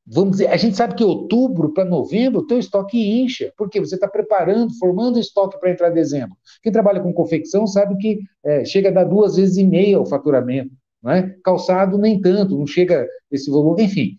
vamos 0.05 0.33
dizer, 0.33 0.49
a 0.49 0.57
gente 0.57 0.77
sabe 0.77 0.93
que 0.93 1.03
outubro 1.03 1.73
para 1.73 1.83
novembro 1.83 2.41
o 2.41 2.45
teu 2.45 2.59
estoque 2.59 3.23
incha, 3.23 3.51
porque 3.57 3.79
você 3.79 3.95
está 3.95 4.07
preparando, 4.07 4.77
formando 4.77 5.19
estoque 5.19 5.59
para 5.59 5.71
entrar 5.71 5.89
em 5.89 5.95
dezembro. 5.95 6.37
Quem 6.61 6.71
trabalha 6.71 7.01
com 7.01 7.11
confecção 7.11 7.65
sabe 7.65 7.97
que 7.97 8.19
é, 8.43 8.63
chega 8.63 8.89
a 8.89 8.91
dar 8.91 9.05
duas 9.05 9.37
vezes 9.37 9.57
e 9.57 9.65
meia 9.65 9.99
o 9.99 10.05
faturamento. 10.05 10.71
É? 11.07 11.35
Calçado 11.43 11.97
nem 11.97 12.19
tanto, 12.19 12.57
não 12.57 12.65
chega 12.65 13.07
esse 13.31 13.49
volume, 13.49 13.83
enfim. 13.83 14.17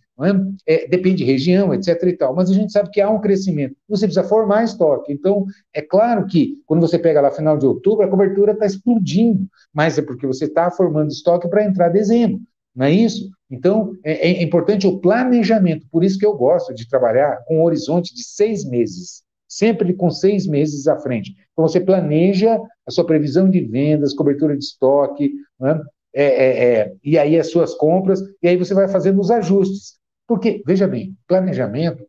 É? 0.66 0.74
É, 0.74 0.88
depende 0.88 1.16
de 1.16 1.24
região, 1.24 1.74
etc. 1.74 2.02
e 2.04 2.12
tal, 2.14 2.34
mas 2.34 2.50
a 2.50 2.54
gente 2.54 2.72
sabe 2.72 2.90
que 2.90 3.00
há 3.00 3.10
um 3.10 3.20
crescimento. 3.20 3.76
Você 3.88 4.06
precisa 4.06 4.26
formar 4.26 4.64
estoque. 4.64 5.12
Então, 5.12 5.44
é 5.74 5.82
claro 5.82 6.26
que 6.26 6.54
quando 6.64 6.80
você 6.80 6.98
pega 6.98 7.20
lá 7.20 7.30
final 7.30 7.58
de 7.58 7.66
outubro, 7.66 8.06
a 8.06 8.08
cobertura 8.08 8.52
está 8.52 8.64
explodindo, 8.64 9.46
mas 9.74 9.98
é 9.98 10.02
porque 10.02 10.26
você 10.26 10.46
está 10.46 10.70
formando 10.70 11.10
estoque 11.10 11.48
para 11.48 11.64
entrar 11.64 11.90
dezembro, 11.90 12.40
não 12.74 12.86
é 12.86 12.92
isso? 12.92 13.30
Então, 13.50 13.92
é, 14.02 14.28
é, 14.28 14.42
importante 14.42 14.86
o 14.86 14.98
planejamento, 14.98 15.86
por 15.90 16.02
isso 16.02 16.18
que 16.18 16.26
eu 16.26 16.34
gosto 16.34 16.74
de 16.74 16.88
trabalhar 16.88 17.42
com 17.46 17.58
um 17.58 17.64
horizonte 17.64 18.14
de 18.14 18.24
seis 18.24 18.64
meses, 18.64 19.22
sempre 19.46 19.92
com 19.92 20.10
seis 20.10 20.46
meses 20.46 20.88
à 20.88 20.98
frente. 20.98 21.34
Então, 21.52 21.68
você 21.68 21.78
planeja 21.78 22.58
a 22.86 22.90
sua 22.90 23.04
previsão 23.04 23.50
de 23.50 23.60
vendas, 23.60 24.14
cobertura 24.14 24.56
de 24.56 24.64
estoque, 24.64 25.32
né? 25.60 25.80
É, 26.22 26.24
é, 26.24 26.78
é 26.78 26.92
e 27.04 27.18
aí 27.18 27.38
as 27.38 27.50
suas 27.50 27.74
compras, 27.74 28.20
e 28.42 28.48
aí 28.48 28.56
você 28.56 28.74
vai 28.74 28.88
fazendo 28.88 29.20
os 29.20 29.30
ajustes. 29.30 29.96
Porque, 30.26 30.62
veja 30.66 30.88
bem, 30.88 31.14
planejamento 31.28 32.04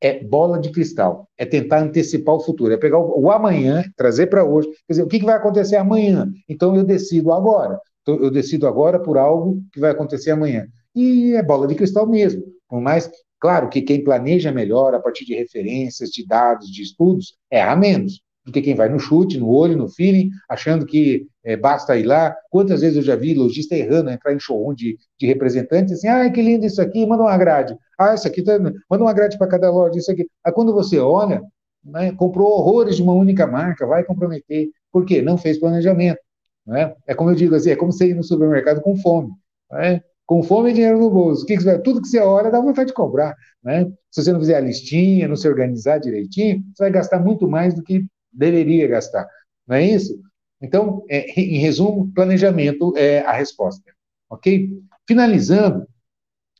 é 0.00 0.22
bola 0.22 0.58
de 0.60 0.70
cristal, 0.70 1.28
é 1.36 1.44
tentar 1.44 1.80
antecipar 1.80 2.34
o 2.34 2.40
futuro, 2.40 2.72
é 2.72 2.76
pegar 2.76 2.98
o, 2.98 3.22
o 3.22 3.30
amanhã, 3.30 3.82
trazer 3.96 4.26
para 4.28 4.44
hoje, 4.44 4.68
quer 4.86 4.92
dizer, 4.92 5.02
o 5.02 5.08
que, 5.08 5.18
que 5.18 5.24
vai 5.24 5.36
acontecer 5.36 5.76
amanhã? 5.76 6.30
Então 6.48 6.76
eu 6.76 6.84
decido 6.84 7.32
agora. 7.32 7.80
Então, 8.02 8.22
eu 8.22 8.30
decido 8.30 8.68
agora 8.68 9.00
por 9.00 9.18
algo 9.18 9.60
que 9.72 9.80
vai 9.80 9.90
acontecer 9.90 10.30
amanhã. 10.30 10.68
E 10.94 11.32
é 11.34 11.42
bola 11.42 11.66
de 11.66 11.74
cristal 11.74 12.06
mesmo. 12.06 12.44
Por 12.68 12.80
mais, 12.80 13.10
claro 13.40 13.68
que 13.68 13.82
quem 13.82 14.04
planeja 14.04 14.52
melhor 14.52 14.94
a 14.94 15.00
partir 15.00 15.24
de 15.24 15.34
referências, 15.34 16.10
de 16.10 16.24
dados, 16.24 16.70
de 16.70 16.82
estudos, 16.82 17.36
é 17.50 17.60
a 17.60 17.74
menos 17.74 18.20
do 18.46 18.52
que 18.52 18.62
quem 18.62 18.76
vai 18.76 18.88
no 18.88 19.00
chute, 19.00 19.38
no 19.38 19.48
olho, 19.48 19.76
no 19.76 19.88
feeling, 19.88 20.30
achando 20.48 20.86
que 20.86 21.26
é, 21.44 21.56
basta 21.56 21.98
ir 21.98 22.04
lá. 22.04 22.34
Quantas 22.48 22.80
vezes 22.80 22.96
eu 22.96 23.02
já 23.02 23.16
vi 23.16 23.34
lojista 23.34 23.74
errando, 23.74 24.08
entrar 24.08 24.32
em 24.32 24.38
showroom 24.38 24.72
de, 24.72 24.96
de 25.18 25.26
representantes, 25.26 25.94
assim, 25.94 26.06
ah, 26.06 26.30
que 26.30 26.40
lindo 26.40 26.64
isso 26.64 26.80
aqui, 26.80 27.04
manda 27.04 27.24
uma 27.24 27.36
grade. 27.36 27.76
Ah, 27.98 28.14
isso 28.14 28.26
aqui, 28.26 28.42
tá, 28.42 28.56
manda 28.58 29.02
uma 29.04 29.12
grade 29.12 29.36
para 29.36 29.48
cada 29.48 29.68
loja, 29.68 29.98
isso 29.98 30.12
aqui. 30.12 30.28
Aí 30.44 30.52
quando 30.52 30.72
você 30.72 30.96
olha, 30.98 31.42
né, 31.84 32.12
comprou 32.12 32.48
horrores 32.50 32.96
de 32.96 33.02
uma 33.02 33.14
única 33.14 33.48
marca, 33.48 33.84
vai 33.84 34.04
comprometer. 34.04 34.68
Por 34.92 35.04
quê? 35.04 35.20
Não 35.20 35.36
fez 35.36 35.58
planejamento. 35.58 36.20
Né? 36.64 36.94
É 37.04 37.14
como 37.14 37.30
eu 37.30 37.34
digo 37.34 37.54
assim, 37.54 37.70
é 37.70 37.76
como 37.76 37.92
você 37.92 38.10
ir 38.10 38.14
no 38.14 38.22
supermercado 38.22 38.80
com 38.80 38.96
fome. 38.96 39.30
Né? 39.72 40.00
Com 40.24 40.42
fome 40.42 40.70
e 40.70 40.72
dinheiro 40.72 40.98
no 40.98 41.10
bolso. 41.10 41.44
Que 41.44 41.56
que 41.56 41.62
você, 41.64 41.78
tudo 41.80 42.00
que 42.00 42.08
você 42.08 42.20
olha 42.20 42.50
dá 42.50 42.60
vontade 42.60 42.88
de 42.88 42.94
comprar. 42.94 43.34
Né? 43.62 43.86
Se 44.10 44.22
você 44.22 44.32
não 44.32 44.40
fizer 44.40 44.56
a 44.56 44.60
listinha, 44.60 45.26
não 45.26 45.36
se 45.36 45.48
organizar 45.48 45.98
direitinho, 45.98 46.62
você 46.74 46.84
vai 46.84 46.92
gastar 46.92 47.18
muito 47.18 47.48
mais 47.48 47.74
do 47.74 47.82
que 47.82 48.04
deveria 48.36 48.86
gastar. 48.86 49.26
Não 49.66 49.76
é 49.76 49.84
isso? 49.84 50.20
Então, 50.60 51.04
é, 51.08 51.28
em 51.40 51.58
resumo, 51.58 52.12
planejamento 52.14 52.96
é 52.96 53.20
a 53.20 53.32
resposta. 53.32 53.82
Ok? 54.30 54.70
Finalizando, 55.06 55.86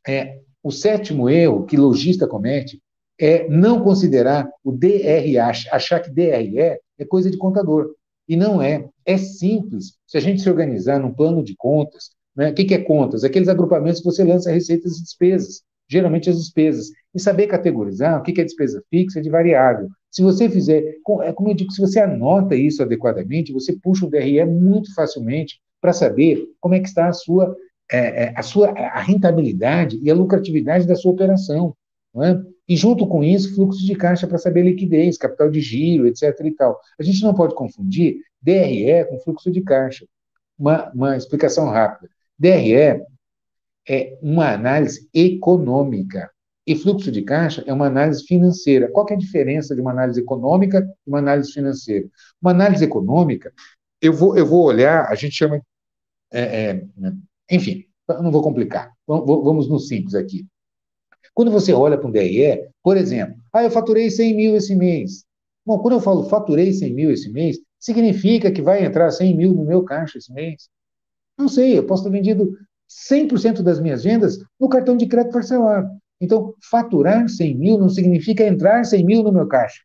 é, 0.07 0.39
o 0.63 0.71
sétimo 0.71 1.29
erro 1.29 1.65
que 1.65 1.77
lojista 1.77 2.27
comete 2.27 2.81
é 3.19 3.47
não 3.49 3.83
considerar 3.83 4.49
o 4.63 4.71
DRA, 4.71 5.49
achar 5.71 5.99
que 5.99 6.11
DRE 6.11 6.59
é 6.59 7.05
coisa 7.07 7.31
de 7.31 7.37
contador. 7.37 7.93
E 8.27 8.35
não 8.35 8.61
é. 8.61 8.87
É 9.05 9.17
simples. 9.17 9.97
Se 10.05 10.17
a 10.17 10.19
gente 10.19 10.41
se 10.41 10.49
organizar 10.49 10.99
num 10.99 11.13
plano 11.13 11.43
de 11.43 11.55
contas, 11.55 12.11
né? 12.35 12.51
o 12.51 12.53
que, 12.53 12.65
que 12.65 12.73
é 12.73 12.83
contas? 12.83 13.23
Aqueles 13.23 13.47
agrupamentos 13.47 14.01
que 14.01 14.05
você 14.05 14.23
lança 14.23 14.51
receitas 14.51 14.97
e 14.97 15.03
despesas, 15.03 15.61
geralmente 15.89 16.29
as 16.29 16.37
despesas. 16.37 16.91
E 17.15 17.19
saber 17.19 17.47
categorizar 17.47 18.19
o 18.19 18.23
que, 18.23 18.33
que 18.33 18.41
é 18.41 18.43
despesa 18.43 18.83
fixa 18.89 19.19
e 19.19 19.23
de 19.23 19.29
variável. 19.29 19.87
Se 20.11 20.21
você 20.21 20.49
fizer, 20.49 20.97
é 21.23 21.33
como 21.33 21.49
eu 21.49 21.53
digo, 21.53 21.71
se 21.71 21.81
você 21.81 21.99
anota 21.99 22.55
isso 22.55 22.81
adequadamente, 22.81 23.53
você 23.53 23.73
puxa 23.73 24.05
o 24.05 24.09
DRE 24.09 24.43
muito 24.45 24.93
facilmente 24.93 25.59
para 25.81 25.93
saber 25.93 26.43
como 26.59 26.75
é 26.75 26.79
que 26.79 26.87
está 26.87 27.07
a 27.07 27.13
sua, 27.13 27.55
é, 27.91 28.25
é, 28.25 28.33
a 28.35 28.41
sua 28.41 28.69
a 28.69 29.01
rentabilidade 29.01 29.99
e 30.01 30.09
a 30.09 30.15
lucratividade 30.15 30.87
da 30.87 30.95
sua 30.95 31.11
operação. 31.11 31.75
É? 32.15 32.39
E 32.67 32.75
junto 32.75 33.05
com 33.07 33.23
isso, 33.23 33.53
fluxo 33.53 33.85
de 33.85 33.95
caixa 33.95 34.27
para 34.27 34.37
saber 34.37 34.63
liquidez, 34.63 35.17
capital 35.17 35.51
de 35.51 35.61
giro, 35.61 36.07
etc. 36.07 36.33
e 36.43 36.51
tal. 36.51 36.79
A 36.99 37.03
gente 37.03 37.21
não 37.21 37.33
pode 37.33 37.53
confundir 37.53 38.17
DRE 38.41 39.05
com 39.09 39.19
fluxo 39.19 39.51
de 39.51 39.61
caixa. 39.61 40.05
Uma, 40.57 40.91
uma 40.91 41.15
explicação 41.15 41.69
rápida. 41.69 42.09
DRE 42.39 43.01
é 43.87 44.17
uma 44.21 44.51
análise 44.51 45.07
econômica 45.13 46.29
e 46.67 46.75
fluxo 46.75 47.09
de 47.09 47.21
caixa 47.21 47.63
é 47.65 47.71
uma 47.71 47.87
análise 47.87 48.25
financeira. 48.25 48.91
Qual 48.91 49.07
é 49.09 49.13
a 49.13 49.17
diferença 49.17 49.73
de 49.73 49.79
uma 49.79 49.91
análise 49.91 50.19
econômica 50.19 50.85
e 51.05 51.09
uma 51.09 51.19
análise 51.19 51.53
financeira? 51.53 52.09
Uma 52.41 52.51
análise 52.51 52.83
econômica, 52.83 53.53
eu 54.01 54.11
vou, 54.11 54.37
eu 54.37 54.45
vou 54.45 54.65
olhar, 54.65 55.07
a 55.09 55.15
gente 55.15 55.33
chama. 55.33 55.61
É, 56.29 56.41
é, 56.41 56.83
enfim, 57.49 57.85
não 58.09 58.31
vou 58.31 58.43
complicar. 58.43 58.91
Vamos 59.07 59.69
no 59.69 59.79
simples 59.79 60.13
aqui. 60.13 60.45
Quando 61.33 61.51
você 61.51 61.71
olha 61.71 61.97
para 61.97 62.07
um 62.07 62.11
DRE, 62.11 62.67
por 62.83 62.97
exemplo, 62.97 63.37
ah, 63.53 63.63
eu 63.63 63.71
faturei 63.71 64.11
100 64.11 64.35
mil 64.35 64.55
esse 64.55 64.75
mês. 64.75 65.23
Bom, 65.65 65.79
quando 65.79 65.93
eu 65.93 66.01
falo 66.01 66.27
faturei 66.27 66.73
100 66.73 66.93
mil 66.93 67.11
esse 67.11 67.31
mês, 67.31 67.57
significa 67.79 68.51
que 68.51 68.61
vai 68.61 68.83
entrar 68.83 69.09
100 69.09 69.37
mil 69.37 69.53
no 69.53 69.63
meu 69.63 69.83
caixa 69.83 70.17
esse 70.17 70.33
mês? 70.33 70.67
Não 71.37 71.47
sei, 71.47 71.77
eu 71.77 71.85
posso 71.85 72.03
ter 72.03 72.09
vendido 72.09 72.57
100% 73.09 73.61
das 73.61 73.79
minhas 73.79 74.03
vendas 74.03 74.37
no 74.59 74.67
cartão 74.67 74.97
de 74.97 75.07
crédito 75.07 75.31
parcelado. 75.31 75.89
Então, 76.19 76.53
faturar 76.69 77.29
100 77.29 77.55
mil 77.57 77.77
não 77.77 77.89
significa 77.89 78.43
entrar 78.43 78.83
100 78.83 79.05
mil 79.05 79.23
no 79.23 79.31
meu 79.31 79.47
caixa. 79.47 79.81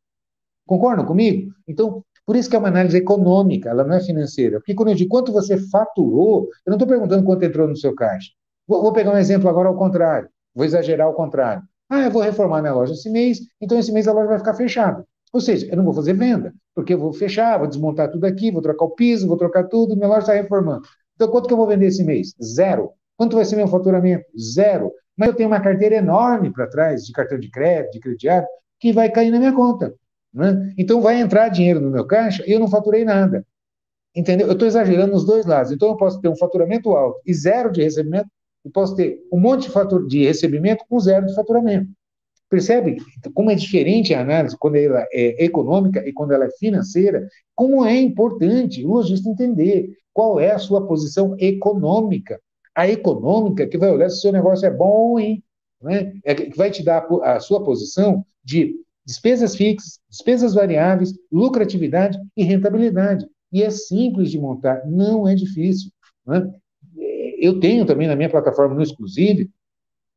Concordam 0.67 1.05
comigo? 1.05 1.53
Então, 1.69 2.03
por 2.25 2.37
isso 2.37 2.49
que 2.49 2.57
é 2.57 2.59
uma 2.59 2.69
análise 2.69 2.97
econômica, 2.97 3.69
ela 3.69 3.85
não 3.85 3.95
é 3.95 4.01
financeira. 4.01 4.59
Porque 4.59 4.75
quando 4.75 4.89
eu 4.91 4.95
digo 4.95 5.11
quanto 5.11 5.33
você 5.33 5.59
faturou, 5.59 6.49
eu 6.65 6.71
não 6.71 6.77
estou 6.77 6.89
perguntando 6.89 7.25
quanto 7.25 7.45
entrou 7.45 7.69
no 7.69 7.77
seu 7.77 7.95
caixa. 7.95 8.31
Vou, 8.67 8.83
vou 8.83 8.93
pegar 8.93 9.13
um 9.13 9.19
exemplo 9.19 9.49
agora 9.49 9.69
ao 9.69 9.77
contrário. 9.77 10.29
Vou 10.55 10.65
exagerar 10.65 11.07
ao 11.07 11.15
contrário. 11.15 11.63
Ah, 11.89 12.03
eu 12.03 12.11
vou 12.11 12.23
reformar 12.23 12.63
minha 12.63 12.73
loja 12.73 12.95
esse 12.95 13.11
mês, 13.11 13.41
então 13.61 13.79
esse 13.79 13.93
mês 13.93 14.09
a 14.09 14.13
loja 14.13 14.29
vai 14.29 14.39
ficar 14.39 14.55
fechada. 14.55 15.05
Ou 15.33 15.41
seja, 15.41 15.67
eu 15.67 15.77
não 15.77 15.85
vou 15.85 15.93
fazer 15.93 16.15
venda, 16.15 16.55
porque 16.75 16.95
eu 16.95 16.99
vou 16.99 17.13
fechar, 17.13 17.59
vou 17.59 17.67
desmontar 17.67 18.11
tudo 18.11 18.25
aqui, 18.25 18.51
vou 18.51 18.63
trocar 18.63 18.85
o 18.85 18.91
piso, 18.91 19.27
vou 19.27 19.37
trocar 19.37 19.65
tudo, 19.65 19.97
minha 19.97 20.09
loja 20.09 20.21
está 20.21 20.33
reformando. 20.35 20.83
Então, 21.15 21.29
quanto 21.29 21.47
que 21.47 21.53
eu 21.53 21.57
vou 21.57 21.67
vender 21.67 21.87
esse 21.87 22.05
mês? 22.05 22.35
Zero. 22.43 22.91
Quanto 23.17 23.37
vai 23.37 23.45
ser 23.45 23.57
meu 23.57 23.69
faturamento? 23.69 24.25
Zero. 24.39 24.93
Mas 25.17 25.29
eu 25.29 25.35
tenho 25.35 25.49
uma 25.49 25.61
carteira 25.61 25.97
enorme 25.97 26.53
para 26.53 26.67
trás 26.67 27.05
de 27.05 27.13
cartão 27.13 27.39
de 27.39 27.51
crédito, 27.51 27.93
de 27.93 28.01
crediário, 28.01 28.49
que 28.81 28.93
vai 28.93 29.11
cair 29.11 29.31
na 29.31 29.39
minha 29.39 29.53
conta. 29.53 29.95
Né? 30.33 30.73
Então, 30.79 31.01
vai 31.01 31.21
entrar 31.21 31.49
dinheiro 31.49 31.81
no 31.81 31.91
meu 31.91 32.07
caixa 32.07 32.43
e 32.47 32.53
eu 32.53 32.61
não 32.61 32.69
faturei 32.69 33.05
nada. 33.05 33.47
Entendeu? 34.15 34.47
Eu 34.47 34.55
estou 34.55 34.69
exagerando 34.69 35.13
nos 35.13 35.25
dois 35.25 35.47
lados. 35.47 35.73
Então, 35.73 35.89
eu 35.89 35.97
posso 35.97 36.21
ter 36.21 36.29
um 36.29 36.37
faturamento 36.37 36.91
alto 36.91 37.21
e 37.27 37.33
zero 37.35 37.71
de 37.71 37.83
recebimento, 37.83 38.29
e 38.65 38.71
posso 38.71 38.95
ter 38.95 39.19
um 39.33 39.41
monte 39.41 39.63
de, 39.63 39.71
fator, 39.71 40.07
de 40.07 40.25
recebimento 40.25 40.85
com 40.89 40.99
zero 41.01 41.27
de 41.27 41.35
faturamento. 41.35 41.89
Percebe 42.49 42.99
como 43.35 43.51
é 43.51 43.55
diferente 43.55 44.13
a 44.13 44.21
análise 44.21 44.57
quando 44.59 44.77
ela 44.77 45.07
é 45.11 45.43
econômica 45.43 46.07
e 46.07 46.13
quando 46.13 46.33
ela 46.33 46.45
é 46.45 46.51
financeira? 46.51 47.27
Como 47.55 47.85
é 47.85 47.99
importante 47.99 48.85
o 48.85 48.91
lojista 48.91 49.29
entender 49.29 49.97
qual 50.13 50.39
é 50.39 50.51
a 50.51 50.59
sua 50.59 50.87
posição 50.87 51.35
econômica. 51.39 52.39
A 52.75 52.89
econômica 52.89 53.67
que 53.67 53.79
vai 53.79 53.91
olhar 53.91 54.09
se 54.09 54.19
o 54.19 54.21
seu 54.21 54.33
negócio 54.33 54.67
é 54.67 54.71
bom 54.71 54.91
ou 54.91 55.13
ruim. 55.13 55.43
Né? 55.83 56.15
É 56.25 56.35
que 56.35 56.57
vai 56.57 56.71
te 56.71 56.83
dar 56.83 57.07
a 57.23 57.41
sua 57.41 57.63
posição 57.63 58.25
de 58.45 58.75
despesas 59.05 59.57
fixas, 59.57 59.99
despesas 60.09 60.55
variáveis, 60.55 61.13
lucratividade 61.31 62.19
e 62.37 62.45
rentabilidade. 62.45 63.27
E 63.53 63.63
é 63.63 63.71
simples 63.71 64.31
de 64.31 64.39
montar, 64.39 64.83
não 64.87 65.29
é 65.29 65.35
difícil. 65.35 65.91
Né? 66.27 66.49
eu 67.43 67.59
tenho 67.59 67.85
também 67.85 68.07
na 68.07 68.15
minha 68.15 68.31
plataforma 68.31 68.73
no 68.73 68.83
Exclusive 68.83 69.51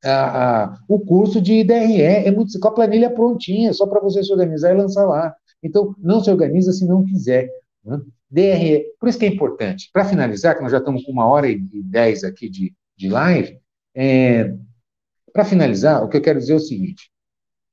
a, 0.04 0.66
a, 0.66 0.80
o 0.88 1.00
curso 1.00 1.42
de 1.42 1.64
DRE, 1.64 2.00
é 2.00 2.30
muito, 2.30 2.60
com 2.60 2.68
a 2.68 2.74
planilha 2.74 3.10
prontinha, 3.10 3.74
só 3.74 3.88
para 3.88 4.00
você 4.00 4.24
se 4.24 4.32
organizar 4.32 4.72
e 4.72 4.78
lançar 4.78 5.06
lá. 5.06 5.36
Então, 5.64 5.96
não 5.98 6.24
se 6.24 6.30
organiza 6.30 6.72
se 6.72 6.86
não 6.86 7.04
quiser. 7.04 7.50
Né? 7.84 8.00
DRE, 8.30 8.86
por 9.00 9.10
isso 9.10 9.20
que 9.20 9.26
é 9.26 9.30
importante. 9.30 9.90
Para 9.94 10.06
finalizar, 10.06 10.56
que 10.56 10.62
nós 10.62 10.72
já 10.72 10.80
estamos 10.80 11.04
com 11.04 11.12
uma 11.12 11.28
hora 11.28 11.48
e 11.50 11.60
dez 11.84 12.24
aqui 12.24 12.50
de, 12.50 12.74
de 12.98 13.10
live, 13.10 13.60
é, 13.96 14.54
para 15.32 15.46
finalizar, 15.46 16.04
o 16.04 16.10
que 16.10 16.18
eu 16.18 16.22
quero 16.22 16.40
dizer 16.40 16.54
é 16.54 16.56
o 16.56 16.60
seguinte: 16.60 17.10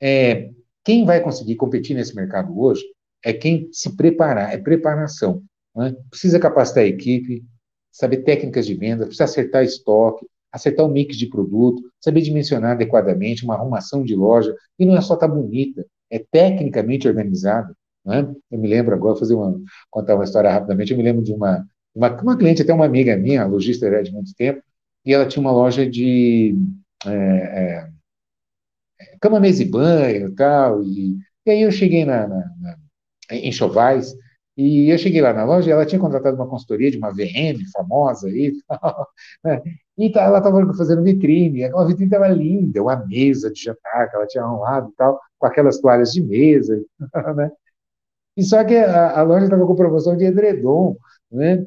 é, 0.01 0.51
quem 0.85 1.05
vai 1.05 1.21
conseguir 1.21 1.57
competir 1.57 1.95
nesse 1.95 2.15
mercado 2.15 2.59
hoje 2.59 2.83
é 3.25 3.33
quem 3.33 3.69
se 3.73 3.97
preparar, 3.97 4.53
é 4.53 4.59
preparação. 4.59 5.43
Né? 5.75 5.95
Precisa 6.11 6.41
capacitar 6.41 6.83
a 6.83 6.87
equipe, 6.87 7.45
saber 7.91 8.19
técnicas 8.19 8.67
de 8.67 8.75
venda, 8.75 9.05
precisa 9.05 9.25
acertar 9.25 9.65
estoque, 9.65 10.27
acertar 10.51 10.85
o 10.85 10.89
mix 10.91 11.17
de 11.17 11.29
produto, 11.29 11.83
saber 12.01 12.21
dimensionar 12.21 12.73
adequadamente 12.73 13.45
uma 13.45 13.55
arrumação 13.55 14.03
de 14.03 14.15
loja, 14.15 14.55
e 14.79 14.85
não 14.85 14.97
é 14.97 15.01
só 15.01 15.15
estar 15.15 15.29
tá 15.29 15.35
bonita, 15.35 15.87
é 16.11 16.19
tecnicamente 16.19 17.09
organizada. 17.09 17.75
Né? 18.05 18.35
Eu 18.51 18.59
me 18.59 18.69
lembro 18.69 18.95
agora, 18.95 19.19
fazer 19.19 19.35
uma, 19.35 19.61
contar 19.91 20.15
uma 20.15 20.25
história 20.25 20.51
rapidamente, 20.51 20.93
eu 20.93 20.97
me 20.99 21.05
lembro 21.05 21.23
de 21.23 21.33
uma, 21.33 21.67
uma, 21.95 22.11
uma 22.23 22.37
cliente, 22.37 22.63
até 22.63 22.73
uma 22.73 22.87
amiga 22.87 23.17
minha, 23.17 23.47
lojista 23.47 23.87
era 23.87 24.03
de 24.03 24.13
muito 24.13 24.35
tempo, 24.35 24.63
e 25.05 25.13
ela 25.13 25.27
tinha 25.27 25.41
uma 25.41 25.53
loja 25.53 25.89
de 25.89 26.57
é, 27.07 27.11
é, 27.11 27.91
cama, 29.21 29.41
mesa 29.41 29.63
e 29.63 29.71
banho 29.71 30.29
e 30.29 30.35
tal, 30.35 30.83
e, 30.83 31.17
aí 31.47 31.63
eu 31.63 31.71
cheguei 31.73 32.05
na, 32.05 32.27
na, 32.27 32.37
na 32.61 32.77
em 33.31 33.53
Chovais, 33.53 34.15
e 34.57 34.91
eu 34.91 34.99
cheguei 34.99 35.23
lá 35.23 35.33
na 35.33 35.45
loja 35.45 35.71
ela 35.71 35.87
tinha 35.87 36.01
contratado 36.01 36.37
uma 36.37 36.47
consultoria 36.47 36.91
de 36.91 36.99
uma 36.99 37.11
VM 37.11 37.65
famosa 37.73 38.29
aí, 38.29 38.53
né? 39.45 39.63
e 39.97 40.11
tá, 40.13 40.23
ela 40.25 40.39
estava 40.39 40.75
fazendo 40.75 41.03
vitrine, 41.03 41.65
a 41.65 41.85
vitrine 41.85 42.05
estava 42.07 42.29
linda, 42.29 42.83
uma 42.83 42.97
mesa 43.07 43.51
de 43.51 43.63
jantar 43.63 44.11
que 44.11 44.17
ela 44.17 44.27
tinha 44.27 44.45
arrumado 44.45 44.91
e 44.91 44.97
tal, 44.97 45.19
com 45.39 45.47
aquelas 45.47 45.81
toalhas 45.81 46.13
de 46.13 46.23
mesa, 46.23 46.83
né? 47.37 47.51
E 48.37 48.43
só 48.43 48.65
que 48.65 48.77
a, 48.77 49.19
a 49.19 49.23
loja 49.23 49.45
estava 49.45 49.67
com 49.67 49.75
promoção 49.75 50.17
de 50.17 50.25
edredom, 50.25 50.97
né? 51.31 51.67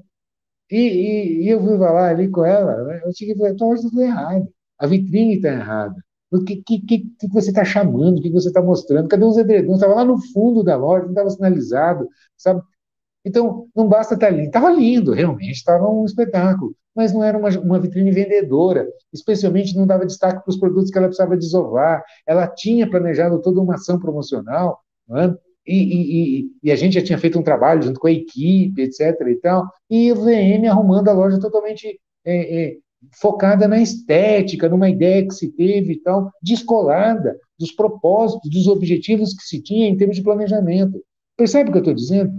E, 0.71 0.77
e, 0.77 1.43
e 1.45 1.49
eu 1.49 1.61
fui 1.61 1.77
falar 1.77 2.09
ali 2.09 2.29
com 2.29 2.43
ela, 2.45 2.83
né? 2.85 3.01
eu 3.05 3.13
cheguei 3.13 3.35
e 3.35 3.37
falei, 3.37 3.53
a 3.53 3.65
loja 3.65 3.87
está 3.87 4.01
errada, 4.01 4.47
a 4.79 4.87
vitrine 4.87 5.35
está 5.35 5.49
errada. 5.49 5.95
O 6.31 6.43
que, 6.43 6.57
que, 6.57 6.79
que, 6.81 7.27
você 7.31 7.49
está 7.49 7.63
chamando? 7.63 8.17
O 8.17 8.21
que 8.21 8.31
você 8.31 8.47
está 8.47 8.61
mostrando? 8.61 9.07
Cadê 9.07 9.23
os 9.23 9.37
edredons? 9.37 9.75
Estava 9.75 9.95
lá 9.95 10.03
no 10.03 10.17
fundo 10.33 10.63
da 10.63 10.75
loja, 10.75 11.03
não 11.03 11.11
estava 11.11 11.29
sinalizado, 11.29 12.09
sabe? 12.35 12.61
Então, 13.23 13.67
não 13.75 13.87
basta 13.87 14.15
estar 14.15 14.29
lindo. 14.29 14.47
Estava 14.47 14.69
lindo, 14.71 15.13
realmente, 15.13 15.51
estava 15.51 15.89
um 15.89 16.05
espetáculo. 16.05 16.75
Mas 16.95 17.13
não 17.13 17.23
era 17.23 17.37
uma, 17.37 17.49
uma 17.59 17.79
vitrine 17.79 18.11
vendedora, 18.11 18.87
especialmente 19.13 19.75
não 19.75 19.85
dava 19.87 20.05
destaque 20.05 20.43
para 20.43 20.49
os 20.49 20.57
produtos 20.57 20.91
que 20.91 20.97
ela 20.97 21.07
precisava 21.07 21.37
desovar. 21.37 22.03
Ela 22.27 22.47
tinha 22.47 22.89
planejado 22.89 23.41
toda 23.41 23.61
uma 23.61 23.75
ação 23.75 23.99
promocional, 23.99 24.79
é? 25.11 25.35
E, 25.67 26.41
e, 26.41 26.51
e, 26.63 26.71
a 26.71 26.75
gente 26.75 26.93
já 26.93 27.03
tinha 27.03 27.17
feito 27.17 27.39
um 27.39 27.43
trabalho 27.43 27.81
junto 27.81 27.99
com 27.99 28.07
a 28.07 28.11
equipe, 28.11 28.81
etc. 28.81 29.19
e 29.27 29.35
tal, 29.35 29.67
e 29.89 30.11
o 30.11 30.15
VM 30.15 30.67
arrumando 30.69 31.09
a 31.09 31.13
loja 31.13 31.39
totalmente 31.39 31.99
é, 32.23 32.63
é, 32.63 32.77
focada 33.19 33.67
na 33.67 33.81
estética, 33.81 34.69
numa 34.69 34.89
ideia 34.89 35.25
que 35.27 35.33
se 35.33 35.51
teve 35.51 35.93
e 35.93 36.01
tal, 36.01 36.31
descolada 36.41 37.37
dos 37.59 37.71
propósitos, 37.71 38.49
dos 38.49 38.67
objetivos 38.67 39.33
que 39.33 39.43
se 39.43 39.61
tinha 39.61 39.87
em 39.87 39.97
termos 39.97 40.17
de 40.17 40.23
planejamento. 40.23 41.01
Percebe 41.37 41.69
o 41.69 41.71
que 41.71 41.77
eu 41.79 41.81
estou 41.81 41.93
dizendo? 41.93 42.33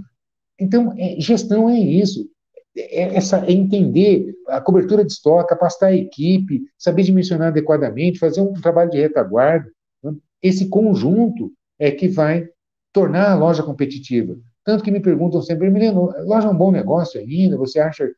Então, 0.59 0.95
é, 0.97 1.21
gestão 1.21 1.69
é 1.69 1.79
isso. 1.79 2.29
É, 2.77 3.17
essa, 3.17 3.45
é 3.47 3.53
entender 3.53 4.35
a 4.49 4.61
cobertura 4.61 5.05
de 5.05 5.13
estoque, 5.13 5.49
capacitar 5.49 5.91
a 5.91 5.97
equipe, 5.97 6.63
saber 6.79 7.03
dimensionar 7.03 7.49
adequadamente, 7.49 8.19
fazer 8.19 8.41
um 8.41 8.53
trabalho 8.53 8.91
de 8.91 8.99
retaguarda. 8.99 9.71
Né? 10.03 10.15
Esse 10.43 10.69
conjunto 10.69 11.53
é 11.79 11.91
que 11.91 12.09
vai 12.09 12.49
tornar 12.97 13.31
a 13.31 13.35
loja 13.35 13.63
competitiva. 13.63 14.39
Tanto 14.65 14.83
que 14.83 14.91
me 14.91 15.01
perguntam 15.01 15.43
sempre, 15.43 15.67
Emiliano, 15.67 16.11
loja 16.25 16.49
é 16.49 16.51
um 16.51 16.57
bom 16.57 16.71
negócio 16.71 17.21
ainda? 17.21 17.59
Você 17.59 17.79
acha? 17.79 18.11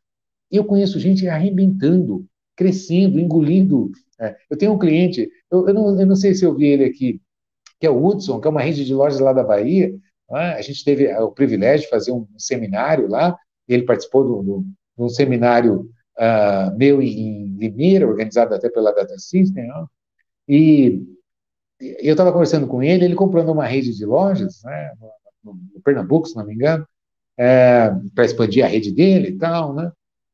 Eu 0.49 0.63
conheço 0.63 0.97
gente 0.97 1.27
arrebentando, 1.27 2.25
crescendo, 2.55 3.19
engolindo. 3.19 3.91
É, 4.17 4.37
eu 4.49 4.57
tenho 4.57 4.71
um 4.71 4.79
cliente, 4.79 5.29
eu, 5.51 5.67
eu, 5.67 5.73
não, 5.73 5.99
eu 5.99 6.07
não 6.07 6.15
sei 6.15 6.33
se 6.33 6.45
eu 6.45 6.55
vi 6.55 6.67
ele 6.67 6.85
aqui, 6.85 7.19
que 7.77 7.85
é 7.85 7.89
o 7.89 8.01
Hudson, 8.01 8.39
que 8.39 8.47
é 8.47 8.51
uma 8.51 8.61
rede 8.61 8.85
de 8.85 8.93
lojas 8.93 9.19
lá 9.19 9.33
da 9.33 9.43
Bahia. 9.43 9.93
É? 10.31 10.53
A 10.53 10.61
gente 10.61 10.85
teve 10.85 11.13
o 11.13 11.29
privilégio 11.29 11.83
de 11.83 11.89
fazer 11.89 12.13
um 12.13 12.25
seminário 12.37 13.09
lá, 13.09 13.37
ele 13.67 13.83
participou 13.83 14.41
de 14.95 15.03
um 15.03 15.09
seminário 15.09 15.89
uh, 16.17 16.77
meu 16.77 17.01
em 17.01 17.53
Limeira, 17.57 18.07
organizado 18.07 18.55
até 18.55 18.69
pela 18.69 18.93
Data 18.93 19.17
System, 19.19 19.67
né? 19.67 19.85
e 20.47 21.03
eu 21.79 22.11
estava 22.11 22.31
conversando 22.31 22.67
com 22.67 22.83
ele, 22.83 23.05
ele 23.05 23.15
comprando 23.15 23.51
uma 23.51 23.65
rede 23.65 23.95
de 23.95 24.05
lojas, 24.05 24.61
né, 24.63 24.93
no, 25.43 25.53
no 25.53 25.81
Pernambuco, 25.81 26.27
se 26.27 26.35
não 26.35 26.45
me 26.45 26.53
engano, 26.53 26.85
é, 27.37 27.91
para 28.13 28.25
expandir 28.25 28.65
a 28.65 28.67
rede 28.67 28.91
dele 28.91 29.29
e 29.29 29.37
tal, 29.37 29.73
né, 29.73 29.91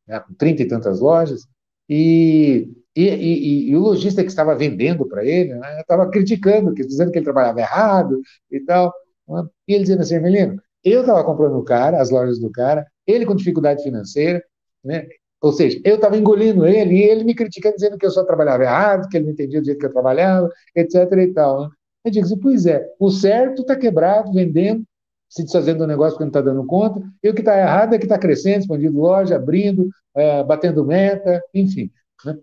né 0.07 0.19
com 0.19 0.33
trinta 0.33 0.63
e 0.63 0.67
tantas 0.67 0.99
lojas, 0.99 1.47
e, 1.87 2.67
e, 2.95 3.09
e, 3.09 3.69
e 3.69 3.75
o 3.75 3.79
lojista 3.79 4.23
que 4.23 4.29
estava 4.29 4.55
vendendo 4.55 5.05
para 5.07 5.23
ele, 5.23 5.53
né, 5.53 5.81
estava 5.81 6.09
criticando, 6.09 6.73
dizendo 6.73 7.11
que 7.11 7.19
ele 7.19 7.25
trabalhava 7.25 7.59
errado 7.59 8.19
e 8.51 8.59
tal, 8.61 8.93
né, 9.27 9.43
e 9.67 9.73
ele 9.73 9.83
dizendo 9.83 10.01
assim, 10.01 10.19
Melino, 10.19 10.61
eu 10.83 11.01
estava 11.01 11.23
comprando 11.23 11.57
o 11.57 11.63
cara, 11.63 12.01
as 12.01 12.09
lojas 12.09 12.39
do 12.39 12.51
cara, 12.51 12.85
ele 13.05 13.25
com 13.25 13.35
dificuldade 13.35 13.83
financeira, 13.83 14.43
né, 14.83 15.07
ou 15.45 15.53
seja, 15.53 15.79
eu 15.83 15.93
estava 15.93 16.17
engolindo 16.17 16.65
ele 16.65 16.95
e 16.95 17.03
ele 17.03 17.23
me 17.23 17.35
criticando, 17.35 17.75
dizendo 17.75 17.99
que 17.99 18.05
eu 18.07 18.09
só 18.09 18.23
trabalhava 18.23 18.63
errado, 18.63 19.07
que 19.07 19.15
ele 19.15 19.25
não 19.25 19.31
entendia 19.31 19.61
do 19.61 19.65
jeito 19.65 19.79
que 19.79 19.85
eu 19.85 19.91
trabalhava, 19.91 20.49
etc. 20.75 20.95
e 21.19 21.33
tal. 21.33 21.61
Né? 21.61 21.69
Eu 22.03 22.11
digo 22.11 22.25
assim, 22.25 22.39
pois 22.39 22.65
é, 22.65 22.83
o 22.99 23.11
certo 23.11 23.61
está 23.61 23.75
quebrado, 23.75 24.33
vendendo, 24.33 24.83
se 25.29 25.43
desfazendo 25.43 25.77
do 25.77 25.87
negócio 25.87 26.13
porque 26.13 26.23
não 26.23 26.29
está 26.29 26.41
dando 26.41 26.65
conta, 26.65 26.99
e 27.21 27.29
o 27.29 27.33
que 27.35 27.41
está 27.41 27.59
errado 27.59 27.93
é 27.93 27.99
que 27.99 28.05
está 28.05 28.17
crescendo, 28.17 28.61
expandindo 28.61 28.99
loja, 28.99 29.35
abrindo, 29.35 29.87
é, 30.15 30.43
batendo 30.43 30.83
meta, 30.83 31.39
enfim. 31.53 31.91
Né? 32.25 32.39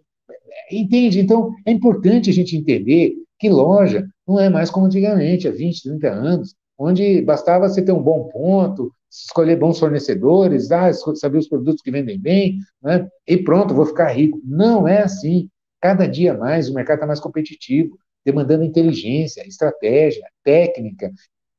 Entende? 0.71 1.19
Então, 1.19 1.53
é 1.67 1.73
importante 1.73 2.31
a 2.31 2.33
gente 2.33 2.57
entender 2.57 3.17
que 3.37 3.51
loja 3.51 4.07
não 4.29 4.39
é 4.39 4.49
mais 4.49 4.71
como 4.71 4.87
antigamente, 4.87 5.49
há 5.49 5.51
20, 5.51 5.83
30 5.83 6.09
anos, 6.09 6.55
onde 6.79 7.21
bastava 7.23 7.69
você 7.69 7.83
ter 7.83 7.91
um 7.91 8.01
bom 8.01 8.29
ponto, 8.29 8.93
escolher 9.13 9.57
bons 9.57 9.79
fornecedores, 9.79 10.71
ah, 10.73 10.91
saber 10.93 11.39
os 11.39 11.49
produtos 11.49 11.83
que 11.83 11.91
vendem 11.91 12.19
bem, 12.19 12.59
né? 12.83 13.07
e 13.27 13.37
pronto, 13.37 13.75
vou 13.75 13.85
ficar 13.85 14.09
rico. 14.09 14.41
Não 14.43 14.89
é 14.89 15.03
assim. 15.03 15.49
Cada 15.81 16.07
dia 16.07 16.33
mais 16.33 16.69
o 16.69 16.75
mercado 16.75 16.97
está 16.97 17.07
mais 17.07 17.21
competitivo, 17.21 17.99
demandando 18.25 18.65
inteligência, 18.65 19.47
estratégia, 19.47 20.25
técnica. 20.43 21.13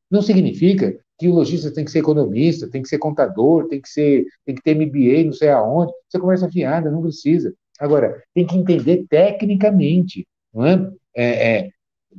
Não 0.10 0.22
significa 0.22 0.98
que 1.20 1.28
o 1.28 1.34
lojista 1.34 1.72
tem 1.72 1.86
que 1.86 1.92
ser 1.92 2.00
economista, 2.00 2.70
tem 2.70 2.82
que 2.82 2.90
ser 2.90 2.98
contador, 2.98 3.68
tem 3.68 3.80
que 3.82 3.90
ser, 3.90 4.26
tem 4.46 4.56
que 4.56 4.62
ter 4.64 4.76
MBA, 4.76 5.26
não 5.26 5.34
sei 5.34 5.50
aonde. 5.50 5.92
Você 6.10 6.20
conversa 6.20 6.50
fiada, 6.50 6.90
não 6.90 7.02
precisa. 7.02 7.54
Agora, 7.80 8.22
tem 8.34 8.48
que 8.48 8.58
entender 8.58 9.06
tecnicamente, 9.10 10.26
não 10.54 10.66
é? 10.66 10.92
é, 11.16 11.58
é 11.58 11.70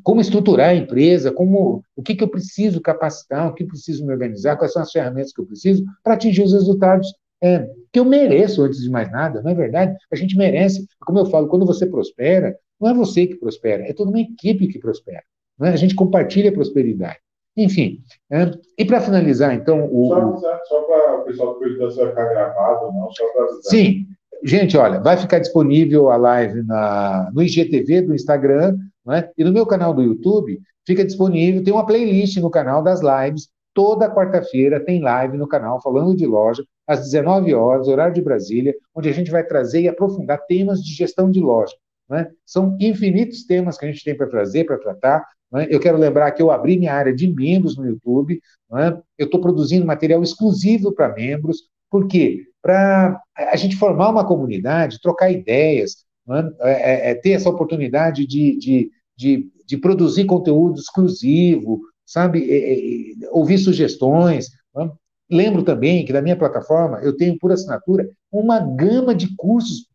como 0.03 0.21
estruturar 0.21 0.71
a 0.71 0.75
empresa, 0.75 1.33
como 1.33 1.83
o 1.97 2.03
que, 2.03 2.15
que 2.15 2.25
eu 2.25 2.29
preciso 2.29 2.81
capacitar, 2.81 3.49
o 3.49 3.55
que 3.55 3.63
eu 3.63 3.69
preciso 3.69 4.05
me 4.05 4.13
organizar, 4.13 4.57
quais 4.57 4.73
são 4.73 4.83
as 4.83 4.91
ferramentas 4.91 5.33
que 5.33 5.41
eu 5.41 5.47
preciso 5.47 5.85
para 6.03 6.15
atingir 6.15 6.43
os 6.43 6.53
resultados 6.53 7.13
é, 7.43 7.69
que 7.93 8.01
eu 8.01 8.05
mereço, 8.05 8.63
antes 8.63 8.83
de 8.83 8.89
mais 8.89 9.11
nada, 9.13 9.43
não 9.43 9.51
é 9.51 9.55
verdade? 9.55 9.97
A 10.11 10.17
gente 10.17 10.37
merece, 10.37 10.87
como 11.01 11.19
eu 11.19 11.27
falo, 11.27 11.47
quando 11.47 11.67
você 11.67 11.87
prospera, 11.87 12.57
não 12.81 12.89
é 12.89 12.95
você 12.95 13.27
que 13.27 13.37
prospera, 13.37 13.87
é 13.87 13.93
toda 13.93 14.11
uma 14.11 14.21
equipe 14.21 14.67
que 14.67 14.79
prospera. 14.79 15.23
É? 15.61 15.69
A 15.69 15.77
gente 15.77 15.95
compartilha 15.95 16.51
a 16.51 16.53
prosperidade. 16.55 17.19
Enfim, 17.57 18.01
é, 18.33 18.51
e 18.77 18.85
para 18.85 19.01
finalizar, 19.01 19.55
então. 19.55 19.89
O, 19.93 20.09
só, 20.39 20.61
só 20.65 20.83
para 20.83 21.21
o 21.21 21.25
pessoal 21.25 21.55
perguntar 21.55 21.91
se 21.91 21.99
vai 21.99 22.09
ficar 22.09 22.25
gravado 22.31 22.87
ou 22.87 22.93
não, 22.93 23.13
só 23.13 23.25
para 23.29 23.45
avisar. 23.45 23.63
Sim, 23.63 24.07
gente, 24.43 24.77
olha, 24.77 24.99
vai 24.99 25.17
ficar 25.17 25.39
disponível 25.39 26.11
a 26.11 26.17
live 26.17 26.63
na, 26.63 27.31
no 27.33 27.43
IGTV 27.43 28.03
do 28.03 28.15
Instagram, 28.15 28.77
né? 29.05 29.31
E 29.37 29.45
no 29.45 29.53
meu 29.53 29.67
canal 29.67 29.93
do 29.93 30.03
YouTube 30.03 30.61
fica 30.87 31.05
disponível, 31.05 31.63
tem 31.63 31.73
uma 31.73 31.87
playlist 31.87 32.37
no 32.39 32.51
canal 32.51 32.83
das 32.83 33.01
lives. 33.01 33.49
Toda 33.73 34.13
quarta-feira 34.13 34.79
tem 34.79 35.01
live 35.01 35.37
no 35.37 35.49
canal 35.49 35.81
falando 35.83 36.15
de 36.15 36.27
loja, 36.27 36.65
às 36.87 37.01
19 37.01 37.55
horas, 37.55 37.89
horário 37.89 38.15
de 38.15 38.23
Brasília, 38.23 38.75
onde 38.95 39.09
a 39.09 39.13
gente 39.13 39.31
vai 39.31 39.43
trazer 39.43 39.83
e 39.83 39.89
aprofundar 39.89 40.45
temas 40.47 40.83
de 40.83 40.93
gestão 40.95 41.31
de 41.31 41.41
loja. 41.41 41.75
Né? 42.09 42.31
São 42.45 42.77
infinitos 42.81 43.45
temas 43.45 43.79
que 43.79 43.85
a 43.85 43.91
gente 43.91 44.05
tem 44.05 44.17
para 44.17 44.29
trazer, 44.29 44.65
para 44.65 44.79
tratar. 44.79 45.27
Né? 45.51 45.67
Eu 45.71 45.81
quero 45.81 45.99
lembrar 45.99 46.31
que 46.33 46.43
eu 46.43 46.51
abri 46.51 46.79
minha 46.79 46.93
área 46.93 47.15
de 47.15 47.27
membros 47.27 47.77
no 47.77 47.87
YouTube. 47.87 48.41
Né? 48.71 49.01
Eu 49.19 49.27
estou 49.27 49.41
produzindo 49.41 49.87
material 49.87 50.23
exclusivo 50.23 50.93
para 50.93 51.13
membros. 51.13 51.69
Por 51.91 52.07
quê? 52.07 52.45
Para 52.63 53.21
a 53.37 53.57
gente 53.57 53.77
formar 53.77 54.11
uma 54.11 54.27
comunidade, 54.27 55.01
trocar 55.01 55.31
ideias? 55.31 56.04
É, 56.31 56.71
é, 56.71 57.11
é, 57.11 57.15
ter 57.15 57.33
essa 57.33 57.51
oportunidade 57.51 58.27
de, 58.27 58.57
de, 58.59 58.91
de, 59.17 59.47
de, 59.67 59.77
produzir 59.77 60.25
conteúdo 60.25 60.81
exclusivo, 60.81 61.81
sabe, 62.07 62.47
é, 62.51 63.29
ouvir 63.31 63.59
sugestões. 63.59 64.49
Né? 64.75 64.91
Lembro 65.31 65.63
também 65.63 66.05
que 66.05 66.13
na 66.13 66.23
minha 66.23 66.37
plataforma 66.37 66.99
eu 67.03 67.15
tenho 67.15 67.39
por 67.39 67.53
assinatura 67.53 68.09
uma 68.33 68.59
gama 68.59 69.15
de 69.15 69.35
cursos, 69.37 69.87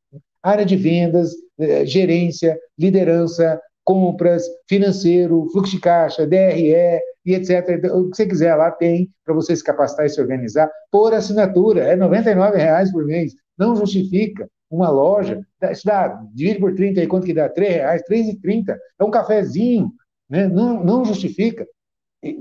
área 0.42 0.66
de 0.66 0.76
vendas, 0.76 1.32
gerência, 1.86 2.58
liderança, 2.78 3.60
compras, 3.84 4.44
financeiro, 4.68 5.48
fluxo 5.52 5.76
de 5.76 5.82
caixa, 5.82 6.28
DRE 6.28 7.02
e 7.26 7.34
etc. 7.34 7.70
Então, 7.70 8.02
o 8.02 8.10
que 8.12 8.18
você 8.18 8.28
quiser 8.28 8.56
lá 8.56 8.70
tem 8.72 9.10
para 9.26 9.34
você 9.34 9.56
se 9.56 9.64
capacitar 9.64 10.06
e 10.06 10.10
se 10.10 10.22
organizar 10.22 10.70
por 10.92 11.14
assinatura. 11.14 11.82
É 11.84 11.96
R$ 11.96 12.02
99,00 12.02 12.92
por 12.92 13.04
mês. 13.04 13.34
Não 13.58 13.76
justifica 13.76 14.48
uma 14.70 14.90
loja, 14.90 15.46
isso 15.72 15.86
dá, 15.86 16.08
divide 16.34 16.60
por 16.60 16.76
30 16.76 17.00
aí, 17.00 17.08
quanto 17.08 17.26
que 17.26 17.34
dá? 17.34 17.48
R$ 17.48 17.54
reais, 17.58 18.04
R$ 18.08 18.18
3,30. 18.18 18.78
É 19.00 19.04
um 19.04 19.12
cafezinho, 19.12 19.92
né? 20.30 20.48
não, 20.48 20.84
não 20.84 21.06
justifica. 21.06 21.68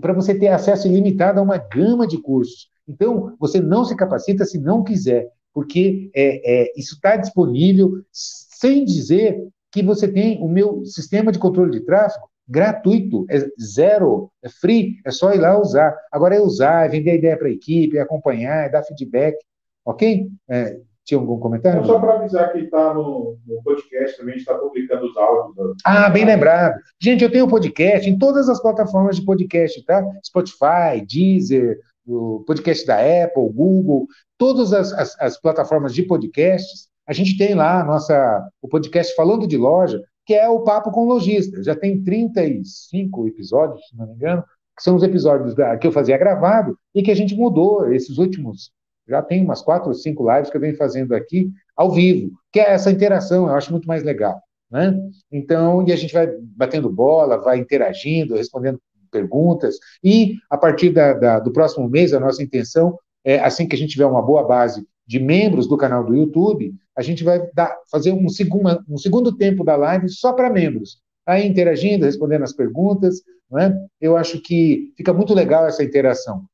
Para 0.01 0.13
você 0.13 0.37
ter 0.37 0.49
acesso 0.49 0.89
ilimitado 0.89 1.39
a 1.39 1.43
uma 1.43 1.57
gama 1.57 2.07
de 2.07 2.21
cursos. 2.21 2.69
Então, 2.87 3.37
você 3.39 3.61
não 3.61 3.85
se 3.85 3.95
capacita 3.97 4.45
se 4.45 4.59
não 4.59 4.83
quiser, 4.83 5.29
porque 5.55 6.11
é, 6.15 6.63
é, 6.63 6.73
isso 6.77 6.95
está 6.95 7.17
disponível, 7.17 8.03
sem 8.11 8.85
dizer 8.85 9.47
que 9.71 9.83
você 9.83 10.09
tem 10.09 10.43
o 10.43 10.49
meu 10.49 10.85
sistema 10.85 11.31
de 11.31 11.39
controle 11.39 11.71
de 11.71 11.85
tráfego 11.85 12.29
gratuito, 12.49 13.27
é 13.29 13.47
zero, 13.61 14.31
é 14.43 14.49
free, 14.49 14.97
é 15.05 15.11
só 15.11 15.35
ir 15.35 15.39
lá 15.39 15.61
usar. 15.61 15.95
Agora 16.11 16.35
é 16.35 16.41
usar, 16.41 16.87
é 16.87 16.89
vender 16.89 17.11
a 17.11 17.15
ideia 17.15 17.37
para 17.37 17.49
a 17.49 17.53
equipe, 17.53 17.99
é 17.99 18.01
acompanhar, 18.01 18.67
é 18.67 18.71
dar 18.71 18.83
feedback, 18.83 19.37
ok? 19.85 20.29
É, 20.49 20.81
tinha 21.09 21.19
algum 21.19 21.39
comentário? 21.39 21.87
só 21.87 21.99
para 21.99 22.17
avisar 22.17 22.53
que 22.53 22.59
está 22.59 22.93
no, 22.93 23.39
no, 23.47 23.63
podcast 23.63 24.19
também, 24.19 24.37
está 24.37 24.55
publicando 24.55 25.07
os 25.07 25.17
áudios. 25.17 25.77
Ah, 25.83 26.11
bem 26.11 26.27
lembrado. 26.27 26.79
Gente, 27.01 27.25
eu 27.25 27.33
tenho 27.33 27.49
podcast 27.49 28.09
em 28.09 28.19
todas 28.19 28.47
as 28.47 28.61
plataformas 28.61 29.17
de 29.17 29.25
podcast, 29.25 29.83
tá? 29.87 30.05
Spotify, 30.23 31.01
Deezer, 31.09 31.79
o 32.07 32.45
podcast 32.47 32.87
da 32.87 32.97
Apple, 32.97 33.51
Google, 33.55 34.07
todas 34.37 34.75
as, 34.75 34.93
as, 34.93 35.19
as 35.19 35.41
plataformas 35.41 35.95
de 35.95 36.03
podcasts. 36.03 36.89
A 37.07 37.15
gente 37.15 37.39
tem 37.39 37.55
lá 37.55 37.83
nossa, 37.83 38.47
o 38.61 38.69
podcast 38.69 39.15
Falando 39.17 39.47
de 39.47 39.57
Loja, 39.57 40.03
que 40.27 40.35
é 40.35 40.47
o 40.47 40.61
Papo 40.61 40.91
com 40.91 41.07
Lojista. 41.07 41.63
Já 41.63 41.75
tem 41.75 42.05
35 42.05 43.29
episódios, 43.29 43.81
se 43.89 43.97
não 43.97 44.09
me 44.09 44.13
engano, 44.13 44.45
que 44.77 44.83
são 44.83 44.95
os 44.95 45.03
episódios 45.03 45.55
da, 45.55 45.79
que 45.79 45.87
eu 45.87 45.93
fazia 45.93 46.19
gravado 46.19 46.79
e 46.95 47.03
que 47.03 47.11
a 47.11 47.17
gente 47.17 47.35
mudou 47.35 47.91
esses 47.91 48.19
últimos 48.19 48.71
já 49.09 49.23
tem 49.23 49.43
umas 49.43 49.63
quatro 49.63 49.89
ou 49.89 49.95
cinco 49.95 50.31
lives 50.31 50.51
que 50.51 50.57
eu 50.57 50.61
venho 50.61 50.77
fazendo 50.77 51.15
aqui 51.15 51.51
ao 51.77 51.91
vivo, 51.91 52.31
que 52.53 52.61
é 52.61 52.73
essa 52.73 52.91
interação, 52.91 53.47
eu 53.47 53.55
acho 53.55 53.71
muito 53.71 53.89
mais 53.89 54.03
legal. 54.03 54.41
Né? 54.71 54.95
Então, 55.33 55.87
e 55.87 55.93
a 55.93 55.97
gente 55.97 56.13
vai 56.13 56.29
batendo 56.57 56.91
bola, 56.91 57.39
vai 57.39 57.59
interagindo, 57.59 58.37
respondendo 58.37 58.81
perguntas, 59.11 59.77
e 60.05 60.37
a 60.51 60.59
partir 60.59 60.91
da, 60.91 61.15
da, 61.15 61.39
do 61.41 61.51
próximo 61.51 61.89
mês, 61.89 62.13
a 62.13 62.21
nossa 62.21 62.43
intenção 62.43 62.99
é, 63.25 63.39
assim 63.39 63.67
que 63.67 63.75
a 63.75 63.79
gente 63.79 63.93
tiver 63.93 64.07
uma 64.07 64.23
boa 64.23 64.43
base 64.43 64.87
de 65.07 65.19
membros 65.19 65.67
do 65.67 65.79
canal 65.79 66.05
do 66.05 66.15
YouTube, 66.15 66.75
a 66.95 67.03
gente 67.03 67.25
vai 67.25 67.51
dar, 67.55 67.75
fazer 67.91 68.13
um, 68.13 68.29
segundo, 68.29 68.85
um 68.89 68.99
segundo 68.99 69.35
tempo 69.35 69.65
da 69.65 69.77
live 69.77 70.09
só 70.11 70.35
para 70.35 70.51
membros, 70.51 71.01
aí 71.27 71.47
interagindo, 71.47 72.05
respondendo 72.05 72.43
as 72.43 72.53
perguntas, 72.53 73.23
né? 73.51 73.75
eu 74.01 74.17
acho 74.17 74.41
que 74.41 74.93
fica 74.97 75.13
muito 75.13 75.33
legal 75.33 75.67
essa 75.67 75.83
interação. 75.83 76.45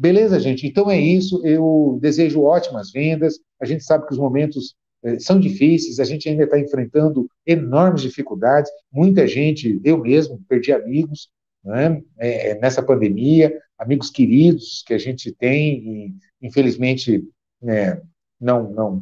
Beleza, 0.00 0.40
gente? 0.40 0.66
Então 0.66 0.90
é 0.90 0.98
isso. 0.98 1.46
Eu 1.46 1.98
desejo 2.00 2.40
ótimas 2.40 2.90
vendas. 2.90 3.38
A 3.60 3.66
gente 3.66 3.84
sabe 3.84 4.06
que 4.06 4.14
os 4.14 4.18
momentos 4.18 4.74
eh, 5.04 5.18
são 5.18 5.38
difíceis, 5.38 6.00
a 6.00 6.04
gente 6.04 6.26
ainda 6.26 6.44
está 6.44 6.58
enfrentando 6.58 7.28
enormes 7.46 8.00
dificuldades. 8.00 8.70
Muita 8.90 9.26
gente, 9.26 9.78
eu 9.84 9.98
mesmo, 9.98 10.40
perdi 10.48 10.72
amigos 10.72 11.28
né, 11.62 12.00
é, 12.18 12.58
nessa 12.58 12.82
pandemia, 12.82 13.54
amigos 13.78 14.08
queridos 14.08 14.82
que 14.86 14.94
a 14.94 14.98
gente 14.98 15.32
tem 15.32 15.84
e, 15.86 16.14
infelizmente, 16.40 17.22
né, 17.60 18.00
não, 18.40 18.70
não, 18.70 19.00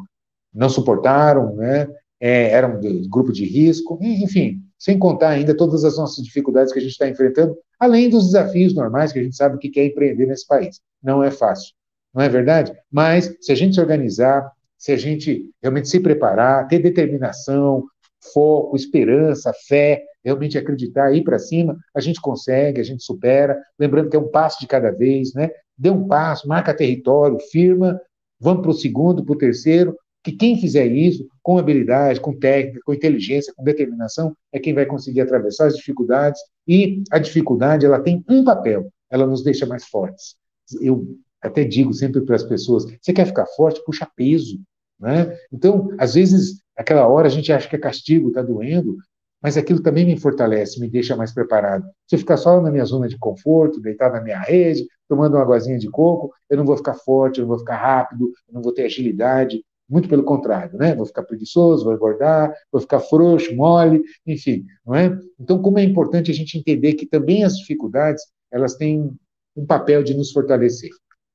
não 0.52 0.68
suportaram, 0.68 1.54
né, 1.54 1.86
é, 2.18 2.50
eram 2.50 2.80
de 2.80 3.08
grupo 3.08 3.32
de 3.32 3.44
risco, 3.44 4.00
enfim, 4.02 4.60
sem 4.76 4.98
contar 4.98 5.28
ainda 5.28 5.56
todas 5.56 5.84
as 5.84 5.96
nossas 5.96 6.24
dificuldades 6.24 6.72
que 6.72 6.80
a 6.80 6.82
gente 6.82 6.90
está 6.90 7.08
enfrentando, 7.08 7.56
além 7.78 8.08
dos 8.08 8.26
desafios 8.26 8.74
normais 8.74 9.12
que 9.12 9.18
a 9.18 9.22
gente 9.22 9.36
sabe 9.36 9.58
que 9.58 9.68
quer 9.68 9.86
empreender 9.86 10.26
nesse 10.26 10.46
país. 10.46 10.80
Não 11.02 11.22
é 11.22 11.30
fácil, 11.30 11.72
não 12.14 12.22
é 12.22 12.28
verdade? 12.28 12.72
Mas, 12.90 13.36
se 13.40 13.52
a 13.52 13.54
gente 13.54 13.74
se 13.74 13.80
organizar, 13.80 14.50
se 14.76 14.92
a 14.92 14.96
gente 14.96 15.50
realmente 15.62 15.88
se 15.88 16.00
preparar, 16.00 16.66
ter 16.68 16.78
determinação, 16.78 17.84
foco, 18.32 18.76
esperança, 18.76 19.52
fé, 19.66 20.02
realmente 20.24 20.58
acreditar, 20.58 21.12
ir 21.12 21.22
para 21.22 21.38
cima, 21.38 21.76
a 21.94 22.00
gente 22.00 22.20
consegue, 22.20 22.80
a 22.80 22.84
gente 22.84 23.02
supera. 23.02 23.60
Lembrando 23.78 24.10
que 24.10 24.16
é 24.16 24.20
um 24.20 24.30
passo 24.30 24.60
de 24.60 24.66
cada 24.66 24.90
vez, 24.90 25.32
né? 25.34 25.50
Dê 25.76 25.90
um 25.90 26.06
passo, 26.06 26.48
marca 26.48 26.74
território, 26.74 27.38
firma, 27.50 28.00
vamos 28.40 28.62
para 28.62 28.70
o 28.70 28.74
segundo, 28.74 29.24
para 29.24 29.34
o 29.34 29.38
terceiro, 29.38 29.96
que 30.22 30.32
quem 30.32 30.60
fizer 30.60 30.86
isso, 30.86 31.26
com 31.42 31.58
habilidade, 31.58 32.20
com 32.20 32.36
técnica, 32.36 32.80
com 32.84 32.92
inteligência, 32.92 33.52
com 33.56 33.64
determinação, 33.64 34.36
é 34.52 34.58
quem 34.58 34.74
vai 34.74 34.84
conseguir 34.84 35.20
atravessar 35.20 35.66
as 35.66 35.76
dificuldades. 35.76 36.40
E 36.66 37.02
a 37.10 37.18
dificuldade, 37.18 37.86
ela 37.86 38.00
tem 38.00 38.24
um 38.28 38.44
papel, 38.44 38.90
ela 39.10 39.26
nos 39.26 39.42
deixa 39.42 39.64
mais 39.64 39.86
fortes. 39.86 40.36
Eu 40.80 41.16
até 41.40 41.64
digo 41.64 41.94
sempre 41.94 42.20
para 42.22 42.36
as 42.36 42.42
pessoas: 42.42 42.84
você 43.00 43.12
quer 43.12 43.26
ficar 43.26 43.46
forte, 43.46 43.82
puxa 43.84 44.08
peso. 44.16 44.60
Né? 44.98 45.36
Então, 45.52 45.88
às 45.96 46.14
vezes, 46.14 46.60
aquela 46.76 47.06
hora 47.06 47.28
a 47.28 47.30
gente 47.30 47.52
acha 47.52 47.68
que 47.68 47.76
é 47.76 47.78
castigo, 47.78 48.28
está 48.28 48.42
doendo, 48.42 48.96
mas 49.40 49.56
aquilo 49.56 49.80
também 49.80 50.04
me 50.04 50.18
fortalece, 50.18 50.80
me 50.80 50.88
deixa 50.88 51.16
mais 51.16 51.32
preparado. 51.32 51.84
Se 52.08 52.16
eu 52.16 52.18
ficar 52.18 52.36
só 52.36 52.60
na 52.60 52.70
minha 52.70 52.84
zona 52.84 53.08
de 53.08 53.16
conforto, 53.16 53.80
deitado 53.80 54.14
na 54.14 54.20
minha 54.20 54.40
rede, 54.40 54.86
tomando 55.08 55.34
uma 55.34 55.42
aguazinha 55.42 55.78
de 55.78 55.88
coco, 55.88 56.32
eu 56.50 56.56
não 56.56 56.64
vou 56.64 56.76
ficar 56.76 56.94
forte, 56.94 57.38
eu 57.38 57.42
não 57.42 57.48
vou 57.48 57.58
ficar 57.58 57.76
rápido, 57.76 58.32
eu 58.48 58.54
não 58.54 58.62
vou 58.62 58.72
ter 58.72 58.84
agilidade, 58.84 59.62
muito 59.88 60.08
pelo 60.08 60.22
contrário, 60.22 60.76
né? 60.76 60.94
Vou 60.94 61.06
ficar 61.06 61.22
preguiçoso, 61.22 61.84
vou 61.84 61.94
engordar, 61.94 62.52
vou 62.70 62.80
ficar 62.80 63.00
frouxo, 63.00 63.54
mole, 63.56 64.02
enfim, 64.26 64.66
não 64.86 64.94
é? 64.94 65.18
Então, 65.40 65.62
como 65.62 65.78
é 65.78 65.84
importante 65.84 66.30
a 66.30 66.34
gente 66.34 66.58
entender 66.58 66.94
que 66.94 67.06
também 67.06 67.44
as 67.44 67.56
dificuldades, 67.56 68.22
elas 68.50 68.74
têm 68.74 69.10
um 69.56 69.66
papel 69.66 70.02
de 70.02 70.14
nos 70.14 70.30
fortalecer. 70.30 70.90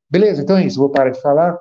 Beleza? 0.10 0.42
Então 0.42 0.58
é 0.58 0.66
isso, 0.66 0.80
vou 0.80 0.90
parar 0.90 1.10
de 1.10 1.22
falar. 1.22 1.58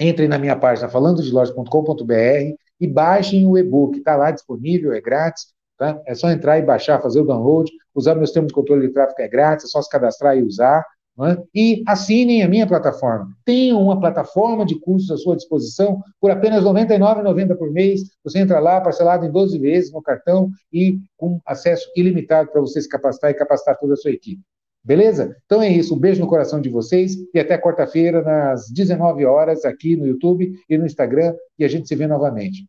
Entrem 0.00 0.28
na 0.28 0.38
minha 0.38 0.56
página 0.56 0.88
falando 0.88 1.22
de 1.22 1.30
loja.com.br 1.30 2.54
e 2.80 2.86
baixem 2.86 3.46
o 3.46 3.56
e-book, 3.56 3.98
está 3.98 4.16
lá 4.16 4.30
disponível, 4.30 4.92
é 4.92 5.00
grátis, 5.00 5.46
tá? 5.78 6.00
É 6.06 6.14
só 6.14 6.30
entrar 6.30 6.58
e 6.58 6.62
baixar, 6.62 7.00
fazer 7.00 7.20
o 7.20 7.24
download, 7.24 7.70
usar 7.94 8.14
meus 8.14 8.32
termos 8.32 8.48
de 8.48 8.54
controle 8.54 8.88
de 8.88 8.92
tráfego 8.92 9.22
é 9.22 9.28
grátis, 9.28 9.66
é 9.66 9.68
só 9.68 9.80
se 9.80 9.88
cadastrar 9.88 10.36
e 10.36 10.42
usar. 10.42 10.84
É? 11.24 11.42
E 11.54 11.82
assinem 11.86 12.42
a 12.42 12.48
minha 12.48 12.66
plataforma. 12.66 13.28
Tenham 13.42 13.82
uma 13.82 13.98
plataforma 13.98 14.66
de 14.66 14.78
cursos 14.78 15.10
à 15.10 15.16
sua 15.16 15.34
disposição 15.34 16.02
por 16.20 16.30
apenas 16.30 16.62
R$ 16.62 16.70
99,90 16.70 17.56
por 17.56 17.72
mês. 17.72 18.02
Você 18.22 18.38
entra 18.38 18.60
lá, 18.60 18.80
parcelado 18.82 19.24
em 19.24 19.32
12 19.32 19.58
vezes 19.58 19.92
no 19.92 20.02
cartão 20.02 20.50
e 20.70 20.98
com 21.16 21.40
acesso 21.46 21.90
ilimitado 21.96 22.50
para 22.52 22.60
você 22.60 22.82
se 22.82 22.88
capacitar 22.88 23.30
e 23.30 23.34
capacitar 23.34 23.78
toda 23.78 23.94
a 23.94 23.96
sua 23.96 24.10
equipe. 24.10 24.42
Beleza? 24.84 25.34
Então 25.46 25.62
é 25.62 25.68
isso. 25.70 25.94
Um 25.94 25.98
beijo 25.98 26.20
no 26.20 26.28
coração 26.28 26.60
de 26.60 26.68
vocês 26.68 27.16
e 27.32 27.40
até 27.40 27.58
quarta-feira, 27.58 28.22
nas 28.22 28.70
19 28.70 29.24
horas, 29.24 29.64
aqui 29.64 29.96
no 29.96 30.06
YouTube 30.06 30.52
e 30.68 30.78
no 30.78 30.84
Instagram, 30.84 31.34
e 31.58 31.64
a 31.64 31.68
gente 31.68 31.88
se 31.88 31.96
vê 31.96 32.06
novamente. 32.06 32.68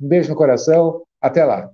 Um 0.00 0.06
beijo 0.06 0.30
no 0.30 0.36
coração. 0.36 1.02
Até 1.20 1.44
lá. 1.44 1.68